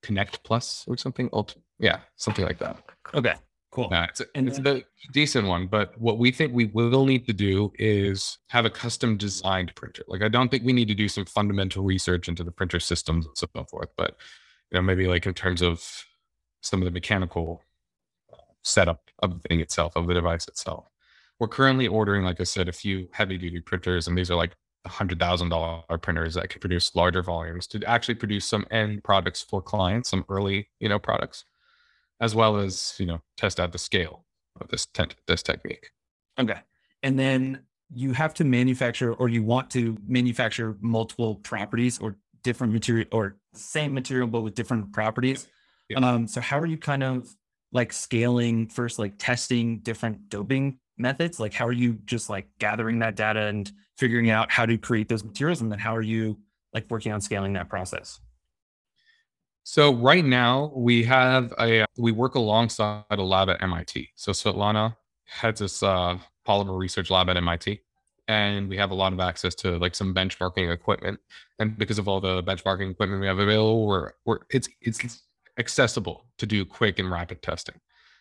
Connect 0.02 0.44
Plus 0.44 0.86
or 0.88 0.98
something. 0.98 1.30
Ult, 1.34 1.56
yeah, 1.78 2.00
something 2.16 2.46
like 2.46 2.58
that. 2.60 2.82
Okay. 3.14 3.36
Cool. 3.72 3.90
Nah, 3.90 4.06
it's 4.06 4.22
a, 4.22 4.26
And 4.36 4.48
it's 4.48 4.58
then- 4.60 4.78
a 4.78 5.12
decent 5.12 5.50
one, 5.50 5.68
but 5.68 6.00
what 6.00 6.18
we 6.18 6.32
think 6.32 6.54
we 6.54 6.66
will 6.68 7.06
need 7.06 7.28
to 7.28 7.34
do 7.34 7.74
is 7.78 8.38
have 8.48 8.64
a 8.64 8.70
custom 8.70 9.18
designed 9.18 9.76
printer. 9.76 10.04
Like 10.08 10.22
I 10.22 10.30
don't 10.30 10.50
think 10.50 10.64
we 10.64 10.72
need 10.72 10.88
to 10.88 10.96
do 10.96 11.10
some 11.10 11.26
fundamental 11.26 11.84
research 11.84 12.30
into 12.30 12.46
the 12.46 12.52
printer 12.54 12.80
systems 12.80 13.26
and 13.26 13.38
so 13.38 13.48
forth, 13.70 13.90
but 13.98 14.16
you 14.72 14.78
know 14.78 14.82
maybe 14.82 15.08
like 15.08 15.26
in 15.26 15.34
terms 15.34 15.62
of 15.62 15.84
some 16.62 16.82
of 16.82 16.86
the 16.86 16.92
mechanical 16.92 17.62
setup 18.66 19.10
of 19.20 19.42
the 19.42 19.48
thing 19.48 19.60
itself, 19.62 19.96
of 19.96 20.08
the 20.08 20.14
device 20.14 20.48
itself. 20.48 20.90
We're 21.40 21.48
currently 21.48 21.88
ordering, 21.88 22.24
like 22.24 22.42
I 22.42 22.44
said, 22.44 22.68
a 22.68 22.74
few 22.74 23.08
heavy 23.12 23.38
duty 23.38 23.60
printers, 23.60 24.08
and 24.08 24.18
these 24.18 24.32
are 24.32 24.36
like 24.36 24.56
hundred 24.88 25.20
thousand 25.20 25.50
dollar 25.50 25.84
printers 26.02 26.36
that 26.36 26.50
can 26.50 26.60
produce 26.60 26.96
larger 26.96 27.24
volumes 27.24 27.66
to 27.68 27.84
actually 27.86 28.16
produce 28.16 28.46
some 28.46 28.66
end 28.72 29.04
products 29.04 29.42
for 29.42 29.62
clients, 29.62 30.10
some 30.10 30.26
early, 30.30 30.70
you 30.80 30.88
know, 30.88 31.00
products, 31.00 31.46
as 32.22 32.36
well 32.36 32.58
as 32.58 32.96
you 33.00 33.06
know 33.06 33.22
test 33.38 33.60
out 33.60 33.72
the 33.72 33.78
scale 33.78 34.26
of 34.60 34.68
this 34.70 34.86
te- 34.86 35.06
this 35.28 35.44
technique. 35.44 35.90
Okay. 36.40 36.60
And 37.04 37.20
then 37.20 37.62
you 37.94 38.14
have 38.14 38.34
to 38.36 38.44
manufacture 38.44 39.14
or 39.14 39.30
you 39.30 39.44
want 39.44 39.70
to 39.72 39.98
manufacture 40.08 40.76
multiple 40.82 41.36
properties 41.36 42.00
or 42.00 42.18
different 42.44 42.74
material 42.74 43.08
or 43.12 43.38
same 43.54 43.94
material 43.94 44.28
but 44.28 44.42
with 44.42 44.56
different 44.56 44.92
properties. 44.92 45.48
Yeah. 45.90 46.00
Um, 46.00 46.28
so 46.28 46.42
how 46.42 46.60
are 46.60 46.66
you 46.66 46.78
kind 46.78 47.04
of 47.04 47.36
like 47.76 47.92
scaling 47.92 48.68
first, 48.68 48.98
like 48.98 49.14
testing 49.20 49.80
different 49.80 50.30
doping 50.30 50.80
methods? 50.98 51.40
Like 51.40 51.54
how 51.54 51.68
are 51.68 51.74
you 51.74 52.00
just 52.06 52.30
like 52.30 52.48
gathering 52.58 53.00
that 53.00 53.16
data 53.16 53.42
and 53.42 53.70
figuring 53.98 54.30
out 54.30 54.50
how 54.50 54.66
to 54.66 54.78
create 54.78 55.10
those 55.10 55.26
materials? 55.26 55.62
And 55.62 55.70
then 55.70 55.78
how 55.78 55.96
are 55.96 56.02
you 56.02 56.40
like 56.74 56.90
working 56.90 57.12
on 57.12 57.20
scaling 57.20 57.54
that 57.54 57.70
process? 57.70 58.22
So 59.64 59.94
right 59.94 60.24
now 60.24 60.72
we 60.74 61.04
have 61.04 61.54
a 61.60 61.86
we 61.98 62.12
work 62.12 62.36
alongside 62.36 63.04
a 63.10 63.22
lab 63.22 63.50
at 63.50 63.62
MIT. 63.62 64.10
So 64.16 64.32
Svetlana 64.32 64.96
heads 65.26 65.60
this 65.60 65.84
uh, 65.84 66.18
polymer 66.48 66.78
research 66.78 67.10
lab 67.10 67.30
at 67.30 67.36
MIT, 67.36 67.82
and 68.28 68.70
we 68.70 68.78
have 68.78 68.92
a 68.92 68.96
lot 68.96 69.12
of 69.12 69.20
access 69.20 69.54
to 69.56 69.78
like 69.80 69.96
some 69.96 70.14
benchmarking 70.14 70.72
equipment. 70.72 71.20
And 71.60 71.78
because 71.78 71.98
of 71.98 72.08
all 72.08 72.22
the 72.22 72.44
benchmarking 72.44 72.92
equipment 72.92 73.20
we 73.20 73.28
have 73.28 73.40
available, 73.40 73.88
we're, 73.88 74.12
we're 74.24 74.40
it's 74.52 74.70
it's 74.82 75.24
accessible 75.58 76.26
to 76.38 76.46
do 76.46 76.66
quick 76.66 77.00
and 77.00 77.10
rapid 77.12 77.42
testing. 77.42 77.76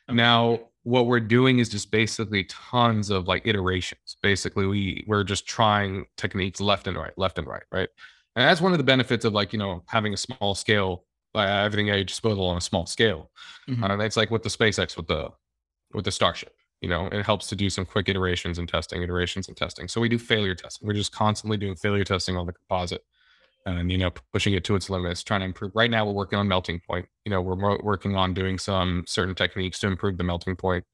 Now, 0.09 0.61
what 0.83 1.07
we're 1.07 1.21
doing 1.21 1.59
is 1.61 1.71
just 1.71 1.91
basically 1.91 2.45
tons 2.45 3.09
of 3.09 3.27
like 3.27 3.47
iterations. 3.47 4.17
Basically, 4.23 4.67
we 4.67 5.05
we're 5.07 5.25
just 5.25 5.47
trying 5.47 6.05
techniques 6.19 6.61
left 6.61 6.87
and 6.87 6.97
right, 6.97 7.17
left 7.17 7.39
and 7.39 7.47
right, 7.47 7.63
right. 7.73 7.89
And 8.37 8.49
that's 8.49 8.61
one 8.61 8.73
of 8.73 8.79
the 8.79 8.85
benefits 8.85 9.25
of 9.25 9.33
like 9.33 9.53
you 9.53 9.59
know 9.59 9.83
having 9.87 10.13
a 10.13 10.17
small 10.19 10.55
scale 10.55 11.05
like 11.35 11.49
everything 11.49 11.91
at 11.91 11.97
your 11.97 12.05
disposal 12.05 12.47
on 12.47 12.57
a 12.57 12.61
small 12.61 12.87
scale. 12.87 13.31
Mhm. 13.69 13.99
Uh, 13.99 14.03
it's 14.03 14.17
like 14.17 14.31
with 14.31 14.43
the 14.43 14.49
SpaceX 14.49 14.97
with 14.97 15.07
the 15.09 15.31
with 15.93 16.05
the 16.05 16.13
Starship. 16.13 16.55
You 16.81 16.89
know, 16.91 17.07
it 17.07 17.25
helps 17.25 17.47
to 17.49 17.57
do 17.57 17.71
some 17.71 17.87
quick 17.87 18.09
iterations 18.11 18.59
and 18.59 18.69
testing, 18.69 19.03
iterations 19.03 19.49
and 19.49 19.57
testing. 19.57 19.89
So 19.89 20.01
we 20.03 20.09
do 20.11 20.19
failure 20.19 20.55
testing. 20.55 20.87
We're 20.87 20.93
just 20.95 21.13
constantly 21.13 21.57
doing 21.57 21.77
failure 21.77 22.05
testing 22.05 22.37
on 22.37 22.45
the 22.47 22.53
composite, 22.53 23.03
and 23.67 23.91
you 23.91 23.99
know, 23.99 24.11
pushing 24.33 24.55
it 24.55 24.65
to 24.65 24.75
its 24.77 24.91
limits, 24.91 25.23
trying 25.23 25.41
to 25.41 25.47
improve. 25.47 25.73
Right 25.75 25.91
now, 25.91 26.05
we're 26.05 26.13
working 26.13 26.39
on 26.39 26.49
melting 26.49 26.81
point. 26.81 27.07
You 27.25 27.31
know, 27.31 27.41
we're 27.41 27.79
working 27.83 28.17
on 28.17 28.35
doing 28.35 28.59
some 28.59 29.05
certain 29.07 29.35
techniques 29.35 29.79
to 29.81 29.87
improve 29.87 30.19
the 30.19 30.25
melting 30.25 30.57
point, 30.57 30.85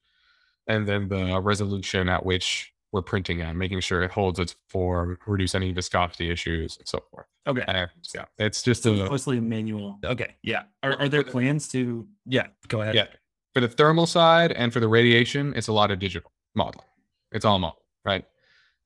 and 0.67 0.87
then 0.87 1.07
the 1.07 1.39
resolution 1.41 2.09
at 2.09 2.25
which 2.25 2.73
we're 2.91 3.01
printing 3.01 3.41
at, 3.41 3.55
making 3.55 3.79
sure 3.79 4.03
it 4.03 4.11
holds 4.11 4.37
its 4.39 4.55
form, 4.67 5.17
reduce 5.25 5.55
any 5.55 5.71
viscosity 5.71 6.29
issues, 6.29 6.77
and 6.77 6.87
so 6.87 6.99
forth. 7.09 7.25
Okay. 7.47 7.63
And 7.67 7.89
yeah, 8.13 8.25
it's 8.37 8.61
just 8.61 8.83
So 8.83 8.93
a 8.93 9.09
mostly 9.09 9.37
a 9.37 9.41
manual. 9.41 9.97
Okay. 10.03 10.35
Yeah. 10.43 10.63
Are, 10.83 10.99
are 10.99 11.07
there 11.09 11.23
plans 11.23 11.69
to, 11.69 12.05
yeah, 12.25 12.47
go 12.67 12.81
ahead. 12.81 12.95
Yeah. 12.95 13.07
For 13.53 13.61
the 13.61 13.69
thermal 13.69 14.07
side 14.07 14.51
and 14.51 14.73
for 14.73 14.79
the 14.79 14.87
radiation, 14.87 15.53
it's 15.55 15.69
a 15.69 15.73
lot 15.73 15.89
of 15.91 15.99
digital 15.99 16.31
modeling. 16.53 16.85
It's 17.31 17.45
all 17.45 17.59
model, 17.59 17.81
right? 18.03 18.25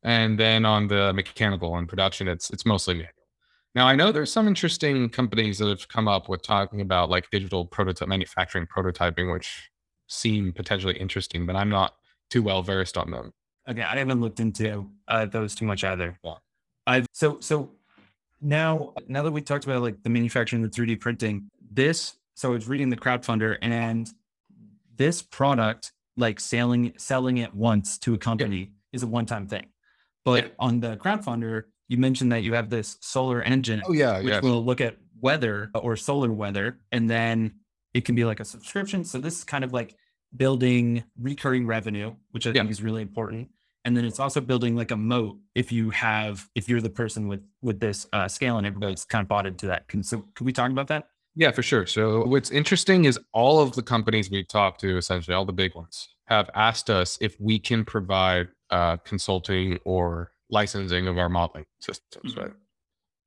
And 0.04 0.40
then 0.40 0.66
on 0.66 0.88
the 0.88 1.12
mechanical 1.14 1.76
and 1.78 1.90
production, 1.90 2.28
it's 2.28 2.52
it's 2.52 2.66
mostly 2.66 2.94
manual. 2.94 3.12
Now 3.76 3.88
I 3.88 3.96
know 3.96 4.12
there's 4.14 4.32
some 4.32 4.48
interesting 4.48 5.10
companies 5.10 5.58
that 5.60 5.68
have 5.68 5.88
come 5.90 6.08
up 6.08 6.30
with 6.30 6.42
talking 6.42 6.80
about 6.80 7.10
like 7.10 7.30
digital 7.30 7.66
prototype 7.66 8.08
manufacturing 8.08 8.66
prototyping, 8.68 9.32
which 9.34 9.70
seem 10.08 10.54
potentially 10.54 10.96
interesting, 10.98 11.46
but 11.46 11.56
I'm 11.58 11.70
not 11.70 11.94
too 12.30 12.42
well 12.42 12.64
versed 12.64 12.98
on 12.98 13.12
them. 13.12 13.34
Okay, 13.68 13.82
I 13.82 13.98
haven't 13.98 14.22
looked 14.22 14.40
into 14.40 14.90
uh, 15.08 15.26
those 15.26 15.56
too 15.56 15.66
much 15.66 15.84
either. 15.84 16.18
Yeah. 16.24 16.36
I've 16.88 17.06
so 17.12 17.40
so 17.42 17.72
now 18.42 18.94
now 19.08 19.24
that 19.24 19.32
we 19.32 19.42
talked 19.42 19.66
about 19.66 19.82
like 19.82 20.02
the 20.04 20.10
manufacturing, 20.10 20.62
the 20.62 20.70
three 20.70 20.86
D 20.86 20.96
printing, 20.96 21.50
this 21.72 22.16
so 22.36 22.50
I 22.50 22.54
was 22.54 22.68
reading 22.70 22.90
the 22.90 22.98
crowdfunder 22.98 23.58
and 23.62 24.10
this 24.96 25.22
product 25.22 25.92
like 26.16 26.40
selling 26.40 26.94
selling 26.98 27.40
it 27.40 27.54
once 27.54 27.98
to 28.00 28.14
a 28.14 28.18
company 28.18 28.72
is 28.94 29.04
a 29.04 29.08
one 29.08 29.26
time 29.26 29.48
thing, 29.48 29.66
but 30.24 30.46
Yeah. 30.46 30.50
on 30.60 30.80
the 30.80 30.96
crowdfunder 30.96 31.64
you 31.88 31.98
mentioned 31.98 32.32
that 32.32 32.44
you 32.44 32.54
have 32.54 32.70
this 32.70 32.98
solar 33.02 33.42
engine 33.42 33.82
Oh 33.86 33.94
yeah, 33.94 34.22
which 34.22 34.42
will 34.42 34.64
look 34.64 34.82
at 34.82 34.98
weather 35.22 35.72
or 35.76 35.96
solar 35.96 36.32
weather 36.32 36.80
and 36.92 37.10
then 37.10 37.54
it 37.94 38.06
can 38.06 38.16
be 38.16 38.26
like 38.26 38.40
a 38.40 38.46
subscription. 38.46 39.04
So 39.06 39.20
this 39.20 39.38
is 39.38 39.44
kind 39.44 39.64
of 39.64 39.72
like 39.74 39.96
building 40.36 41.04
recurring 41.20 41.66
revenue 41.66 42.14
which 42.32 42.46
i 42.46 42.50
Yeah. 42.50 42.62
think 42.62 42.72
is 42.72 42.82
really 42.84 43.02
important. 43.02 43.50
And 43.86 43.96
then 43.96 44.04
it's 44.04 44.20
also 44.20 44.42
building 44.42 44.76
like 44.76 44.90
a 44.92 44.98
moat 44.98 45.38
if 45.54 45.72
you 45.72 45.92
have 45.92 46.50
if 46.56 46.68
you're 46.68 46.82
the 46.82 46.90
person 46.90 47.28
with 47.28 47.44
with 47.62 47.80
this 47.80 48.08
uh, 48.14 48.28
scale 48.28 48.58
and 48.58 48.66
everybody's 48.66 49.06
kind 49.06 49.22
of 49.22 49.28
bought 49.28 49.46
into 49.46 49.68
that. 49.68 49.88
Can 49.88 50.02
so 50.04 50.26
could 50.34 50.46
we 50.46 50.52
talk 50.54 50.72
about 50.72 50.88
that? 50.88 51.08
Yeah, 51.36 51.52
for 51.52 51.62
sure. 51.62 51.86
So 51.86 52.26
what's 52.26 52.50
interesting 52.50 53.06
is 53.06 53.20
all 53.32 53.60
of 53.60 53.74
the 53.76 53.84
companies 53.84 54.32
we 54.32 54.44
talked 54.44 54.82
to, 54.82 54.98
essentially 54.98 55.36
all 55.36 55.46
the 55.46 55.54
big 55.54 55.76
ones, 55.76 56.08
have 56.26 56.50
asked 56.56 56.90
us 56.90 57.18
if 57.22 57.40
we 57.40 57.60
can 57.60 57.86
provide 57.86 58.48
uh, 58.72 58.98
consulting 58.98 59.78
or 59.86 60.32
licensing 60.50 61.08
of 61.08 61.18
our 61.18 61.30
modeling 61.30 61.66
systems, 61.80 62.36
Mhm. 62.36 62.42
right? 62.44 62.54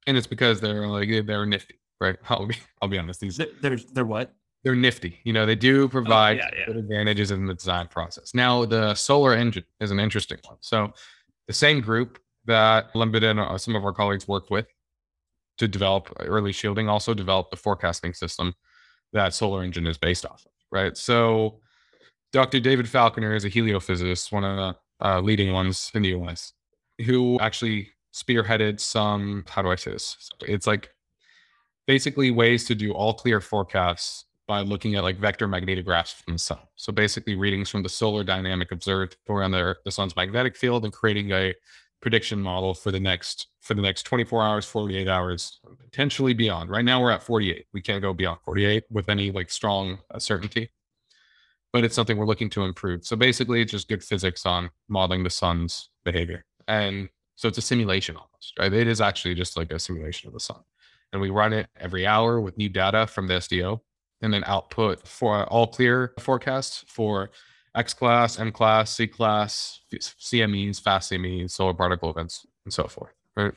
And 0.07 0.17
it's 0.17 0.27
because 0.27 0.61
they're 0.61 0.87
like 0.87 1.09
they're 1.27 1.47
nifty, 1.47 1.81
right? 2.01 2.17
I'll 2.29 2.47
be 2.47 2.57
I'll 2.81 2.89
be 2.89 2.99
honest. 2.99 3.21
These 3.21 3.37
Th- 3.39 3.55
there's 3.61 3.85
they're 3.87 4.05
what 4.07 4.35
they're 4.65 4.75
nifty. 4.75 5.21
You 5.25 5.33
know, 5.33 5.47
they 5.47 5.55
do 5.55 5.89
provide 5.89 6.39
yeah, 6.39 6.51
yeah. 6.57 6.67
good 6.67 6.77
advantages 6.77 7.31
in 7.31 7.47
the 7.47 7.55
design 7.55 7.87
process. 7.89 8.35
Now, 8.35 8.65
the 8.65 8.95
solar 8.95 9.35
engine 9.35 9.65
is 9.81 9.91
an 9.91 10.01
interesting 10.01 10.39
one. 10.45 10.57
So, 10.61 10.93
the 11.47 11.53
same 11.53 11.81
group 11.81 12.19
that 12.47 12.93
Lembit 12.95 13.23
and 13.23 13.39
uh, 13.39 13.57
some 13.59 13.77
of 13.77 13.85
our 13.85 13.93
colleagues 13.93 14.27
worked 14.27 14.51
with 14.51 14.67
to 15.59 15.69
develop 15.69 16.13
early 16.21 16.53
shielding 16.53 16.89
also 16.89 17.15
developed 17.15 17.51
the 17.51 17.57
forecasting 17.57 18.15
system 18.15 18.55
that 19.13 19.33
solar 19.35 19.63
engine 19.63 19.87
is 19.87 19.97
based 19.99 20.25
off 20.27 20.45
of, 20.47 20.53
right? 20.73 20.97
So, 20.97 21.61
Dr. 22.33 22.61
David 22.61 22.89
Falconer 22.89 23.35
is 23.35 23.45
a 23.45 23.51
heliophysicist, 23.51 24.33
one 24.33 24.45
of 24.45 24.57
the 24.57 25.07
uh, 25.07 25.21
leading 25.21 25.53
ones 25.53 25.91
in 25.95 26.03
the 26.03 26.11
US, 26.11 26.53
who 27.05 27.39
actually 27.41 27.91
spearheaded 28.15 28.81
some, 28.81 29.45
how 29.49 29.63
do 29.63 29.71
I 29.71 29.77
say 29.77 29.93
this? 29.93 30.31
It's 30.43 30.67
like 30.67 30.91
basically 31.87 32.31
ways 32.31 32.65
to 32.67 32.75
do 32.75 32.93
all 32.93 33.15
clear 33.15 33.41
forecasts 33.41 34.25
by 34.47 34.61
looking 34.61 34.95
at 34.95 35.05
like 35.05 35.19
vector 35.19 35.47
magnetographs 35.47 36.15
from 36.15 36.33
the 36.33 36.39
sun. 36.39 36.59
So 36.77 36.93
basically 36.93 37.37
readings 37.37 37.69
from 37.69 37.83
the 37.83 37.89
solar 37.89 38.25
dynamic 38.25 38.73
observatory 38.73 39.45
on 39.45 39.51
the, 39.51 39.77
the 39.85 39.91
sun's 39.91 40.17
magnetic 40.17 40.57
field 40.57 40.85
and 40.85 40.93
creating 40.93 41.31
a 41.33 41.55
prediction 42.01 42.41
model 42.41 42.75
for 42.75 42.91
the 42.91 43.01
next 43.01 43.49
for 43.61 43.75
the 43.75 43.83
next 43.83 44.05
24 44.05 44.43
hours, 44.43 44.65
48 44.65 45.09
hours, 45.09 45.61
potentially 45.79 46.33
beyond. 46.33 46.71
Right 46.71 46.85
now 46.85 47.03
we're 47.03 47.11
at 47.11 47.23
48. 47.23 47.67
We 47.75 47.83
can't 47.83 48.01
go 48.01 48.15
beyond 48.15 48.39
48 48.45 48.85
with 48.91 49.11
any 49.11 49.31
like 49.31 49.51
strong 49.51 49.99
uh, 50.11 50.19
certainty. 50.19 50.71
But 51.71 51.85
it's 51.85 51.95
something 51.95 52.17
we're 52.17 52.25
looking 52.25 52.49
to 52.51 52.63
improve. 52.63 53.05
So 53.05 53.15
basically 53.15 53.61
it's 53.61 53.73
just 53.73 53.89
good 53.89 54.03
physics 54.03 54.47
on 54.47 54.71
modeling 54.89 55.23
the 55.23 55.31
sun's 55.31 55.91
behavior. 56.03 56.47
And 56.69 57.09
so 57.35 57.49
it's 57.49 57.59
a 57.59 57.63
simulation 57.63 58.15
almost, 58.15 58.57
right? 58.59 58.73
It 58.73 58.87
is 58.87 59.01
actually 59.01 59.35
just 59.35 59.57
like 59.57 59.73
a 59.73 59.79
simulation 59.81 60.29
of 60.29 60.35
the 60.35 60.41
sun. 60.41 60.61
And 61.13 61.21
we 61.21 61.31
run 61.31 61.53
it 61.53 61.67
every 61.81 62.07
hour 62.07 62.41
with 62.41 62.57
new 62.59 62.69
data 62.69 63.07
from 63.07 63.27
the 63.27 63.35
SDO 63.35 63.81
and 64.21 64.33
then 64.33 64.45
output 64.47 65.09
for 65.09 65.45
all 65.47 65.67
clear 65.67 66.13
forecasts 66.21 66.85
for 66.87 67.31
X 67.75 67.95
class, 67.95 68.39
M 68.39 68.53
class, 68.53 68.95
C 68.95 69.07
class, 69.07 69.81
CMEs, 69.93 70.81
fast 70.81 71.11
CMEs, 71.11 71.51
solar 71.51 71.75
particle 71.75 72.11
events, 72.11 72.47
and 72.65 72.73
so 72.73 72.85
forth. 72.85 73.13
Right. 73.37 73.55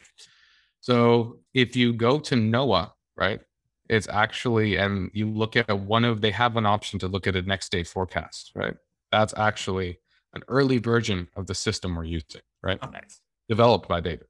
So 0.80 1.40
if 1.54 1.76
you 1.76 1.94
go 1.94 2.20
to 2.20 2.36
NOAA, 2.36 2.92
right, 3.18 3.42
it's 3.90 4.08
actually, 4.08 4.78
and 4.78 5.12
you 5.14 5.30
look 5.30 5.56
at 5.56 5.70
one 5.80 6.06
of, 6.06 6.22
they 6.22 6.32
have 6.32 6.56
an 6.56 6.66
option 6.66 6.98
to 7.00 7.08
look 7.08 7.28
at 7.28 7.36
a 7.36 7.42
next 7.42 7.72
day 7.72 7.84
forecast, 7.84 8.52
right? 8.56 8.76
That's 9.12 9.34
actually 9.36 10.00
an 10.34 10.44
early 10.48 10.78
version 10.78 11.28
of 11.36 11.48
the 11.48 11.56
system 11.56 11.96
we're 11.96 12.06
using, 12.06 12.42
right? 12.64 12.80
oh 12.82 12.90
nice 12.90 13.22
Developed 13.50 13.88
by 13.88 14.00
David. 14.00 14.28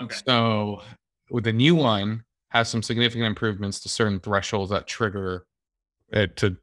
okay 0.00 0.14
So 0.26 0.82
with 1.30 1.44
the 1.44 1.52
new 1.52 1.74
one 1.74 2.24
has 2.50 2.68
some 2.68 2.82
significant 2.82 3.24
improvements 3.26 3.80
to 3.80 3.88
certain 3.88 4.20
thresholds 4.20 4.70
that 4.70 4.86
trigger 4.86 5.46
it 6.10 6.36
to 6.36 6.56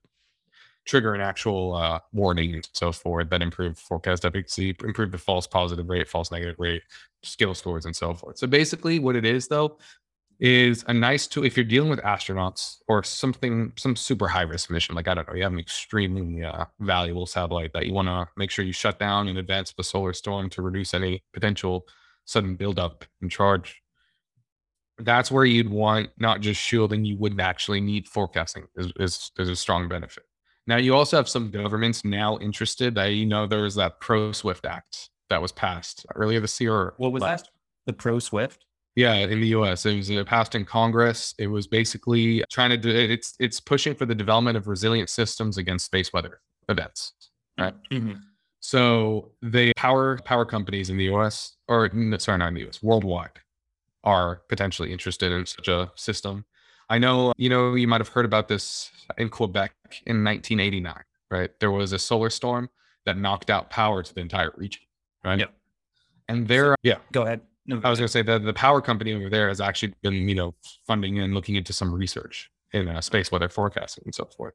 trigger 0.86 1.14
an 1.16 1.22
actual 1.22 1.74
uh, 1.76 2.00
warning 2.14 2.54
and 2.56 2.70
so 2.74 2.92
forth 2.92 3.30
that 3.30 3.42
improve 3.42 3.78
forecast 3.78 4.24
efficacy, 4.24 4.76
improve 4.84 5.12
the 5.12 5.18
false 5.18 5.48
positive 5.48 5.90
rate, 5.90 6.08
false 6.08 6.32
negative 6.32 6.56
rate, 6.60 6.84
skill 7.24 7.56
scores, 7.56 7.86
and 7.86 7.96
so 7.96 8.14
forth. 8.14 8.38
So 8.38 8.46
basically, 8.48 9.00
what 9.00 9.16
it 9.16 9.26
is 9.26 9.48
though 9.48 9.78
is 10.40 10.84
a 10.88 10.94
nice 10.94 11.28
tool 11.28 11.46
if 11.46 11.56
you're 11.56 11.64
dealing 11.64 11.90
with 11.90 12.00
astronauts 12.02 12.78
or 12.88 13.04
something, 13.04 13.72
some 13.78 13.96
super 13.96 14.28
high 14.28 14.42
risk 14.42 14.70
mission. 14.70 14.96
Like 14.96 15.08
I 15.08 15.14
don't 15.14 15.28
know, 15.28 15.36
you 15.36 15.44
have 15.44 15.54
an 15.54 15.60
extremely 15.60 16.44
uh, 16.44 16.66
valuable 16.80 17.26
satellite 17.26 17.74
that 17.74 17.86
you 17.86 17.94
want 17.94 18.08
to 18.08 18.28
make 18.38 18.52
sure 18.52 18.66
you 18.66 18.74
shut 18.74 19.00
down 19.00 19.28
in 19.28 19.38
advance 19.38 19.72
of 19.72 19.76
a 19.80 19.84
solar 19.84 20.14
storm 20.14 20.50
to 20.52 20.62
reduce 20.62 20.94
any 20.94 21.24
potential 21.34 21.86
sudden 22.26 22.56
buildup 22.56 23.06
in 23.22 23.30
charge 23.30 23.82
that's 25.00 25.32
where 25.32 25.46
you'd 25.46 25.70
want 25.70 26.10
not 26.18 26.42
just 26.42 26.60
shielding, 26.62 27.06
you 27.06 27.18
wouldn't 27.18 27.42
actually 27.42 27.82
need 27.82 28.08
forecasting 28.08 28.66
is, 28.76 28.92
is, 29.00 29.32
is 29.38 29.50
a 29.50 29.56
strong 29.56 29.88
benefit. 29.88 30.24
Now 30.68 30.78
you 30.78 30.96
also 30.96 31.18
have 31.18 31.30
some 31.30 31.52
governments 31.52 32.04
now 32.04 32.38
interested 32.40 32.96
that 32.96 33.08
you 33.08 33.26
know 33.26 33.46
there 33.46 33.64
was 33.64 33.76
that 33.76 34.00
PROSWIFT 34.00 34.66
Act 34.66 35.10
that 35.30 35.42
was 35.42 35.52
passed 35.52 36.06
earlier 36.16 36.40
this 36.40 36.60
year. 36.60 36.94
What 36.98 37.12
was 37.12 37.22
last- 37.22 37.46
that? 37.46 37.52
The 37.88 37.94
PROSWIFT? 37.94 38.66
Yeah, 38.96 39.14
in 39.16 39.42
the 39.42 39.48
U.S., 39.48 39.86
it 39.86 39.98
was 39.98 40.10
uh, 40.10 40.24
passed 40.24 40.56
in 40.56 40.64
Congress. 40.64 41.34
It 41.38 41.48
was 41.48 41.68
basically 41.68 42.44
trying 42.50 42.70
to 42.70 42.78
do 42.78 42.90
it's 42.90 43.36
it's 43.40 43.60
pushing 43.60 43.94
for 43.94 44.06
the 44.06 44.16
development 44.16 44.56
of 44.58 44.68
resilient 44.68 45.10
systems 45.10 45.58
against 45.58 45.86
space 45.86 46.14
weather 46.14 46.40
events. 46.70 47.14
Right. 47.60 47.74
Mhm. 47.92 48.22
So 48.62 49.32
the 49.42 49.74
power 49.76 50.18
power 50.24 50.46
companies 50.46 50.90
in 50.90 50.98
the 50.98 51.06
U.S. 51.06 51.58
or 51.68 51.90
sorry, 52.20 52.38
not 52.38 52.48
in 52.48 52.54
the 52.54 52.62
U.S. 52.62 52.82
worldwide 52.82 53.40
are 54.04 54.42
potentially 54.50 54.92
interested 54.92 55.32
in 55.32 55.46
such 55.46 55.68
a 55.68 55.92
system. 55.96 56.46
I 56.90 56.98
know 56.98 57.34
you 57.38 57.50
know 57.50 57.76
you 57.76 57.88
might 57.88 58.02
have 58.02 58.10
heard 58.10 58.26
about 58.26 58.48
this 58.48 58.92
in 59.18 59.30
Quebec 59.30 59.74
in 60.06 60.24
1989. 60.24 60.94
Right, 61.30 61.52
there 61.60 61.72
was 61.72 61.92
a 61.92 62.00
solar 62.00 62.30
storm 62.30 62.70
that 63.06 63.18
knocked 63.18 63.50
out 63.50 63.70
power 63.70 64.04
to 64.04 64.14
the 64.14 64.22
entire 64.22 64.54
region. 64.56 64.84
Right. 65.24 65.40
Yep. 65.40 65.54
And 66.28 66.48
there, 66.48 66.76
yeah, 66.82 66.98
Go 67.12 67.24
ahead. 67.24 67.42
No, 67.68 67.82
I 67.84 67.90
was 67.90 68.00
going 68.00 68.08
to 68.08 68.12
say 68.12 68.22
that 68.22 68.44
the 68.44 68.54
power 68.54 68.80
company 68.82 69.14
over 69.14 69.30
there 69.30 69.48
has 69.48 69.60
actually 69.60 69.94
been, 70.04 70.30
you 70.30 70.36
know, 70.36 70.54
funding 70.86 71.20
and 71.20 71.34
looking 71.34 71.56
into 71.56 71.74
some 71.74 71.94
research 71.94 72.52
in 72.74 72.88
uh, 72.88 73.02
space 73.02 73.32
weather 73.32 73.50
forecasting 73.50 74.04
and 74.06 74.14
so 74.14 74.26
forth. 74.26 74.54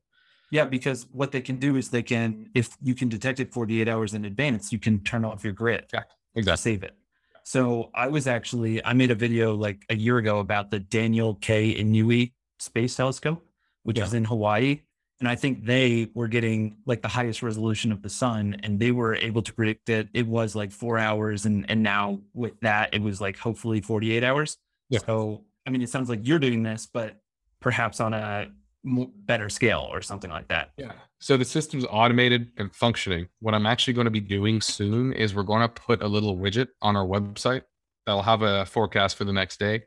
Yeah, 0.53 0.65
because 0.65 1.07
what 1.13 1.33
they 1.33 1.41
can 1.41 1.57
do 1.57 1.77
is 1.77 1.91
they 1.91 2.03
can, 2.03 2.51
if 2.55 2.77
you 2.83 2.95
can 2.95 3.09
detect 3.09 3.41
it 3.41 3.53
48 3.53 3.89
hours 3.89 4.15
in 4.15 4.25
advance, 4.25 4.73
you 4.73 4.79
can 4.79 5.01
turn 5.01 5.25
off 5.25 5.43
your 5.45 5.53
grid 5.53 5.89
to 5.91 6.05
Exactly. 6.35 6.73
save 6.73 6.83
it. 6.83 6.97
So 7.45 7.91
I 7.95 8.09
was 8.09 8.27
actually, 8.27 8.85
I 8.85 8.93
made 8.93 9.11
a 9.11 9.15
video 9.15 9.55
like 9.55 9.85
a 9.91 9.97
year 9.97 10.19
ago 10.19 10.39
about 10.41 10.71
the 10.71 10.79
Daniel 10.79 11.35
K. 11.37 11.75
Inouye 11.75 12.33
Space 12.59 12.95
Telescope, 12.97 13.45
which 13.85 13.99
Yeah. 13.99 14.05
is 14.05 14.15
in 14.15 14.25
Hawaii. 14.25 14.81
And 15.21 15.29
I 15.29 15.35
think 15.35 15.67
they 15.67 16.09
were 16.15 16.29
getting 16.29 16.77
like 16.87 17.03
the 17.03 17.09
highest 17.09 17.43
resolution 17.43 17.93
of 17.93 18.03
the 18.03 18.09
sun 18.09 18.57
and 18.63 18.81
they 18.81 18.91
were 18.91 19.15
able 19.17 19.43
to 19.43 19.53
predict 19.53 19.87
that 19.87 20.09
it 20.15 20.27
was 20.27 20.57
like 20.57 20.73
four 20.73 20.99
hours. 20.99 21.45
And, 21.45 21.67
and 21.71 21.83
now 21.83 22.21
with 22.33 22.59
that, 22.61 22.95
it 22.95 23.03
was 23.03 23.21
like 23.21 23.37
hopefully 23.37 23.83
48 23.83 24.25
hours. 24.25 24.57
Yeah. 24.89 25.01
So, 25.05 25.45
I 25.67 25.71
mean, 25.71 25.83
it 25.83 25.91
sounds 25.91 26.09
like 26.09 26.27
you're 26.27 26.39
doing 26.39 26.63
this, 26.63 26.89
but 26.91 27.21
perhaps 27.61 28.01
on 28.01 28.15
a 28.15 28.49
better 28.83 29.51
scale 29.51 29.89
or 29.93 30.01
something 30.01 30.31
like 30.31 30.49
that. 30.49 30.71
Yeah. 30.79 30.93
So 31.19 31.37
the 31.37 31.45
system's 31.45 31.85
automated 31.91 32.51
and 32.57 32.75
functioning. 32.75 33.29
What 33.41 33.55
I'm 33.55 33.67
actually 33.67 33.93
going 33.93 34.07
to 34.07 34.11
be 34.11 34.21
doing 34.21 34.63
soon 34.63 35.13
is 35.13 35.35
we're 35.35 35.43
going 35.43 35.61
to 35.61 35.69
put 35.69 36.03
a 36.03 36.09
little 36.09 36.37
widget 36.37 36.69
on 36.81 36.97
our 36.97 37.07
website 37.07 37.63
that'll 38.07 38.23
have 38.23 38.41
a 38.41 38.65
forecast 38.65 39.17
for 39.17 39.25
the 39.25 39.33
next 39.35 39.61
day. 39.61 39.83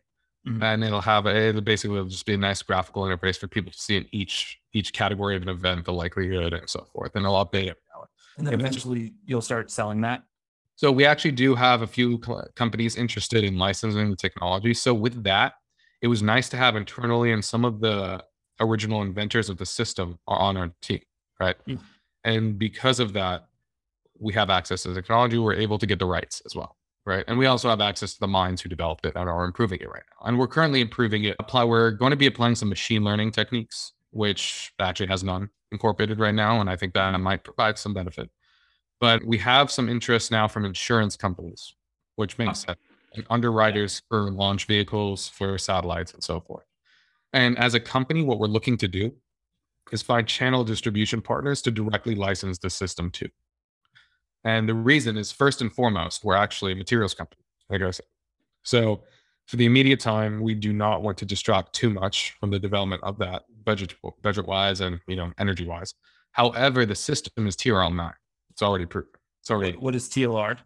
Mhm. 0.48 0.62
And 0.62 0.84
it'll 0.84 1.02
have 1.02 1.26
a, 1.26 1.36
it'll 1.50 1.62
basically 1.62 1.96
it'll 1.98 2.10
just 2.10 2.26
be 2.26 2.34
a 2.34 2.38
nice 2.38 2.62
graphical 2.62 3.04
interface 3.04 3.38
for 3.38 3.48
people 3.48 3.72
to 3.72 3.80
see 3.80 3.96
in 3.98 4.06
each 4.12 4.60
each 4.74 4.92
category 4.92 5.36
of 5.36 5.42
an 5.44 5.50
event, 5.50 5.86
the 5.86 5.94
likelihood 5.94 6.54
and 6.54 6.70
so 6.70 6.84
forth. 6.92 7.16
And 7.16 7.24
it'll 7.26 7.46
update 7.46 7.68
it. 7.68 7.78
And 8.38 8.48
then 8.48 8.56
Eventually- 8.56 9.14
you'll 9.26 9.42
start 9.42 9.70
selling 9.70 10.02
that. 10.02 10.24
So 10.76 10.92
we 10.92 11.06
actually 11.06 11.34
do 11.34 11.54
have 11.54 11.84
a 11.84 11.88
few 11.88 12.20
cl- 12.26 12.48
companies 12.56 12.96
interested 12.96 13.44
in 13.44 13.60
licensing 13.60 14.10
the 14.10 14.16
technology. 14.16 14.74
So 14.74 14.94
with 14.94 15.24
that, 15.24 15.54
it 16.02 16.08
was 16.08 16.24
nice 16.24 16.50
to 16.50 16.58
have 16.58 16.76
internally, 16.76 17.32
and 17.32 17.46
some 17.46 17.64
of 17.64 17.80
the 17.80 18.24
original 18.60 19.04
inventors 19.04 19.50
of 19.50 19.58
the 19.58 19.68
system 19.68 20.18
are 20.28 20.40
on 20.40 20.58
our 20.58 20.72
team, 20.82 21.00
right? 21.40 21.56
Mm. 21.68 21.80
And 22.24 22.58
because 22.60 23.00
of 23.00 23.14
that, 23.14 23.48
we 24.20 24.34
have 24.34 24.50
access 24.50 24.82
to 24.84 24.90
the 24.90 24.96
technology. 24.96 25.38
We're 25.38 25.54
able 25.54 25.78
to 25.78 25.86
get 25.86 26.00
the 26.00 26.06
rights 26.08 26.42
as 26.46 26.56
well, 26.56 26.76
right? 27.06 27.24
And 27.28 27.38
we 27.38 27.46
also 27.46 27.70
have 27.70 27.82
access 27.82 28.14
to 28.14 28.20
the 28.20 28.28
minds 28.28 28.62
who 28.62 28.70
developed 28.70 29.06
it 29.06 29.14
and 29.16 29.30
are 29.30 29.46
improving 29.46 29.80
it 29.82 29.90
right 29.90 30.04
now. 30.12 30.28
And 30.28 30.38
we're 30.38 30.48
currently 30.48 30.82
improving 30.82 31.24
it. 31.26 31.36
Apply. 31.40 31.64
We're 31.64 31.92
going 31.92 32.12
to 32.12 32.18
be 32.18 32.28
applying 32.28 32.56
some 32.56 32.70
machine 32.70 33.04
learning 33.04 33.32
techniques, 33.32 33.94
which 34.12 34.74
actually 34.80 35.08
has 35.08 35.24
none 35.24 35.50
incorporated 35.72 36.20
right 36.20 36.36
now, 36.36 36.62
and 36.62 36.70
I 36.70 36.76
think 36.76 36.94
that 36.94 37.20
might 37.20 37.44
provide 37.44 37.80
some 37.80 37.94
benefit 37.94 38.30
but 39.04 39.26
we 39.26 39.38
have 39.38 39.70
some 39.70 39.90
interest 39.90 40.32
now 40.32 40.48
from 40.48 40.64
insurance 40.64 41.18
companies, 41.18 41.76
which 42.16 42.38
makes 42.38 42.60
sense, 42.62 42.80
and 43.14 43.26
underwriters 43.30 44.02
for 44.08 44.32
launch 44.32 44.66
vehicles, 44.66 45.28
for 45.28 45.58
satellites, 45.58 46.14
and 46.14 46.24
so 46.24 46.40
forth. 46.40 46.64
And 47.34 47.58
as 47.60 47.74
a 47.74 47.82
company, 47.82 48.24
what 48.24 48.40
we're 48.40 48.48
looking 48.48 48.78
to 48.78 48.88
do 48.88 49.12
is 49.92 50.02
find 50.02 50.26
channel 50.26 50.64
distribution 50.64 51.22
partners 51.22 51.62
to 51.64 51.72
directly 51.72 52.16
license 52.16 52.60
the 52.60 52.70
system 52.70 53.12
to. 53.12 53.28
And 54.44 54.68
the 54.68 54.74
reason 54.74 55.18
is 55.18 55.32
first 55.32 55.62
and 55.62 55.72
foremost, 55.74 56.24
we're 56.24 56.36
actually 56.36 56.74
a 56.74 56.76
materials 56.76 57.14
company, 57.14 57.42
like 57.70 57.82
I 57.82 57.92
said. 57.92 58.06
So 58.64 59.04
for 59.46 59.56
the 59.58 59.66
immediate 59.66 60.00
time, 60.00 60.42
we 60.42 60.54
do 60.54 60.74
not 60.74 61.02
want 61.02 61.18
to 61.20 61.26
distract 61.26 61.74
too 61.74 61.90
much 61.90 62.36
from 62.40 62.50
the 62.50 62.60
development 62.60 63.04
of 63.04 63.18
that 63.20 63.44
budget 63.66 63.96
budget 64.22 64.46
wise 64.46 64.82
and 64.82 65.00
you 65.08 65.16
know 65.16 65.32
energy 65.38 65.66
wise. 65.66 65.94
However, 66.32 66.86
the 66.86 66.96
system 66.96 67.48
is 67.48 67.56
TRL 67.56 67.94
nine. 67.96 68.14
It's 68.50 68.62
already 68.62 68.86
proven. 68.86 69.10
It's 69.42 69.52
already 69.52 69.78
what 69.78 69.96
is 69.96 70.10
TLR? 70.10 70.58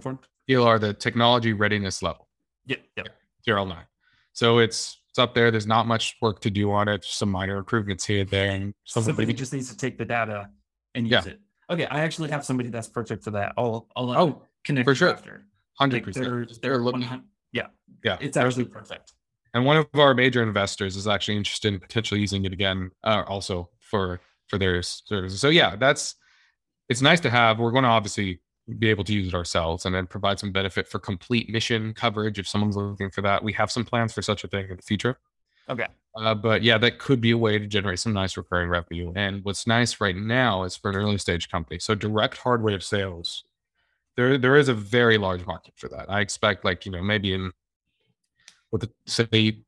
for? 0.00 0.18
TLR, 0.48 0.80
the 0.80 0.94
technology 0.94 1.52
readiness 1.52 2.02
level, 2.02 2.28
Yep. 2.66 2.80
Yep. 2.96 3.08
TRL 3.46 3.68
nine. 3.68 3.84
So 4.32 4.58
it's 4.58 4.98
it's 5.10 5.18
up 5.18 5.34
there. 5.34 5.50
There's 5.50 5.66
not 5.66 5.86
much 5.86 6.16
work 6.20 6.40
to 6.40 6.50
do 6.50 6.70
on 6.72 6.88
it. 6.88 7.02
Just 7.02 7.16
some 7.18 7.30
minor 7.30 7.56
improvements 7.56 8.04
here 8.04 8.20
and 8.20 8.30
there, 8.30 8.50
and 8.50 8.74
some 8.84 9.02
Somebody 9.02 9.32
just 9.32 9.52
needs 9.52 9.70
to 9.70 9.76
take 9.76 9.96
the 9.98 10.04
data 10.04 10.50
and 10.94 11.08
Yeah. 11.08 11.18
use 11.18 11.26
it. 11.26 11.40
Okay, 11.70 11.86
I 11.86 12.00
actually 12.00 12.30
have 12.30 12.44
somebody 12.44 12.68
that's 12.68 12.88
perfect 12.88 13.24
for 13.24 13.32
that. 13.32 13.52
I'll 13.56 13.88
I'll 13.96 14.10
uh, 14.10 14.16
Oh, 14.18 14.42
connect 14.64 14.86
for 14.86 14.94
sure. 14.94 15.10
after. 15.10 15.46
hundred 15.78 15.96
Like 15.96 16.04
percent. 16.04 16.24
they're 16.26 16.46
They're 16.46 16.56
they're 16.62 16.78
looking. 16.78 17.00
100 17.00 17.24
yeah 17.52 17.66
Yeah. 18.04 18.18
it's 18.20 18.36
actually 18.36 18.66
perfect. 18.66 19.12
And 19.54 19.64
one 19.64 19.76
of 19.78 19.86
our 19.94 20.14
major 20.14 20.42
investors 20.42 20.96
is 20.96 21.06
actually 21.08 21.36
interested 21.38 21.72
in 21.72 21.80
potentially 21.80 22.20
using 22.20 22.44
it 22.44 22.52
again, 22.52 22.90
uh, 23.04 23.22
also 23.26 23.70
for 23.80 24.20
for 24.48 24.58
their 24.58 24.82
services. 24.82 25.40
So 25.40 25.48
yeah, 25.48 25.76
that's 25.76 26.14
it's 26.88 27.02
nice 27.02 27.20
to 27.20 27.30
have. 27.30 27.58
We're 27.58 27.72
going 27.72 27.82
to 27.84 27.88
obviously 27.90 28.40
be 28.78 28.88
able 28.90 29.04
to 29.04 29.12
use 29.12 29.28
it 29.28 29.34
ourselves 29.34 29.86
and 29.86 29.94
then 29.94 30.06
provide 30.06 30.38
some 30.38 30.52
benefit 30.52 30.86
for 30.88 30.98
complete 30.98 31.48
mission 31.48 31.94
coverage 31.94 32.38
if 32.38 32.46
someone's 32.48 32.76
looking 32.76 33.10
for 33.10 33.22
that. 33.22 33.42
We 33.42 33.52
have 33.54 33.70
some 33.70 33.84
plans 33.84 34.12
for 34.12 34.22
such 34.22 34.44
a 34.44 34.48
thing 34.48 34.68
in 34.68 34.76
the 34.76 34.82
future. 34.82 35.18
Okay. 35.68 35.86
Uh, 36.16 36.34
but 36.34 36.62
yeah, 36.62 36.78
that 36.78 36.98
could 36.98 37.20
be 37.20 37.30
a 37.30 37.38
way 37.38 37.58
to 37.58 37.66
generate 37.66 37.98
some 37.98 38.12
nice 38.12 38.36
recurring 38.36 38.70
revenue. 38.70 39.12
And 39.14 39.44
what's 39.44 39.66
nice 39.66 40.00
right 40.00 40.16
now 40.16 40.64
is 40.64 40.76
for 40.76 40.90
an 40.90 40.96
early 40.96 41.18
stage 41.18 41.50
company. 41.50 41.78
So 41.78 41.94
direct 41.94 42.38
hardware 42.38 42.74
of 42.74 42.82
sales, 42.82 43.44
there 44.16 44.38
there 44.38 44.56
is 44.56 44.68
a 44.68 44.74
very 44.74 45.18
large 45.18 45.44
market 45.44 45.74
for 45.76 45.88
that. 45.90 46.10
I 46.10 46.20
expect 46.20 46.64
like 46.64 46.86
you 46.86 46.92
know 46.92 47.02
maybe 47.02 47.34
in 47.34 47.52
with 48.72 48.82
the 48.82 48.90
say 49.06 49.58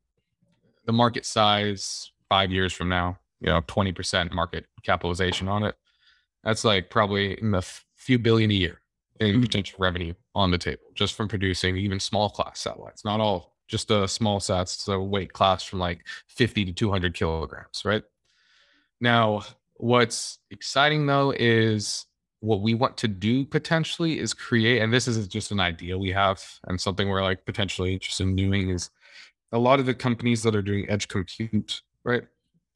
the 0.85 0.91
market 0.91 1.25
size 1.25 2.11
five 2.29 2.51
years 2.51 2.73
from 2.73 2.89
now, 2.89 3.19
you 3.41 3.47
know, 3.47 3.61
twenty 3.67 3.91
percent 3.91 4.33
market 4.33 4.65
capitalization 4.83 5.47
on 5.47 5.63
it. 5.63 5.75
That's 6.43 6.63
like 6.63 6.89
probably 6.89 7.39
in 7.39 7.51
the 7.51 7.59
f- 7.59 7.85
few 7.95 8.17
billion 8.17 8.49
a 8.49 8.55
year 8.55 8.81
in 9.19 9.41
potential 9.41 9.77
revenue 9.79 10.13
on 10.33 10.49
the 10.49 10.57
table 10.57 10.83
just 10.95 11.13
from 11.13 11.27
producing 11.27 11.75
even 11.75 11.99
small 11.99 12.29
class 12.29 12.59
satellites. 12.61 13.03
Not 13.03 13.19
all, 13.19 13.57
just 13.69 13.91
a 13.91 14.07
small 14.07 14.39
sats, 14.39 14.69
so 14.69 15.01
weight 15.01 15.31
class 15.31 15.63
from 15.63 15.79
like 15.79 16.05
50 16.27 16.65
to 16.65 16.73
200 16.73 17.13
kilograms, 17.13 17.83
right? 17.85 18.03
Now, 18.99 19.43
what's 19.75 20.39
exciting 20.51 21.05
though 21.05 21.31
is 21.37 22.05
what 22.41 22.61
we 22.61 22.73
want 22.73 22.97
to 22.97 23.07
do 23.07 23.45
potentially 23.45 24.19
is 24.19 24.33
create, 24.33 24.81
and 24.81 24.91
this 24.91 25.07
is 25.07 25.27
just 25.27 25.51
an 25.51 25.59
idea 25.59 25.97
we 25.97 26.11
have 26.11 26.43
and 26.67 26.81
something 26.81 27.07
we're 27.07 27.21
like 27.21 27.45
potentially 27.45 27.93
interested 27.93 28.23
in 28.23 28.35
doing 28.35 28.69
is 28.69 28.89
a 29.51 29.59
lot 29.59 29.79
of 29.79 29.85
the 29.85 29.93
companies 29.93 30.43
that 30.43 30.55
are 30.55 30.61
doing 30.61 30.89
edge 30.89 31.07
compute, 31.07 31.81
right? 32.03 32.23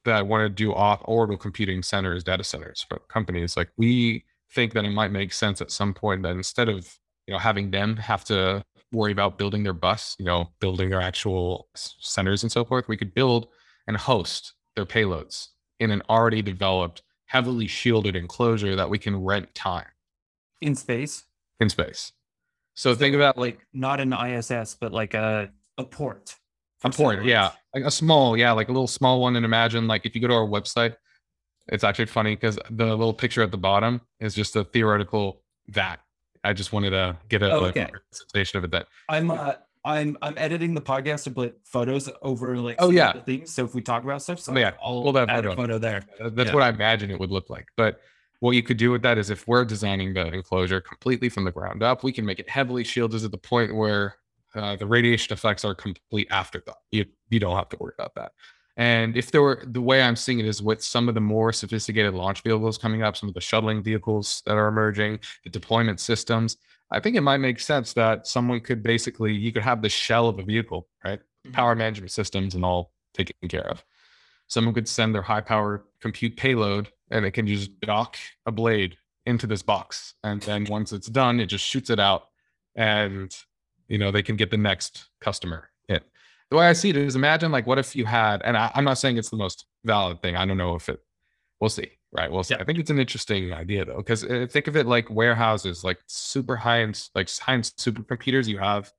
That 0.06 0.28
want 0.28 0.44
to 0.44 0.50
do 0.50 0.74
off 0.74 1.02
orbital 1.06 1.38
computing 1.38 1.82
centers, 1.82 2.24
data 2.24 2.44
centers 2.44 2.86
for 2.88 3.00
companies, 3.08 3.58
like 3.58 3.70
we 3.78 4.26
think 4.52 4.74
that 4.74 4.86
it 4.86 4.92
might 4.92 5.12
make 5.12 5.34
sense 5.34 5.62
at 5.62 5.72
some 5.72 5.94
point 5.94 6.22
that 6.24 6.36
instead 6.36 6.70
of 6.70 7.00
you 7.28 7.34
know 7.34 7.40
having 7.40 7.72
them 7.72 7.98
have 7.98 8.24
to 8.26 8.64
worry 8.94 9.12
about 9.12 9.38
building 9.38 9.64
their 9.64 9.74
bus, 9.74 10.16
you 10.20 10.26
know, 10.26 10.50
building 10.60 10.90
their 10.90 11.02
actual 11.02 11.68
centers 11.76 12.44
and 12.44 12.52
so 12.52 12.64
forth, 12.64 12.88
we 12.88 12.96
could 12.96 13.14
build 13.14 13.48
and 13.88 13.98
host 13.98 14.54
their 14.76 14.86
payloads 14.86 15.50
in 15.80 15.92
an 15.92 16.02
already 16.10 16.42
developed, 16.42 17.02
heavily 17.26 17.68
shielded 17.68 18.16
enclosure 18.16 18.76
that 18.76 18.90
we 18.90 18.98
can 18.98 19.22
rent 19.24 19.54
time 19.56 19.88
In 20.62 20.76
space, 20.76 21.26
in 21.60 21.70
space. 21.70 22.12
So 22.76 22.96
think 22.96 23.16
about 23.16 23.38
like 23.38 23.60
not 23.74 24.00
an 24.00 24.14
ISS, 24.14 24.78
but 24.80 24.92
like 24.92 25.14
a 25.14 25.52
a 25.78 25.84
port. 25.84 26.36
a 26.84 26.90
port, 26.90 27.26
yeah, 27.26 27.52
like 27.74 27.84
a 27.84 27.92
small, 27.92 28.38
yeah, 28.38 28.52
like 28.52 28.70
a 28.70 28.72
little 28.72 28.88
small 28.88 29.22
one. 29.22 29.36
And 29.36 29.46
imagine 29.46 29.88
like 29.88 30.06
if 30.06 30.16
you 30.16 30.22
go 30.22 30.28
to 30.28 30.34
our 30.34 30.48
website, 30.48 30.96
it's 31.68 31.84
actually 31.84 32.08
funny 32.08 32.36
because 32.36 32.60
the 32.70 32.86
little 32.86 33.14
picture 33.14 33.42
at 33.42 33.52
the 33.52 33.58
bottom 33.58 34.02
is 34.20 34.34
just 34.34 34.56
a 34.56 34.64
theoretical 34.64 35.42
that. 35.70 36.00
I 36.44 36.54
just 36.54 36.74
wanted 36.74 36.92
to 36.92 37.18
get 37.30 37.42
a 37.42 37.52
Oh, 37.54 37.60
like, 37.62 37.78
okay. 37.78 37.90
representation 37.92 38.58
of 38.58 38.64
it. 38.66 38.72
That 38.72 38.88
I'm 39.10 39.32
uh, 39.32 39.54
I'm 39.86 40.18
I'm 40.22 40.34
editing 40.38 40.74
the 40.74 40.82
podcast 40.82 41.24
to 41.26 41.32
put 41.32 41.60
photos 41.64 42.10
over 42.22 42.58
like 42.58 42.78
Oh, 42.80 42.90
yeah. 42.90 43.14
things. 43.22 43.54
So 43.54 43.66
if 43.66 43.74
we 43.76 43.82
talk 43.82 44.04
about 44.04 44.22
stuff, 44.22 44.40
so 44.40 44.54
Oh, 44.54 44.58
yeah, 44.58 44.72
I'll 44.84 45.12
that 45.14 45.30
add 45.30 45.46
a 45.46 45.50
photo. 45.50 45.56
photo 45.62 45.78
there. 45.78 46.04
That's 46.20 46.50
Yeah. 46.50 46.54
what 46.54 46.64
I 46.64 46.70
imagine 46.70 47.12
it 47.12 47.20
would 47.20 47.32
look 47.32 47.50
like. 47.50 47.68
But 47.78 48.00
what 48.40 48.52
you 48.52 48.64
could 48.64 48.78
do 48.78 48.92
with 48.92 49.02
that 49.04 49.18
is 49.18 49.30
if 49.30 49.48
we're 49.48 49.64
designing 49.66 50.14
the 50.14 50.28
enclosure 50.34 50.82
completely 50.82 51.30
from 51.30 51.46
the 51.46 51.52
ground 51.52 51.82
up, 51.82 52.04
we 52.04 52.12
can 52.12 52.26
make 52.26 52.40
it 52.40 52.50
heavily 52.50 52.84
shielded 52.84 53.22
to 53.22 53.30
the 53.30 53.38
point 53.38 53.74
where 53.76 54.16
uh, 54.56 54.76
the 54.76 54.86
radiation 54.86 55.34
effects 55.34 55.64
are 55.66 55.74
complete 55.74 56.28
afterthought. 56.30 56.78
You 56.92 57.06
you 57.30 57.40
don't 57.40 57.56
have 57.56 57.70
to 57.70 57.78
worry 57.80 57.94
about 57.98 58.16
that. 58.16 58.34
And 58.76 59.16
if 59.16 59.30
there 59.32 59.42
were 59.42 59.64
the 59.68 59.82
way 59.82 60.02
I'm 60.02 60.16
seeing 60.16 60.40
it 60.40 60.46
is 60.46 60.62
with 60.62 60.84
some 60.84 61.08
of 61.08 61.14
the 61.16 61.22
more 61.22 61.54
sophisticated 61.54 62.14
launch 62.14 62.42
vehicles 62.42 62.78
coming 62.78 63.04
up, 63.04 63.16
some 63.16 63.30
of 63.30 63.36
the 63.36 63.42
shuttling 63.42 63.84
vehicles 63.84 64.42
that 64.46 64.56
are 64.56 64.68
emerging, 64.68 65.20
the 65.44 65.50
deployment 65.52 66.00
systems, 66.00 66.58
I 66.92 67.00
think 67.00 67.16
it 67.16 67.22
might 67.22 67.38
make 67.38 67.60
sense 67.60 67.94
that 67.94 68.26
someone 68.28 68.62
could 68.62 68.82
basically 68.82 69.34
you 69.34 69.52
could 69.52 69.64
have 69.64 69.82
the 69.82 69.90
shell 69.90 70.28
of 70.28 70.40
a 70.40 70.44
vehicle, 70.44 70.88
right? 71.04 71.20
Mhm. 71.48 71.54
Power 71.54 71.76
management 71.76 72.12
systems 72.12 72.56
and 72.56 72.66
all 72.66 72.94
taken 73.14 73.36
care 73.48 73.68
of. 73.68 73.84
Someone 74.48 74.74
could 74.74 74.88
send 74.88 75.14
their 75.14 75.22
high 75.22 75.42
power 75.42 75.86
compute 76.02 76.36
payload 76.36 76.90
and 77.12 77.26
it 77.26 77.32
can 77.32 77.46
just 77.48 77.80
dock 77.82 78.18
a 78.46 78.52
blade 78.52 78.98
into 79.26 79.48
this 79.48 79.62
box. 79.62 80.16
And 80.24 80.42
then 80.42 80.66
once 80.66 80.92
it's 80.92 81.08
done, 81.08 81.40
it 81.40 81.46
just 81.46 81.66
shoots 81.66 81.90
it 81.90 82.00
out 82.00 82.28
and 82.76 83.36
you 83.88 83.98
know 84.00 84.12
they 84.12 84.24
can 84.24 84.36
get 84.36 84.50
the 84.50 84.58
next 84.58 85.10
customer. 85.22 85.70
The 86.50 86.58
way 86.58 86.68
I 86.68 86.74
see 86.74 86.90
it 86.90 86.98
is 86.98 87.16
imagine 87.16 87.52
like 87.52 87.66
what 87.66 87.80
if 87.80 87.96
you 87.96 88.06
had, 88.06 88.42
and 88.44 88.58
I, 88.58 88.72
I'm 88.76 88.84
not 88.84 88.98
saying 88.98 89.18
it's 89.18 89.30
the 89.30 89.38
most 89.38 89.66
valid 89.86 90.22
thing. 90.22 90.36
I 90.36 90.46
don't 90.46 90.58
know 90.58 90.76
if 90.76 90.90
it 90.90 91.00
we'll 91.60 91.70
see, 91.70 91.92
right? 92.12 92.30
We'll 92.32 92.44
see. 92.44 92.56
Yeah. 92.56 92.62
I 92.62 92.66
think 92.66 92.78
it's 92.78 92.90
an 92.90 93.00
interesting 93.00 93.54
idea 93.54 93.86
though, 93.86 93.98
because 93.98 94.24
uh, 94.26 94.46
think 94.50 94.68
of 94.68 94.76
it 94.76 94.86
like 94.86 95.10
warehouses, 95.10 95.84
like 95.84 96.00
super 96.08 96.58
high 96.58 96.82
end, 96.82 97.02
like 97.16 97.30
high 97.38 97.54
end 97.54 97.64
supercomputers 97.64 98.48
you 98.48 98.58
have 98.58 98.92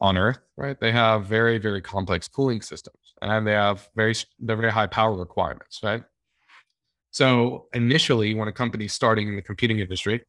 on 0.00 0.16
Earth, 0.16 0.40
right? 0.56 0.78
They 0.80 0.92
have 0.92 1.26
very, 1.26 1.58
very 1.58 1.80
complex 1.80 2.26
cooling 2.26 2.62
systems, 2.62 3.14
and 3.22 3.46
they 3.46 3.52
have 3.52 3.88
very, 3.94 4.14
they're 4.40 4.56
very 4.56 4.72
high 4.72 4.88
power 4.88 5.14
requirements, 5.14 5.80
right? 5.82 6.02
So 7.12 7.66
initially, 7.74 8.34
when 8.34 8.48
a 8.48 8.52
company's 8.52 8.92
starting 8.92 9.28
in 9.28 9.36
the 9.36 9.42
computing 9.42 9.78
industry, 9.78 10.22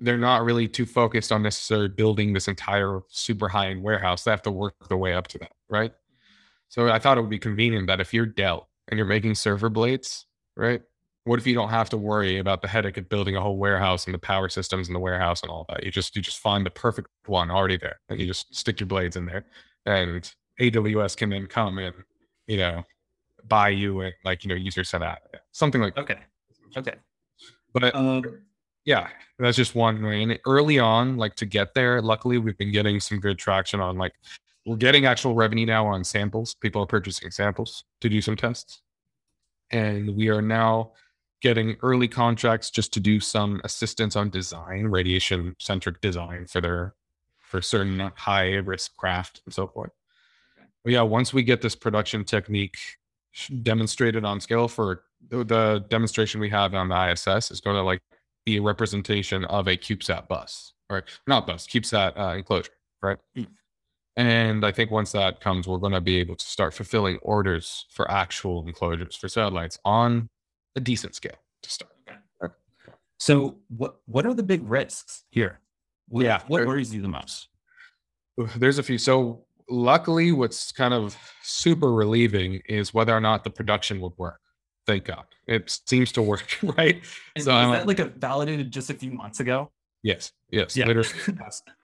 they're 0.00 0.18
not 0.18 0.44
really 0.44 0.68
too 0.68 0.86
focused 0.86 1.32
on 1.32 1.42
necessarily 1.42 1.88
building 1.88 2.32
this 2.32 2.48
entire 2.48 3.00
super 3.08 3.48
high 3.48 3.70
end 3.70 3.82
warehouse. 3.82 4.24
They 4.24 4.30
have 4.30 4.42
to 4.42 4.50
work 4.50 4.74
their 4.88 4.98
way 4.98 5.14
up 5.14 5.28
to 5.28 5.38
that, 5.38 5.52
right? 5.68 5.92
So 6.68 6.88
I 6.88 6.98
thought 6.98 7.18
it 7.18 7.20
would 7.20 7.30
be 7.30 7.38
convenient 7.38 7.86
that 7.86 8.00
if 8.00 8.12
you're 8.12 8.26
Dell 8.26 8.68
and 8.88 8.98
you're 8.98 9.06
making 9.06 9.34
server 9.34 9.68
blades, 9.68 10.26
right? 10.56 10.82
What 11.24 11.38
if 11.38 11.46
you 11.46 11.54
don't 11.54 11.70
have 11.70 11.88
to 11.90 11.96
worry 11.96 12.38
about 12.38 12.60
the 12.60 12.68
headache 12.68 12.98
of 12.98 13.08
building 13.08 13.34
a 13.34 13.40
whole 13.40 13.56
warehouse 13.56 14.04
and 14.04 14.12
the 14.12 14.18
power 14.18 14.48
systems 14.48 14.88
in 14.88 14.94
the 14.94 15.00
warehouse 15.00 15.42
and 15.42 15.50
all 15.50 15.64
that? 15.70 15.82
You 15.84 15.90
just 15.90 16.14
you 16.14 16.20
just 16.20 16.38
find 16.38 16.66
the 16.66 16.70
perfect 16.70 17.08
one 17.26 17.50
already 17.50 17.78
there, 17.78 18.00
and 18.08 18.20
you 18.20 18.26
just 18.26 18.54
stick 18.54 18.78
your 18.80 18.86
blades 18.86 19.16
in 19.16 19.24
there, 19.24 19.46
and 19.86 20.30
AWS 20.60 21.16
can 21.16 21.30
then 21.30 21.46
come 21.46 21.78
and 21.78 21.94
you 22.46 22.58
know 22.58 22.84
buy 23.48 23.70
you 23.70 24.00
and 24.00 24.12
like 24.24 24.44
you 24.44 24.48
know 24.48 24.54
use 24.54 24.76
your 24.76 24.84
set 24.84 25.02
something 25.52 25.80
like 25.80 25.94
that. 25.94 26.02
Okay. 26.02 26.18
Okay. 26.76 26.94
But 27.72 27.94
Um, 27.94 28.22
yeah, 28.84 29.08
that's 29.38 29.56
just 29.56 29.74
one 29.74 30.02
way. 30.02 30.22
And 30.22 30.38
early 30.46 30.78
on, 30.78 31.16
like 31.16 31.34
to 31.36 31.46
get 31.46 31.74
there, 31.74 32.02
luckily 32.02 32.38
we've 32.38 32.58
been 32.58 32.72
getting 32.72 33.00
some 33.00 33.18
good 33.18 33.38
traction 33.38 33.80
on 33.80 33.96
like 33.96 34.12
we're 34.66 34.76
getting 34.76 35.06
actual 35.06 35.34
revenue 35.34 35.66
now 35.66 35.86
on 35.86 36.04
samples. 36.04 36.54
People 36.54 36.82
are 36.82 36.86
purchasing 36.86 37.30
samples 37.30 37.84
to 38.00 38.08
do 38.08 38.20
some 38.20 38.36
tests. 38.36 38.80
And 39.70 40.16
we 40.16 40.28
are 40.28 40.42
now 40.42 40.92
getting 41.42 41.76
early 41.82 42.08
contracts 42.08 42.70
just 42.70 42.92
to 42.94 43.00
do 43.00 43.20
some 43.20 43.60
assistance 43.64 44.16
on 44.16 44.30
design, 44.30 44.86
radiation 44.86 45.54
centric 45.58 46.00
design 46.00 46.46
for 46.46 46.60
their 46.60 46.94
for 47.40 47.60
certain 47.60 48.10
high 48.16 48.54
risk 48.54 48.96
craft 48.96 49.42
and 49.44 49.52
so 49.54 49.66
forth. 49.66 49.90
But 50.82 50.92
yeah, 50.92 51.02
once 51.02 51.32
we 51.32 51.42
get 51.42 51.60
this 51.60 51.74
production 51.74 52.24
technique 52.24 52.78
demonstrated 53.62 54.24
on 54.24 54.40
scale 54.40 54.68
for 54.68 55.02
the, 55.28 55.84
demonstration 55.88 56.40
we 56.40 56.50
have 56.50 56.74
on 56.74 56.88
the 56.88 57.12
ISS 57.12 57.50
is 57.50 57.60
going 57.60 57.76
to 57.76 57.82
like 57.82 58.00
be 58.44 58.58
a 58.58 58.62
representation 58.62 59.44
of 59.46 59.68
a 59.68 59.76
CubeSat 59.76 60.28
bus, 60.28 60.72
or 60.90 61.04
not 61.26 61.46
bus, 61.46 61.66
CubeSat 61.66 62.18
uh, 62.18 62.36
enclosure, 62.36 62.72
right? 63.02 63.18
Mm. 63.36 63.46
And 64.16 64.64
I 64.64 64.70
think 64.72 64.90
once 64.90 65.12
that 65.12 65.40
comes, 65.40 65.66
we're 65.66 65.78
going 65.78 65.92
to 65.92 66.00
be 66.00 66.16
able 66.18 66.36
to 66.36 66.44
start 66.44 66.72
fulfilling 66.74 67.18
orders 67.22 67.86
for 67.90 68.08
actual 68.10 68.64
enclosures 68.66 69.16
for 69.16 69.28
satellites 69.28 69.78
on 69.84 70.28
a 70.76 70.80
decent 70.80 71.14
scale 71.16 71.38
to 71.62 71.70
start. 71.70 71.90
so 73.18 73.56
what 73.68 73.96
what 74.06 74.26
are 74.26 74.34
the 74.34 74.42
big 74.42 74.68
risks 74.68 75.24
here? 75.30 75.60
What, 76.08 76.24
Yeah, 76.24 76.42
What 76.46 76.58
there- 76.58 76.66
worries 76.66 76.94
you 76.94 77.02
the 77.02 77.08
most? 77.08 77.48
There's 78.56 78.78
a 78.78 78.82
few. 78.82 78.98
So 78.98 79.46
luckily, 79.68 80.32
what's 80.32 80.72
kind 80.72 80.92
of 80.92 81.16
super 81.42 81.92
relieving 81.92 82.60
is 82.68 82.92
whether 82.92 83.16
or 83.16 83.20
not 83.20 83.44
the 83.44 83.50
production 83.50 84.00
would 84.00 84.12
work. 84.18 84.40
Thank 84.86 85.04
God, 85.04 85.24
it 85.46 85.70
seems 85.86 86.12
to 86.12 86.22
work, 86.22 86.58
right? 86.76 87.00
And 87.36 87.44
So 87.44 87.52
was 87.54 87.64
I'm 87.66 87.72
that 87.72 87.86
like 87.86 88.00
a 88.00 88.06
validated 88.06 88.70
just 88.70 88.90
a 88.90 88.94
few 88.94 89.10
months 89.12 89.40
ago? 89.40 89.70
Yes, 90.02 90.32
yes, 90.50 90.76
Yeah. 90.76 90.86
literally 90.86 91.08
past 91.38 91.62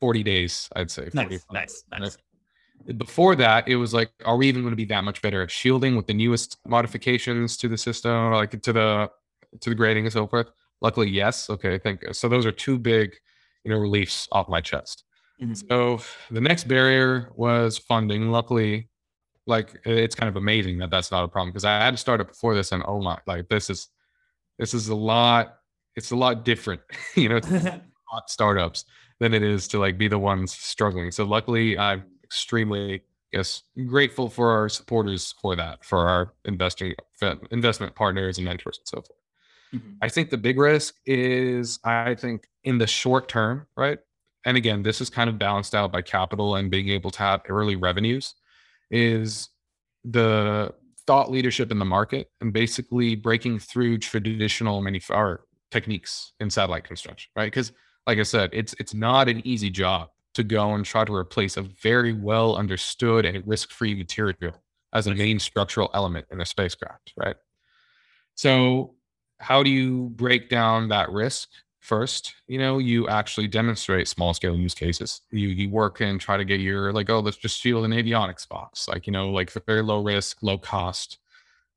40 0.00 0.22
days, 0.22 0.68
I'd 0.74 0.90
say. 0.90 1.10
40, 1.10 1.28
Nice, 1.28 1.44
nice, 1.52 1.84
nice. 1.98 2.18
Before 2.96 3.36
that, 3.36 3.68
it 3.68 3.76
was 3.76 3.92
like, 3.92 4.10
are 4.24 4.36
we 4.36 4.48
even 4.48 4.62
going 4.62 4.72
to 4.72 4.76
be 4.76 4.86
that 4.86 5.04
much 5.04 5.20
better 5.20 5.42
at 5.42 5.50
shielding 5.50 5.96
with 5.96 6.06
the 6.06 6.14
newest 6.14 6.56
modifications 6.66 7.56
to 7.58 7.68
the 7.68 7.76
system, 7.76 8.32
like 8.32 8.50
to 8.62 8.72
the 8.72 9.10
to 9.60 9.70
the 9.70 9.76
grading 9.76 10.06
and 10.06 10.12
so 10.12 10.26
forth? 10.26 10.50
Luckily, 10.80 11.10
yes. 11.10 11.50
Okay, 11.50 11.78
thank 11.78 12.02
you. 12.02 12.14
So 12.14 12.28
those 12.28 12.46
are 12.46 12.52
two 12.52 12.78
big, 12.78 13.14
you 13.64 13.70
know, 13.70 13.78
reliefs 13.78 14.26
off 14.32 14.48
my 14.48 14.62
chest. 14.62 15.04
Mhm. 15.42 15.68
So 15.68 16.00
the 16.30 16.40
next 16.40 16.68
barrier 16.68 17.30
was 17.36 17.76
funding. 17.76 18.30
Luckily, 18.30 18.88
like 19.46 19.78
it's 19.84 20.14
kind 20.14 20.30
of 20.30 20.36
amazing 20.36 20.78
that 20.78 20.90
that's 20.90 21.10
not 21.10 21.22
a 21.22 21.28
problem 21.28 21.50
because 21.50 21.66
I 21.66 21.78
had 21.78 21.90
to 21.90 21.98
start 21.98 22.26
before 22.26 22.54
this, 22.54 22.72
and 22.72 22.82
oh 22.86 23.02
my, 23.02 23.18
like 23.26 23.48
this 23.50 23.68
is 23.68 23.88
this 24.58 24.72
is 24.72 24.88
a 24.88 24.94
lot. 24.94 25.58
It's 25.96 26.12
a 26.12 26.16
lot 26.16 26.46
different, 26.46 26.80
you 27.14 27.28
know, 27.28 27.40
hot 28.10 28.30
startups 28.30 28.86
than 29.20 29.34
it 29.34 29.42
is 29.42 29.68
to 29.68 29.78
like 29.78 29.98
be 29.98 30.08
the 30.08 30.18
ones 30.18 30.52
struggling. 30.52 31.10
So 31.12 31.24
luckily, 31.24 31.78
I'm 31.78 32.04
extremely 32.24 33.02
yes 33.32 33.62
grateful 33.86 34.28
for 34.28 34.50
our 34.50 34.68
supporters 34.68 35.34
for 35.40 35.54
that, 35.54 35.84
for 35.84 36.08
our 36.08 36.32
investing 36.46 36.94
investment 37.52 37.94
partners 37.94 38.38
and 38.38 38.44
mentors 38.46 38.78
and 38.78 38.88
so 38.88 38.96
forth. 39.02 39.18
Mhm. 39.74 39.98
I 40.02 40.08
think 40.08 40.30
the 40.30 40.38
big 40.38 40.58
risk 40.58 40.96
is 41.06 41.78
I 41.84 42.14
think 42.14 42.48
in 42.64 42.78
the 42.78 42.86
short 42.86 43.28
term, 43.28 43.66
right? 43.76 43.98
And 44.44 44.56
again, 44.56 44.82
this 44.82 45.00
is 45.00 45.10
kind 45.10 45.28
of 45.30 45.38
balanced 45.38 45.74
out 45.74 45.92
by 45.92 46.02
capital 46.02 46.56
and 46.56 46.70
being 46.70 46.88
able 46.88 47.10
to 47.10 47.18
have 47.18 47.42
early 47.48 47.76
revenues 47.76 48.34
is 48.90 49.50
the 50.02 50.74
thought 51.06 51.30
leadership 51.30 51.70
in 51.70 51.78
the 51.78 51.84
market 51.84 52.30
and 52.40 52.52
basically 52.52 53.14
breaking 53.14 53.58
through 53.58 53.98
traditional 53.98 54.80
manuf- 54.82 55.10
or 55.10 55.44
techniques 55.70 56.32
in 56.40 56.48
satellite 56.50 56.84
construction, 56.84 57.30
right? 57.36 57.46
Because 57.52 57.72
like 58.10 58.18
I 58.18 58.24
said, 58.24 58.50
it's 58.52 58.74
it's 58.80 58.92
not 58.92 59.28
an 59.28 59.40
easy 59.46 59.70
job 59.70 60.08
to 60.34 60.42
go 60.42 60.74
and 60.74 60.84
try 60.84 61.04
to 61.04 61.14
replace 61.14 61.56
a 61.56 61.62
very 61.62 62.12
well 62.12 62.56
understood 62.56 63.24
and 63.24 63.46
risk-free 63.46 63.94
material 63.94 64.52
as 64.92 65.06
a 65.06 65.14
main 65.14 65.38
structural 65.38 65.90
element 65.94 66.26
in 66.32 66.40
a 66.40 66.44
spacecraft, 66.44 67.12
right? 67.16 67.36
So 68.34 68.96
how 69.38 69.62
do 69.62 69.70
you 69.70 70.10
break 70.16 70.48
down 70.48 70.88
that 70.88 71.08
risk? 71.12 71.50
First 71.78 72.34
you 72.48 72.58
know 72.58 72.78
you 72.78 73.06
actually 73.06 73.46
demonstrate 73.46 74.08
small 74.08 74.34
scale 74.34 74.56
use 74.56 74.74
cases. 74.74 75.20
You 75.30 75.46
you 75.46 75.70
work 75.70 76.00
and 76.00 76.20
try 76.20 76.36
to 76.36 76.44
get 76.44 76.58
your 76.58 76.92
like 76.92 77.08
oh 77.10 77.20
let's 77.20 77.36
just 77.36 77.60
shield 77.60 77.84
an 77.84 77.92
avionics 77.92 78.48
box 78.48 78.88
like 78.88 79.06
you 79.06 79.12
know 79.12 79.30
like 79.30 79.52
very 79.66 79.82
low 79.82 80.02
risk 80.02 80.42
low 80.42 80.58
cost 80.58 81.18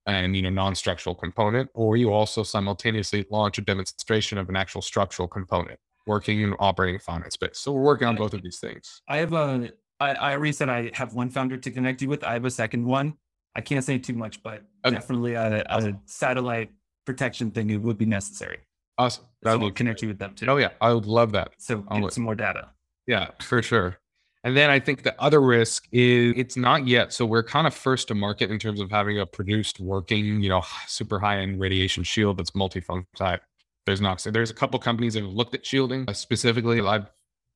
and 0.08 0.36
you 0.36 0.42
know 0.42 0.50
non-structural 0.50 1.16
component 1.16 1.70
or 1.76 1.96
you 1.96 2.12
also 2.12 2.42
simultaneously 2.42 3.24
launch 3.30 3.60
a 3.60 3.62
demonstration 3.62 4.40
of 4.40 4.50
an 4.50 4.56
actual 4.56 4.82
structural 4.82 5.28
component 5.28 5.80
working 6.06 6.44
and 6.44 6.56
operating 6.60 7.00
in 7.24 7.32
space 7.32 7.60
so 7.60 7.72
we're 7.72 7.82
working 7.82 8.08
on 8.08 8.16
both 8.16 8.34
of 8.34 8.42
these 8.42 8.60
things 8.60 9.02
I 9.08 9.18
have 9.18 9.34
a 9.34 9.72
I, 10.00 10.14
I 10.14 10.32
already 10.34 10.52
said 10.52 10.70
I 10.70 10.92
have 10.94 11.14
one 11.14 11.30
founder 11.30 11.56
to 11.56 11.72
connect 11.72 12.02
you 12.02 12.10
with. 12.10 12.24
I 12.26 12.34
have 12.34 12.44
a 12.46 12.52
second 12.52 12.84
one. 12.86 13.14
I 13.56 13.62
can't 13.62 13.86
say 13.86 13.98
too 14.00 14.14
much, 14.14 14.42
but 14.44 14.64
Okay. 14.86 14.96
definitely 14.96 15.36
a, 15.36 15.64
a 15.70 15.94
satellite 16.06 16.72
protection 17.06 17.52
thing 17.52 17.70
it 17.70 17.78
would 17.82 17.98
be 17.98 18.06
necessary. 18.06 18.58
awesome 18.98 19.24
So 19.24 19.30
that 19.44 19.52
I'll 19.52 19.60
would 19.60 19.76
connect 19.76 20.02
you 20.02 20.10
with 20.10 20.20
them 20.20 20.34
too. 20.36 20.48
oh 20.48 20.58
yeah 20.58 20.70
i 20.82 20.92
would 20.92 21.06
love 21.06 21.32
that 21.34 21.52
So 21.58 21.86
I'll 21.88 21.98
get 22.00 22.04
look. 22.06 22.12
some 22.14 22.24
more 22.24 22.36
data. 22.36 22.70
Yeah, 23.08 23.30
for 23.42 23.62
sure. 23.62 23.98
And 24.44 24.58
then 24.58 24.70
I 24.70 24.80
think 24.80 25.04
the 25.04 25.16
other 25.22 25.40
risk 25.42 25.88
is 25.94 26.34
it's 26.36 26.58
not 26.58 26.86
yet. 26.86 27.14
So 27.14 27.26
we're 27.26 27.44
kind 27.44 27.66
of 27.66 27.74
first 27.74 28.10
to 28.10 28.16
market 28.16 28.52
in 28.52 28.60
terms 28.60 28.82
of 28.82 28.92
having 28.92 29.20
a 29.20 29.26
produced 29.26 29.80
working, 29.80 30.42
you 30.42 30.50
know, 30.50 30.64
super 30.88 31.18
high 31.20 31.38
end 31.40 31.62
radiation 31.62 32.04
shield 32.04 32.38
that's 32.38 32.52
multifunction 32.52 33.06
type. 33.16 33.42
There's 33.86 34.02
not. 34.02 34.22
So 34.22 34.32
there's 34.32 34.50
a 34.50 34.54
couple 34.54 34.80
companies 34.80 35.14
that 35.16 35.24
have 35.24 35.34
looked 35.34 35.56
at 35.56 35.66
shielding 35.66 36.06
Uh, 36.08 36.14
specifically. 36.14 36.80
I've 36.82 37.10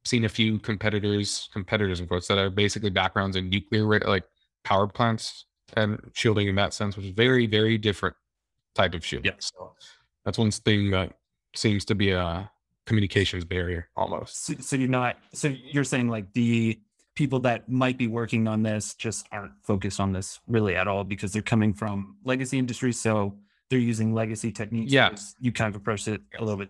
seen 0.03 0.25
a 0.25 0.29
few 0.29 0.59
competitors, 0.59 1.49
competitors 1.53 1.99
in 1.99 2.07
quotes, 2.07 2.27
that 2.27 2.37
are 2.37 2.49
basically 2.49 2.89
backgrounds 2.89 3.35
in 3.35 3.49
nuclear 3.49 3.99
like 4.01 4.23
power 4.63 4.87
plants 4.87 5.45
and 5.75 5.99
shielding 6.13 6.47
in 6.47 6.55
that 6.55 6.73
sense, 6.73 6.95
which 6.95 7.05
is 7.05 7.11
very, 7.11 7.45
very 7.47 7.77
different 7.77 8.15
type 8.75 8.93
of 8.93 9.05
shield. 9.05 9.25
Yeah. 9.25 9.33
So 9.39 9.73
that's 10.25 10.37
one 10.37 10.51
thing 10.51 10.91
that 10.91 11.13
seems 11.55 11.85
to 11.85 11.95
be 11.95 12.11
a 12.11 12.49
communications 12.85 13.43
barrier 13.43 13.89
almost. 13.95 14.45
So, 14.45 14.53
so 14.59 14.75
you're 14.75 14.87
not 14.89 15.17
so 15.33 15.53
you're 15.71 15.83
saying 15.83 16.07
like 16.07 16.31
the 16.33 16.79
people 17.15 17.39
that 17.41 17.67
might 17.67 17.97
be 17.97 18.07
working 18.07 18.47
on 18.47 18.63
this 18.63 18.93
just 18.93 19.27
aren't 19.31 19.51
focused 19.63 19.99
on 19.99 20.13
this 20.13 20.39
really 20.47 20.75
at 20.75 20.87
all 20.87 21.03
because 21.03 21.33
they're 21.33 21.41
coming 21.41 21.73
from 21.73 22.15
legacy 22.23 22.57
industries. 22.57 22.99
So 22.99 23.35
they're 23.69 23.79
using 23.79 24.13
legacy 24.13 24.51
techniques. 24.51 24.91
Yeah. 24.91 25.09
You 25.39 25.51
kind 25.51 25.73
of 25.73 25.79
approach 25.79 26.07
it 26.07 26.21
a 26.37 26.43
little 26.43 26.57
bit. 26.57 26.69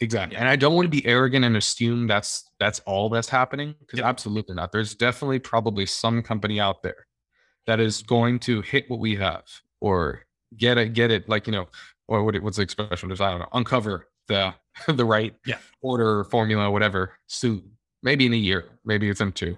Exactly. 0.00 0.34
Yeah. 0.34 0.40
And 0.40 0.48
I 0.48 0.56
don't 0.56 0.74
want 0.74 0.86
to 0.86 0.90
be 0.90 1.04
arrogant 1.06 1.44
and 1.44 1.56
assume 1.56 2.06
that's 2.06 2.50
that's 2.60 2.80
all 2.80 3.08
that's 3.08 3.28
happening 3.28 3.74
because 3.80 3.98
Yep. 3.98 4.06
absolutely 4.06 4.54
not. 4.54 4.70
There's 4.72 4.94
definitely 4.94 5.38
probably 5.38 5.86
some 5.86 6.22
company 6.22 6.60
out 6.60 6.82
there 6.82 7.06
that 7.66 7.80
is 7.80 8.02
going 8.02 8.38
to 8.40 8.60
hit 8.62 8.88
what 8.90 9.00
we 9.00 9.16
have 9.16 9.44
or 9.80 10.22
get 10.56 10.78
it 10.78 10.92
get 10.92 11.10
it 11.10 11.28
like 11.28 11.46
you 11.46 11.52
know 11.52 11.66
or 12.08 12.22
what 12.24 12.36
it, 12.36 12.42
what's 12.42 12.58
the 12.58 12.62
expression? 12.62 13.10
I 13.10 13.14
don't 13.16 13.40
know 13.40 13.48
uncover 13.52 14.08
the 14.28 14.54
the 14.88 15.04
right 15.04 15.34
Yeah. 15.46 15.58
order 15.80 16.24
formula 16.24 16.70
whatever 16.70 17.14
soon 17.26 17.70
maybe 18.02 18.26
in 18.26 18.32
a 18.34 18.36
year 18.36 18.66
maybe 18.84 19.08
it's 19.08 19.20
in 19.22 19.32
two. 19.32 19.56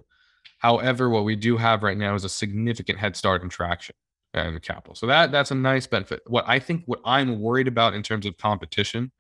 However, 0.60 1.08
what 1.08 1.24
we 1.24 1.36
do 1.36 1.56
have 1.56 1.82
right 1.84 1.96
now 1.98 2.14
is 2.14 2.24
a 2.24 2.28
significant 2.28 2.98
head 2.98 3.16
start 3.16 3.42
in 3.42 3.48
traction 3.48 3.94
and 4.46 4.62
capital. 4.62 4.94
So 4.94 5.06
that 5.06 5.32
that's 5.32 5.50
a 5.50 5.54
nice 5.54 5.86
benefit. 5.86 6.22
What 6.26 6.44
I 6.46 6.58
think 6.58 6.82
what 6.86 7.00
I'm 7.04 7.40
worried 7.40 7.68
about 7.68 7.94
in 7.94 8.02
terms 8.02 8.26
of 8.26 8.36
competition 8.36 9.12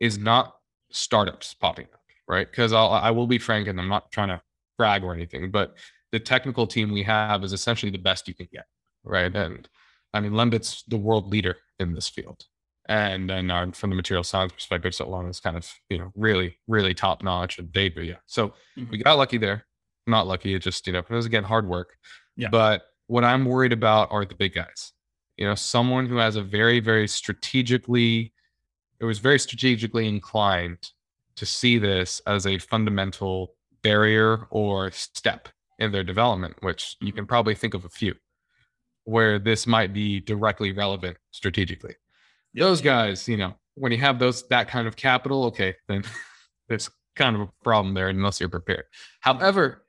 is 0.00 0.18
not 0.18 0.54
startups 0.90 1.54
popping 1.54 1.86
up, 1.92 2.00
right? 2.28 2.50
Because 2.50 2.72
I'll 2.72 2.90
I 2.90 3.10
will 3.10 3.26
be 3.26 3.38
frank, 3.38 3.68
and 3.68 3.80
I'm 3.80 3.88
not 3.88 4.10
trying 4.10 4.28
to 4.28 4.40
brag 4.78 5.04
or 5.04 5.14
anything, 5.14 5.50
but 5.50 5.76
the 6.12 6.20
technical 6.20 6.66
team 6.66 6.92
we 6.92 7.02
have 7.02 7.42
is 7.44 7.52
essentially 7.52 7.90
the 7.90 7.98
best 7.98 8.28
you 8.28 8.34
can 8.34 8.48
get, 8.52 8.66
right? 9.04 9.34
And 9.34 9.68
I 10.12 10.20
mean, 10.20 10.32
Lembit's 10.34 10.84
the 10.88 10.96
world 10.96 11.28
leader 11.28 11.56
in 11.78 11.94
this 11.94 12.08
field, 12.08 12.44
and 12.88 13.28
then 13.28 13.50
uh, 13.50 13.70
from 13.72 13.90
the 13.90 13.96
material 13.96 14.24
science 14.24 14.52
perspective, 14.52 14.92
Svetlana 14.92 15.30
is 15.30 15.40
kind 15.40 15.56
of 15.56 15.70
you 15.88 15.98
know 15.98 16.12
really 16.16 16.56
really 16.66 16.94
top 16.94 17.22
notch 17.22 17.58
and 17.58 17.72
data. 17.72 18.04
Yeah, 18.04 18.16
so 18.26 18.54
we 18.90 18.98
got 18.98 19.18
lucky 19.18 19.38
there. 19.38 19.66
Not 20.06 20.26
lucky, 20.26 20.54
it 20.54 20.60
just 20.60 20.86
you 20.86 20.92
know 20.92 21.00
it 21.00 21.10
was 21.10 21.26
again 21.26 21.44
hard 21.44 21.68
work. 21.68 21.96
Yeah. 22.36 22.48
But 22.50 22.82
what 23.06 23.24
I'm 23.24 23.44
worried 23.44 23.72
about 23.72 24.10
are 24.10 24.24
the 24.24 24.34
big 24.34 24.54
guys. 24.54 24.92
You 25.36 25.46
know, 25.46 25.54
someone 25.54 26.06
who 26.06 26.16
has 26.16 26.36
a 26.36 26.42
very 26.42 26.80
very 26.80 27.08
strategically 27.08 28.32
it 29.00 29.04
was 29.04 29.18
very 29.18 29.38
strategically 29.38 30.08
inclined 30.08 30.90
to 31.36 31.44
see 31.44 31.78
this 31.78 32.22
as 32.26 32.46
a 32.46 32.58
fundamental 32.58 33.54
barrier 33.82 34.46
or 34.50 34.90
step 34.92 35.48
in 35.78 35.92
their 35.92 36.04
development, 36.04 36.54
which 36.60 36.96
you 37.00 37.12
can 37.12 37.26
probably 37.26 37.54
think 37.54 37.74
of 37.74 37.84
a 37.84 37.88
few 37.88 38.14
where 39.04 39.38
this 39.38 39.66
might 39.66 39.92
be 39.92 40.20
directly 40.20 40.72
relevant 40.72 41.16
strategically. 41.30 41.94
Those 42.54 42.80
guys, 42.80 43.28
you 43.28 43.36
know, 43.36 43.54
when 43.74 43.92
you 43.92 43.98
have 43.98 44.18
those 44.18 44.46
that 44.48 44.68
kind 44.68 44.88
of 44.88 44.96
capital, 44.96 45.44
okay, 45.46 45.74
then 45.88 46.04
there's 46.68 46.88
kind 47.16 47.36
of 47.36 47.42
a 47.42 47.50
problem 47.62 47.94
there 47.94 48.08
unless 48.08 48.40
you're 48.40 48.48
prepared. 48.48 48.84
However, 49.20 49.83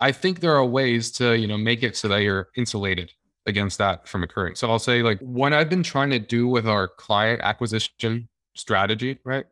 I 0.00 0.12
think 0.12 0.40
there 0.40 0.54
are 0.54 0.64
ways 0.64 1.10
to, 1.12 1.36
you 1.38 1.46
know, 1.46 1.56
make 1.56 1.82
it 1.82 1.96
so 1.96 2.08
that 2.08 2.18
you're 2.18 2.48
insulated 2.56 3.12
against 3.46 3.78
that 3.78 4.08
from 4.08 4.22
occurring. 4.22 4.54
So 4.54 4.70
I'll 4.70 4.78
say 4.78 5.02
like 5.02 5.18
what 5.20 5.52
I've 5.52 5.68
been 5.68 5.82
trying 5.82 6.10
to 6.10 6.18
do 6.18 6.48
with 6.48 6.66
our 6.66 6.88
client 6.88 7.40
acquisition 7.42 8.28
strategy, 8.54 9.18
right? 9.24 9.44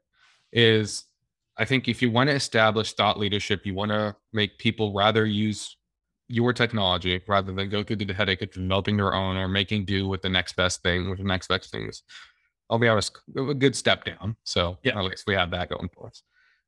Is 0.53 1.05
I 1.59 1.65
think 1.65 1.89
if 1.89 2.01
you 2.01 2.11
want 2.11 2.31
to 2.31 2.35
establish 2.35 2.95
thought 2.95 3.19
leadership, 3.19 3.67
you 3.67 3.75
want 3.75 3.91
to 3.91 4.17
make 4.33 4.59
people 4.59 4.93
rather 4.95 5.27
use 5.27 5.77
your 6.29 6.53
technology 6.53 7.21
rather 7.29 7.53
than 7.53 7.69
go 7.69 7.83
through 7.83 7.97
the 7.97 8.15
headache 8.15 8.41
of 8.41 8.51
developing 8.51 8.97
their 8.97 9.13
own 9.13 9.37
or 9.37 9.49
making 9.49 9.85
do 9.85 10.09
with 10.09 10.23
the 10.23 10.29
next 10.31 10.57
best 10.57 10.83
thing, 10.83 11.11
with 11.11 11.19
the 11.19 11.25
next 11.25 11.49
best 11.49 11.71
thing 11.71 11.89
is, 11.89 12.03
I'll 12.71 12.79
be 12.79 12.89
honest, 12.89 13.19
a 13.37 13.53
good 13.55 13.77
step 13.77 14.05
down. 14.05 14.37
So 14.45 14.79
Yeah. 14.83 14.99
at 14.99 15.05
least 15.05 15.25
we 15.27 15.35
have 15.35 15.51
that 15.51 15.69
going 15.69 15.91
for 15.95 16.07
us. 16.07 16.23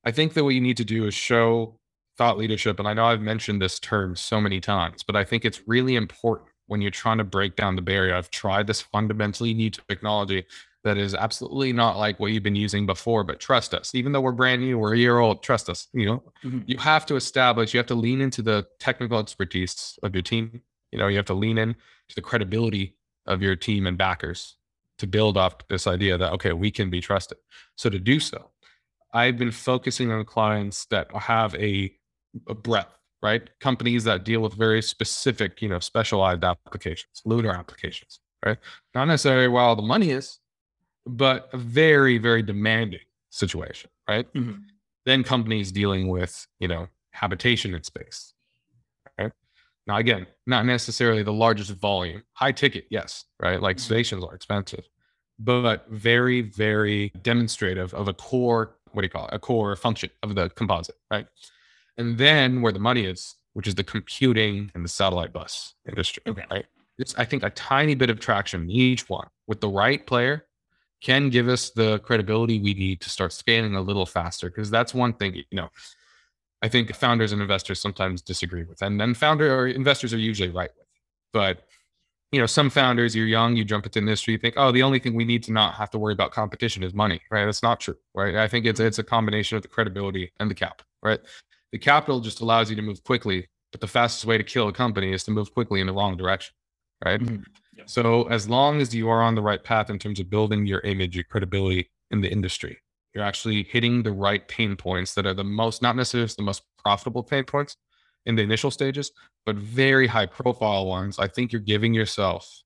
I 0.04 0.10
think 0.10 0.34
that 0.34 0.44
what 0.44 0.50
you 0.50 0.60
need 0.60 0.76
to 0.76 0.84
do 0.84 1.06
is 1.06 1.14
show 1.14 1.80
thought 2.16 2.38
leadership. 2.38 2.78
And 2.78 2.88
I 2.88 2.94
know 2.94 3.06
I've 3.06 3.20
mentioned 3.20 3.60
this 3.60 3.78
term 3.78 4.16
so 4.16 4.40
many 4.40 4.60
times, 4.60 5.02
but 5.02 5.16
I 5.16 5.24
think 5.24 5.44
it's 5.44 5.62
really 5.66 5.96
important 5.96 6.48
when 6.66 6.80
you're 6.80 6.90
trying 6.90 7.18
to 7.18 7.24
break 7.24 7.56
down 7.56 7.76
the 7.76 7.82
barrier. 7.82 8.14
I've 8.14 8.30
tried 8.30 8.66
this 8.66 8.80
fundamentally 8.80 9.52
new 9.52 9.70
technology 9.70 10.46
that 10.84 10.96
is 10.98 11.14
absolutely 11.14 11.72
not 11.72 11.96
like 11.96 12.20
what 12.20 12.30
you've 12.32 12.42
been 12.42 12.54
using 12.54 12.86
before, 12.86 13.24
but 13.24 13.40
trust 13.40 13.74
us, 13.74 13.94
even 13.94 14.12
though 14.12 14.20
we're 14.20 14.32
brand 14.32 14.60
new, 14.60 14.78
we're 14.78 14.94
a 14.94 14.98
year 14.98 15.18
old, 15.18 15.42
trust 15.42 15.68
us, 15.70 15.88
you 15.92 16.06
know, 16.06 16.22
Mhm. 16.44 16.62
you 16.66 16.76
have 16.78 17.06
to 17.06 17.16
establish, 17.16 17.72
you 17.72 17.78
have 17.78 17.86
to 17.86 17.94
lean 17.94 18.20
into 18.20 18.42
the 18.42 18.66
technical 18.78 19.18
expertise 19.18 19.98
of 20.02 20.14
your 20.14 20.22
team. 20.22 20.60
You 20.92 20.98
know, 20.98 21.08
you 21.08 21.16
have 21.16 21.26
to 21.26 21.34
lean 21.34 21.58
in 21.58 21.74
to 22.08 22.14
the 22.14 22.20
credibility 22.22 22.96
of 23.26 23.40
your 23.40 23.56
team 23.56 23.86
and 23.86 23.96
backers 23.96 24.56
to 24.98 25.06
build 25.06 25.36
up 25.38 25.64
this 25.68 25.86
idea 25.86 26.18
that, 26.18 26.32
okay, 26.34 26.52
we 26.52 26.70
can 26.70 26.90
be 26.90 27.00
trusted. 27.00 27.38
So 27.76 27.88
to 27.90 27.98
do 27.98 28.20
so, 28.20 28.50
I've 29.12 29.38
been 29.38 29.50
focusing 29.52 30.12
on 30.12 30.24
clients 30.24 30.84
that 30.86 31.10
have 31.14 31.54
a 31.56 31.96
breadth, 32.34 32.98
right? 33.22 33.48
Companies 33.60 34.04
that 34.04 34.24
deal 34.24 34.40
with 34.40 34.54
very 34.54 34.82
specific, 34.82 35.62
you 35.62 35.68
know, 35.68 35.78
specialized 35.78 36.44
applications, 36.44 37.22
lunar 37.24 37.52
applications, 37.52 38.20
right? 38.44 38.58
Not 38.94 39.06
necessarily 39.06 39.48
where 39.48 39.62
all 39.62 39.76
the 39.76 39.82
money 39.82 40.10
is, 40.10 40.38
but 41.06 41.48
a 41.52 41.56
very, 41.56 42.18
very 42.18 42.42
demanding 42.42 43.00
situation, 43.30 43.90
right? 44.08 44.32
Mhm. 44.32 44.64
Then 45.06 45.22
companies 45.22 45.70
dealing 45.70 46.08
with, 46.08 46.46
you 46.58 46.68
know, 46.68 46.88
habitation 47.10 47.74
in 47.74 47.82
space. 47.82 48.34
Right. 49.18 49.32
Now, 49.86 49.98
again, 49.98 50.26
not 50.46 50.64
necessarily 50.64 51.22
the 51.22 51.32
largest 51.32 51.70
volume, 51.72 52.24
high 52.32 52.52
ticket, 52.52 52.86
yes, 52.90 53.26
right? 53.40 53.60
Like 53.60 53.76
Mhm. 53.76 53.80
stations 53.80 54.24
are 54.24 54.34
expensive, 54.34 54.88
but 55.38 55.86
very, 55.90 56.40
very 56.40 57.10
demonstrative 57.22 57.92
of 57.94 58.08
a 58.08 58.14
core, 58.14 58.76
what 58.92 59.02
do 59.02 59.06
you 59.06 59.10
call 59.10 59.28
it? 59.28 59.34
A 59.34 59.38
core 59.38 59.76
function 59.76 60.10
of 60.22 60.34
the 60.34 60.48
composite, 60.50 60.96
right? 61.10 61.26
And 61.96 62.18
then 62.18 62.60
where 62.62 62.72
the 62.72 62.78
money 62.78 63.04
is, 63.04 63.36
which 63.52 63.66
is 63.66 63.74
the 63.74 63.84
computing 63.84 64.70
and 64.74 64.84
the 64.84 64.88
satellite 64.88 65.32
bus 65.32 65.74
industry, 65.88 66.22
Okay. 66.26 66.44
right? 66.50 66.66
It's, 66.98 67.14
I 67.16 67.24
think, 67.24 67.42
a 67.42 67.50
tiny 67.50 67.94
bit 67.94 68.10
of 68.10 68.20
traction 68.20 68.62
in 68.62 68.70
each 68.70 69.08
one 69.08 69.28
with 69.46 69.60
the 69.60 69.68
right 69.68 70.04
player 70.06 70.46
can 71.00 71.28
give 71.28 71.48
us 71.48 71.70
the 71.70 71.98
credibility 72.00 72.60
we 72.60 72.74
need 72.74 73.00
to 73.00 73.10
start 73.10 73.32
scaling 73.32 73.74
a 73.74 73.80
little 73.80 74.06
faster. 74.06 74.48
Because 74.48 74.70
that's 74.70 74.94
one 74.94 75.12
thing, 75.12 75.34
you 75.34 75.44
know, 75.52 75.68
I 76.62 76.68
think 76.68 76.94
founders 76.94 77.32
and 77.32 77.42
investors 77.42 77.80
sometimes 77.80 78.22
disagree 78.22 78.64
with, 78.64 78.80
and 78.80 78.98
then 79.00 79.12
founder 79.12 79.54
or 79.54 79.66
investors 79.66 80.14
are 80.14 80.18
usually 80.18 80.48
right 80.50 80.70
with. 80.76 80.86
But 81.32 81.64
you 82.32 82.40
know, 82.40 82.46
some 82.46 82.68
founders, 82.68 83.14
you're 83.14 83.28
young, 83.28 83.54
you 83.54 83.64
jump 83.64 83.86
into 83.86 84.00
the 84.00 84.06
industry, 84.06 84.32
you 84.32 84.38
think, 84.38 84.54
oh, 84.56 84.72
the 84.72 84.82
only 84.82 84.98
thing 84.98 85.14
we 85.14 85.24
need 85.24 85.44
to 85.44 85.52
not 85.52 85.74
have 85.74 85.88
to 85.90 85.98
worry 85.98 86.12
about 86.12 86.32
competition 86.32 86.82
is 86.82 86.92
money, 86.92 87.20
right? 87.30 87.44
That's 87.44 87.62
not 87.62 87.78
true, 87.78 87.96
right? 88.12 88.34
I 88.34 88.48
think 88.48 88.66
it's 88.66 88.80
it's 88.80 88.98
a 88.98 89.04
combination 89.04 89.56
of 89.56 89.62
the 89.62 89.68
credibility 89.68 90.32
and 90.40 90.50
the 90.50 90.54
cap, 90.54 90.82
right? 91.00 91.20
The 91.74 91.78
capital 91.80 92.20
just 92.20 92.40
allows 92.40 92.70
you 92.70 92.76
to 92.76 92.82
move 92.82 93.02
quickly, 93.02 93.48
but 93.72 93.80
the 93.80 93.88
fastest 93.88 94.24
way 94.26 94.38
to 94.38 94.44
kill 94.44 94.68
a 94.68 94.72
company 94.72 95.12
is 95.12 95.24
to 95.24 95.32
move 95.32 95.52
quickly 95.52 95.80
in 95.80 95.88
the 95.88 95.92
wrong 95.92 96.16
direction, 96.16 96.54
right? 97.04 97.20
Mhm. 97.20 97.44
So 97.86 98.28
as 98.28 98.48
long 98.48 98.80
as 98.80 98.94
you 98.94 99.08
are 99.08 99.20
on 99.20 99.34
the 99.34 99.42
right 99.42 99.60
path 99.60 99.90
in 99.90 99.98
terms 99.98 100.20
of 100.20 100.30
building 100.30 100.66
your 100.66 100.78
image, 100.82 101.16
your 101.16 101.24
credibility 101.24 101.90
in 102.12 102.20
the 102.20 102.30
industry, 102.30 102.80
you're 103.12 103.24
actually 103.24 103.64
hitting 103.64 104.04
the 104.04 104.12
right 104.12 104.46
pain 104.46 104.76
points 104.76 105.14
that 105.14 105.26
are 105.26 105.34
the 105.34 105.42
most, 105.42 105.82
not 105.82 105.96
necessarily 105.96 106.32
the 106.36 106.44
most 106.44 106.62
profitable 106.78 107.24
pain 107.24 107.42
points 107.42 107.76
in 108.24 108.36
the 108.36 108.42
initial 108.42 108.70
stages, 108.70 109.10
but 109.44 109.56
very 109.56 110.06
high 110.06 110.26
profile 110.26 110.86
ones. 110.86 111.18
I 111.18 111.26
think 111.26 111.50
you're 111.50 111.60
giving 111.60 111.92
yourself 111.92 112.62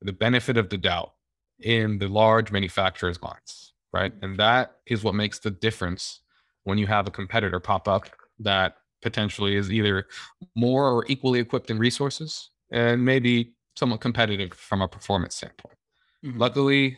the 0.00 0.12
benefit 0.12 0.56
of 0.56 0.68
the 0.68 0.78
doubt 0.78 1.12
in 1.58 1.98
the 1.98 2.06
large 2.06 2.52
manufacturers' 2.52 3.20
minds, 3.20 3.74
right? 3.92 4.12
And 4.22 4.38
that 4.38 4.76
is 4.86 5.02
what 5.02 5.16
makes 5.16 5.40
the 5.40 5.50
difference 5.50 6.20
when 6.62 6.78
you 6.78 6.86
have 6.86 7.08
a 7.08 7.10
competitor 7.10 7.58
pop 7.58 7.88
up 7.88 8.08
that 8.40 8.76
potentially 9.02 9.56
is 9.56 9.70
either 9.72 10.06
more 10.54 10.88
or 10.90 11.04
equally 11.08 11.40
equipped 11.40 11.70
in 11.70 11.78
resources 11.78 12.50
and 12.70 13.04
maybe 13.04 13.54
somewhat 13.76 14.00
competitive 14.00 14.52
from 14.54 14.82
a 14.82 14.88
performance 14.88 15.34
standpoint. 15.36 15.76
Mhm. 16.24 16.38
Luckily, 16.38 16.96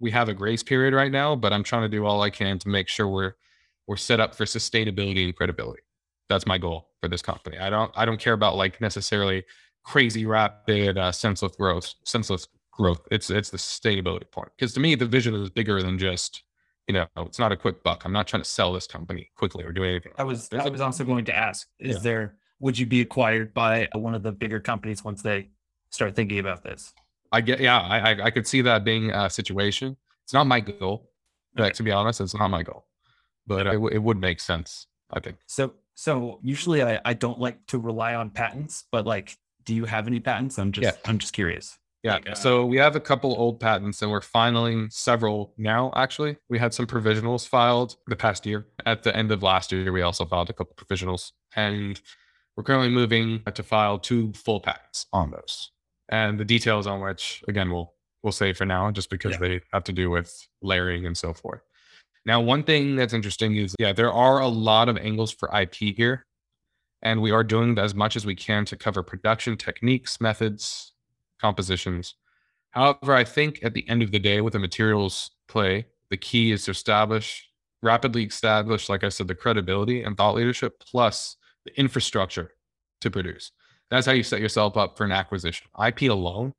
we 0.00 0.10
have 0.10 0.28
a 0.28 0.34
grace 0.34 0.62
period 0.62 0.94
right 0.94 1.10
now, 1.12 1.34
but 1.36 1.52
I'm 1.52 1.62
trying 1.64 1.82
to 1.82 1.88
do 1.88 2.06
all 2.06 2.22
I 2.22 2.30
can 2.30 2.58
to 2.60 2.68
make 2.68 2.88
sure 2.88 3.08
we're 3.08 3.34
we're 3.86 3.96
set 3.96 4.20
up 4.20 4.34
for 4.34 4.44
sustainability 4.44 5.24
and 5.24 5.34
credibility. 5.34 5.82
That's 6.28 6.46
my 6.46 6.58
goal 6.58 6.90
for 7.00 7.08
this 7.08 7.22
company. 7.22 7.58
I 7.58 7.70
don't 7.70 7.90
I 7.96 8.04
don't 8.04 8.20
care 8.20 8.34
about 8.34 8.56
like 8.56 8.80
necessarily 8.80 9.44
crazy 9.84 10.26
rapid 10.26 10.98
uh, 10.98 11.12
senseless 11.12 11.56
growth, 11.56 11.94
senseless 12.04 12.46
growth. 12.72 13.00
It's 13.10 13.30
it's 13.30 13.50
the 13.50 13.58
sustainability 13.58 14.30
point. 14.30 14.50
Because 14.56 14.72
to 14.74 14.80
me, 14.80 14.94
the 14.94 15.06
vision 15.06 15.34
is 15.34 15.50
bigger 15.50 15.82
than 15.82 15.98
just 15.98 16.42
you 16.88 16.94
know 16.94 17.06
it's 17.18 17.38
not 17.38 17.52
a 17.52 17.56
quick 17.56 17.82
buck. 17.82 18.04
I'm 18.04 18.12
not 18.12 18.26
trying 18.26 18.42
to 18.42 18.48
sell 18.48 18.72
this 18.72 18.86
company 18.86 19.30
quickly 19.36 19.62
or 19.64 19.72
do 19.72 19.84
anything. 19.84 20.12
I 20.18 20.24
was 20.24 20.48
There's 20.48 20.64
I 20.64 20.68
a- 20.68 20.70
was 20.70 20.80
also 20.80 21.04
going 21.04 21.26
to 21.26 21.36
ask: 21.36 21.68
Is 21.78 21.96
Yeah. 21.96 22.02
there 22.02 22.36
would 22.60 22.76
you 22.78 22.86
be 22.86 23.00
acquired 23.02 23.54
by 23.54 23.88
one 23.94 24.14
of 24.14 24.22
the 24.24 24.32
bigger 24.32 24.58
companies 24.58 25.04
once 25.04 25.22
they 25.22 25.50
start 25.90 26.16
thinking 26.16 26.40
about 26.40 26.64
this? 26.64 26.92
I 27.30 27.40
get, 27.42 27.60
yeah, 27.60 27.78
I, 27.78 27.98
I, 28.12 28.24
I 28.24 28.30
could 28.30 28.46
see 28.48 28.62
that 28.62 28.84
being 28.84 29.10
a 29.10 29.28
situation. 29.30 29.96
It's 30.24 30.32
not 30.32 30.46
my 30.46 30.60
goal. 30.60 31.10
Okay. 31.54 31.64
Like, 31.64 31.74
to 31.74 31.82
be 31.82 31.92
honest, 31.92 32.20
it's 32.20 32.34
not 32.34 32.48
my 32.48 32.62
goal, 32.62 32.86
but 33.46 33.66
it, 33.66 33.74
it 33.92 34.02
would 34.02 34.18
make 34.18 34.40
sense. 34.40 34.86
I 35.10 35.20
think. 35.20 35.36
So 35.46 35.74
so 35.94 36.40
usually 36.42 36.82
I, 36.82 37.00
I 37.04 37.14
don't 37.14 37.38
like 37.38 37.64
to 37.68 37.78
rely 37.78 38.14
on 38.14 38.30
patents, 38.30 38.84
but 38.90 39.06
like, 39.06 39.36
do 39.64 39.74
you 39.74 39.84
have 39.84 40.06
any 40.06 40.20
patents? 40.20 40.58
I'm 40.58 40.72
just 40.72 40.84
Yeah. 40.84 40.92
I'm 41.10 41.18
just 41.18 41.32
curious. 41.32 41.78
Yeah. 42.02 42.14
Like, 42.14 42.30
uh, 42.30 42.34
so 42.34 42.64
we 42.64 42.76
have 42.78 42.94
a 42.96 43.00
couple 43.00 43.34
old 43.36 43.58
patents 43.58 44.02
and 44.02 44.10
we're 44.10 44.20
filing 44.20 44.88
several 44.90 45.52
now, 45.58 45.92
actually. 45.96 46.36
We 46.48 46.58
had 46.58 46.72
some 46.72 46.86
provisionals 46.86 47.46
filed 47.46 47.96
the 48.06 48.16
past 48.16 48.46
year. 48.46 48.66
At 48.86 49.02
the 49.02 49.14
end 49.16 49.32
of 49.32 49.42
last 49.42 49.72
year, 49.72 49.90
we 49.92 50.02
also 50.02 50.24
filed 50.24 50.48
a 50.50 50.52
couple 50.52 50.74
provisionals. 50.76 51.32
And 51.56 52.00
we're 52.56 52.62
currently 52.64 52.90
moving 52.90 53.42
to 53.52 53.62
file 53.62 53.98
two 53.98 54.32
full 54.32 54.60
patents 54.60 55.06
on 55.12 55.30
those. 55.32 55.70
And 56.08 56.38
the 56.38 56.44
details 56.44 56.86
on 56.86 57.00
which, 57.00 57.42
again, 57.48 57.70
we'll 57.70 57.94
we'll 58.24 58.32
say 58.32 58.52
for 58.52 58.64
now, 58.64 58.90
just 58.90 59.10
because 59.10 59.32
Yeah. 59.32 59.38
they 59.38 59.60
have 59.72 59.84
to 59.84 59.92
do 59.92 60.10
with 60.10 60.48
layering 60.60 61.06
and 61.06 61.16
so 61.16 61.32
forth. 61.32 61.60
Now, 62.26 62.40
one 62.40 62.64
thing 62.64 62.96
that's 62.96 63.12
interesting 63.14 63.54
is, 63.56 63.76
yeah, 63.78 63.92
there 63.92 64.12
are 64.12 64.40
a 64.40 64.48
lot 64.48 64.88
of 64.88 64.96
angles 64.98 65.30
for 65.30 65.48
IP 65.56 65.74
here, 65.96 66.26
and 67.00 67.22
we 67.22 67.30
are 67.30 67.44
doing 67.44 67.78
as 67.78 67.94
much 67.94 68.16
as 68.16 68.26
we 68.26 68.34
can 68.34 68.64
to 68.66 68.76
cover 68.76 69.04
production 69.04 69.56
techniques, 69.56 70.20
methods, 70.20 70.92
compositions. 71.40 72.14
However, 72.70 73.14
I 73.14 73.24
think 73.24 73.60
at 73.62 73.74
the 73.74 73.88
end 73.88 74.02
of 74.02 74.10
the 74.12 74.18
day, 74.18 74.40
with 74.40 74.54
a 74.54 74.58
materials 74.58 75.30
play, 75.48 75.86
the 76.10 76.16
key 76.16 76.52
is 76.52 76.64
to 76.64 76.70
establish, 76.72 77.48
rapidly 77.82 78.24
establish, 78.24 78.88
like 78.88 79.04
I 79.04 79.08
said, 79.08 79.28
the 79.28 79.34
credibility 79.34 80.02
and 80.02 80.16
thought 80.16 80.34
leadership 80.34 80.78
plus 80.80 81.36
the 81.64 81.78
infrastructure 81.78 82.52
to 83.00 83.10
produce. 83.10 83.52
That's 83.90 84.06
how 84.06 84.12
you 84.12 84.22
set 84.22 84.40
yourself 84.40 84.76
up 84.76 84.96
for 84.98 85.04
an 85.04 85.12
acquisition. 85.12 85.66
IP 85.86 86.02
alone, 86.02 86.52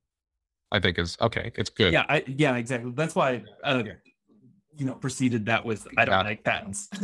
I 0.71 0.79
think, 0.79 0.97
is 0.97 1.17
okay. 1.21 1.51
It's 1.55 1.69
good. 1.69 1.93
Yeah, 1.93 2.05
I, 2.09 2.23
yeah, 2.25 2.55
exactly. 2.55 2.91
That's 2.95 3.15
why, 3.15 3.43
uh, 3.63 3.83
you 4.75 4.85
know, 4.85 4.93
preceded 4.95 5.45
that 5.47 5.63
with 5.65 5.87
I 5.97 6.05
don't 6.05 6.13
Yeah. 6.13 6.21
like 6.23 6.43
patents. 6.43 6.89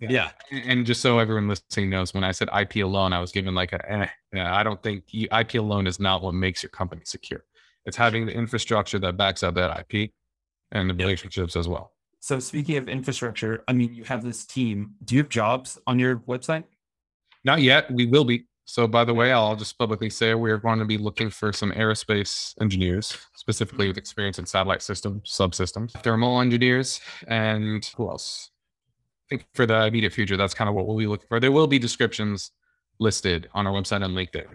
Yeah. 0.00 0.08
yeah. 0.10 0.30
And 0.50 0.84
just 0.84 1.00
so 1.00 1.18
everyone 1.18 1.48
listening 1.48 1.88
knows, 1.90 2.12
when 2.12 2.24
I 2.24 2.32
said 2.32 2.48
IP 2.58 2.76
alone, 2.76 3.12
I 3.12 3.20
was 3.20 3.32
given 3.32 3.54
like 3.54 3.72
a, 3.72 3.90
eh, 3.90 4.08
yeah, 4.34 4.54
I 4.54 4.62
don't 4.62 4.82
think 4.82 5.04
you, 5.08 5.28
IP 5.32 5.54
alone 5.54 5.86
is 5.86 6.00
not 6.00 6.22
what 6.22 6.34
makes 6.34 6.62
your 6.62 6.70
company 6.70 7.02
secure. 7.04 7.44
It's 7.86 7.96
having 7.96 8.26
the 8.26 8.32
infrastructure 8.32 8.98
that 8.98 9.16
backs 9.16 9.42
up 9.42 9.54
that 9.54 9.78
IP 9.78 10.12
and 10.72 10.88
the 10.88 10.94
Yep. 10.94 10.98
relationships 10.98 11.56
as 11.56 11.68
well. 11.68 11.92
So 12.20 12.38
speaking 12.38 12.76
of 12.78 12.88
infrastructure, 12.88 13.62
I 13.68 13.74
mean, 13.74 13.94
you 13.94 14.04
have 14.04 14.22
this 14.24 14.46
team. 14.46 14.94
Do 15.04 15.14
you 15.14 15.22
have 15.22 15.28
jobs 15.28 15.78
on 15.86 15.98
your 15.98 16.16
website? 16.20 16.64
Not 17.44 17.60
yet. 17.60 17.90
We 17.90 18.06
will 18.06 18.24
be. 18.24 18.46
So, 18.66 18.86
by 18.86 19.04
the 19.04 19.12
way, 19.12 19.30
I'll 19.30 19.56
just 19.56 19.76
publicly 19.76 20.08
say 20.08 20.32
we're 20.32 20.56
going 20.56 20.78
to 20.78 20.86
be 20.86 20.96
looking 20.96 21.28
for 21.28 21.52
some 21.52 21.70
aerospace 21.72 22.54
engineers, 22.62 23.18
specifically 23.34 23.88
with 23.88 23.98
experience 23.98 24.38
in 24.38 24.46
satellite 24.46 24.80
systems, 24.80 25.30
subsystems, 25.30 25.90
thermal 26.02 26.40
engineers, 26.40 26.98
and 27.28 27.84
who 27.94 28.08
else? 28.08 28.50
I 29.26 29.36
think 29.36 29.46
for 29.52 29.66
the 29.66 29.84
immediate 29.84 30.14
future, 30.14 30.38
that's 30.38 30.54
kind 30.54 30.70
of 30.70 30.74
what 30.74 30.86
we'll 30.86 30.96
be 30.96 31.06
looking 31.06 31.26
for. 31.28 31.40
There 31.40 31.52
will 31.52 31.66
be 31.66 31.78
descriptions 31.78 32.52
listed 32.98 33.48
on 33.54 33.66
our 33.66 33.72
website 33.72 34.04
and 34.04 34.14
LinkedIn. 34.16 34.46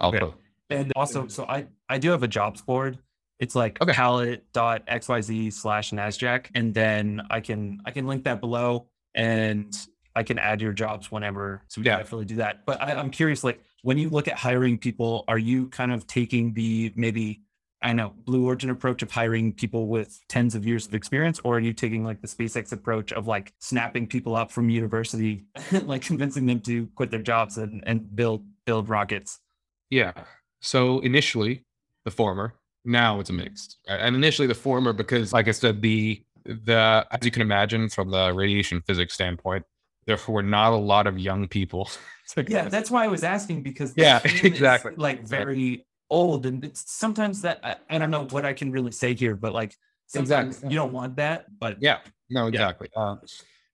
I'll 0.00 0.14
Okay. 0.14 0.34
And 0.70 0.92
also, 0.94 1.26
so 1.26 1.44
I 1.44 1.66
I 1.88 1.98
do 1.98 2.10
have 2.10 2.22
a 2.22 2.28
jobs 2.28 2.62
board. 2.62 2.98
It's 3.38 3.54
like 3.54 3.80
Okay. 3.80 3.92
palette.xyz 3.92 5.52
slash 5.52 5.90
NASDAQ. 5.90 6.46
And 6.54 6.74
then 6.74 7.22
I 7.30 7.40
can 7.40 7.80
I 7.84 7.90
can 7.90 8.06
link 8.06 8.24
that 8.24 8.40
below 8.40 8.86
and 9.14 9.74
I 10.14 10.22
can 10.22 10.38
add 10.38 10.60
your 10.60 10.72
jobs 10.72 11.10
whenever. 11.10 11.62
So 11.68 11.80
we 11.80 11.86
Yeah. 11.86 11.94
can 11.96 12.00
definitely 12.04 12.24
do 12.26 12.36
that. 12.36 12.66
But 12.66 12.80
I, 12.82 12.92
I'm 12.94 13.10
curious, 13.10 13.42
like 13.44 13.60
when 13.82 13.96
you 13.98 14.10
look 14.10 14.28
at 14.28 14.36
hiring 14.38 14.76
people, 14.78 15.24
are 15.28 15.38
you 15.38 15.68
kind 15.68 15.92
of 15.92 16.06
taking 16.06 16.52
the 16.52 16.92
maybe 16.96 17.40
I 17.82 17.92
know 17.94 18.12
Blue 18.26 18.44
Origin 18.46 18.68
approach 18.70 19.02
of 19.02 19.10
hiring 19.10 19.52
people 19.54 19.86
with 19.86 20.20
tens 20.28 20.54
of 20.54 20.66
years 20.66 20.86
of 20.86 20.94
experience, 20.94 21.40
or 21.44 21.56
are 21.56 21.60
you 21.60 21.72
taking 21.72 22.04
like 22.04 22.20
the 22.20 22.28
SpaceX 22.28 22.72
approach 22.72 23.12
of 23.12 23.26
like 23.26 23.54
snapping 23.58 24.06
people 24.06 24.36
up 24.36 24.50
from 24.50 24.68
university, 24.68 25.44
like 25.84 26.02
convincing 26.02 26.46
them 26.46 26.60
to 26.60 26.86
quit 26.94 27.10
their 27.10 27.22
jobs 27.22 27.56
and, 27.56 27.82
and 27.86 28.14
build 28.14 28.44
build 28.66 28.88
rockets? 28.88 29.40
Yeah. 29.88 30.12
So 30.60 31.00
initially, 31.00 31.64
the 32.04 32.10
former. 32.10 32.54
Now 32.84 33.20
it's 33.20 33.30
a 33.30 33.32
mixed. 33.32 33.78
right? 33.88 34.00
And 34.00 34.14
initially, 34.16 34.48
the 34.48 34.54
former 34.54 34.92
because, 34.92 35.32
like 35.32 35.48
I 35.48 35.52
said, 35.52 35.80
the 35.82 36.22
the 36.44 37.06
as 37.10 37.24
you 37.24 37.30
can 37.30 37.42
imagine 37.42 37.88
from 37.88 38.10
the 38.10 38.32
radiation 38.32 38.82
physics 38.82 39.14
standpoint, 39.14 39.64
there 40.06 40.18
were 40.28 40.42
not 40.42 40.72
a 40.72 40.76
lot 40.76 41.06
of 41.06 41.18
young 41.18 41.48
people. 41.48 41.90
Yeah, 42.46 42.68
that's 42.68 42.92
why 42.92 43.02
I 43.04 43.08
was 43.08 43.24
asking 43.24 43.64
because 43.64 43.92
Yeah, 43.96 44.20
exactly. 44.24 44.92
like 44.96 45.26
very 45.26 45.84
old, 46.10 46.46
and 46.46 46.64
it's 46.64 46.90
sometimes 46.92 47.42
that 47.42 47.60
I, 47.62 47.76
I 47.88 47.98
don't 47.98 48.10
know 48.10 48.26
what 48.30 48.44
I 48.44 48.52
can 48.52 48.70
really 48.70 48.92
say 48.92 49.14
here, 49.14 49.36
but 49.36 49.52
like 49.52 49.76
Exactly. 50.14 50.68
you 50.68 50.74
don't 50.74 50.92
want 50.92 51.16
that, 51.16 51.46
but 51.58 51.76
Yeah, 51.80 51.98
no, 52.28 52.48
exactly. 52.48 52.88
Uh, 52.96 53.16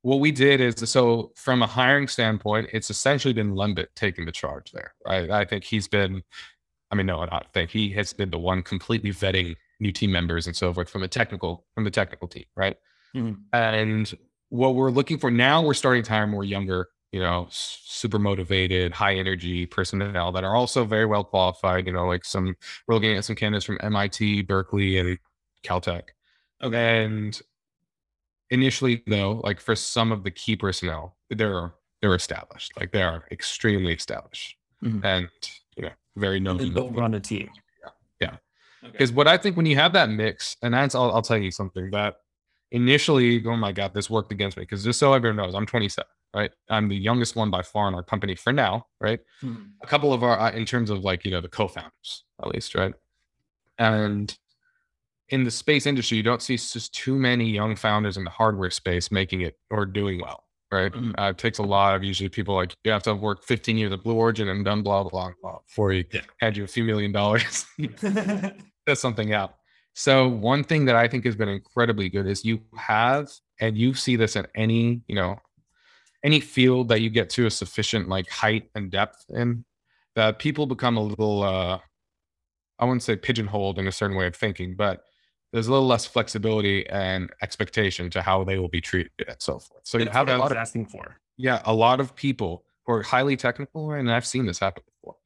what 0.02 0.20
we 0.20 0.30
did 0.30 0.60
is 0.60 0.74
so 0.88 1.32
from 1.34 1.62
a 1.62 1.66
hiring 1.66 2.08
standpoint, 2.08 2.68
it's 2.72 2.90
essentially 2.90 3.32
been 3.32 3.54
Lembit 3.54 3.88
taking 3.96 4.26
the 4.26 4.32
charge 4.32 4.70
there. 4.72 4.94
Right? 5.06 5.30
I 5.30 5.44
think 5.44 5.64
he's 5.64 5.88
been, 5.88 6.22
I 6.90 6.94
mean, 6.94 7.06
no, 7.06 7.20
I 7.20 7.26
don't 7.26 7.52
think 7.54 7.70
he 7.70 7.90
has 7.92 8.12
been 8.12 8.30
the 8.30 8.38
one 8.38 8.62
completely 8.62 9.10
vetting 9.10 9.56
new 9.80 9.92
team 9.92 10.12
members 10.12 10.46
and 10.46 10.54
so 10.54 10.72
forth 10.72 10.88
from 10.90 11.02
a 11.02 11.08
technical 11.08 11.66
from 11.74 11.84
the 11.84 11.90
technical 11.90 12.28
team, 12.28 12.44
right? 12.54 12.76
Mhm. 13.14 13.38
And 13.52 14.14
what 14.50 14.74
we're 14.74 14.90
looking 14.90 15.18
for 15.18 15.30
now, 15.30 15.62
we're 15.62 15.74
starting 15.74 16.02
to 16.02 16.10
hire 16.10 16.26
more 16.26 16.44
younger, 16.44 16.88
you 17.12 17.20
know, 17.20 17.46
super 17.50 18.18
motivated, 18.18 18.92
high 18.92 19.14
energy 19.16 19.64
personnel 19.66 20.32
that 20.32 20.44
are 20.44 20.54
also 20.54 20.84
very 20.84 21.06
well 21.06 21.24
qualified. 21.24 21.86
You 21.86 21.92
know, 21.92 22.06
like 22.06 22.24
some 22.24 22.56
we're 22.86 22.94
looking 22.94 23.16
at 23.16 23.24
some 23.24 23.36
candidates 23.36 23.64
from 23.64 23.78
MIT, 23.80 24.42
Berkeley, 24.42 24.98
and 24.98 25.18
Caltech. 25.64 26.02
Okay. 26.62 27.04
And 27.04 27.40
initially 28.50 29.02
though 29.06 29.40
like 29.42 29.60
for 29.60 29.74
some 29.74 30.12
of 30.12 30.22
the 30.22 30.30
key 30.30 30.54
personnel 30.54 31.16
they're 31.30 31.72
they're 32.00 32.14
established 32.14 32.72
like 32.78 32.92
they 32.92 33.02
are 33.02 33.24
extremely 33.32 33.92
established 33.92 34.56
Mhm. 34.84 35.04
and 35.04 35.28
you 35.76 35.82
know 35.82 35.90
very 36.16 36.38
known 36.38 36.58
they'll 36.72 36.90
run 36.90 37.14
a 37.14 37.20
team. 37.20 37.50
Yeah. 37.82 37.90
yeah. 38.20 38.88
Because 38.92 39.10
what 39.10 39.26
i 39.26 39.36
think 39.36 39.56
when 39.56 39.66
you 39.66 39.74
have 39.74 39.92
that 39.94 40.10
mix 40.10 40.56
and 40.62 40.72
that's 40.74 40.94
I'll, 40.94 41.10
I'll 41.10 41.22
tell 41.22 41.38
you 41.38 41.50
something 41.50 41.90
that 41.90 42.18
initially 42.70 43.44
oh 43.46 43.56
my 43.56 43.72
god 43.72 43.94
this 43.94 44.08
worked 44.08 44.30
against 44.30 44.56
me 44.56 44.62
because 44.62 44.84
just 44.84 45.00
so 45.00 45.12
everyone 45.12 45.36
knows 45.38 45.54
i'm 45.56 45.66
27 45.66 46.04
right 46.36 46.52
i'm 46.68 46.88
the 46.88 46.96
youngest 46.96 47.34
one 47.34 47.50
by 47.50 47.62
far 47.62 47.88
in 47.88 47.94
our 47.94 48.02
company 48.02 48.34
for 48.36 48.52
now 48.52 48.86
right 49.00 49.20
Mhm. 49.42 49.70
a 49.82 49.86
couple 49.86 50.12
of 50.12 50.22
our 50.22 50.38
uh, 50.38 50.50
in 50.52 50.64
terms 50.64 50.90
of 50.90 51.00
like 51.04 51.24
you 51.24 51.30
know 51.30 51.40
the 51.40 51.48
co-founders 51.48 52.24
at 52.42 52.48
least 52.54 52.74
right 52.74 52.94
and 53.78 54.36
in 55.30 55.42
the 55.44 55.50
space 55.50 55.86
industry 55.86 56.16
you 56.16 56.22
don't 56.22 56.42
see 56.42 56.56
just 56.56 56.94
too 56.94 57.16
many 57.16 57.48
young 57.50 57.74
founders 57.76 58.16
in 58.16 58.24
the 58.24 58.30
hardware 58.30 58.70
space 58.70 59.10
making 59.10 59.40
it 59.40 59.58
or 59.70 59.84
doing 59.86 60.20
well 60.20 60.44
right 60.72 60.92
Mhm. 60.92 61.14
uh, 61.18 61.30
it 61.30 61.38
takes 61.38 61.58
a 61.58 61.62
lot 61.62 61.94
of 61.96 62.04
usually 62.04 62.28
people 62.28 62.54
like 62.54 62.74
you 62.84 62.90
have 62.92 63.02
to 63.04 63.10
have 63.10 63.20
worked 63.20 63.44
15 63.44 63.76
years 63.78 63.92
at 63.92 64.02
blue 64.02 64.14
origin 64.14 64.48
and 64.48 64.64
done 64.64 64.82
blah 64.82 65.02
blah 65.04 65.30
blah, 65.42 65.58
before 65.66 65.92
you 65.92 66.04
Yeah. 66.12 66.20
hand 66.40 66.56
you 66.56 66.64
a 66.64 66.68
few 66.68 66.84
million 66.84 67.12
dollars 67.12 67.66
test 68.86 69.00
something 69.00 69.32
out 69.32 69.54
so 69.94 70.28
one 70.28 70.62
thing 70.64 70.84
that 70.86 70.96
i 70.96 71.08
think 71.08 71.24
has 71.24 71.36
been 71.36 71.48
incredibly 71.48 72.08
good 72.08 72.26
is 72.26 72.44
you 72.44 72.60
have 72.76 73.30
and 73.60 73.76
you 73.78 73.94
see 73.94 74.16
this 74.16 74.36
at 74.36 74.50
any 74.54 75.02
you 75.08 75.14
know 75.14 75.38
any 76.24 76.40
field 76.40 76.88
that 76.88 77.00
you 77.00 77.10
get 77.10 77.30
to 77.30 77.46
a 77.46 77.50
sufficient 77.50 78.08
like 78.08 78.28
height 78.28 78.68
and 78.74 78.90
depth 78.90 79.24
in 79.30 79.64
that 80.14 80.38
people 80.38 80.66
become 80.66 80.96
a 80.96 81.02
little 81.02 81.42
uh 81.42 81.78
i 82.78 82.84
wouldn't 82.84 83.02
say 83.02 83.16
pigeonholed 83.16 83.78
in 83.78 83.86
a 83.86 83.92
certain 83.92 84.16
way 84.16 84.26
of 84.26 84.34
thinking 84.34 84.74
but 84.76 85.02
there's 85.52 85.68
a 85.68 85.72
little 85.72 85.86
less 85.86 86.04
flexibility 86.04 86.86
and 86.88 87.30
expectation 87.42 88.10
to 88.10 88.20
how 88.20 88.44
they 88.44 88.58
will 88.58 88.68
be 88.68 88.80
treated 88.80 89.10
and 89.28 89.36
so 89.40 89.58
forth 89.58 89.80
so 89.84 89.98
you 89.98 90.06
have 90.06 90.28
a 90.28 90.36
lot 90.36 90.50
of 90.50 90.56
asking 90.58 90.86
for. 90.86 91.16
yeah 91.36 91.60
a 91.64 91.74
lot 91.74 92.00
of 92.00 92.14
people 92.14 92.64
who 92.86 92.92
are 92.92 93.02
highly 93.02 93.36
technical 93.36 93.88
right? 93.88 94.00
and 94.00 94.10
i've 94.10 94.26
seen 94.26 94.46
this 94.46 94.58
happen 94.58 94.82
before 94.86 95.16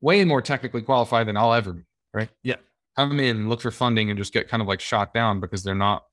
way 0.00 0.24
more 0.24 0.42
technically 0.42 0.82
qualified 0.82 1.26
than 1.26 1.36
i'll 1.36 1.54
ever 1.54 1.72
be 1.72 1.82
right 2.12 2.28
Yeah. 2.42 2.56
come 2.96 3.18
in 3.20 3.48
look 3.48 3.60
for 3.62 3.70
funding 3.70 4.10
and 4.10 4.18
just 4.18 4.32
get 4.32 4.48
kind 4.48 4.60
of 4.60 4.68
like 4.68 4.80
shot 4.80 5.14
down 5.14 5.40
because 5.40 5.62
they're 5.62 5.74
not 5.74 6.04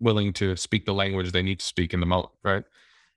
willing 0.00 0.32
to 0.32 0.56
speak 0.56 0.84
the 0.86 0.94
language 0.94 1.32
they 1.32 1.42
need 1.42 1.60
to 1.60 1.64
speak 1.66 1.92
in 1.94 2.00
the 2.00 2.06
moment 2.06 2.32
right 2.42 2.64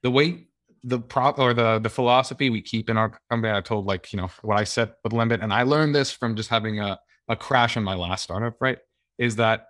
the 0.04 0.12
way 0.12 0.48
the 0.84 1.00
prop 1.00 1.38
or 1.40 1.54
the 1.54 1.80
the 1.80 1.90
philosophy 1.90 2.50
we 2.50 2.62
keep 2.62 2.90
in 2.90 2.98
our 2.98 3.20
company 3.30 3.54
i 3.54 3.62
told 3.62 3.86
like 3.86 4.12
you 4.12 4.18
know 4.18 4.30
what 4.42 4.58
i 4.58 4.64
said 4.64 4.94
with 5.04 5.14
Lembit 5.14 5.42
and 5.42 5.54
i 5.54 5.64
learned 5.64 5.94
this 5.94 6.12
from 6.12 6.36
just 6.36 6.50
having 6.50 6.80
a, 6.80 7.00
a 7.28 7.36
crash 7.36 7.78
in 7.78 7.84
my 7.84 7.94
last 7.96 8.24
startup 8.24 8.56
right 8.60 8.80
is 9.18 9.36
that 9.36 9.68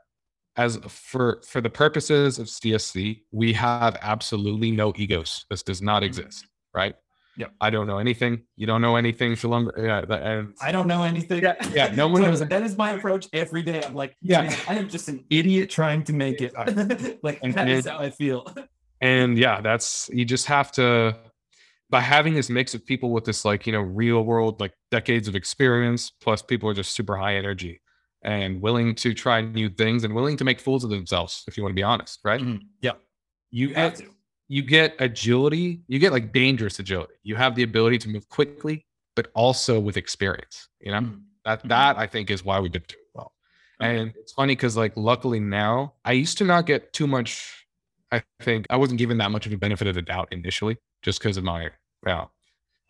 as 0.55 0.77
for 0.87 1.41
for 1.45 1.61
the 1.61 1.69
purposes 1.69 2.39
of 2.39 2.47
csc 2.47 3.21
we 3.31 3.53
have 3.53 3.97
absolutely 4.01 4.71
no 4.71 4.93
egos 4.95 5.45
this 5.49 5.63
does 5.63 5.81
not 5.81 5.97
mm-hmm. 5.97 6.07
exist 6.07 6.47
right 6.73 6.95
Yep. 7.37 7.53
i 7.61 7.69
don't 7.69 7.87
know 7.87 7.97
anything 7.97 8.41
you 8.57 8.67
don't 8.67 8.81
know 8.81 8.97
anything 8.97 9.35
Shalom, 9.35 9.71
yeah 9.77 10.01
that- 10.01 10.21
and 10.21 10.53
I 10.61 10.73
don't 10.73 10.85
know 10.85 11.03
anything. 11.03 11.41
Yeah, 11.41 11.55
yeah, 11.73 11.95
no 11.95 12.07
one 12.09 12.21
So 12.21 12.27
knows 12.27 12.39
That 12.41 12.61
is 12.61 12.77
my 12.77 12.91
approach 12.91 13.27
every 13.31 13.63
day. 13.63 13.81
I'm 13.81 13.95
like, 13.95 14.15
Yeah. 14.21 14.43
yeah, 14.43 14.55
I 14.67 14.75
am 14.75 14.89
just 14.89 15.07
an 15.07 15.23
idiot 15.29 15.69
trying 15.69 16.03
to 16.03 16.13
make 16.13 16.41
it. 16.41 16.53
like 17.23 17.39
And- 17.41 17.53
that 17.53 17.69
is 17.69 17.87
how 17.87 17.99
I 17.99 18.09
feel. 18.09 18.45
and 19.01 19.37
yeah 19.37 19.61
that's 19.61 20.09
you 20.13 20.23
just 20.25 20.45
have 20.45 20.71
to 20.71 21.15
by 21.89 21.99
having 21.99 22.33
this 22.33 22.49
mix 22.49 22.73
of 22.73 22.85
people 22.85 23.11
with 23.11 23.25
this 23.25 23.43
like 23.43 23.65
you 23.67 23.73
know 23.73 23.81
real 23.81 24.21
world 24.23 24.59
like 24.59 24.73
decades 24.91 25.27
of 25.27 25.35
experience 25.35 26.11
plus 26.21 26.41
people 26.41 26.69
are 26.69 26.73
just 26.73 26.93
super 26.93 27.15
high 27.17 27.35
energy 27.35 27.81
and 28.23 28.61
willing 28.61 28.93
to 28.95 29.13
try 29.13 29.41
new 29.41 29.69
things 29.69 30.03
and 30.03 30.13
willing 30.13 30.37
to 30.37 30.43
make 30.43 30.59
fools 30.59 30.83
of 30.83 30.89
themselves 30.89 31.43
if 31.47 31.57
you 31.57 31.63
want 31.63 31.71
to 31.71 31.75
be 31.75 31.83
honest 31.83 32.19
right 32.23 32.41
Mhm. 32.41 32.59
Yeah. 32.81 32.91
you 33.51 33.69
You 33.69 33.73
have 33.75 33.93
get 33.97 34.05
to. 34.05 34.11
you 34.47 34.61
get 34.61 34.95
agility 34.99 35.81
you 35.87 35.99
get 35.99 36.11
like 36.11 36.31
dangerous 36.31 36.79
agility 36.79 37.13
you 37.23 37.35
have 37.35 37.55
the 37.55 37.63
ability 37.63 37.97
to 37.99 38.09
move 38.09 38.29
quickly 38.29 38.85
but 39.15 39.29
also 39.33 39.79
with 39.79 39.97
experience 39.97 40.69
you 40.79 40.91
know 40.91 41.01
Mhm. 41.01 41.21
that 41.45 41.63
Mhm. 41.63 41.69
that 41.69 41.97
i 41.97 42.05
think 42.07 42.29
is 42.29 42.45
why 42.45 42.59
we've 42.59 42.71
been 42.71 42.83
doing 42.87 43.05
well 43.15 43.33
and 43.79 44.13
it's 44.15 44.33
funny 44.33 44.53
because 44.55 44.77
like 44.77 44.93
luckily 44.95 45.39
now 45.39 45.93
i 46.05 46.11
used 46.11 46.37
to 46.37 46.45
not 46.45 46.65
get 46.67 46.93
too 46.93 47.07
much 47.07 47.60
i 48.11 48.21
think 48.41 48.65
i 48.69 48.75
wasn't 48.77 48.97
given 48.97 49.17
that 49.17 49.31
much 49.31 49.45
of 49.45 49.53
a 49.53 49.57
benefit 49.57 49.87
of 49.87 49.95
the 49.95 50.01
doubt 50.01 50.27
initially 50.31 50.77
just 51.01 51.19
because 51.19 51.37
of 51.37 51.43
my 51.43 51.69
well 52.05 52.31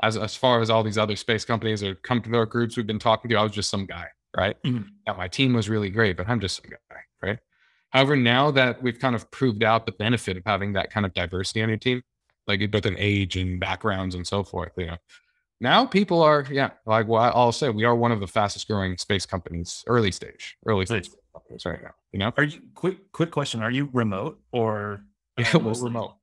as 0.04 0.18
as 0.18 0.36
far 0.36 0.62
as 0.62 0.70
all 0.70 0.84
these 0.84 0.98
other 0.98 1.16
space 1.16 1.46
companies 1.46 1.84
or 1.84 1.96
company 1.96 2.38
or 2.38 2.46
groups 2.46 2.76
we've 2.78 2.88
been 2.88 3.00
talking 3.00 3.30
to 3.30 3.36
i 3.36 3.44
was 3.44 3.52
just 3.52 3.70
some 3.70 3.86
guy 3.86 4.08
right 4.36 4.56
Mhm. 4.64 4.88
now 5.08 5.16
my 5.16 5.28
team 5.28 5.54
was 5.54 5.70
really 5.70 5.90
great 5.90 6.18
but 6.18 6.28
i'm 6.30 6.40
just 6.40 6.56
some 6.62 6.70
guy 6.70 7.02
right 7.22 7.40
However, 7.92 8.16
now 8.16 8.52
that 8.52 8.82
we've 8.82 8.98
kind 8.98 9.16
of 9.16 9.30
proved 9.32 9.64
out 9.64 9.86
the 9.86 9.92
benefit 9.92 10.38
of 10.38 10.44
having 10.46 10.72
that 10.74 10.92
kind 10.92 11.06
of 11.06 11.14
diversity 11.14 11.62
on 11.62 11.68
your 11.68 11.78
team, 11.78 12.02
like 12.48 12.72
both 12.72 12.86
in 12.86 12.96
age 12.98 13.36
and 13.36 13.60
backgrounds 13.60 14.16
and 14.16 14.26
so 14.26 14.46
forth, 14.46 14.72
you 14.78 14.86
know, 14.86 14.96
now 15.60 15.86
people 15.86 16.22
are, 16.24 16.46
yeah, 16.50 16.70
like 16.86 17.10
well, 17.10 17.30
I'll 17.36 17.52
say 17.52 17.68
we 17.68 17.84
are 17.84 17.94
one 17.94 18.14
of 18.14 18.22
the 18.22 18.28
fastest 18.28 18.70
growing 18.70 18.96
space 18.98 19.26
companies, 19.26 19.84
early 19.88 20.10
stage, 20.14 20.56
early 20.66 20.86
stage 20.86 21.10
companies 21.34 21.66
right 21.66 21.84
now. 21.84 21.92
You 22.14 22.20
know, 22.20 22.32
Are 22.38 22.44
you 22.46 22.62
quick 22.76 23.12
quick 23.12 23.30
question? 23.30 23.62
Are 23.62 23.70
you 23.70 23.90
remote 23.92 24.40
or 24.54 25.04
we're 25.54 25.60
mostly- 25.62 25.90
remote. 25.90 26.16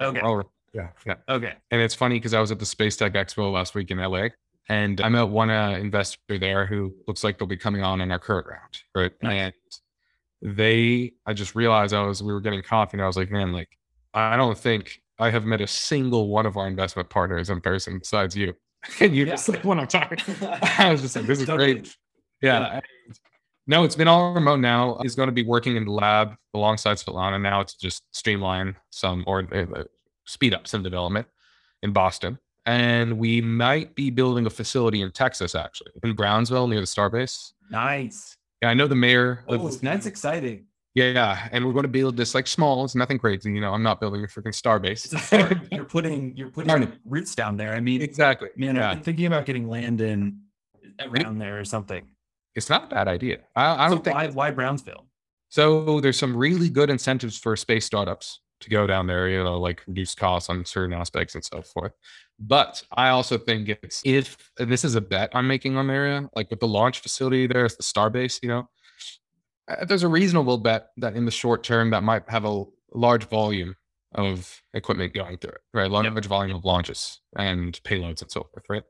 Okay. 0.00 0.20
We're 0.22 0.28
all 0.28 0.52
yeah, 0.74 0.88
yeah. 1.06 1.14
Okay. 1.28 1.54
And 1.70 1.80
it's 1.80 1.94
funny 1.94 2.16
because 2.16 2.34
I 2.34 2.40
was 2.40 2.50
at 2.52 2.58
the 2.58 2.66
Space 2.66 2.96
Tech 2.96 3.14
Expo 3.14 3.50
last 3.50 3.74
week 3.74 3.90
in 3.90 3.98
LA, 3.98 4.28
and 4.68 5.00
I 5.00 5.08
met 5.08 5.22
one 5.28 5.48
uh, 5.48 5.70
investor 5.70 6.38
there 6.38 6.66
who 6.66 6.94
looks 7.08 7.24
like 7.24 7.38
they'll 7.38 7.48
be 7.48 7.56
coming 7.56 7.82
on 7.82 8.02
in 8.02 8.10
our 8.10 8.18
current 8.18 8.46
round, 8.46 8.82
right? 8.94 9.12
Nice. 9.22 9.54
And 10.42 10.56
they, 10.56 11.12
I 11.24 11.32
just 11.32 11.54
realized 11.54 11.94
I 11.94 12.02
was, 12.02 12.22
we 12.22 12.32
were 12.32 12.40
getting 12.42 12.62
coffee, 12.62 12.96
and 12.98 13.02
I 13.02 13.06
was 13.06 13.16
like, 13.16 13.30
man, 13.30 13.52
like, 13.52 13.70
I 14.12 14.36
don't 14.36 14.58
think 14.58 15.00
I 15.18 15.30
have 15.30 15.44
met 15.46 15.62
a 15.62 15.66
single 15.66 16.28
one 16.28 16.44
of 16.44 16.58
our 16.58 16.66
investment 16.66 17.08
partners 17.08 17.48
in 17.48 17.60
person 17.62 17.98
besides 17.98 18.36
you. 18.36 18.54
And 19.00 19.16
you're 19.16 19.26
Yeah. 19.26 19.32
just 19.32 19.48
like, 19.48 19.64
when 19.64 19.80
I'm 19.80 19.86
talking, 19.86 20.18
I 20.78 20.90
was 20.92 21.00
just 21.00 21.16
like, 21.16 21.24
this 21.26 21.40
is 21.40 21.46
Totally. 21.46 21.72
great. 21.74 21.96
Yeah. 22.42 22.74
and 22.74 22.82
No, 23.66 23.82
it's 23.84 23.96
been 23.96 24.08
all 24.08 24.32
remote 24.32 24.60
now. 24.60 24.98
He's 25.02 25.16
going 25.16 25.26
to 25.28 25.32
be 25.32 25.42
working 25.42 25.76
in 25.76 25.84
the 25.84 25.90
lab 25.90 26.36
alongside 26.54 26.98
Svetlana. 26.98 27.40
Now 27.40 27.60
it's 27.60 27.74
just 27.74 28.04
streamline 28.12 28.76
some 28.90 29.24
or 29.26 29.46
uh, 29.52 29.84
speed 30.24 30.54
up 30.54 30.68
some 30.68 30.82
development 30.82 31.26
in 31.82 31.92
Boston. 31.92 32.38
And 32.64 33.18
we 33.18 33.40
might 33.40 33.94
be 33.94 34.10
building 34.10 34.46
a 34.46 34.50
facility 34.50 35.02
in 35.02 35.10
Texas, 35.12 35.54
actually, 35.54 35.92
in 36.02 36.14
Brownsville 36.14 36.66
near 36.66 36.80
the 36.80 36.86
Starbase. 36.86 37.52
Nice. 37.70 38.36
Yeah, 38.62 38.70
I 38.70 38.74
know 38.74 38.86
the 38.86 38.96
mayor. 38.96 39.44
Oh, 39.48 39.68
that's 39.68 40.06
exciting. 40.06 40.66
yeah, 40.94 41.10
yeah, 41.10 41.48
and 41.52 41.64
we're 41.64 41.72
going 41.72 41.84
to 41.84 41.88
build 41.88 42.16
this 42.16 42.34
like 42.34 42.46
small. 42.46 42.84
It's 42.84 42.94
nothing 42.94 43.18
crazy, 43.18 43.52
you 43.52 43.60
know. 43.60 43.72
I'm 43.72 43.82
not 43.82 44.00
building 44.00 44.24
a 44.24 44.26
freaking 44.26 44.54
Starbase. 44.54 45.70
you're 45.70 45.84
putting 45.84 46.36
you're 46.36 46.50
putting 46.50 46.92
roots 47.04 47.34
down 47.34 47.56
there. 47.56 47.74
I 47.74 47.80
mean, 47.80 48.00
exactly. 48.00 48.48
man, 48.56 48.76
yeah. 48.76 48.90
I've 48.90 48.96
been 48.96 49.04
thinking 49.04 49.26
about 49.26 49.44
getting 49.44 49.68
land 49.68 50.00
in 50.00 50.40
around 51.00 51.38
there 51.38 51.60
or 51.60 51.64
something. 51.64 52.08
It's 52.56 52.70
not 52.70 52.84
a 52.84 52.86
bad 52.88 53.06
idea. 53.06 53.38
I, 53.54 53.86
I 53.86 53.88
don't 53.88 54.02
think 54.02 54.16
why 54.16 54.28
why 54.28 54.50
Brownsville? 54.50 55.06
So 55.48 56.00
there's 56.00 56.18
some 56.18 56.36
really 56.36 56.68
good 56.68 56.90
incentives 56.90 57.38
for 57.38 57.54
space 57.56 57.84
startups 57.84 58.40
to 58.60 58.70
go 58.70 58.86
down 58.86 59.06
there, 59.06 59.28
you 59.28 59.44
know, 59.44 59.60
like 59.60 59.82
reduce 59.86 60.14
costs 60.14 60.50
on 60.50 60.64
certain 60.64 60.94
aspects 60.94 61.34
and 61.34 61.44
so 61.44 61.62
forth. 61.62 61.92
But 62.38 62.82
I 62.92 63.10
also 63.10 63.38
think 63.38 63.68
it's 63.68 64.02
if 64.04 64.50
this 64.56 64.84
is 64.84 64.94
a 64.94 65.00
bet 65.00 65.30
I'm 65.34 65.46
making 65.46 65.76
on 65.76 65.86
the 65.86 65.92
area, 65.94 66.28
like 66.34 66.50
with 66.50 66.60
the 66.60 66.68
launch 66.68 67.00
facility 67.00 67.46
there, 67.46 67.66
it's 67.66 67.76
the 67.76 67.82
Starbase, 67.82 68.40
you 68.42 68.48
know, 68.48 68.68
uh, 69.68 69.84
there's 69.84 70.02
a 70.02 70.08
reasonable 70.08 70.58
bet 70.58 70.88
that 70.96 71.14
in 71.14 71.24
the 71.24 71.30
short 71.30 71.62
term 71.62 71.90
that 71.90 72.02
might 72.02 72.28
have 72.28 72.44
a 72.44 72.64
large 72.92 73.24
volume 73.28 73.76
of 74.14 74.62
equipment 74.72 75.12
going 75.12 75.36
through 75.38 75.52
it, 75.52 75.60
right? 75.74 75.90
Large 75.90 76.26
volume 76.26 76.56
of 76.56 76.64
launches 76.64 77.20
and 77.36 77.78
payloads 77.84 78.22
and 78.22 78.30
so 78.30 78.46
forth, 78.52 78.64
right? 78.68 78.82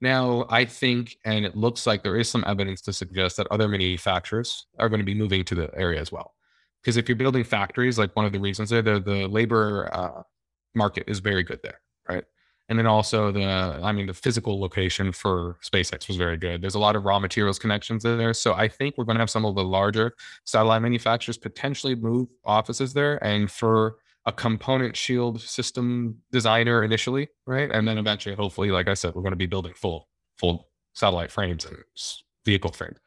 Now, 0.00 0.46
I 0.48 0.64
think, 0.64 1.16
and 1.24 1.44
it 1.44 1.56
looks 1.56 1.86
like 1.86 2.02
there 2.02 2.16
is 2.16 2.28
some 2.28 2.44
evidence 2.46 2.80
to 2.82 2.92
suggest 2.92 3.36
that 3.36 3.48
other 3.50 3.68
manufacturers 3.68 4.66
are 4.78 4.88
going 4.88 5.00
to 5.00 5.04
be 5.04 5.14
moving 5.14 5.44
to 5.44 5.54
the 5.54 5.70
area 5.76 6.00
as 6.00 6.12
well. 6.12 6.34
Because 6.80 6.96
if 6.96 7.08
you're 7.08 7.16
building 7.16 7.42
factories, 7.42 7.98
like 7.98 8.14
one 8.14 8.24
of 8.24 8.32
the 8.32 8.38
reasons 8.38 8.70
there, 8.70 8.82
the, 8.82 9.00
the 9.00 9.26
labor 9.26 9.90
uh, 9.92 10.22
market 10.74 11.04
is 11.08 11.18
very 11.18 11.42
good 11.42 11.58
there, 11.64 11.80
right? 12.08 12.24
And 12.68 12.78
then 12.78 12.86
also 12.86 13.32
the, 13.32 13.44
I 13.44 13.92
mean, 13.92 14.06
the 14.06 14.14
physical 14.14 14.60
location 14.60 15.10
for 15.10 15.56
SpaceX 15.64 16.06
was 16.06 16.16
very 16.18 16.36
good. 16.36 16.60
There's 16.60 16.74
a 16.74 16.78
lot 16.78 16.96
of 16.96 17.04
raw 17.04 17.18
materials 17.18 17.58
connections 17.58 18.02
there. 18.02 18.34
So 18.34 18.52
I 18.54 18.68
think 18.68 18.96
we're 18.96 19.04
going 19.04 19.16
to 19.16 19.22
have 19.22 19.30
some 19.30 19.46
of 19.46 19.54
the 19.54 19.64
larger 19.64 20.12
satellite 20.44 20.82
manufacturers 20.82 21.38
potentially 21.38 21.94
move 21.94 22.28
offices 22.44 22.92
there. 22.92 23.22
And 23.24 23.50
for 23.50 23.96
a 24.26 24.32
component 24.32 24.96
shield 24.96 25.40
system 25.40 26.18
designer 26.32 26.82
initially, 26.84 27.28
right? 27.46 27.70
And 27.70 27.86
then 27.88 27.98
eventually, 27.98 28.34
hopefully, 28.34 28.70
like 28.70 28.88
I 28.88 28.94
said, 28.94 29.14
we're 29.14 29.22
going 29.22 29.32
to 29.32 29.36
be 29.36 29.46
building 29.46 29.72
full, 29.74 30.08
full 30.38 30.68
satellite 30.94 31.30
frames 31.30 31.64
and 31.64 31.76
vehicle 32.44 32.72
frames. 32.72 32.98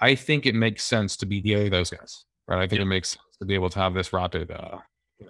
I 0.00 0.14
think 0.16 0.44
it 0.46 0.54
makes 0.54 0.84
sense 0.84 1.16
to 1.18 1.26
be 1.26 1.40
the 1.40 1.54
other 1.54 1.70
those 1.70 1.90
guys, 1.90 2.24
right? 2.48 2.60
I 2.62 2.66
think 2.66 2.82
it 2.82 2.86
makes 2.86 3.10
sense 3.10 3.36
to 3.38 3.46
be 3.46 3.54
able 3.54 3.70
to 3.70 3.78
have 3.78 3.94
this 3.94 4.12
rapid. 4.12 4.50
Uh, 4.50 4.78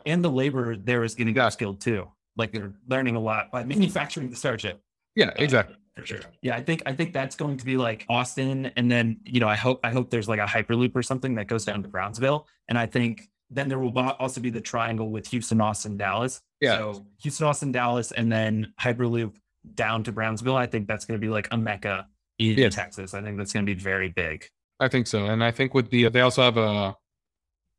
And 0.07 0.25
the 0.25 0.31
labor 0.31 0.77
there 0.77 1.05
is 1.05 1.15
getting 1.15 1.37
Yeah. 1.37 1.49
skilled 1.51 1.81
too. 1.81 2.09
Like 2.37 2.53
they're 2.53 2.73
learning 2.89 3.15
a 3.17 3.21
lot 3.21 3.53
by 3.53 3.63
manufacturing 3.75 4.31
the 4.31 4.37
Starship. 4.37 4.81
yeah, 5.15 5.31
exactly. 5.37 5.77
For 5.97 6.05
sure. 6.05 6.21
Yeah, 6.43 6.57
I 6.57 6.61
think 6.63 6.83
I 6.87 6.93
think 6.93 7.13
that's 7.13 7.37
going 7.37 7.57
to 7.59 7.65
be 7.65 7.77
like 7.77 8.05
Austin, 8.09 8.67
and 8.77 8.91
then 8.91 9.21
you 9.25 9.39
know 9.39 9.47
I 9.49 9.55
hope 9.55 9.79
I 9.85 9.91
hope 9.91 10.11
there's 10.11 10.29
like 10.29 10.41
a 10.41 10.45
hyperloop 10.47 10.91
or 10.97 11.05
something 11.05 11.37
that 11.37 11.47
goes 11.47 11.65
down 11.65 11.85
to 11.85 11.89
Brownsville, 11.89 12.49
and 12.69 12.77
I 12.77 12.87
think 12.87 13.29
then 13.55 13.69
there 13.69 13.79
will 13.79 13.97
also 13.99 14.41
be 14.41 14.51
the 14.51 14.61
triangle 14.61 15.11
with 15.11 15.27
Houston, 15.29 15.61
Austin, 15.61 15.97
Dallas. 15.97 16.41
Yeah. 16.61 16.79
So 16.79 17.07
Houston, 17.23 17.47
Austin, 17.47 17.73
Dallas, 17.73 18.13
and 18.13 18.31
then 18.31 18.73
hyperloop 18.81 19.35
down 19.75 20.03
to 20.05 20.13
Brownsville. 20.13 20.57
I 20.57 20.67
think 20.67 20.87
that's 20.89 21.05
going 21.05 21.19
to 21.19 21.25
be 21.25 21.31
like 21.31 21.49
a 21.51 21.57
mecca 21.57 22.07
in 22.39 22.59
Yes. 22.59 22.75
Texas. 22.75 23.15
I 23.15 23.23
think 23.23 23.39
that's 23.39 23.53
going 23.53 23.65
to 23.65 23.75
be 23.75 23.79
very 23.81 24.09
big. 24.09 24.47
I 24.81 24.89
think 24.89 25.07
so. 25.07 25.27
And 25.27 25.43
I 25.43 25.51
think 25.51 25.73
with 25.73 25.91
the, 25.91 26.09
they 26.09 26.21
also 26.21 26.43
have 26.43 26.57
a, 26.57 26.97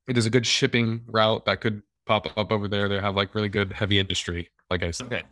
it 0.07 0.17
is 0.17 0.25
a 0.25 0.29
good 0.29 0.47
shipping 0.47 1.01
route 1.07 1.45
that 1.45 1.61
could 1.61 1.81
pop 2.05 2.25
up 2.37 2.51
over 2.51 2.67
there. 2.67 2.87
They 2.87 2.99
have 2.99 3.15
like 3.15 3.35
really 3.35 3.49
good 3.49 3.73
heavy 3.73 3.99
industry, 3.99 4.49
like 4.69 4.81
I 4.83 4.91
said. 4.91 5.07
Okay. 5.07 5.23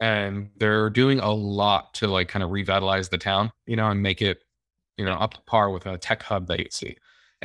and 0.00 0.50
they're 0.58 0.90
doing 0.90 1.20
a 1.20 1.32
lot 1.32 1.94
to 1.94 2.06
like 2.06 2.28
kind 2.28 2.42
of 2.42 2.50
revitalize 2.50 3.08
the 3.08 3.18
town, 3.18 3.50
you 3.66 3.76
know, 3.76 3.88
and 3.88 4.02
make 4.02 4.20
it, 4.20 4.42
you 4.98 5.04
know, 5.04 5.14
up 5.14 5.34
to 5.34 5.40
par 5.42 5.70
with 5.70 5.86
a 5.86 5.96
tech 5.98 6.22
hub 6.22 6.46
that 6.48 6.58
you 6.60 6.66
see. 6.70 6.96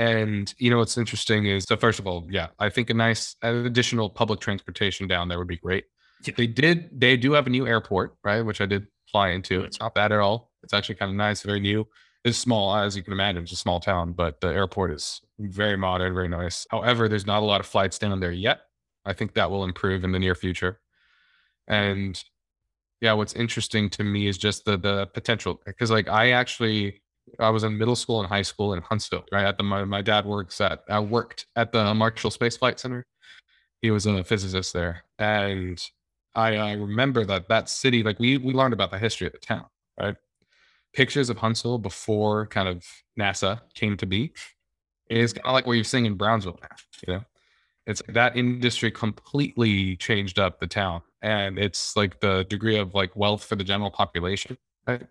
And 0.01 0.51
you 0.57 0.71
know 0.71 0.79
what's 0.79 0.97
interesting 0.97 1.45
is 1.45 1.65
so 1.65 1.77
first 1.77 1.99
of 1.99 2.07
all, 2.07 2.25
yeah, 2.27 2.47
I 2.57 2.69
think 2.69 2.89
a 2.89 2.93
nice 2.95 3.35
additional 3.43 4.09
public 4.09 4.39
transportation 4.39 5.07
down 5.07 5.27
there 5.27 5.37
would 5.37 5.47
be 5.47 5.57
great. 5.57 5.85
Yeah. 6.25 6.33
They 6.35 6.47
did, 6.47 6.89
they 6.91 7.17
do 7.17 7.33
have 7.33 7.45
a 7.45 7.51
new 7.51 7.67
airport, 7.67 8.15
right, 8.23 8.41
which 8.41 8.61
I 8.61 8.65
did 8.65 8.87
fly 9.11 9.29
into. 9.29 9.57
Mm-hmm. 9.57 9.65
It's 9.67 9.79
not 9.79 9.93
bad 9.93 10.11
at 10.11 10.17
all. 10.17 10.49
It's 10.63 10.73
actually 10.73 10.95
kind 10.95 11.11
of 11.11 11.17
nice, 11.17 11.43
very 11.43 11.59
new. 11.59 11.87
It's 12.25 12.37
small, 12.37 12.75
as 12.75 12.97
you 12.97 13.03
can 13.03 13.13
imagine. 13.13 13.43
It's 13.43 13.51
a 13.51 13.55
small 13.55 13.79
town, 13.79 14.13
but 14.13 14.41
the 14.41 14.47
airport 14.47 14.91
is 14.91 15.21
very 15.37 15.77
modern, 15.77 16.15
very 16.15 16.27
nice. 16.27 16.65
However, 16.71 17.07
there's 17.07 17.27
not 17.27 17.43
a 17.43 17.45
lot 17.45 17.59
of 17.59 17.67
flights 17.67 17.99
down 17.99 18.19
there 18.19 18.31
yet. 18.31 18.61
I 19.05 19.13
think 19.13 19.35
that 19.35 19.51
will 19.51 19.63
improve 19.63 20.03
in 20.03 20.13
the 20.13 20.19
near 20.19 20.35
future. 20.35 20.79
And 21.67 22.23
yeah, 23.01 23.13
what's 23.13 23.33
interesting 23.33 23.89
to 23.91 24.03
me 24.03 24.27
is 24.27 24.37
just 24.37 24.65
the 24.65 24.77
the 24.77 25.07
potential 25.07 25.59
because 25.65 25.89
like 25.89 26.07
I 26.07 26.31
actually 26.31 27.01
I 27.39 27.49
was 27.49 27.63
in 27.63 27.77
middle 27.77 27.95
school 27.95 28.19
and 28.19 28.27
high 28.27 28.41
school 28.41 28.73
in 28.73 28.81
Huntsville, 28.81 29.25
right? 29.31 29.45
At 29.45 29.57
the 29.57 29.63
my, 29.63 29.83
my 29.85 30.01
dad 30.01 30.25
works 30.25 30.59
at 30.61 30.83
I 30.89 30.99
worked 30.99 31.47
at 31.55 31.71
the 31.71 31.93
Marshall 31.93 32.31
Space 32.31 32.57
Flight 32.57 32.79
Center. 32.79 33.05
He 33.81 33.91
was 33.91 34.05
a 34.05 34.23
physicist 34.23 34.73
there, 34.73 35.03
and 35.17 35.81
I 36.35 36.55
uh, 36.55 36.75
remember 36.77 37.25
that 37.25 37.49
that 37.49 37.69
city 37.69 38.03
like 38.03 38.19
we 38.19 38.37
we 38.37 38.53
learned 38.53 38.73
about 38.73 38.91
the 38.91 38.99
history 38.99 39.27
of 39.27 39.33
the 39.33 39.39
town, 39.39 39.65
right? 39.99 40.15
Pictures 40.93 41.29
of 41.29 41.37
Huntsville 41.37 41.77
before 41.77 42.47
kind 42.47 42.67
of 42.67 42.85
NASA 43.19 43.61
came 43.73 43.97
to 43.97 44.05
be 44.05 44.33
is 45.09 45.33
kind 45.33 45.45
of 45.45 45.53
like 45.53 45.65
what 45.65 45.73
you're 45.73 45.83
seeing 45.83 46.05
in 46.05 46.15
Brownsville 46.15 46.59
now, 46.61 46.75
you 47.07 47.13
know. 47.13 47.23
It's 47.87 48.01
that 48.09 48.37
industry 48.37 48.91
completely 48.91 49.95
changed 49.97 50.37
up 50.39 50.59
the 50.59 50.67
town, 50.67 51.01
and 51.21 51.57
it's 51.57 51.95
like 51.95 52.19
the 52.19 52.45
degree 52.49 52.77
of 52.77 52.93
like 52.93 53.15
wealth 53.15 53.43
for 53.43 53.55
the 53.55 53.63
general 53.63 53.89
population, 53.91 54.57
right? 54.87 55.01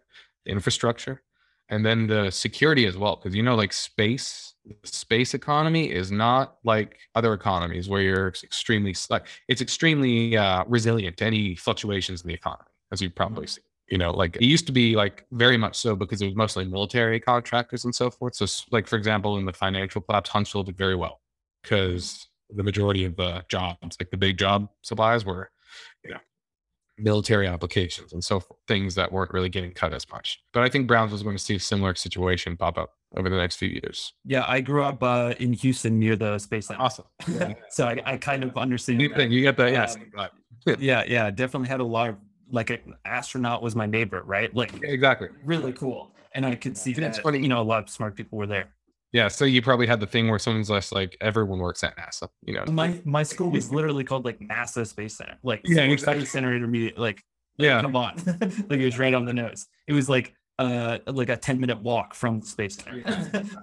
Infrastructure, 0.46 1.22
and 1.70 1.86
then 1.86 2.08
the 2.08 2.30
security 2.30 2.86
as 2.86 2.96
well, 2.96 3.16
because 3.16 3.34
you 3.34 3.42
know, 3.42 3.54
like 3.54 3.72
space, 3.72 4.54
space 4.84 5.34
economy 5.34 5.90
is 5.90 6.10
not 6.10 6.56
like 6.64 6.98
other 7.14 7.32
economies 7.32 7.88
where 7.88 8.02
you're 8.02 8.28
extremely 8.28 8.94
like 9.08 9.26
it's 9.48 9.62
extremely 9.62 10.36
uh, 10.36 10.64
resilient 10.66 11.16
to 11.18 11.24
any 11.24 11.54
fluctuations 11.54 12.22
in 12.22 12.28
the 12.28 12.34
economy, 12.34 12.68
as 12.92 13.00
you 13.00 13.08
probably 13.08 13.46
see. 13.46 13.62
You 13.88 13.98
know, 13.98 14.10
like 14.10 14.36
it 14.36 14.42
used 14.42 14.66
to 14.66 14.72
be 14.72 14.94
like 14.94 15.26
very 15.32 15.56
much 15.56 15.76
so 15.76 15.96
because 15.96 16.20
it 16.22 16.26
was 16.26 16.36
mostly 16.36 16.64
military 16.64 17.18
contractors 17.18 17.84
and 17.84 17.94
so 17.94 18.10
forth. 18.10 18.34
So, 18.34 18.46
like 18.70 18.86
for 18.86 18.96
example, 18.96 19.38
in 19.38 19.46
the 19.46 19.52
financial 19.52 20.00
collapse, 20.00 20.30
Huntsville 20.30 20.64
did 20.64 20.76
very 20.76 20.96
well 20.96 21.20
because 21.62 22.26
the 22.50 22.62
majority 22.64 23.04
of 23.04 23.16
the 23.16 23.44
jobs, 23.48 23.96
like 24.00 24.10
the 24.10 24.16
big 24.16 24.38
job 24.38 24.68
supplies, 24.82 25.24
were, 25.24 25.50
you 26.04 26.10
know, 26.10 26.20
military 27.02 27.46
applications 27.46 28.12
and 28.12 28.22
so 28.22 28.42
things 28.68 28.94
that 28.94 29.10
weren't 29.12 29.32
really 29.32 29.48
getting 29.48 29.72
cut 29.72 29.92
as 29.92 30.08
much. 30.10 30.42
But 30.52 30.62
I 30.62 30.68
think 30.68 30.86
Browns 30.86 31.12
was 31.12 31.22
going 31.22 31.36
to 31.36 31.42
see 31.42 31.56
a 31.56 31.60
similar 31.60 31.94
situation 31.94 32.56
pop 32.56 32.78
up 32.78 32.94
over 33.16 33.28
the 33.28 33.36
next 33.36 33.56
few 33.56 33.68
years. 33.68 34.12
Yeah, 34.24 34.44
I 34.46 34.60
grew 34.60 34.82
up 34.84 35.02
uh, 35.02 35.34
in 35.38 35.52
Houston 35.52 35.98
near 35.98 36.16
the 36.16 36.38
space 36.38 36.66
center. 36.66 36.80
Awesome. 36.80 37.06
so 37.70 37.86
I, 37.86 38.00
I 38.04 38.16
kind 38.16 38.44
of 38.44 38.56
understand. 38.56 39.00
Same 39.00 39.14
thing. 39.14 39.32
You 39.32 39.42
get 39.42 39.56
that. 39.56 39.72
yes, 39.72 39.96
Um, 39.96 40.06
right. 40.14 40.30
Yeah, 40.78 41.04
yeah, 41.06 41.30
definitely 41.30 41.68
had 41.68 41.80
a 41.80 41.84
lot 41.84 42.10
of 42.10 42.16
like 42.52 42.70
an 42.70 42.94
astronaut 43.04 43.62
was 43.62 43.74
my 43.76 43.86
neighbor, 43.86 44.22
right? 44.24 44.54
Like 44.54 44.72
exactly. 44.82 45.28
really 45.44 45.72
cool. 45.72 46.12
And 46.34 46.44
I 46.46 46.54
could 46.54 46.76
see 46.76 46.92
And 46.94 47.04
it's 47.04 47.16
that, 47.16 47.22
funny- 47.22 47.40
you 47.40 47.48
know, 47.48 47.60
a 47.60 47.64
lot 47.64 47.82
of 47.82 47.90
smart 47.90 48.14
people 48.16 48.38
were 48.38 48.46
there. 48.46 48.68
Yeah. 49.12 49.28
So 49.28 49.44
you 49.44 49.60
probably 49.62 49.86
had 49.86 50.00
the 50.00 50.06
thing 50.06 50.28
where 50.28 50.38
someone's 50.38 50.70
less 50.70 50.92
like 50.92 51.16
everyone 51.20 51.58
works 51.58 51.82
at 51.82 51.96
NASA. 51.96 52.28
You 52.44 52.54
know. 52.54 52.64
My 52.70 53.00
my 53.04 53.22
school 53.22 53.50
was 53.50 53.72
literally 53.72 54.04
called 54.04 54.24
like 54.24 54.38
NASA 54.40 54.86
Space 54.86 55.16
Center. 55.16 55.36
Like 55.42 55.62
Yeah, 55.64 55.84
Space 55.84 55.92
exactly. 55.92 56.24
Center 56.26 56.54
Intermediate. 56.54 56.98
Like 56.98 57.22
Yeah. 57.58 57.80
come 57.82 57.96
on. 57.96 58.16
like 58.68 58.80
it 58.80 58.84
was 58.84 58.98
right 58.98 59.14
on 59.14 59.24
the 59.24 59.32
nose. 59.34 59.66
It 59.88 59.92
was 59.94 60.08
like 60.08 60.34
uh 60.58 60.98
like 61.06 61.28
a 61.30 61.36
10 61.36 61.58
minute 61.58 61.80
walk 61.82 62.14
from 62.14 62.40
the 62.40 62.46
space 62.46 62.76
center. 62.76 63.02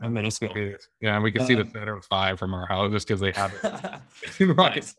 a 0.02 0.10
middle 0.10 0.32
school. 0.32 0.50
Yeah, 1.00 1.14
and 1.16 1.24
we 1.24 1.32
can 1.32 1.46
see 1.46 1.54
the 1.56 1.62
Um, 1.62 1.70
Saturn 1.72 2.02
Five 2.10 2.40
from 2.40 2.54
our 2.54 2.66
house 2.66 2.92
just 2.92 3.08
because 3.08 3.22
they 3.22 3.32
have 3.34 3.54
it. 4.40 4.48
Nice. 4.58 4.96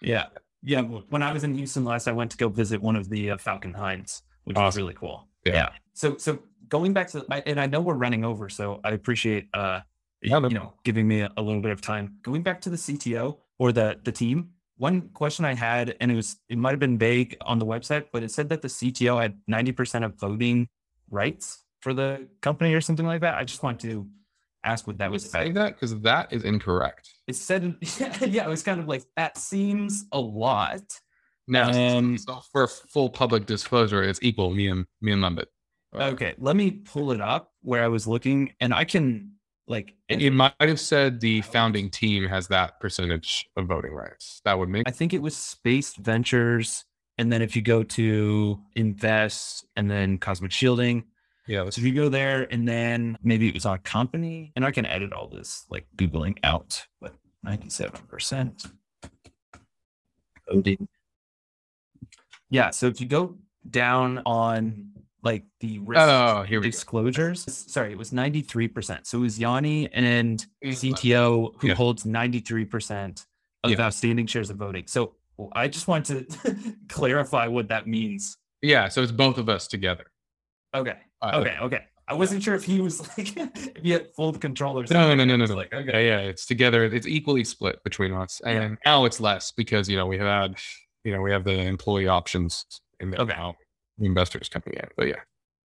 Yeah. 0.00 0.26
Yeah. 0.62 0.82
When 0.82 1.22
I 1.22 1.32
was 1.32 1.44
in 1.44 1.54
Houston 1.56 1.84
last, 1.84 2.06
I 2.08 2.12
went 2.12 2.30
to 2.30 2.36
go 2.36 2.48
visit 2.48 2.80
one 2.80 2.96
of 2.96 3.08
the 3.10 3.32
uh, 3.32 3.36
Falcon 3.38 3.72
Nines, 3.72 4.22
which 4.44 4.56
was 4.56 4.76
really 4.76 4.94
cool. 4.94 5.26
Yeah. 5.44 5.70
So, 5.94 6.16
so 6.16 6.38
going 6.68 6.92
back 6.92 7.08
to, 7.10 7.24
and 7.46 7.60
I 7.60 7.66
know 7.66 7.80
we're 7.80 7.94
running 7.94 8.24
over, 8.24 8.48
so 8.48 8.80
I 8.84 8.90
appreciate, 8.92 9.48
uh, 9.52 9.58
Yeah, 9.58 9.80
you 10.22 10.58
know, 10.58 10.74
giving 10.84 11.06
me 11.08 11.20
a, 11.20 11.32
a 11.36 11.42
little 11.42 11.62
bit 11.62 11.72
of 11.72 11.80
time. 11.80 12.16
Going 12.22 12.42
back 12.42 12.60
to 12.62 12.70
the 12.70 12.76
CTO 12.76 13.38
or 13.58 13.72
the 13.72 13.98
the 14.04 14.12
team, 14.12 14.50
one 14.80 15.10
question 15.10 15.44
I 15.44 15.54
had, 15.54 15.94
and 16.00 16.10
it 16.10 16.16
was, 16.16 16.36
it 16.48 16.56
might 16.56 16.70
have 16.70 16.78
been 16.78 16.96
vague 16.96 17.36
on 17.42 17.58
the 17.58 17.66
website, 17.66 18.06
but 18.12 18.22
it 18.22 18.30
said 18.30 18.48
that 18.48 18.62
the 18.62 18.68
CTO 18.68 19.20
had 19.20 19.38
90% 19.50 20.06
of 20.06 20.14
voting 20.18 20.68
rights 21.10 21.64
for 21.82 21.92
the 21.92 22.26
company 22.40 22.72
or 22.72 22.80
something 22.80 23.04
like 23.04 23.20
that. 23.20 23.34
I 23.34 23.44
just 23.44 23.62
want 23.62 23.78
to 23.80 24.08
ask 24.64 24.86
what 24.86 24.96
that 24.96 25.10
was 25.10 25.28
say 25.28 25.50
about. 25.50 25.54
that 25.54 25.74
because 25.74 26.00
that 26.00 26.32
is 26.32 26.44
incorrect. 26.44 27.10
It 27.26 27.36
said, 27.36 27.76
yeah, 27.98 28.16
yeah, 28.24 28.46
it 28.46 28.48
was 28.48 28.62
kind 28.62 28.80
of 28.80 28.88
like, 28.88 29.04
that 29.16 29.36
seems 29.36 30.06
a 30.12 30.18
lot. 30.18 30.80
No, 31.46 31.64
Um, 31.64 32.16
so 32.16 32.40
for 32.50 32.66
full 32.66 33.10
public 33.10 33.44
disclosure, 33.44 34.02
it's 34.02 34.20
equal. 34.22 34.50
Me 34.50 34.68
and 34.68 34.86
me 35.02 35.12
and. 35.12 35.24
Uh, 35.24 35.44
Okay, 35.94 36.34
let 36.38 36.56
me 36.56 36.70
pull 36.70 37.12
it 37.12 37.20
up 37.20 37.52
where 37.60 37.82
I 37.84 37.88
was 37.88 38.06
looking, 38.06 38.54
and 38.60 38.72
I 38.72 38.84
can 38.84 39.32
like. 39.70 39.94
It, 40.08 40.20
it 40.20 40.32
might 40.32 40.52
have 40.60 40.80
said 40.80 41.20
the 41.20 41.40
founding 41.42 41.88
team 41.88 42.26
has 42.28 42.48
that 42.48 42.80
percentage 42.80 43.48
of 43.56 43.66
voting 43.66 43.92
rights. 43.92 44.42
That 44.44 44.58
would 44.58 44.68
make 44.68 44.86
I 44.86 44.90
think 44.90 45.14
it 45.14 45.22
was 45.22 45.36
Spaced 45.36 45.96
Ventures, 45.98 46.84
and 47.16 47.32
then 47.32 47.40
if 47.40 47.56
you 47.56 47.62
go 47.62 47.82
to 47.82 48.58
invest, 48.74 49.66
and 49.76 49.90
then 49.90 50.18
Cosmic 50.18 50.50
Shielding. 50.50 51.04
yeah. 51.46 51.68
So 51.70 51.80
if 51.80 51.86
you 51.86 51.94
go 51.94 52.08
there, 52.08 52.46
and 52.50 52.68
then 52.68 53.16
maybe 53.22 53.48
it 53.48 53.54
was 53.54 53.64
on 53.64 53.78
company, 53.78 54.52
and 54.56 54.64
I 54.64 54.70
can 54.72 54.84
edit 54.84 55.12
all 55.12 55.28
this 55.28 55.64
like 55.70 55.86
googling 55.96 56.38
out, 56.44 56.84
but 57.00 57.14
ninety-seven 57.42 58.02
percent 58.08 58.66
voting. 60.50 60.88
Yeah, 62.50 62.70
so 62.70 62.88
if 62.88 63.00
you 63.00 63.06
go 63.06 63.38
down 63.68 64.22
on 64.26 64.90
like 65.22 65.44
the 65.60 65.78
risk 65.80 66.00
Oh, 66.00 66.42
here 66.42 66.60
we 66.60 66.66
go. 66.66 66.70
disclosures. 66.70 67.44
Sorry, 67.70 67.92
it 67.92 67.98
was 67.98 68.10
93%. 68.12 69.06
So 69.06 69.18
it 69.18 69.20
was 69.22 69.38
Yanni 69.38 69.92
and 69.92 70.44
CTO 70.64 71.52
who 71.60 71.68
Yeah. 71.68 71.74
holds 71.74 72.04
93% 72.04 73.26
of 73.64 73.70
Yeah. 73.72 73.80
outstanding 73.82 74.26
shares 74.26 74.50
of 74.50 74.56
voting. 74.56 74.84
So 74.86 75.14
well, 75.36 75.50
I 75.54 75.68
just 75.68 75.88
want 75.88 76.06
to 76.06 76.26
clarify 76.88 77.46
what 77.46 77.68
that 77.68 77.86
means. 77.86 78.36
Yeah, 78.62 78.88
so 78.88 79.02
it's 79.02 79.12
both 79.12 79.38
of 79.38 79.48
us 79.48 79.66
together. 79.66 80.04
Okay. 80.74 80.96
Uh, 81.22 81.32
Okay. 81.36 81.56
Okay. 81.60 81.84
I 82.08 82.14
wasn't 82.14 82.42
sure 82.42 82.54
if 82.54 82.64
he 82.64 82.80
was 82.80 83.00
like, 83.18 83.36
if 83.36 83.82
he 83.82 83.90
had 83.90 84.08
full 84.16 84.32
control 84.32 84.78
or 84.78 84.86
something. 84.86 85.16
no, 85.16 85.24
no, 85.24 85.36
no, 85.36 85.44
It's 85.44 85.50
no. 85.50 85.56
Like, 85.56 85.72
Okay, 85.72 85.88
okay. 85.88 86.06
yeah, 86.08 86.18
it's 86.20 86.44
together. 86.44 86.84
It's 86.84 87.06
equally 87.06 87.44
split 87.44 87.82
between 87.84 88.12
us, 88.12 88.40
Yeah. 88.44 88.50
and 88.62 88.78
now 88.84 89.04
it's 89.04 89.20
less 89.20 89.52
because 89.52 89.88
you 89.88 89.96
know 89.96 90.06
we 90.06 90.18
have 90.18 90.26
had, 90.26 90.58
you 91.04 91.12
know, 91.12 91.22
we 91.22 91.30
have 91.30 91.44
the 91.44 91.58
employee 91.58 92.08
options 92.08 92.64
in 92.98 93.10
there 93.10 93.20
Okay. 93.20 93.32
now. 93.34 93.54
Investors 94.00 94.48
coming 94.48 94.74
in, 94.78 94.88
but 94.96 95.08
yeah. 95.08 95.20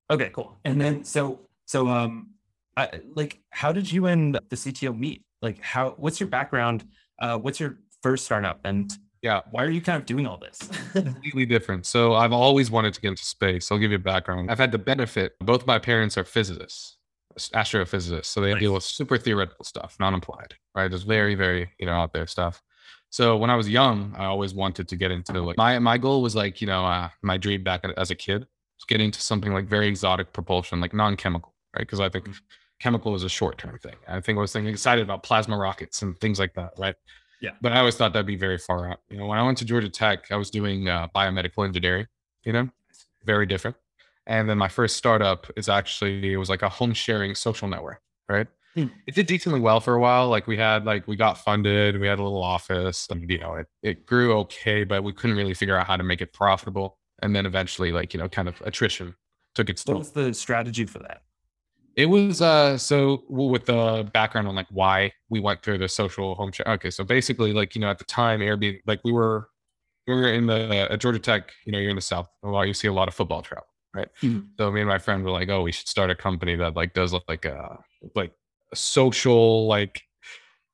Okay. 0.10 0.30
Cool. 0.34 0.58
And 0.66 0.80
then, 0.82 1.04
so, 1.04 1.40
so, 1.66 1.88
um, 1.88 2.32
I, 2.76 3.02
like, 3.16 3.40
how 3.52 3.72
did 3.72 3.92
you 3.92 4.08
and 4.08 4.36
the 4.50 4.56
CTO 4.56 4.98
meet? 4.98 5.24
Like, 5.42 5.62
how, 5.62 5.92
what's 5.98 6.20
your 6.20 6.30
background? 6.30 6.86
Uh, 7.20 7.38
what's 7.38 7.60
your 7.60 7.78
first 8.02 8.26
startup? 8.26 8.60
And 8.64 8.92
Yeah. 9.22 9.42
why 9.52 9.64
are 9.64 9.70
you 9.70 9.82
kind 9.82 9.98
of 10.02 10.06
doing 10.06 10.26
all 10.26 10.38
this? 10.38 10.58
completely 10.94 11.46
different. 11.46 11.86
So 11.86 12.16
I've 12.16 12.34
always 12.34 12.72
wanted 12.72 12.94
to 12.96 13.02
get 13.02 13.10
into 13.10 13.24
space. 13.26 13.72
I'll 13.72 13.78
give 13.78 13.92
you 13.92 13.98
a 13.98 14.00
background. 14.00 14.50
I've 14.52 14.58
had 14.58 14.72
the 14.72 14.78
benefit. 14.80 15.34
Both 15.40 15.66
my 15.68 15.78
parents 15.80 16.18
are 16.18 16.24
physicists, 16.24 16.98
astrophysicists. 17.54 18.26
So 18.26 18.42
they 18.42 18.52
Nice. 18.54 18.60
deal 18.60 18.74
with 18.74 18.84
super 18.84 19.18
theoretical 19.18 19.66
stuff, 19.66 19.96
non-applied, 20.00 20.56
right? 20.76 20.90
Just 20.90 21.06
very, 21.08 21.36
very, 21.36 21.70
you 21.80 21.86
know, 21.86 21.94
out 21.94 22.14
there 22.14 22.28
stuff. 22.28 22.62
So 23.14 23.38
when 23.38 23.52
I 23.52 23.56
was 23.56 23.70
young, 23.70 24.12
I 24.18 24.26
always 24.26 24.56
wanted 24.56 24.88
to 24.88 24.96
get 24.96 25.12
into 25.12 25.40
like 25.40 25.56
my 25.56 25.78
my 25.78 26.00
goal 26.00 26.24
was 26.24 26.36
like, 26.36 26.62
you 26.62 26.66
know, 26.66 26.84
uh, 26.84 27.10
my 27.22 27.38
dream 27.38 27.64
back 27.64 27.86
as 27.96 28.10
a 28.10 28.16
kid 28.16 28.40
was 28.40 28.86
getting 28.88 29.06
into 29.06 29.22
something 29.22 29.54
like 29.54 29.68
very 29.68 29.88
exotic 29.88 30.34
propulsion, 30.34 30.82
like 30.82 30.96
non-chemical, 30.96 31.54
right? 31.76 31.82
Because 31.82 32.00
I 32.00 32.10
think 32.10 32.28
chemical 32.80 33.14
is 33.14 33.24
a 33.24 33.30
short-term 33.30 33.78
thing. 33.78 33.94
I 34.08 34.20
think 34.20 34.40
I 34.40 34.42
was 34.42 34.52
thinking 34.52 34.74
excited 34.74 35.04
about 35.04 35.22
plasma 35.22 35.56
rockets 35.56 36.02
and 36.02 36.20
things 36.20 36.40
like 36.40 36.56
that, 36.56 36.72
right? 36.80 36.96
Yeah. 37.40 37.52
But 37.62 37.74
I 37.74 37.82
always 37.82 37.96
thought 37.96 38.14
that'd 38.14 38.26
be 38.26 38.36
very 38.36 38.58
far 38.58 38.90
out. 38.90 38.98
You 39.12 39.18
know, 39.18 39.28
when 39.28 39.38
I 39.38 39.44
went 39.44 39.60
to 39.60 39.66
Georgia 39.66 39.90
Tech, 39.90 40.32
I 40.32 40.36
was 40.36 40.50
doing 40.50 40.90
uh, 40.90 41.08
biomedical 41.16 41.68
engineering. 41.68 42.08
You 42.46 42.54
know, 42.54 42.70
very 43.26 43.46
different. 43.46 43.78
And 44.26 44.50
then 44.50 44.58
my 44.58 44.70
first 44.70 44.98
startup 44.98 45.46
is 45.56 45.70
actually 45.70 46.34
it 46.34 46.38
was 46.38 46.50
like 46.50 46.64
a 46.64 46.70
home 46.70 46.96
sharing 46.96 47.36
social 47.36 47.68
network, 47.68 48.02
right? 48.28 48.48
Hmm. 48.76 48.86
It 49.06 49.14
did 49.16 49.28
decently 49.28 49.60
well 49.60 49.80
for 49.80 49.94
a 49.94 50.00
while. 50.00 50.30
Like 50.30 50.48
we 50.48 50.58
had 50.58 50.84
like 50.86 51.08
we 51.08 51.16
got 51.16 51.38
funded, 51.38 52.00
we 52.00 52.08
had 52.08 52.20
a 52.20 52.24
little 52.24 52.44
office, 52.44 53.08
and 53.10 53.30
you 53.30 53.38
know 53.40 53.54
it 53.56 53.68
it 53.84 54.06
grew 54.06 54.34
okay, 54.40 54.84
but 54.84 55.04
we 55.04 55.14
couldn't 55.14 55.36
really 55.38 55.54
figure 55.54 55.78
out 55.78 55.86
how 55.88 55.98
to 55.98 56.04
make 56.04 56.22
it 56.22 56.34
profitable. 56.34 56.98
And 57.22 57.36
then 57.36 57.46
eventually, 57.46 57.92
like 57.92 58.14
you 58.14 58.20
know, 58.20 58.28
kind 58.28 58.48
of 58.48 58.60
attrition 58.62 59.16
took 59.56 59.70
its 59.70 59.86
what 59.86 59.94
toll. 59.94 60.00
was 60.00 60.12
the 60.12 60.34
strategy 60.34 60.86
for 60.86 61.00
that? 61.00 61.22
It 61.96 62.08
was 62.08 62.42
uh 62.42 62.78
so 62.80 63.24
with 63.30 63.66
the 63.66 64.10
background 64.14 64.48
on 64.48 64.56
like 64.56 64.68
why 64.72 65.12
we 65.30 65.40
went 65.40 65.62
through 65.62 65.78
the 65.78 65.88
social 65.88 66.34
home 66.36 66.52
share. 66.52 66.68
Okay, 66.68 66.90
so 66.90 67.04
basically 67.04 67.54
like 67.54 67.76
you 67.76 67.82
know 67.82 67.90
at 67.92 68.00
the 68.00 68.06
time 68.06 68.40
Airbnb 68.40 68.80
like 68.88 69.00
we 69.04 69.12
were 69.12 69.50
we 70.08 70.16
were 70.16 70.34
in 70.34 70.48
the 70.48 70.92
at 70.92 71.00
Georgia 71.00 71.20
Tech, 71.20 71.52
you 71.66 71.72
know, 71.72 71.78
you're 71.80 71.92
in 71.92 71.96
the 71.96 72.02
South. 72.02 72.28
A 72.44 72.48
lot 72.50 72.64
you 72.64 72.74
see 72.74 72.88
a 72.88 72.94
lot 72.94 73.08
of 73.08 73.14
football 73.14 73.42
travel, 73.44 73.68
right? 73.94 74.10
Mhm. 74.22 74.48
So 74.58 74.72
me 74.72 74.82
and 74.82 74.90
my 74.90 74.98
friend 74.98 75.24
were 75.24 75.30
like, 75.32 75.50
oh, 75.50 75.62
we 75.62 75.72
should 75.72 75.88
start 75.88 76.10
a 76.10 76.16
company 76.16 76.56
that 76.56 76.76
like 76.76 76.94
does 76.96 77.14
look 77.14 77.24
like 77.28 77.46
a 77.46 77.78
like 78.16 78.34
a 78.74 78.76
social 78.76 79.68
like 79.68 80.04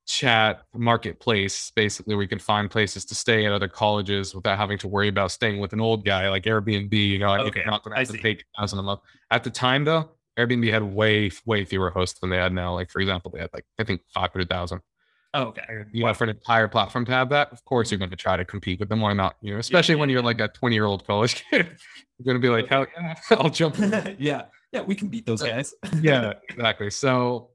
chat 0.07 0.63
marketplace 0.73 1.71
basically 1.75 2.15
where 2.15 2.23
you 2.23 2.27
can 2.27 2.39
find 2.39 2.71
places 2.71 3.05
to 3.05 3.13
stay 3.13 3.45
at 3.45 3.51
other 3.51 3.67
colleges 3.67 4.33
without 4.33 4.57
having 4.57 4.75
to 4.75 4.87
worry 4.87 5.07
about 5.07 5.31
staying 5.31 5.59
with 5.59 5.71
an 5.71 5.79
old 5.79 6.03
guy 6.03 6.27
like 6.29 6.45
Airbnb. 6.45 6.91
You 6.91 7.19
know, 7.19 7.27
I 7.27 7.39
Okay, 7.41 7.59
you're 7.59 7.69
not 7.69 7.83
gonna 7.83 7.95
I 7.95 7.99
have 7.99 8.07
to 8.07 8.13
see. 8.13 8.19
pay 8.19 8.39
thousand 8.57 8.79
a 8.79 8.81
month. 8.81 9.01
At 9.29 9.43
the 9.43 9.51
time 9.51 9.85
though, 9.85 10.09
Airbnb 10.37 10.71
had 10.71 10.81
way 10.81 11.29
way 11.45 11.63
fewer 11.63 11.91
hosts 11.91 12.19
than 12.19 12.31
they 12.31 12.37
had 12.37 12.53
now. 12.53 12.73
Like 12.73 12.89
for 12.89 13.01
example, 13.01 13.29
they 13.31 13.39
had 13.39 13.51
like 13.53 13.65
I 13.77 13.83
think 13.83 14.01
five 14.11 14.31
hundred 14.31 14.49
thousand. 14.49 14.81
Oh, 15.35 15.43
okay. 15.43 15.61
You 15.91 16.05
know, 16.05 16.13
for 16.15 16.23
an 16.23 16.31
entire 16.31 16.67
platform 16.67 17.05
to 17.05 17.11
have 17.11 17.29
that, 17.29 17.51
of 17.51 17.63
course 17.65 17.91
you're 17.91 17.97
mm-hmm. 17.97 18.05
going 18.05 18.09
to 18.09 18.15
try 18.15 18.35
to 18.35 18.45
compete 18.45 18.79
with 18.79 18.89
them. 18.89 19.01
Why 19.01 19.13
not? 19.13 19.35
You 19.41 19.53
know, 19.53 19.59
especially 19.59 19.93
when 19.93 20.09
you're 20.09 20.23
like 20.23 20.39
a 20.41 20.47
twenty 20.47 20.75
year 20.75 20.85
old 20.85 21.05
college 21.05 21.45
kid, 21.51 21.67
you're 22.17 22.25
going 22.25 22.41
to 22.41 22.41
be 22.41 22.49
like, 22.49 22.67
hell 22.67 22.87
yeah, 22.97 23.13
I'll 23.31 23.51
jump. 23.51 23.77
yeah. 24.17 24.45
Yeah. 24.71 24.81
We 24.81 24.95
can 24.95 25.07
beat 25.09 25.27
those 25.27 25.43
guys. 25.43 25.75
yeah, 26.01 26.33
exactly. 26.49 26.89
So 26.89 27.51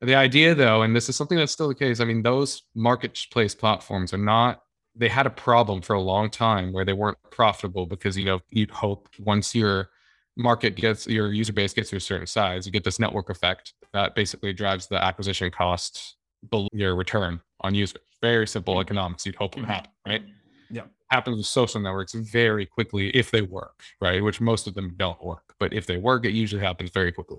the 0.00 0.14
idea 0.14 0.54
though, 0.54 0.82
and 0.82 0.94
this 0.94 1.08
is 1.08 1.16
something 1.16 1.38
that's 1.38 1.52
still 1.52 1.68
the 1.68 1.74
case, 1.74 2.00
I 2.00 2.04
mean, 2.04 2.22
those 2.22 2.62
marketplace 2.74 3.54
platforms 3.54 4.12
are 4.12 4.18
not 4.18 4.62
they 4.96 5.08
had 5.08 5.26
a 5.26 5.30
problem 5.30 5.80
for 5.80 5.94
a 5.94 6.00
long 6.00 6.30
time 6.30 6.72
where 6.72 6.84
they 6.84 6.92
weren't 6.92 7.18
profitable 7.30 7.86
because 7.86 8.18
you 8.18 8.24
know, 8.24 8.40
you'd 8.50 8.70
hope 8.70 9.08
once 9.20 9.54
your 9.54 9.88
market 10.36 10.74
gets 10.76 11.06
your 11.06 11.32
user 11.32 11.52
base 11.52 11.72
gets 11.72 11.90
to 11.90 11.96
a 11.96 12.00
certain 12.00 12.26
size, 12.26 12.66
you 12.66 12.72
get 12.72 12.84
this 12.84 12.98
network 12.98 13.30
effect 13.30 13.74
that 13.92 14.14
basically 14.14 14.52
drives 14.52 14.86
the 14.86 15.02
acquisition 15.02 15.50
cost 15.50 16.16
below 16.50 16.68
your 16.72 16.94
return 16.96 17.40
on 17.60 17.74
users. 17.74 18.02
Very 18.20 18.46
simple 18.46 18.80
economics 18.80 19.24
you'd 19.24 19.36
hope 19.36 19.56
would 19.56 19.64
happen, 19.64 19.90
right? 20.06 20.22
Yeah. 20.70 20.82
Happens 21.10 21.36
with 21.36 21.46
social 21.46 21.80
networks 21.80 22.12
very 22.12 22.66
quickly 22.66 23.10
if 23.10 23.30
they 23.30 23.42
work, 23.42 23.82
right? 24.00 24.22
Which 24.22 24.40
most 24.40 24.66
of 24.66 24.74
them 24.74 24.94
don't 24.96 25.22
work. 25.24 25.54
But 25.58 25.72
if 25.72 25.86
they 25.86 25.96
work, 25.96 26.24
it 26.24 26.32
usually 26.32 26.62
happens 26.62 26.90
very 26.90 27.12
quickly. 27.12 27.38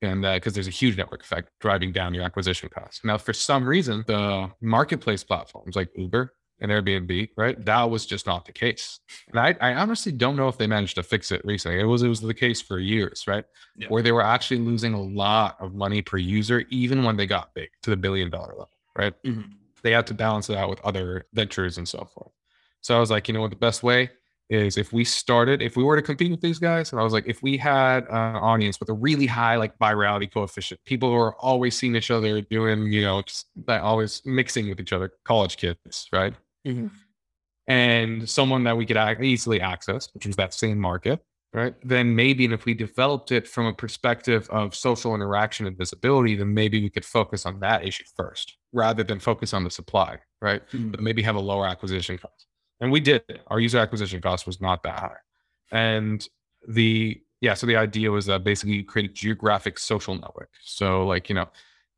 And 0.00 0.22
because 0.22 0.54
there's 0.54 0.68
a 0.68 0.70
huge 0.70 0.96
network 0.96 1.22
effect 1.22 1.50
driving 1.60 1.92
down 1.92 2.14
your 2.14 2.22
acquisition 2.24 2.68
costs. 2.68 3.04
Now, 3.04 3.18
for 3.18 3.32
some 3.32 3.66
reason, 3.68 4.04
the 4.06 4.50
marketplace 4.60 5.24
platforms 5.24 5.74
like 5.74 5.90
Uber 5.96 6.32
and 6.60 6.70
Airbnb, 6.70 7.30
right? 7.36 7.64
That 7.64 7.90
was 7.90 8.06
just 8.06 8.26
not 8.26 8.44
the 8.44 8.52
case. 8.52 9.00
And 9.28 9.38
I, 9.38 9.56
I 9.60 9.74
honestly 9.74 10.12
don't 10.12 10.36
know 10.36 10.48
if 10.48 10.58
they 10.58 10.66
managed 10.66 10.96
to 10.96 11.02
fix 11.02 11.32
it 11.32 11.40
recently. 11.44 11.80
It 11.80 11.84
was 11.84 12.02
it 12.02 12.08
was 12.08 12.20
the 12.20 12.34
case 12.34 12.60
for 12.60 12.78
years, 12.78 13.24
right? 13.26 13.44
Yeah. 13.76 13.88
Where 13.88 14.02
they 14.02 14.12
were 14.12 14.22
actually 14.24 14.60
losing 14.60 14.94
a 14.94 15.00
lot 15.00 15.56
of 15.60 15.74
money 15.74 16.02
per 16.02 16.16
user, 16.16 16.64
even 16.70 17.02
when 17.04 17.16
they 17.16 17.26
got 17.26 17.54
big 17.54 17.68
to 17.82 17.90
the 17.90 17.96
billion 17.96 18.30
dollar 18.30 18.50
level, 18.50 18.70
right? 18.96 19.14
Mhm. 19.24 19.50
They 19.82 19.92
had 19.92 20.06
to 20.08 20.14
balance 20.14 20.50
it 20.50 20.56
out 20.56 20.70
with 20.70 20.80
other 20.80 21.26
ventures 21.32 21.78
and 21.78 21.88
so 21.88 22.08
forth. 22.12 22.32
So 22.80 22.96
I 22.96 23.00
was 23.00 23.10
like, 23.10 23.28
you 23.28 23.34
know 23.34 23.40
what, 23.40 23.50
the 23.50 23.56
best 23.56 23.82
way 23.82 24.10
is 24.50 24.78
if 24.78 24.92
we 24.92 25.04
started, 25.04 25.60
if 25.62 25.76
we 25.76 25.84
were 25.84 25.96
to 25.96 26.02
compete 26.02 26.30
with 26.30 26.40
these 26.40 26.58
guys, 26.58 26.92
and 26.92 27.00
I 27.00 27.04
was 27.04 27.12
like, 27.12 27.24
if 27.26 27.42
we 27.42 27.56
had 27.58 28.04
an 28.08 28.36
audience 28.36 28.80
with 28.80 28.88
a 28.88 28.94
really 28.94 29.26
high 29.26 29.56
like 29.56 29.78
virality 29.78 30.32
coefficient, 30.32 30.80
people 30.86 31.10
who 31.10 31.16
are 31.16 31.34
always 31.36 31.76
seeing 31.76 31.96
each 31.96 32.10
other 32.10 32.40
doing, 32.40 32.90
you 32.92 33.02
know, 33.02 33.22
just 33.22 33.46
that 33.66 33.82
always 33.82 34.22
mixing 34.24 34.68
with 34.68 34.80
each 34.80 34.92
other, 34.92 35.12
college 35.24 35.56
kids, 35.58 36.08
right? 36.12 36.34
Mhm. 36.66 36.90
and 37.68 38.28
someone 38.28 38.64
that 38.64 38.76
we 38.76 38.86
could 38.86 38.96
easily 39.22 39.60
access, 39.60 40.08
which 40.14 40.26
is 40.26 40.36
that 40.36 40.54
same 40.54 40.78
market, 40.78 41.20
right? 41.54 41.74
Then 41.84 42.16
maybe, 42.16 42.44
and 42.46 42.54
if 42.54 42.64
we 42.66 42.74
developed 42.74 43.32
it 43.32 43.46
from 43.48 43.66
a 43.66 43.74
perspective 43.74 44.48
of 44.50 44.74
social 44.74 45.14
interaction 45.14 45.66
and 45.66 45.78
visibility, 45.78 46.36
then 46.36 46.54
maybe 46.54 46.82
we 46.82 46.90
could 46.90 47.04
focus 47.04 47.46
on 47.46 47.60
that 47.60 47.84
issue 47.86 48.04
first 48.16 48.56
rather 48.72 49.04
than 49.04 49.20
focus 49.20 49.54
on 49.54 49.64
the 49.64 49.70
supply, 49.70 50.18
right? 50.42 50.62
Mhm. 50.72 50.90
But 50.92 51.00
maybe 51.02 51.22
have 51.22 51.36
a 51.36 51.40
lower 51.40 51.66
acquisition 51.66 52.18
cost. 52.18 52.47
And 52.80 52.92
we 52.92 53.00
did. 53.00 53.22
Our 53.48 53.60
user 53.60 53.78
acquisition 53.78 54.20
cost 54.20 54.46
was 54.46 54.60
not 54.60 54.82
that 54.84 54.98
high. 54.98 55.16
And 55.72 56.26
the 56.66 57.20
yeah, 57.40 57.54
so 57.54 57.66
the 57.66 57.76
idea 57.76 58.10
was 58.10 58.26
that 58.26 58.42
basically 58.42 58.76
you 58.76 58.84
create 58.84 59.10
a 59.10 59.12
geographic 59.12 59.78
social 59.78 60.14
network. 60.14 60.50
So 60.62 61.06
like, 61.06 61.28
you 61.28 61.34
know, 61.34 61.48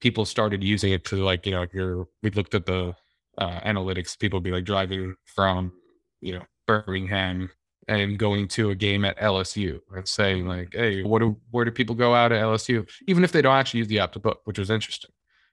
people 0.00 0.24
started 0.24 0.62
using 0.62 0.92
it 0.92 1.04
to 1.06 1.16
like, 1.16 1.46
you 1.46 1.52
know, 1.52 1.66
you're 1.72 2.08
we 2.22 2.30
looked 2.30 2.54
at 2.54 2.66
the 2.66 2.94
uh, 3.38 3.60
analytics, 3.60 4.18
people 4.18 4.40
be 4.40 4.50
like 4.50 4.64
driving 4.64 5.14
from, 5.24 5.72
you 6.20 6.34
know, 6.34 6.44
Birmingham 6.66 7.50
and 7.88 8.18
going 8.18 8.46
to 8.46 8.70
a 8.70 8.74
game 8.74 9.04
at 9.04 9.18
LSU 9.18 9.80
and 9.96 10.06
saying 10.06 10.46
like, 10.46 10.72
hey, 10.72 11.02
what 11.02 11.20
do 11.20 11.36
where 11.50 11.64
do 11.64 11.70
people 11.70 11.94
go 11.94 12.14
out 12.14 12.32
at 12.32 12.42
LSU? 12.42 12.88
Even 13.06 13.24
if 13.24 13.32
they 13.32 13.42
don't 13.42 13.56
actually 13.56 13.78
use 13.78 13.88
the 13.88 13.98
app 13.98 14.12
to 14.12 14.18
book, 14.18 14.40
which 14.44 14.58
was 14.58 14.70
interesting. 14.70 15.10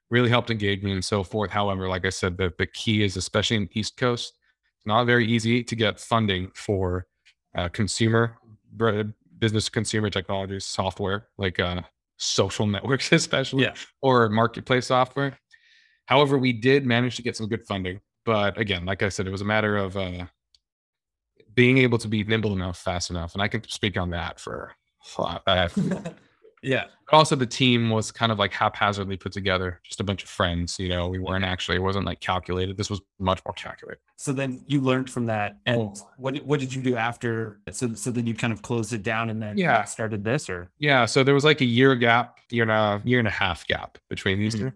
Really 0.09 0.29
helped 0.29 0.51
engagement 0.51 0.93
and 0.93 1.03
so 1.03 1.23
forth. 1.23 1.51
However, 1.51 1.89
like 1.89 2.05
I 2.05 2.09
said, 2.09 2.37
the, 2.37 2.53
the 2.57 2.67
key 2.67 3.03
is 3.03 3.17
especially 3.17 3.57
in 3.57 3.69
East 3.73 3.97
Coast, 3.97 4.36
not 4.87 5.05
very 5.05 5.27
easy 5.27 5.63
to 5.63 5.75
get 5.75 5.99
funding 5.99 6.49
for 6.55 7.05
uh, 7.55 7.67
consumer 7.69 8.37
business 9.39 9.69
consumer 9.69 10.09
technologies 10.09 10.65
software 10.65 11.27
like 11.37 11.59
uh, 11.59 11.81
social 12.17 12.65
networks 12.75 13.11
especially 13.11 13.63
Yeah. 13.63 13.73
or 14.01 14.29
marketplace 14.29 14.87
software 14.87 15.37
however 16.05 16.37
we 16.37 16.53
did 16.53 16.85
manage 16.85 17.15
to 17.17 17.21
get 17.21 17.35
some 17.35 17.47
good 17.47 17.65
funding 17.65 17.99
but 18.25 18.57
again 18.57 18.85
like 18.85 19.03
i 19.03 19.09
said 19.09 19.27
it 19.27 19.31
was 19.31 19.41
a 19.41 19.45
matter 19.45 19.77
of 19.77 19.95
uh, 19.97 20.25
being 21.53 21.77
able 21.79 21.97
to 21.97 22.07
be 22.07 22.23
nimble 22.23 22.53
enough 22.53 22.77
fast 22.79 23.09
enough 23.09 23.33
and 23.33 23.41
i 23.41 23.47
can 23.47 23.63
speak 23.67 23.97
on 23.97 24.09
that 24.11 24.39
for 24.39 24.71
uh, 25.19 25.69
yeah. 26.67 26.85
but 27.09 27.17
also 27.17 27.35
the 27.35 27.45
team 27.45 27.89
was 27.89 28.11
kind 28.11 28.31
of 28.31 28.37
like 28.39 28.51
haphazardly 28.53 29.17
put 29.17 29.31
together 29.31 29.79
just 29.83 29.99
a 29.99 30.03
bunch 30.03 30.21
of 30.23 30.29
friends 30.29 30.77
you 30.79 30.89
know 30.89 31.07
we 31.07 31.19
weren't 31.19 31.45
actually 31.45 31.77
it 31.77 31.81
wasn't 31.89 32.05
like 32.05 32.19
calculated 32.19 32.75
this 32.77 32.89
was 32.89 32.99
much 33.19 33.39
more 33.45 33.53
calculated 33.53 33.99
So 34.17 34.33
then 34.33 34.49
you 34.67 34.81
learned 34.81 35.09
from 35.09 35.25
that, 35.27 35.49
and 35.65 35.79
Oh. 35.81 35.93
what 36.17 36.33
did, 36.33 36.43
what 36.49 36.59
did 36.59 36.73
you 36.75 36.81
do 36.81 36.95
after? 37.09 37.59
So 37.71 37.93
so 37.93 38.07
then 38.11 38.25
you 38.27 38.33
kind 38.43 38.51
of 38.55 38.61
closed 38.61 38.91
it 38.97 39.03
down, 39.03 39.29
and 39.31 39.39
then 39.43 39.57
Yeah. 39.57 39.83
started 39.85 40.23
this, 40.23 40.49
or 40.49 40.69
Yeah, 40.79 41.05
so 41.05 41.23
there 41.23 41.35
was 41.39 41.45
like 41.51 41.61
a 41.61 41.65
year 41.79 41.95
gap, 41.95 42.39
year 42.49 42.63
and 42.63 42.71
a 42.71 43.01
year 43.11 43.19
and 43.19 43.27
a 43.27 43.37
half 43.43 43.59
gap 43.67 43.97
between 44.09 44.39
these 44.39 44.55
Mhm. 44.55 44.59
two, 44.59 44.71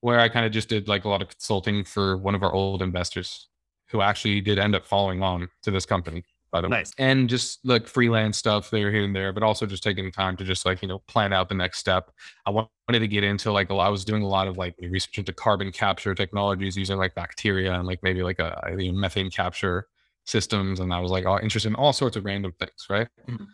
where 0.00 0.20
I 0.20 0.28
kind 0.28 0.44
of 0.46 0.52
just 0.52 0.68
did 0.68 0.88
like 0.88 1.04
a 1.04 1.08
lot 1.08 1.22
of 1.22 1.28
consulting 1.28 1.84
for 1.84 2.16
one 2.18 2.34
of 2.34 2.42
our 2.42 2.52
old 2.52 2.82
investors, 2.82 3.48
who 3.90 4.00
actually 4.02 4.40
did 4.42 4.58
end 4.58 4.74
up 4.74 4.84
following 4.86 5.22
on 5.22 5.48
to 5.62 5.70
this 5.70 5.86
company, 5.86 6.22
the 6.60 6.68
Nice. 6.68 6.92
and 6.98 7.28
just 7.28 7.64
like 7.64 7.86
freelance 7.86 8.38
stuff 8.38 8.70
there 8.70 8.90
here 8.90 9.04
and 9.04 9.14
there, 9.14 9.32
but 9.32 9.42
also 9.42 9.66
just 9.66 9.82
taking 9.82 10.10
time 10.12 10.36
to 10.36 10.44
just 10.44 10.64
like 10.66 10.82
you 10.82 10.88
know 10.88 10.98
plan 11.00 11.32
out 11.32 11.48
the 11.48 11.54
next 11.54 11.78
step. 11.78 12.10
I 12.46 12.50
wanted 12.50 13.00
to 13.00 13.08
get 13.08 13.24
into 13.24 13.52
like 13.52 13.70
I 13.70 13.88
was 13.88 14.04
doing 14.04 14.22
a 14.22 14.28
lot 14.28 14.48
of 14.48 14.56
like 14.56 14.74
research 14.80 15.18
into 15.18 15.32
carbon 15.32 15.72
capture 15.72 16.14
technologies 16.14 16.76
using 16.76 16.98
like 16.98 17.14
bacteria 17.14 17.72
and 17.74 17.86
like 17.86 18.00
maybe 18.02 18.22
like 18.22 18.38
a 18.38 18.74
you 18.78 18.92
know, 18.92 18.98
methane 18.98 19.30
capture 19.30 19.86
systems, 20.24 20.80
and 20.80 20.92
I 20.92 21.00
was 21.00 21.10
like 21.10 21.26
all 21.26 21.38
interested 21.38 21.68
in 21.68 21.76
all 21.76 21.92
sorts 21.92 22.16
of 22.16 22.24
random 22.24 22.52
things, 22.58 22.86
right? 22.90 23.08
Mhm. 23.28 23.46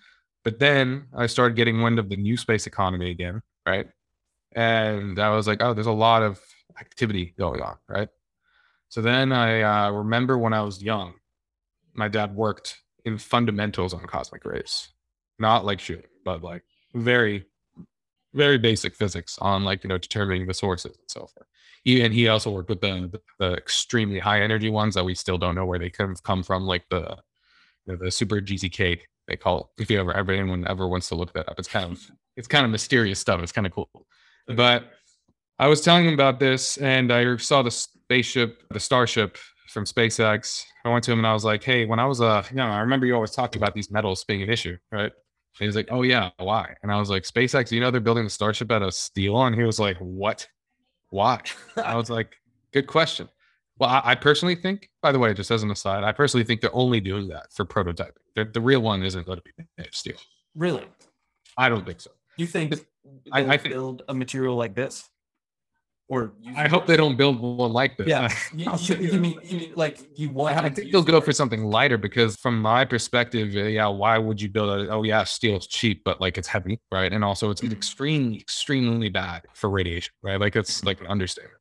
But 0.44 0.58
then 0.58 1.06
I 1.16 1.26
started 1.26 1.54
getting 1.56 1.82
wind 1.82 1.98
of 1.98 2.08
the 2.08 2.16
new 2.16 2.36
space 2.36 2.66
economy 2.66 3.10
again, 3.10 3.42
right? 3.66 3.88
And 4.52 5.18
I 5.18 5.30
was 5.30 5.46
like, 5.46 5.62
oh, 5.62 5.74
there's 5.74 5.86
a 5.86 5.92
lot 5.92 6.22
of 6.22 6.40
activity 6.80 7.34
going 7.38 7.60
on, 7.62 7.76
right? 7.88 8.08
So 8.88 9.00
then 9.02 9.32
I 9.32 9.62
uh, 9.62 9.90
remember 9.90 10.36
when 10.38 10.52
I 10.52 10.62
was 10.62 10.82
young, 10.82 11.14
my 11.94 12.08
dad 12.08 12.34
worked 12.34 12.78
in 13.04 13.18
fundamentals 13.18 13.94
on 13.94 14.00
cosmic 14.06 14.44
rays, 14.44 14.88
not 15.38 15.64
like 15.64 15.80
shooting, 15.80 16.10
but 16.24 16.42
like 16.42 16.62
very, 16.94 17.46
very 18.34 18.58
basic 18.58 18.94
physics 18.94 19.38
on 19.40 19.64
like 19.64 19.84
you 19.84 19.88
know 19.88 19.98
determining 19.98 20.46
the 20.46 20.54
sources 20.54 20.96
and 20.96 21.08
so 21.08 21.20
forth. 21.20 21.46
He, 21.84 22.02
and 22.02 22.14
he 22.14 22.28
also 22.28 22.50
worked 22.50 22.68
with 22.68 22.80
the, 22.80 23.10
the 23.12 23.20
the 23.38 23.56
extremely 23.56 24.18
high 24.18 24.42
energy 24.42 24.70
ones 24.70 24.94
that 24.94 25.04
we 25.04 25.14
still 25.14 25.38
don't 25.38 25.54
know 25.54 25.66
where 25.66 25.78
they 25.78 25.90
come 25.90 26.14
come 26.22 26.42
from, 26.42 26.64
like 26.64 26.84
the 26.90 27.18
you 27.86 27.92
know, 27.92 28.04
the 28.04 28.10
super 28.10 28.40
GZK 28.40 29.00
they 29.28 29.36
call 29.36 29.72
it. 29.76 29.82
If 29.82 29.90
you 29.90 30.00
ever 30.00 30.12
ever 30.12 30.32
anyone 30.32 30.66
ever 30.68 30.86
wants 30.88 31.08
to 31.08 31.14
look 31.14 31.32
that 31.34 31.48
up, 31.48 31.58
it's 31.58 31.68
kind 31.68 31.92
of 31.92 32.10
it's 32.36 32.48
kind 32.48 32.64
of 32.64 32.70
mysterious 32.70 33.18
stuff. 33.18 33.42
It's 33.42 33.52
kind 33.52 33.66
of 33.66 33.72
cool. 33.72 34.06
But 34.46 34.90
I 35.58 35.68
was 35.68 35.80
telling 35.80 36.06
him 36.06 36.14
about 36.14 36.40
this, 36.40 36.76
and 36.78 37.12
I 37.12 37.36
saw 37.36 37.62
the 37.62 37.70
spaceship, 37.70 38.62
the 38.70 38.80
Starship 38.80 39.38
from 39.72 39.84
SpaceX. 39.84 40.64
I 40.84 40.90
went 40.90 41.04
to 41.04 41.12
him 41.12 41.18
and 41.18 41.26
I 41.26 41.32
was 41.32 41.44
like, 41.44 41.62
"Hey, 41.64 41.84
when 41.86 41.98
I 41.98 42.06
was 42.06 42.20
uh, 42.20 42.44
you 42.50 42.56
know, 42.56 42.66
I 42.66 42.80
remember 42.80 43.06
you 43.06 43.14
always 43.14 43.30
talked 43.32 43.56
about 43.56 43.74
these 43.74 43.90
metals 43.90 44.24
being 44.24 44.42
an 44.42 44.50
issue, 44.50 44.76
right?" 44.90 45.12
And 45.12 45.58
he 45.60 45.66
was 45.66 45.76
like, 45.76 45.88
"Oh 45.90 46.02
yeah, 46.02 46.30
why?" 46.38 46.74
And 46.82 46.92
I 46.92 46.98
was 46.98 47.10
like, 47.10 47.24
"SpaceX, 47.24 47.70
you 47.72 47.80
know 47.80 47.90
they're 47.90 48.00
building 48.00 48.24
the 48.24 48.30
Starship 48.30 48.70
out 48.70 48.82
of 48.82 48.94
steel," 48.94 49.42
and 49.44 49.54
he 49.56 49.62
was 49.64 49.78
like, 49.80 49.96
"What? 49.98 50.46
Why?" 51.10 51.40
I 51.82 51.96
was 51.96 52.10
like, 52.18 52.34
"Good 52.72 52.86
question." 52.86 53.28
Well, 53.78 53.88
I, 53.88 54.02
I 54.04 54.14
personally 54.14 54.54
think, 54.54 54.90
by 55.00 55.12
the 55.12 55.18
way, 55.18 55.32
just 55.34 55.50
as 55.50 55.62
an 55.62 55.70
aside, 55.70 56.04
I 56.04 56.12
personally 56.12 56.44
think 56.44 56.60
they're 56.60 56.74
only 56.74 57.00
doing 57.00 57.28
that 57.28 57.46
for 57.52 57.64
prototyping. 57.64 58.10
The, 58.36 58.44
the 58.44 58.60
real 58.60 58.80
one 58.80 59.02
isn't 59.02 59.24
going 59.26 59.38
to 59.38 59.42
be 59.44 59.64
made 59.78 59.88
of 59.88 59.94
steel. 59.94 60.16
really, 60.54 60.84
I 61.56 61.68
don't 61.70 61.84
think 61.86 62.00
so. 62.00 62.10
you 62.36 62.46
think 62.46 62.74
I- 63.32 63.54
I 63.54 63.56
think- 63.56 63.72
build 63.74 64.02
a 64.08 64.14
material 64.14 64.56
like 64.56 64.74
this, 64.74 65.08
or 66.08 66.34
I 66.54 66.68
hope 66.68 66.86
they 66.86 66.96
don't 66.96 67.16
build 67.16 67.40
one 67.40 67.72
like 67.72 67.96
this. 67.96 68.06
Yeah, 68.08 68.28
you, 68.52 68.96
you, 68.96 69.08
you 69.12 69.20
mean 69.20 69.40
you 69.48 69.56
mean 69.58 69.72
like 69.76 70.00
you 70.16 70.30
want? 70.30 70.56
I 70.58 70.68
think 70.68 70.90
they'll 70.92 71.02
go 71.02 71.20
for 71.20 71.32
something 71.32 71.64
lighter 71.64 71.96
because, 71.98 72.36
from 72.36 72.60
my 72.60 72.84
perspective, 72.84 73.54
uh, 73.56 73.64
yeah, 73.64 73.86
why 73.88 74.18
would 74.18 74.40
you 74.40 74.48
build 74.50 74.68
a? 74.70 74.90
Oh 74.90 75.02
yeah, 75.02 75.24
steel's 75.24 75.66
cheap, 75.66 76.02
but 76.04 76.20
like 76.20 76.36
it's 76.38 76.48
heavy, 76.48 76.80
right? 76.90 77.12
And 77.12 77.24
also 77.24 77.50
it's 77.50 77.62
extremely, 77.62 78.38
extremely 78.40 79.08
bad 79.08 79.42
for 79.54 79.70
radiation, 79.70 80.12
right? 80.22 80.38
Like 80.40 80.56
it's 80.56 80.84
like 80.84 81.00
an 81.00 81.06
understatement. 81.06 81.56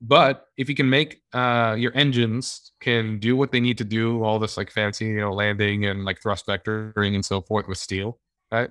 But 0.00 0.46
if 0.56 0.68
you 0.68 0.76
can 0.76 0.88
make 0.88 1.20
uh, 1.32 1.74
your 1.78 1.92
engines 1.96 2.72
can 2.80 3.18
do 3.18 3.36
what 3.36 3.50
they 3.50 3.60
need 3.60 3.78
to 3.78 3.84
do, 3.84 4.22
all 4.22 4.38
this 4.38 4.56
like 4.56 4.70
fancy, 4.70 5.06
you 5.06 5.20
know, 5.20 5.32
landing 5.32 5.86
and 5.86 6.04
like 6.04 6.22
thrust 6.22 6.46
vectoring 6.46 7.14
and 7.14 7.24
so 7.24 7.40
forth 7.40 7.66
with 7.66 7.78
steel, 7.78 8.18
right? 8.52 8.70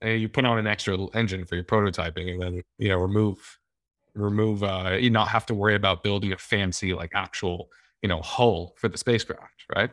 And 0.00 0.20
you 0.20 0.28
put 0.28 0.44
on 0.44 0.58
an 0.58 0.66
extra 0.66 0.98
l- 0.98 1.10
engine 1.14 1.46
for 1.46 1.54
your 1.56 1.64
prototyping, 1.64 2.32
and 2.32 2.42
then 2.42 2.62
you 2.78 2.88
know 2.88 2.98
remove, 2.98 3.38
remove, 4.14 4.62
uh, 4.62 4.96
you 5.00 5.10
not 5.10 5.28
have 5.28 5.46
to 5.46 5.54
worry 5.54 5.74
about 5.74 6.02
building 6.02 6.32
a 6.32 6.38
fancy 6.38 6.94
like 6.94 7.12
actual 7.14 7.68
you 8.02 8.08
know 8.08 8.20
hull 8.20 8.74
for 8.76 8.88
the 8.88 8.98
spacecraft, 8.98 9.64
right? 9.74 9.90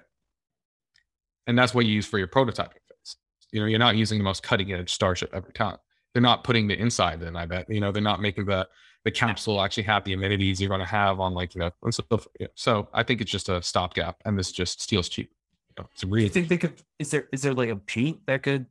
And 1.48 1.58
that's 1.58 1.74
what 1.74 1.86
you 1.86 1.94
use 1.94 2.06
for 2.06 2.18
your 2.18 2.28
prototyping 2.28 2.74
phase. 2.88 3.16
You 3.52 3.62
know, 3.62 3.66
you're 3.66 3.80
not 3.80 3.96
using 3.96 4.18
the 4.18 4.24
most 4.24 4.44
cutting 4.44 4.72
edge 4.74 4.92
Starship 4.92 5.32
every 5.34 5.54
time. 5.54 5.78
They're 6.14 6.22
not 6.22 6.44
putting 6.44 6.68
the 6.68 6.78
inside 6.80 7.22
in. 7.22 7.36
I 7.36 7.46
bet 7.46 7.70
you 7.70 7.80
know 7.80 7.92
they're 7.92 8.02
not 8.02 8.22
making 8.22 8.46
the 8.46 8.68
the 9.06 9.12
capsule 9.12 9.62
actually 9.62 9.84
have 9.84 10.04
the 10.04 10.14
amenities 10.14 10.60
you're 10.60 10.70
going 10.70 10.82
to 10.82 10.86
have 10.86 11.20
on 11.20 11.34
like 11.34 11.56
you 11.56 11.60
know 11.60 11.72
and 11.84 11.94
so, 11.94 12.04
yeah. 12.40 12.48
so 12.56 12.90
I 12.94 13.04
think 13.04 13.22
it's 13.22 13.32
just 13.32 13.48
a 13.50 13.62
stopgap, 13.62 14.18
and 14.26 14.38
this 14.38 14.52
just 14.52 14.82
steel's 14.82 15.08
cheap. 15.08 15.32
You 15.70 15.84
know, 15.84 15.90
it's 15.92 16.02
Do 16.02 16.08
you 16.08 16.14
really 16.14 16.30
think 16.30 16.50
they 16.50 16.58
could? 16.58 16.74
Is 16.98 17.12
there 17.12 17.28
is 17.32 17.44
there 17.44 17.54
like 17.54 17.70
a 17.70 17.76
paint 17.76 18.26
that 18.26 18.44
could 18.44 18.66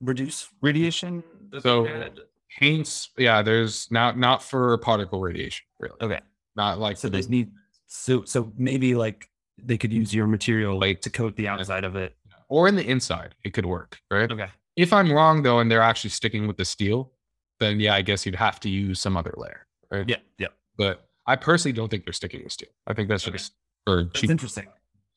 reduce 0.00 0.48
radiation? 0.60 1.22
So-? 1.60 1.86
Paints. 2.58 3.10
Yeah, 3.18 3.42
there's 3.42 3.90
not 3.90 4.18
not 4.18 4.42
for 4.42 4.76
particle 4.78 5.20
radiation, 5.20 5.64
really. 5.80 5.96
okay, 6.00 6.20
Not 6.56 6.78
like 6.78 6.96
so 6.96 7.08
the- 7.08 7.20
they 7.20 7.28
need 7.28 7.50
so 7.86 8.24
so 8.24 8.52
maybe 8.56 8.94
like 8.94 9.28
they 9.60 9.76
could 9.78 9.92
use 9.92 10.14
your 10.14 10.26
material 10.26 10.78
Like- 10.78 11.00
to 11.02 11.10
coat 11.10 11.34
the 11.36 11.48
outside 11.48 11.84
of 11.84 11.96
it. 11.96 12.14
or 12.48 12.68
in 12.68 12.76
the 12.76 12.84
inside, 12.88 13.34
it 13.44 13.52
could 13.52 13.66
work, 13.66 13.98
right? 14.10 14.30
Okay, 14.30 14.48
If 14.76 14.92
I'm 14.92 15.12
wrong 15.12 15.42
though, 15.42 15.58
and 15.60 15.70
they're 15.70 15.82
actually 15.82 16.10
sticking 16.10 16.46
with 16.46 16.56
the 16.56 16.64
steel, 16.64 17.12
then 17.60 17.80
yeah, 17.80 17.94
I 17.94 18.02
guess 18.02 18.24
you'd 18.24 18.36
have 18.36 18.60
to 18.60 18.68
use 18.68 19.00
some 19.00 19.16
other 19.16 19.34
layer, 19.36 19.66
right? 19.90 20.08
yeah, 20.08 20.16
yeah, 20.38 20.48
But 20.76 21.06
I 21.26 21.36
personally 21.36 21.72
don't 21.74 21.88
think 21.90 22.04
they're 22.04 22.12
sticking 22.12 22.42
with 22.44 22.52
steel. 22.52 22.68
I 22.86 22.94
think 22.94 23.08
that's 23.08 23.24
Okay. 23.26 23.36
just 23.36 23.52
for 23.84 24.04
that's 24.04 24.20
cheap. 24.20 24.30
interesting. 24.30 24.66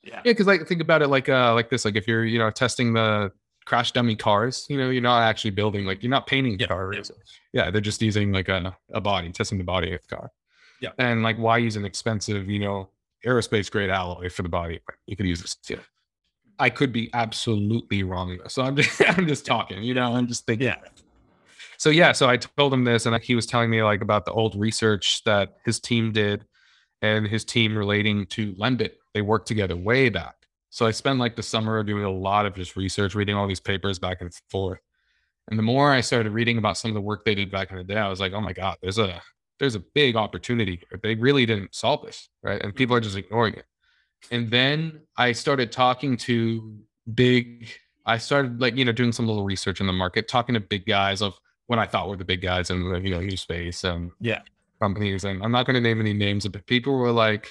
Yeah, 0.04 0.16
Yeah, 0.16 0.22
because 0.32 0.48
like 0.48 0.68
think 0.68 0.82
about 0.82 1.02
it 1.04 1.08
like 1.10 1.30
uh 1.30 1.54
like 1.54 1.70
this. 1.70 1.86
Like 1.86 1.96
if 1.96 2.08
you're 2.08 2.26
you 2.26 2.40
know 2.40 2.50
testing 2.50 2.94
the 2.94 3.32
crash 3.66 3.92
dummy 3.92 4.16
cars, 4.16 4.66
you 4.70 4.78
know 4.78 4.90
you're 4.90 5.02
not 5.02 5.22
actually 5.24 5.52
building 5.52 5.86
like 5.86 6.02
you're 6.04 6.10
not 6.10 6.28
painting 6.28 6.58
the 6.58 6.62
Yeah, 6.64 6.68
car. 6.68 6.94
yeah. 6.94 7.02
Yeah, 7.54 7.72
they're 7.72 7.82
just 7.82 8.02
using 8.02 8.32
like 8.32 8.50
a 8.50 8.76
a 8.94 9.02
body, 9.02 9.32
testing 9.32 9.58
the 9.58 9.64
body 9.64 9.94
of 9.94 10.02
the 10.08 10.16
car. 10.16 10.32
Yeah. 10.82 10.90
and 10.98 11.22
like 11.24 11.38
why 11.38 11.58
use 11.60 11.76
an 11.76 11.86
expensive 11.86 12.50
you 12.50 12.60
know 12.60 12.90
aerospace 13.26 13.70
grade 13.72 13.90
alloy 13.92 14.30
for 14.30 14.42
the 14.44 14.50
body? 14.50 14.80
You 15.06 15.16
could 15.16 15.28
use 15.28 15.42
this 15.42 15.52
steel. 15.52 15.80
I 16.60 16.70
could 16.70 16.92
be 16.92 17.10
absolutely 17.14 18.04
wrong 18.04 18.38
so 18.48 18.62
I'm 18.64 18.76
just 18.76 19.02
I'm 19.08 19.28
just 19.28 19.46
talking. 19.46 19.84
You 19.84 19.94
know, 19.94 20.16
I'm 20.16 20.28
just 20.28 20.46
thinking. 20.46 20.68
yeah, 20.68 20.78
So 21.78 21.90
yeah, 21.90 22.12
so 22.12 22.28
I 22.30 22.38
told 22.38 22.74
him 22.74 22.84
this, 22.84 23.06
and 23.06 23.20
he 23.24 23.36
was 23.36 23.46
telling 23.46 23.70
me 23.70 23.82
like 23.84 24.02
about 24.02 24.26
the 24.26 24.32
old 24.32 24.56
research 24.56 25.24
that 25.26 25.58
his 25.66 25.80
team 25.80 26.12
did, 26.12 26.46
and 27.02 27.28
his 27.28 27.44
team 27.46 27.76
relating 27.78 28.26
to 28.28 28.54
Lembit. 28.54 28.94
They 29.14 29.22
worked 29.22 29.48
together 29.48 29.76
way 29.76 30.10
back. 30.10 30.36
So 30.72 30.86
I 30.86 30.92
spent 30.92 31.20
like 31.20 31.36
the 31.36 31.44
summer 31.44 31.84
doing 31.84 32.06
a 32.06 32.10
lot 32.10 32.46
of 32.46 32.56
just 32.56 32.76
research, 32.78 33.14
reading 33.14 33.36
all 33.36 33.46
these 33.46 33.60
papers 33.60 34.00
back 34.00 34.22
and 34.22 34.34
forth. 34.50 34.80
And 35.50 35.60
the 35.60 35.64
more 35.64 35.92
I 35.92 36.00
started 36.00 36.32
reading 36.32 36.58
about 36.58 36.78
some 36.78 36.90
of 36.90 36.96
the 36.96 37.02
work 37.02 37.26
they 37.26 37.36
did 37.36 37.52
back 37.52 37.72
in 37.72 37.78
the 37.78 37.84
day, 37.84 37.98
I 37.98 38.08
was 38.08 38.22
like, 38.22 38.32
oh 38.32 38.40
my 38.40 38.54
god, 38.54 38.78
there's 38.82 38.98
a 38.98 39.22
there's 39.60 39.76
a 39.76 39.80
big 39.94 40.16
opportunity. 40.16 40.82
here. 40.90 41.00
They 41.04 41.14
really 41.16 41.46
didn't 41.46 41.76
solve 41.76 42.04
this, 42.06 42.30
right? 42.42 42.60
And 42.64 42.74
people 42.74 42.96
are 42.96 43.02
just 43.02 43.18
ignoring 43.18 43.54
it. 43.56 43.66
And 44.32 44.50
then 44.50 45.02
I 45.18 45.34
started 45.34 45.72
talking 45.72 46.16
to 46.18 46.74
big. 47.14 47.70
I 48.06 48.18
started 48.18 48.62
like 48.62 48.76
you 48.78 48.86
know 48.86 48.94
doing 48.94 49.12
some 49.12 49.28
little 49.28 49.44
research 49.44 49.82
in 49.82 49.88
the 49.88 49.94
market, 49.94 50.28
talking 50.30 50.54
to 50.54 50.62
big 50.62 50.86
guys 50.86 51.22
of 51.22 51.38
what 51.68 51.80
I 51.80 51.86
thought 51.86 52.08
were 52.08 52.16
the 52.18 52.26
big 52.26 52.42
guys 52.42 52.70
in 52.70 52.90
the 52.90 53.00
you 53.02 53.10
know 53.10 53.28
space 53.36 53.84
and 53.84 54.12
Yeah. 54.22 54.42
companies. 54.82 55.26
And 55.26 55.44
I'm 55.44 55.52
not 55.52 55.66
going 55.66 55.76
to 55.76 55.82
name 55.82 56.00
any 56.00 56.14
names, 56.14 56.48
but 56.48 56.66
people 56.66 56.94
were 56.98 57.12
like, 57.12 57.50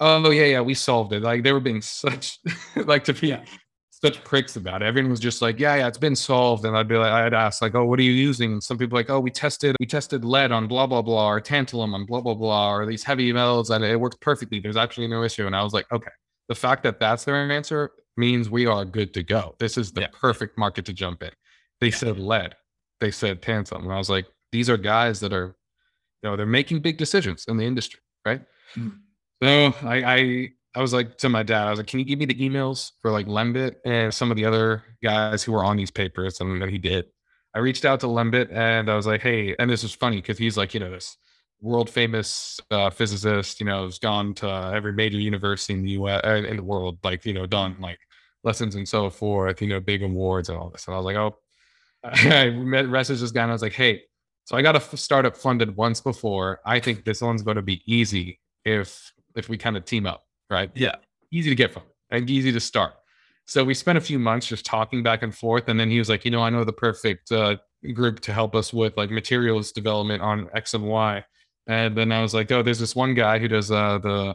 "Oh 0.00 0.30
yeah, 0.30 0.44
yeah, 0.46 0.60
we 0.60 0.74
solved 0.74 1.12
it." 1.12 1.22
Like 1.22 1.42
they 1.42 1.52
were 1.52 1.60
being 1.60 1.82
such 1.82 2.38
like 2.76 3.04
to 3.04 3.12
be 3.14 3.28
Yeah. 3.28 3.44
such 3.90 4.22
pricks 4.22 4.54
about 4.56 4.80
it. 4.82 4.86
Everyone 4.86 5.10
was 5.10 5.18
just 5.18 5.42
like, 5.42 5.58
yeah, 5.58 5.74
yeah, 5.74 5.88
it's 5.88 5.98
been 5.98 6.14
solved. 6.14 6.64
And 6.64 6.76
I'd 6.76 6.86
be 6.86 6.96
like, 6.96 7.10
I'd 7.10 7.34
ask 7.34 7.60
like, 7.60 7.74
oh, 7.74 7.84
what 7.84 7.98
are 7.98 8.02
you 8.04 8.12
using? 8.12 8.52
And 8.52 8.62
some 8.62 8.78
people 8.78 8.96
like, 8.96 9.10
oh, 9.10 9.18
we 9.18 9.28
tested, 9.32 9.74
we 9.80 9.86
tested 9.86 10.24
lead 10.24 10.52
on 10.52 10.68
blah, 10.68 10.86
blah, 10.86 11.02
blah, 11.02 11.28
or 11.28 11.40
tantalum 11.40 11.94
on 11.94 12.06
blah, 12.06 12.20
blah, 12.20 12.34
blah, 12.34 12.72
or 12.72 12.86
these 12.86 13.02
heavy 13.02 13.32
metals 13.32 13.70
and 13.70 13.82
it 13.84 13.98
works 13.98 14.16
perfectly. 14.20 14.60
There's 14.60 14.76
actually 14.76 15.08
no 15.08 15.24
issue. 15.24 15.46
And 15.46 15.56
I 15.56 15.64
was 15.64 15.72
like, 15.72 15.90
okay, 15.90 16.12
the 16.48 16.54
fact 16.54 16.84
that 16.84 17.00
that's 17.00 17.24
their 17.24 17.50
answer 17.50 17.90
means 18.16 18.48
we 18.48 18.66
are 18.66 18.84
good 18.84 19.12
to 19.14 19.24
go. 19.24 19.56
This 19.58 19.76
is 19.76 19.90
the 19.90 20.02
Yeah. 20.02 20.08
perfect 20.12 20.56
market 20.56 20.84
to 20.84 20.92
jump 20.92 21.24
in. 21.24 21.30
They 21.80 21.90
said 21.90 22.20
lead, 22.20 22.54
they 23.00 23.10
said 23.10 23.42
tantalum. 23.42 23.82
And 23.82 23.92
I 23.92 23.98
was 23.98 24.08
like, 24.10 24.26
these 24.52 24.70
are 24.70 24.76
guys 24.76 25.18
that 25.20 25.32
are, 25.32 25.56
you 26.22 26.30
know, 26.30 26.36
they're 26.36 26.46
making 26.46 26.82
big 26.82 26.98
decisions 26.98 27.46
in 27.48 27.56
the 27.56 27.64
industry, 27.64 27.98
right? 28.24 28.42
Mhm. 28.76 29.00
So 29.42 29.74
I, 29.82 30.02
I 30.02 30.48
I 30.74 30.80
was 30.80 30.92
like 30.92 31.16
to 31.18 31.28
my 31.28 31.42
dad, 31.42 31.66
I 31.66 31.70
was 31.70 31.78
like, 31.78 31.86
can 31.86 31.98
you 31.98 32.04
give 32.04 32.18
me 32.18 32.26
the 32.26 32.34
emails 32.34 32.92
for 33.02 33.10
like 33.10 33.26
Lembit 33.26 33.76
and 33.84 34.12
some 34.12 34.30
of 34.30 34.36
the 34.36 34.44
other 34.44 34.82
guys 35.02 35.42
who 35.42 35.52
were 35.52 35.64
on 35.64 35.76
these 35.76 35.90
papers? 35.90 36.40
And 36.40 36.62
he 36.70 36.78
did. 36.78 37.06
I 37.54 37.60
reached 37.60 37.84
out 37.84 38.00
to 38.00 38.06
Lembit 38.06 38.52
and 38.52 38.90
I 38.90 38.94
was 38.94 39.06
like, 39.06 39.22
hey, 39.22 39.56
and 39.58 39.70
this 39.70 39.82
is 39.84 39.94
funny 39.94 40.16
because 40.16 40.38
he's 40.38 40.56
like, 40.56 40.74
you 40.74 40.80
know, 40.80 40.90
this 40.90 41.16
world 41.60 41.90
famous 41.90 42.60
uh, 42.70 42.90
physicist, 42.90 43.60
you 43.60 43.66
know, 43.66 43.84
has 43.84 43.98
gone 43.98 44.34
to 44.34 44.70
every 44.74 44.92
major 44.92 45.18
university 45.18 45.72
in 45.74 45.82
the 45.82 45.90
US 45.92 46.20
uh, 46.24 46.42
in 46.46 46.56
the 46.56 46.62
world, 46.62 46.98
like, 47.02 47.24
you 47.24 47.32
know, 47.32 47.46
done 47.46 47.76
like 47.80 47.98
lessons 48.44 48.74
and 48.74 48.88
so 48.88 49.10
forth, 49.10 49.60
you 49.62 49.68
know, 49.68 49.80
big 49.80 50.02
awards 50.02 50.48
and 50.48 50.58
all 50.58 50.70
this. 50.70 50.86
And 50.86 50.94
I 50.94 50.98
was 50.98 51.06
like, 51.06 51.16
oh, 51.16 51.38
I 52.04 52.50
met 52.50 52.86
messaged 52.86 53.20
this 53.20 53.32
guy 53.32 53.42
and 53.42 53.50
I 53.50 53.54
was 53.54 53.62
like, 53.62 53.72
hey, 53.72 54.02
so 54.44 54.56
I 54.56 54.62
got 54.62 54.76
a 54.76 54.96
startup 54.96 55.36
funded 55.36 55.76
once 55.76 56.00
before. 56.00 56.60
I 56.64 56.80
think 56.80 57.04
this 57.04 57.20
one's 57.20 57.42
going 57.42 57.56
to 57.56 57.62
be 57.62 57.82
easy 57.86 58.40
if 58.64 59.12
if 59.38 59.48
we 59.48 59.56
kind 59.56 59.76
of 59.76 59.84
team 59.84 60.06
up, 60.06 60.24
right? 60.50 60.70
Yeah. 60.74 60.96
Easy 61.30 61.50
to 61.50 61.56
get 61.56 61.72
from 61.72 61.82
and 62.10 62.28
easy 62.30 62.52
to 62.52 62.60
start. 62.60 62.94
So 63.46 63.64
we 63.64 63.72
spent 63.74 63.96
a 63.96 64.00
few 64.00 64.18
months 64.18 64.46
just 64.46 64.66
talking 64.66 65.02
back 65.02 65.22
and 65.22 65.34
forth, 65.34 65.68
and 65.68 65.80
then 65.80 65.90
he 65.90 65.98
was 65.98 66.08
like, 66.08 66.24
you 66.24 66.30
know, 66.30 66.42
I 66.42 66.50
know 66.50 66.64
the 66.64 66.72
perfect 66.72 67.32
uh, 67.32 67.56
group 67.94 68.20
to 68.20 68.32
help 68.32 68.54
us 68.54 68.72
with 68.72 68.96
like 68.96 69.10
materials 69.10 69.72
development 69.72 70.22
on 70.22 70.48
X 70.54 70.74
and 70.74 70.84
Y. 70.84 71.24
And 71.66 71.96
then 71.96 72.12
I 72.12 72.22
was 72.22 72.32
like, 72.34 72.50
oh, 72.50 72.62
there's 72.62 72.78
this 72.78 72.96
one 72.96 73.12
guy 73.14 73.38
who 73.38 73.46
does 73.48 73.70
uh, 73.70 73.98
the 73.98 74.34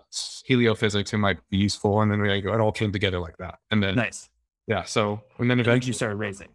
heliophysics 0.49 1.09
who 1.09 1.17
might 1.17 1.37
be 1.49 1.57
useful. 1.57 2.01
And 2.01 2.11
then 2.11 2.21
we 2.21 2.29
like, 2.29 2.45
it 2.45 2.59
all 2.59 2.71
came 2.71 2.91
together 2.91 3.19
like 3.19 3.37
that. 3.37 3.55
And 3.71 3.81
then 3.81 3.95
Nice. 3.95 4.29
yeah, 4.67 4.83
so 4.83 5.21
and 5.39 5.49
then 5.49 5.59
And 5.59 5.67
eventually 5.67 5.89
you 5.89 5.93
started 5.93 6.15
raising. 6.17 6.49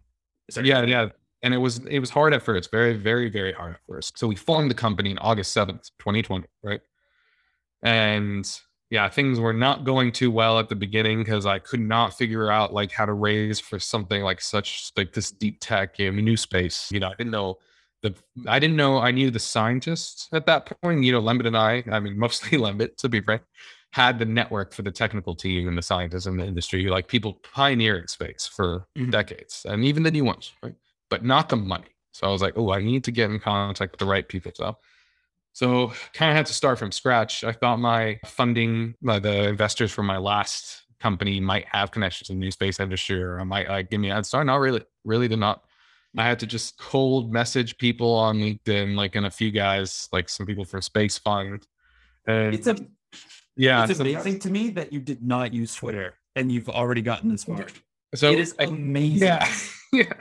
so 0.49 0.61
yeah, 0.61 0.83
yeah. 0.83 1.09
And 1.41 1.53
it 1.53 1.57
was 1.57 1.79
it 1.85 1.99
was 1.99 2.09
hard 2.09 2.33
at 2.33 2.41
first, 2.41 2.71
very, 2.71 2.93
very, 2.97 3.29
very 3.29 3.53
hard 3.53 3.75
at 3.75 3.79
first. 3.87 4.17
So 4.17 4.27
we 4.27 4.35
formed 4.35 4.69
the 4.69 4.75
company 4.75 5.11
in 5.11 5.17
August 5.19 5.55
7th, 5.55 5.91
2020, 5.99 6.45
right? 6.63 6.81
And 7.83 8.49
yeah, 8.89 9.07
things 9.09 9.39
were 9.39 9.53
not 9.53 9.83
going 9.83 10.11
too 10.11 10.31
well 10.31 10.59
at 10.59 10.69
the 10.69 10.75
beginning 10.75 11.19
because 11.19 11.45
I 11.45 11.59
could 11.59 11.79
not 11.79 12.17
figure 12.17 12.51
out 12.51 12.73
like 12.73 12.91
how 12.91 13.05
to 13.05 13.13
raise 13.13 13.59
for 13.59 13.79
something 13.79 14.23
like 14.23 14.41
such 14.41 14.91
like 14.97 15.13
this 15.13 15.31
deep 15.31 15.57
tech, 15.59 15.99
know, 15.99 16.11
new 16.11 16.37
space. 16.37 16.89
You 16.91 16.99
know, 16.99 17.07
I 17.07 17.13
didn't 17.15 17.31
know 17.31 17.59
the 18.01 18.15
I 18.47 18.59
didn't 18.59 18.77
know 18.77 18.97
I 18.99 19.11
knew 19.11 19.29
the 19.29 19.39
scientists 19.39 20.27
at 20.33 20.45
that 20.47 20.71
point. 20.81 21.03
You 21.03 21.11
know, 21.11 21.21
Lembit 21.21 21.45
and 21.47 21.57
I, 21.57 21.83
I 21.91 21.99
mean 21.99 22.17
mostly 22.25 22.57
Lembit 22.57 22.97
to 22.97 23.09
be 23.09 23.21
frank, 23.21 23.43
had 23.91 24.19
the 24.19 24.25
network 24.25 24.73
for 24.73 24.81
the 24.81 24.91
technical 24.91 25.35
team 25.35 25.67
and 25.67 25.77
the 25.77 25.81
scientists 25.81 26.25
in 26.25 26.37
the 26.37 26.45
industry, 26.45 26.87
like 26.87 27.07
people 27.07 27.33
pioneering 27.53 28.07
space 28.07 28.47
for 28.47 28.87
Mhm. 28.97 29.11
decades, 29.11 29.65
and 29.67 29.83
even 29.85 30.03
the 30.03 30.11
new 30.11 30.23
ones, 30.23 30.53
right? 30.63 30.75
But 31.09 31.23
not 31.23 31.49
the 31.49 31.55
money. 31.55 31.87
So 32.11 32.27
I 32.27 32.31
was 32.31 32.41
like, 32.41 32.53
oh, 32.57 32.71
I 32.71 32.81
need 32.81 33.03
to 33.05 33.11
get 33.11 33.29
in 33.31 33.39
contact 33.39 33.93
with 33.93 33.99
the 33.99 34.05
right 34.05 34.27
people. 34.27 34.51
So, 34.55 34.77
so 35.59 35.91
kind 36.13 36.31
of 36.31 36.37
had 36.37 36.45
to 36.45 36.53
start 36.53 36.79
from 36.79 36.89
scratch. 36.89 37.43
I 37.43 37.51
thought 37.51 37.79
my 37.81 38.17
funding, 38.25 38.95
uh, 39.05 39.19
the 39.19 39.49
investors 39.49 39.91
from 39.91 40.05
my 40.05 40.15
last 40.17 40.83
company 41.01 41.41
might 41.41 41.65
have 41.69 41.91
connections 41.91 42.29
in 42.29 42.39
the 42.39 42.45
new 42.45 42.51
space 42.51 42.79
industry, 42.79 43.21
or 43.21 43.41
I 43.41 43.43
might 43.43 43.67
like 43.67 43.89
give 43.89 43.99
me 43.99 44.09
a 44.09 44.13
head 44.13 44.25
start. 44.25 44.45
Not 44.45 44.61
really, 44.61 44.85
really 45.03 45.27
did 45.27 45.39
not. 45.39 45.65
I 46.17 46.23
had 46.23 46.39
to 46.39 46.47
just 46.47 46.77
cold 46.77 47.33
message 47.33 47.77
people 47.77 48.13
on 48.13 48.37
LinkedIn, 48.37 48.95
like 48.95 49.15
and 49.17 49.25
a 49.25 49.29
few 49.29 49.51
guys, 49.51 50.07
like 50.13 50.29
some 50.29 50.45
people 50.45 50.63
from 50.63 50.79
SpaceFund. 50.79 51.63
And 52.25 52.55
It's 52.55 52.67
a 52.67 52.77
yeah, 53.57 53.83
it's 53.83 53.99
amazing 53.99 54.39
to 54.39 54.49
me 54.49 54.69
that 54.69 54.93
you 54.93 55.01
did 55.01 55.21
not 55.21 55.53
use 55.53 55.75
Twitter 55.75 56.13
and 56.37 56.49
you've 56.49 56.69
already 56.69 57.01
gotten 57.01 57.29
this 57.31 57.43
far. 57.43 57.65
so 58.15 58.31
it 58.31 58.39
is 58.39 58.55
I- 58.57 58.63
amazing. 58.63 59.27
yeah, 59.27 59.53
yeah. 59.91 60.13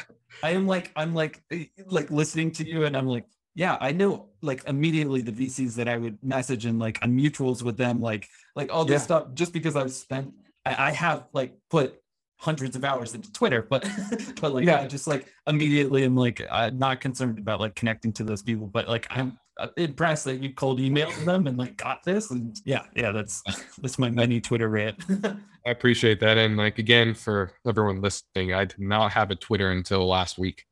I 0.42 0.50
am 0.50 0.66
like, 0.66 0.90
I'm 0.96 1.14
like, 1.14 1.40
eh, 1.52 1.66
like 1.86 2.10
listening 2.10 2.50
to 2.58 2.66
you, 2.68 2.86
and 2.86 2.96
I'm 2.96 3.06
like, 3.06 3.24
yeah, 3.54 3.76
I 3.80 3.92
know, 3.92 4.28
like 4.42 4.62
immediately 4.66 5.20
the 5.20 5.32
VCs 5.32 5.74
that 5.76 5.88
I 5.88 5.96
would 5.96 6.18
message 6.22 6.64
and 6.64 6.78
like 6.78 6.98
on 7.02 7.16
mutuals 7.16 7.62
with 7.62 7.76
them, 7.76 8.00
like, 8.00 8.28
like 8.54 8.72
all 8.72 8.84
this 8.84 9.00
Yeah. 9.00 9.04
stuff, 9.04 9.34
just 9.34 9.52
because 9.52 9.74
I've 9.76 9.92
spent, 9.92 10.32
I, 10.64 10.88
I 10.88 10.90
have 10.92 11.26
like 11.32 11.56
put 11.70 12.00
hundreds 12.40 12.76
of 12.76 12.84
hours 12.84 13.14
into 13.14 13.32
Twitter, 13.32 13.62
but, 13.68 13.82
but 14.40 14.54
like, 14.54 14.64
Yeah. 14.64 14.80
I 14.82 14.86
just 14.86 15.06
like 15.08 15.26
immediately 15.46 16.04
I'm 16.04 16.14
like, 16.16 16.40
uh, 16.48 16.70
not 16.72 17.00
concerned 17.00 17.38
about 17.38 17.58
like 17.60 17.74
connecting 17.74 18.12
to 18.14 18.24
those 18.24 18.42
people, 18.42 18.66
but 18.68 18.86
like, 18.88 19.06
I'm 19.10 19.38
uh, 19.58 19.66
impressed 19.76 20.24
that 20.26 20.40
you 20.40 20.52
cold 20.54 20.78
emailed 20.78 21.24
them 21.24 21.48
and 21.48 21.58
like 21.58 21.76
got 21.76 22.04
this, 22.04 22.30
and 22.30 22.56
yeah, 22.64 22.84
yeah, 22.94 23.10
that's 23.10 23.42
that's 23.82 23.98
my 23.98 24.08
mini 24.08 24.40
Twitter 24.40 24.68
rant. 24.68 25.04
I 25.68 25.70
appreciate 25.70 26.18
that. 26.20 26.38
And 26.38 26.56
like 26.56 26.78
again, 26.78 27.12
for 27.12 27.52
everyone 27.66 28.00
listening, 28.00 28.54
I 28.54 28.64
did 28.64 28.80
not 28.80 29.12
have 29.12 29.30
a 29.30 29.34
Twitter 29.34 29.70
until 29.70 30.06
last 30.08 30.38
week. 30.38 30.64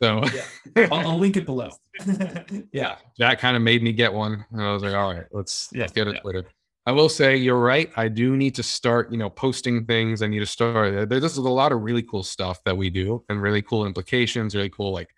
So 0.00 0.22
I'll, 0.76 1.08
I'll 1.08 1.18
link 1.18 1.36
it 1.36 1.44
below. 1.44 1.70
yeah. 2.72 2.98
that 3.18 3.40
kind 3.40 3.56
of 3.56 3.62
made 3.62 3.82
me 3.82 3.92
get 3.92 4.12
one. 4.12 4.44
And 4.52 4.62
I 4.62 4.72
was 4.72 4.84
like, 4.84 4.94
all 4.94 5.12
right, 5.12 5.24
let's, 5.32 5.68
Yeah, 5.72 5.80
let's 5.82 5.92
get 5.92 6.06
a 6.06 6.12
yeah. 6.12 6.20
Twitter. 6.20 6.44
I 6.86 6.92
will 6.92 7.08
say 7.08 7.36
you're 7.36 7.58
right. 7.58 7.90
I 7.96 8.06
do 8.06 8.36
need 8.36 8.54
to 8.54 8.62
start, 8.62 9.10
you 9.10 9.18
know, 9.18 9.28
posting 9.28 9.84
things. 9.86 10.22
I 10.22 10.28
need 10.28 10.38
to 10.38 10.46
start. 10.46 10.94
uh, 10.94 11.04
There's 11.04 11.22
just 11.22 11.36
a 11.36 11.40
lot 11.40 11.72
of 11.72 11.82
really 11.82 12.02
cool 12.02 12.22
stuff 12.22 12.62
that 12.64 12.76
we 12.76 12.90
do 12.90 13.24
and 13.28 13.42
really 13.42 13.60
cool 13.60 13.86
implications, 13.86 14.54
really 14.54 14.70
cool. 14.70 14.92
Like, 14.92 15.10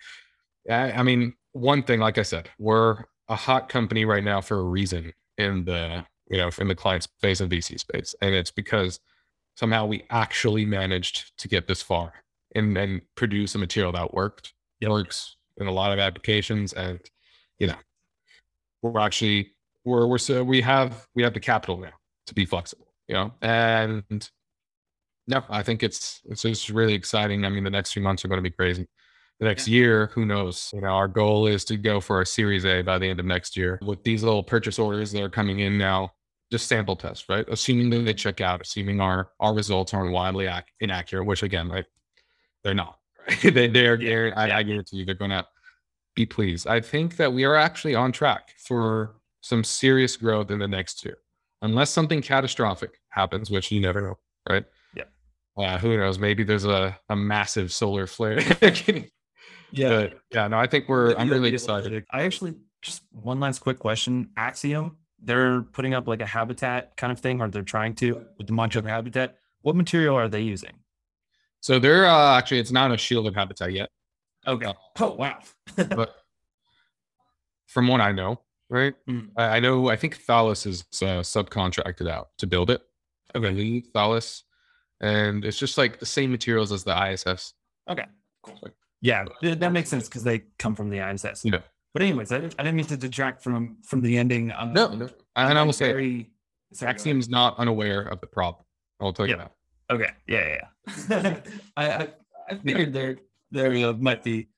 I, 0.71 0.93
I 0.93 1.03
mean, 1.03 1.35
one 1.53 1.83
thing, 1.83 2.01
like 2.01 2.17
I 2.17 2.23
said, 2.23 2.49
we're 2.59 3.05
a 3.29 3.37
hot 3.37 3.69
company 3.69 4.07
right 4.07 4.25
now 4.25 4.41
for 4.41 4.59
a 4.61 4.65
reason 4.65 5.13
in 5.37 5.67
the, 5.67 6.07
you 6.31 6.39
know, 6.39 6.49
in 6.59 6.69
the 6.69 6.75
client 6.75 7.03
space 7.03 7.41
and 7.41 7.51
VC 7.53 7.79
space. 7.79 8.15
And 8.23 8.35
it's 8.35 8.51
because 8.51 8.99
somehow 9.61 9.85
we 9.85 10.03
actually 10.09 10.65
managed 10.65 11.37
to 11.39 11.47
get 11.47 11.69
this 11.69 11.83
far 11.83 12.15
and, 12.55 12.79
and 12.79 13.03
produce 13.15 13.55
a 13.55 13.59
material 13.59 13.93
that 13.93 14.15
worked, 14.15 14.55
Yep. 14.81 14.91
works 14.91 15.37
in 15.59 15.67
a 15.67 15.71
lot 15.71 15.93
of 15.93 15.99
applications. 15.99 16.73
And, 16.73 16.99
you 17.59 17.67
know, 17.67 17.75
we're 18.81 18.99
actually 18.99 19.53
we're 19.85 20.07
we're 20.07 20.17
so 20.17 20.43
we 20.43 20.63
have 20.63 21.07
we 21.15 21.23
have 21.23 21.35
the 21.35 21.41
capital 21.41 21.77
now 21.77 21.93
to 22.29 22.35
be 22.35 22.47
flexible, 22.47 22.87
you 23.07 23.15
know. 23.15 23.35
And 23.43 24.31
no, 25.29 25.45
I 25.51 25.63
think 25.63 25.83
it's 25.83 26.23
it's 26.25 26.41
just 26.41 26.71
really 26.71 26.95
exciting. 26.95 27.45
I 27.45 27.51
mean, 27.51 27.63
the 27.65 27.71
next 27.71 27.93
few 27.93 28.01
months 28.01 28.25
are 28.25 28.29
going 28.29 28.43
to 28.43 28.51
be 28.51 28.57
crazy. 28.57 28.89
The 29.41 29.45
next 29.45 29.69
year, 29.69 30.07
who 30.15 30.25
knows? 30.25 30.71
You 30.73 30.81
know, 30.81 30.89
our 30.89 31.09
goal 31.09 31.47
is 31.47 31.67
to 31.67 31.77
go 31.77 32.01
for 32.01 32.23
a 32.23 32.27
Series 32.27 32.65
A 32.65 32.81
by 32.81 32.97
the 32.97 33.11
end 33.11 33.21
of 33.21 33.27
next 33.27 33.59
year. 33.59 33.79
With 33.83 34.03
these 34.05 34.23
little 34.23 34.43
purchase 34.43 34.79
orders 34.79 35.13
that 35.13 35.23
are 35.23 35.29
coming 35.29 35.59
in 35.59 35.77
now, 35.77 36.13
just 36.51 36.67
sample 36.67 36.97
test, 36.97 37.29
right? 37.29 37.45
Assuming 37.49 37.91
that 37.91 38.01
they 38.05 38.15
check 38.15 38.41
out, 38.41 38.61
assuming 38.61 39.01
our 39.01 39.31
our 39.39 39.55
results 39.55 39.95
aren't 39.95 40.13
wildly 40.13 40.47
ac- 40.47 40.65
inaccurate, 40.81 41.25
which 41.25 41.43
again, 41.43 41.69
right, 41.69 41.87
they're 42.65 42.75
not. 42.75 42.99
Right? 43.29 43.41
they 43.55 43.69
they 43.69 43.87
are. 43.87 43.97
guar- 43.97 44.37
I, 44.37 44.59
I 44.59 44.63
guarantee 44.63 44.99
you, 44.99 45.05
they're 45.05 45.15
going 45.15 45.31
to 45.31 45.47
be 46.15 46.27
pleased. 46.27 46.67
I 46.67 46.81
think 46.81 47.17
that 47.17 47.33
we 47.33 47.45
are 47.45 47.57
actually 47.57 47.95
on 47.95 48.13
track 48.13 48.51
for 48.59 49.17
some 49.41 49.65
serious 49.65 50.17
growth 50.17 50.51
in 50.51 50.59
the 50.59 50.69
next 50.69 51.05
year, 51.05 51.19
unless 51.63 51.91
something 51.91 52.21
catastrophic 52.21 53.01
happens, 53.11 53.51
which 53.51 53.71
you 53.71 53.81
never 53.81 54.01
know, 54.01 54.19
right? 54.49 54.65
Yeah. 54.95 55.05
Uh, 55.57 55.79
who 55.79 55.97
knows? 55.97 56.19
Maybe 56.19 56.43
there's 56.43 56.65
a, 56.65 56.99
a 57.09 57.17
massive 57.17 57.73
solar 57.73 58.07
flare. 58.07 58.41
Kidding. 58.61 59.09
But 59.73 60.19
yeah, 60.33 60.49
no, 60.49 60.59
I 60.59 60.67
think 60.67 60.89
we're. 60.89 61.15
I'm 61.15 61.31
really 61.31 61.55
excited. 61.55 62.05
I 62.11 62.23
actually 62.23 62.55
just 62.83 63.03
one 63.13 63.39
last 63.41 63.61
quick 63.61 63.79
question. 63.79 64.31
Axiom, 64.37 64.97
they're 65.23 65.63
putting 65.63 65.95
up 65.95 66.09
like 66.09 66.21
a 66.21 66.27
habitat 66.27 66.97
kind 66.97 67.13
of 67.13 67.21
thing, 67.21 67.41
or 67.41 67.49
they're 67.49 67.63
trying 67.63 67.95
to 67.97 68.25
with 68.39 68.47
the 68.47 68.53
modular 68.53 68.89
habitat. 68.89 69.39
What 69.63 69.77
material 69.77 70.17
are 70.17 70.29
they 70.29 70.41
using? 70.41 70.73
So 71.61 71.79
they're 71.79 72.07
uh, 72.07 72.39
actually 72.39 72.61
it's 72.61 72.73
not 72.73 72.91
a 72.91 72.97
shielded 72.97 73.35
habitat 73.35 73.73
yet, 73.73 73.91
Okay. 74.47 74.73
Oh 74.99 75.15
wow. 75.15 75.39
but 75.77 76.15
from 77.67 77.89
what 77.89 78.01
I 78.01 78.13
know, 78.13 78.41
right? 78.69 78.95
Mm. 79.09 79.31
I, 79.37 79.57
I 79.57 79.61
know. 79.61 79.89
I 79.89 79.97
think 79.97 80.17
Thales 80.17 80.67
is 80.67 80.85
uh, 81.03 81.21
subcontracted 81.23 82.09
out 82.09 82.29
to 82.39 82.47
build 82.47 82.71
it. 82.71 82.83
Okay, 83.35 83.51
Lee 83.51 83.81
Thales, 83.81 84.45
and 85.01 85.45
it's 85.45 85.59
just 85.59 85.79
like 85.79 86.01
the 86.01 86.07
same 86.07 86.31
materials 86.31 86.73
as 86.73 86.85
the 86.85 87.11
ISS. 87.13 87.55
Okay. 87.89 88.07
Cool. 88.43 88.59
Yeah, 89.03 89.25
th- 89.41 89.59
that 89.59 89.73
makes 89.73 89.89
sense 89.89 90.09
because 90.09 90.25
they 90.25 90.45
come 90.59 90.75
from 90.75 90.91
the 90.91 90.99
ISS. 90.99 91.45
Yeah. 91.45 91.61
But 91.93 92.03
anyways, 92.03 92.31
I 92.33 92.39
didn't, 92.39 92.55
I 92.59 92.63
didn't 92.63 92.77
mean 92.77 92.87
to 92.87 92.97
detract 92.97 93.43
from 93.43 93.79
from 93.85 94.01
the 94.01 94.17
ending. 94.19 94.53
Um, 94.57 94.73
No, 94.73 94.95
no. 94.95 95.09
And 95.37 95.59
I 95.59 95.63
will 95.63 95.73
say, 95.73 95.91
very, 95.93 96.31
sorry, 96.73 96.93
go. 96.93 96.97
Axiom's 96.99 97.29
not 97.29 97.59
unaware 97.59 98.03
of 98.03 98.21
the 98.21 98.27
problem. 98.27 98.65
I'll 99.01 99.13
tell 99.13 99.27
you 99.27 99.37
Yeah. 99.37 99.49
that. 99.89 99.95
Okay. 99.95 100.11
Yeah, 100.29 100.47
yeah. 100.47 100.67
yeah. 101.11 101.41
I, 101.77 101.91
I 101.91 102.09
I 102.51 102.55
figured 102.57 102.93
there 102.93 103.17
there 103.51 103.93
might 103.95 104.23
be 104.23 104.49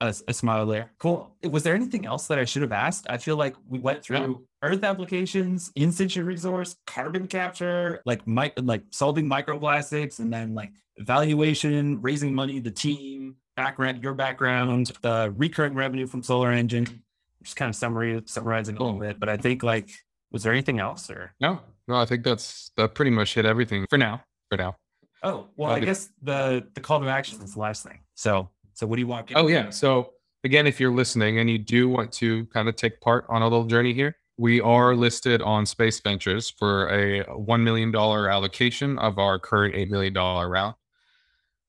a, 0.00 0.14
a 0.28 0.32
smile 0.32 0.64
there. 0.66 0.92
Cool. 0.98 1.36
Was 1.44 1.62
there 1.62 1.74
anything 1.74 2.06
else 2.06 2.26
that 2.28 2.38
I 2.38 2.44
should 2.46 2.62
have 2.62 2.72
asked? 2.72 3.06
I 3.10 3.18
feel 3.18 3.36
like 3.36 3.54
we 3.68 3.78
went 3.78 4.02
through 4.02 4.18
No. 4.18 4.42
Earth 4.62 4.82
applications, 4.84 5.70
in 5.76 5.92
situ 5.92 6.24
resource, 6.24 6.76
carbon 6.86 7.26
capture, 7.26 8.00
like 8.06 8.26
mi- 8.26 8.52
like 8.62 8.84
solving 8.90 9.26
microplastics, 9.28 10.18
and 10.20 10.32
then 10.32 10.54
like 10.54 10.72
evaluation, 10.96 12.00
raising 12.00 12.34
money, 12.34 12.58
the 12.60 12.70
team, 12.70 13.36
background, 13.56 14.02
your 14.02 14.14
background, 14.14 14.92
the 15.02 15.32
recurring 15.36 15.74
revenue 15.74 16.06
from 16.06 16.22
Solar 16.22 16.50
Engine. 16.52 17.02
Just 17.42 17.56
kind 17.56 17.68
of 17.68 17.74
summary 17.74 18.22
summarizing 18.26 18.76
a 18.76 18.82
little 18.82 19.00
bit. 19.00 19.18
But 19.18 19.28
I 19.28 19.36
think 19.36 19.62
like, 19.62 19.90
was 20.30 20.42
there 20.44 20.52
anything 20.52 20.78
else 20.78 21.10
or? 21.10 21.34
No, 21.40 21.60
no, 21.88 21.96
I 21.96 22.04
think 22.06 22.22
that's 22.24 22.70
that 22.76 22.94
pretty 22.94 23.10
much 23.10 23.34
hit 23.34 23.44
everything 23.44 23.86
For 23.90 23.98
now. 23.98 24.22
for 24.48 24.56
now. 24.56 24.76
Oh 25.24 25.48
well, 25.56 25.70
Uh, 25.72 25.74
I 25.76 25.80
guess 25.80 26.08
the 26.22 26.66
the 26.74 26.80
call 26.80 27.00
to 27.00 27.08
action 27.08 27.40
is 27.42 27.54
the 27.54 27.60
last 27.60 27.84
thing. 27.84 28.00
So 28.14 28.48
so 28.74 28.86
what 28.86 28.96
do 28.96 29.00
you 29.00 29.06
want? 29.08 29.32
Oh 29.34 29.48
yeah. 29.48 29.70
So 29.70 30.10
again, 30.44 30.66
if 30.66 30.78
you're 30.80 30.92
listening 30.92 31.38
and 31.38 31.50
you 31.50 31.58
do 31.58 31.88
want 31.88 32.12
to 32.14 32.46
kind 32.46 32.68
of 32.68 32.76
take 32.76 33.00
part 33.00 33.24
on 33.28 33.42
a 33.42 33.44
little 33.44 33.64
journey 33.66 33.92
here, 33.92 34.16
we 34.38 34.60
are 34.60 34.94
listed 34.96 35.42
on 35.42 35.66
Spaced 35.66 36.02
Ventures 36.04 36.48
for 36.50 36.88
a 36.90 37.22
one 37.36 37.62
million 37.64 37.90
dollar 37.90 38.28
allocation 38.30 38.98
of 38.98 39.18
our 39.18 39.38
current 39.38 39.74
eight 39.74 39.90
million 39.90 40.12
dollar 40.12 40.48
round. 40.48 40.74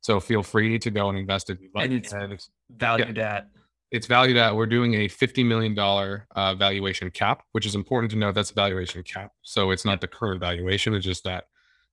So 0.03 0.19
feel 0.19 0.43
free 0.43 0.77
to 0.77 0.91
go 0.91 1.09
and 1.09 1.17
invest 1.17 1.49
if 1.49 1.59
you'd 1.59 1.73
like. 1.73 1.85
And 1.85 1.93
it's- 1.93 2.13
And 2.13 2.31
it's, 2.33 2.49
valued 2.69 3.17
at 3.17 3.47
it's 3.91 4.07
valued 4.07 4.37
at 4.37 4.55
we're 4.55 4.65
doing 4.65 4.95
a 4.95 5.07
fifty 5.07 5.43
million 5.43 5.75
dollar 5.75 6.27
uh, 6.35 6.55
valuation 6.55 7.09
cap, 7.11 7.43
which 7.51 7.65
is 7.65 7.75
important 7.75 8.09
to 8.11 8.17
know. 8.17 8.31
That's 8.31 8.49
a 8.51 8.53
valuation 8.55 9.03
cap, 9.03 9.31
so 9.43 9.69
it's 9.71 9.85
not 9.85 10.01
the 10.01 10.07
current 10.07 10.39
valuation. 10.39 10.93
It's 10.95 11.05
just 11.05 11.23
that 11.25 11.43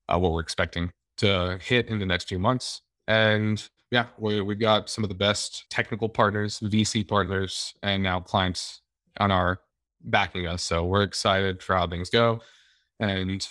uh, 0.08 0.18
what 0.18 0.32
we're 0.32 0.40
expecting 0.40 0.92
to 1.18 1.58
hit 1.62 1.88
in 1.88 1.98
the 1.98 2.06
next 2.06 2.28
few 2.28 2.38
months. 2.38 2.80
And 3.06 3.62
yeah, 3.90 4.06
we 4.18 4.40
we've 4.40 4.58
got 4.58 4.88
some 4.88 5.04
of 5.04 5.08
the 5.10 5.14
best 5.14 5.66
technical 5.68 6.08
partners, 6.08 6.58
VC 6.60 7.06
partners, 7.06 7.74
and 7.82 8.02
now 8.02 8.18
clients 8.20 8.80
on 9.18 9.30
our 9.30 9.60
backing 10.02 10.46
us. 10.46 10.62
So 10.62 10.86
we're 10.86 11.02
excited 11.02 11.62
for 11.62 11.76
how 11.76 11.86
things 11.86 12.08
go 12.08 12.40
and 12.98 13.46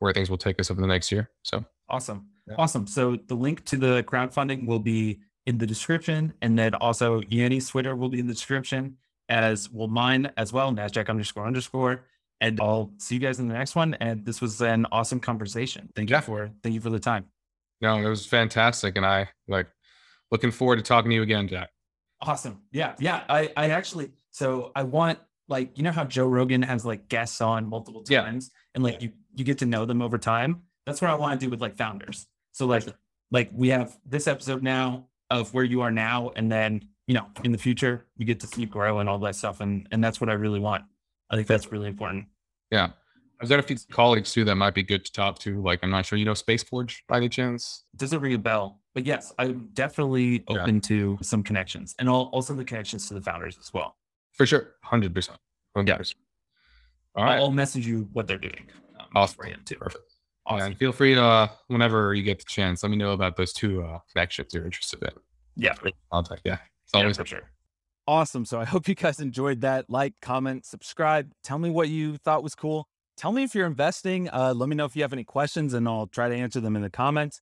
where 0.00 0.12
things 0.12 0.28
will 0.28 0.36
take 0.36 0.60
us 0.60 0.70
over 0.70 0.80
the 0.80 0.86
next 0.86 1.10
year. 1.10 1.30
So 1.42 1.64
Awesome. 1.88 2.26
Yeah. 2.46 2.54
Awesome. 2.58 2.86
So 2.86 3.16
the 3.26 3.34
link 3.34 3.64
to 3.66 3.76
the 3.76 4.02
crowdfunding 4.04 4.66
will 4.66 4.78
be 4.80 5.20
in 5.46 5.58
the 5.58 5.66
description. 5.66 6.32
And 6.42 6.58
then 6.58 6.74
also 6.74 7.20
Yanni's 7.22 7.68
Twitter 7.68 7.94
will 7.96 8.08
be 8.08 8.18
in 8.20 8.26
the 8.26 8.34
description, 8.34 8.96
as 9.28 9.70
will 9.70 9.88
mine 9.88 10.30
as 10.36 10.52
well, 10.52 10.72
NASDAQ 10.72 11.08
underscore 11.08 11.46
underscore. 11.46 12.04
And 12.40 12.60
I'll 12.60 12.92
see 12.98 13.14
you 13.14 13.20
guys 13.20 13.38
in 13.40 13.48
the 13.48 13.54
next 13.54 13.74
one. 13.74 13.94
And 13.94 14.24
this 14.26 14.40
was 14.40 14.60
an 14.60 14.86
awesome 14.92 15.20
conversation. 15.20 15.88
Thank 15.96 16.10
you 16.10 16.16
Yeah. 16.16 16.20
for 16.20 16.50
thank 16.62 16.74
you 16.74 16.80
for 16.80 16.90
the 16.90 17.00
time. 17.00 17.26
no, 17.80 17.96
it 17.96 18.08
was 18.08 18.24
fantastic, 18.26 18.96
and 18.96 19.04
I 19.04 19.28
like 19.48 19.66
looking 20.30 20.50
forward 20.50 20.76
to 20.76 20.82
talking 20.82 21.10
to 21.10 21.14
you 21.14 21.22
again, 21.22 21.46
Jack. 21.48 21.70
Awesome. 22.20 22.62
Yeah. 22.72 22.94
Yeah. 22.98 23.24
I, 23.28 23.52
I 23.56 23.70
actually, 23.70 24.10
so 24.30 24.72
I 24.74 24.82
want 24.84 25.18
like, 25.48 25.76
you 25.76 25.84
know 25.84 25.92
how 25.92 26.04
Joe 26.04 26.26
Rogan 26.26 26.62
has 26.62 26.86
like 26.86 27.08
guests 27.08 27.40
on 27.42 27.66
multiple 27.68 28.02
Yeah. 28.08 28.22
times 28.22 28.50
and 28.74 28.82
like 28.82 29.02
you, 29.02 29.12
you 29.34 29.44
get 29.44 29.58
to 29.58 29.66
know 29.66 29.84
them 29.84 30.00
over 30.00 30.16
time. 30.16 30.62
That's 30.86 31.02
what 31.02 31.10
I 31.10 31.14
want 31.16 31.38
to 31.38 31.46
do 31.46 31.50
with 31.50 31.60
like 31.60 31.76
founders. 31.76 32.26
So 32.54 32.66
like, 32.66 32.84
like 33.32 33.50
we 33.52 33.68
have 33.68 33.98
this 34.06 34.26
episode 34.28 34.62
now 34.62 35.08
of 35.28 35.52
where 35.52 35.64
you 35.64 35.80
are 35.80 35.90
now. 35.90 36.30
And 36.36 36.50
then, 36.50 36.88
you 37.08 37.14
know, 37.14 37.26
in 37.42 37.50
the 37.50 37.58
future, 37.58 38.06
you 38.16 38.24
get 38.24 38.38
to 38.40 38.46
see 38.46 38.64
grow 38.64 39.00
and 39.00 39.08
all 39.08 39.18
that 39.18 39.34
stuff. 39.34 39.60
And, 39.60 39.88
and 39.90 40.02
that's 40.02 40.20
what 40.20 40.30
I 40.30 40.34
really 40.34 40.60
want. 40.60 40.84
I 41.30 41.34
think 41.36 41.48
that's 41.48 41.72
really 41.72 41.88
important. 41.88 42.26
Yeah. 42.70 42.90
I've 43.42 43.48
got 43.48 43.58
a 43.58 43.62
few 43.62 43.76
colleagues 43.90 44.32
too 44.32 44.44
that 44.44 44.54
might 44.54 44.74
be 44.74 44.84
good 44.84 45.04
to 45.04 45.10
talk 45.12 45.40
to. 45.40 45.60
Like, 45.60 45.80
I'm 45.82 45.90
not 45.90 46.06
sure 46.06 46.16
you 46.16 46.24
know 46.24 46.34
Space 46.34 46.62
Forge 46.62 47.04
by 47.08 47.16
any 47.16 47.28
chance. 47.28 47.84
Doesn't 47.96 48.20
ring 48.20 48.34
a 48.34 48.38
bell, 48.38 48.80
but 48.94 49.04
yes, 49.04 49.32
I'm 49.36 49.70
definitely 49.74 50.44
Yeah. 50.48 50.60
open 50.62 50.80
to 50.82 51.18
some 51.22 51.42
connections 51.42 51.96
and 51.98 52.08
al- 52.08 52.30
also 52.32 52.54
the 52.54 52.64
connections 52.64 53.08
to 53.08 53.14
the 53.14 53.20
founders 53.20 53.58
as 53.58 53.74
well. 53.74 53.96
For 54.32 54.46
sure. 54.46 54.74
100%. 54.84 55.36
100%. 55.76 56.14
All 57.16 57.24
right. 57.24 57.36
I'll 57.36 57.50
message 57.50 57.84
you 57.86 58.08
what 58.12 58.28
they're 58.28 58.38
doing. 58.38 58.70
Um, 59.00 59.06
Awesome. 59.16 59.44
too. 59.64 59.74
Perfect. 59.76 60.04
Awesome. 60.46 60.66
And 60.66 60.78
feel 60.78 60.92
free 60.92 61.14
to, 61.14 61.22
uh, 61.22 61.48
whenever 61.68 62.14
you 62.14 62.22
get 62.22 62.38
the 62.38 62.44
chance, 62.44 62.82
let 62.82 62.90
me 62.90 62.96
know 62.96 63.12
about 63.12 63.36
those 63.36 63.52
two 63.52 63.82
uh, 63.82 63.98
connections 64.12 64.52
you're 64.52 64.64
interested 64.64 65.02
in. 65.02 65.10
Yeah, 65.56 65.74
I'll 66.12 66.22
take, 66.22 66.40
yeah. 66.44 66.58
It's 66.84 66.92
yeah, 66.94 67.00
always 67.00 67.16
for 67.16 67.24
sure. 67.24 67.50
Awesome. 68.06 68.44
So 68.44 68.60
I 68.60 68.64
hope 68.64 68.86
you 68.86 68.94
guys 68.94 69.20
enjoyed 69.20 69.62
that. 69.62 69.88
Like, 69.88 70.14
comment, 70.20 70.66
subscribe. 70.66 71.32
Tell 71.42 71.58
me 71.58 71.70
what 71.70 71.88
you 71.88 72.18
thought 72.18 72.42
was 72.42 72.54
cool. 72.54 72.86
Tell 73.16 73.32
me 73.32 73.44
if 73.44 73.54
you're 73.54 73.66
investing. 73.66 74.28
Uh, 74.28 74.52
let 74.54 74.68
me 74.68 74.76
know 74.76 74.84
if 74.84 74.94
you 74.96 75.02
have 75.02 75.12
any 75.12 75.24
questions 75.24 75.72
and 75.72 75.88
I'll 75.88 76.08
try 76.08 76.28
to 76.28 76.34
answer 76.34 76.60
them 76.60 76.76
in 76.76 76.82
the 76.82 76.90
comments. 76.90 77.40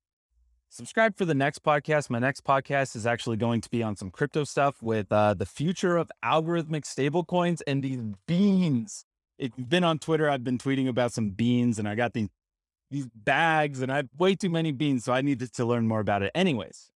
Subscribe 0.69 1.17
for 1.19 1.25
the 1.25 1.35
next 1.35 1.63
podcast. 1.63 2.09
My 2.11 2.19
next 2.19 2.45
podcast 2.45 2.95
is 2.95 3.07
actually 3.07 3.37
going 3.37 3.61
to 3.61 3.71
be 3.71 3.83
on 3.83 3.97
some 3.97 4.11
crypto 4.11 4.45
stuff 4.45 4.83
with 4.83 5.11
uh, 5.11 5.35
the 5.35 5.45
future 5.45 5.97
of 5.97 6.11
algorithmic 6.25 6.85
stablecoins 6.85 7.61
and 7.67 7.83
these 7.83 8.01
beans. 8.27 9.05
If 9.39 9.53
you've 9.57 9.69
been 9.69 9.85
on 9.85 9.99
Twitter, 9.99 10.31
I've 10.31 10.45
been 10.45 10.59
tweeting 10.59 10.89
about 10.89 11.13
some 11.13 11.31
beans 11.31 11.79
and 11.79 11.89
I 11.89 11.95
got 11.95 12.13
these 12.13 12.29
these 12.93 13.09
bags 13.15 13.83
and 13.83 13.91
I 13.91 13.97
have 13.97 14.09
way 14.17 14.35
too 14.35 14.51
many 14.51 14.71
beans, 14.71 15.05
so 15.05 15.13
I 15.13 15.23
needed 15.23 15.53
to 15.55 15.65
learn 15.65 15.89
more 15.89 16.01
about 16.01 16.23
it. 16.23 16.31
Anyways, 16.35 16.91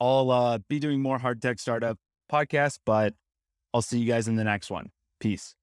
I'll 0.00 0.30
uh, 0.30 0.58
be 0.68 0.78
doing 0.78 1.00
more 1.00 1.18
hard 1.18 1.40
tech 1.40 1.60
startup 1.60 1.98
podcasts, 2.32 2.78
but 2.84 3.14
I'll 3.72 3.82
see 3.82 3.98
you 3.98 4.06
guys 4.10 4.26
in 4.26 4.36
the 4.36 4.44
next 4.44 4.70
one. 4.70 4.90
Peace. 5.20 5.54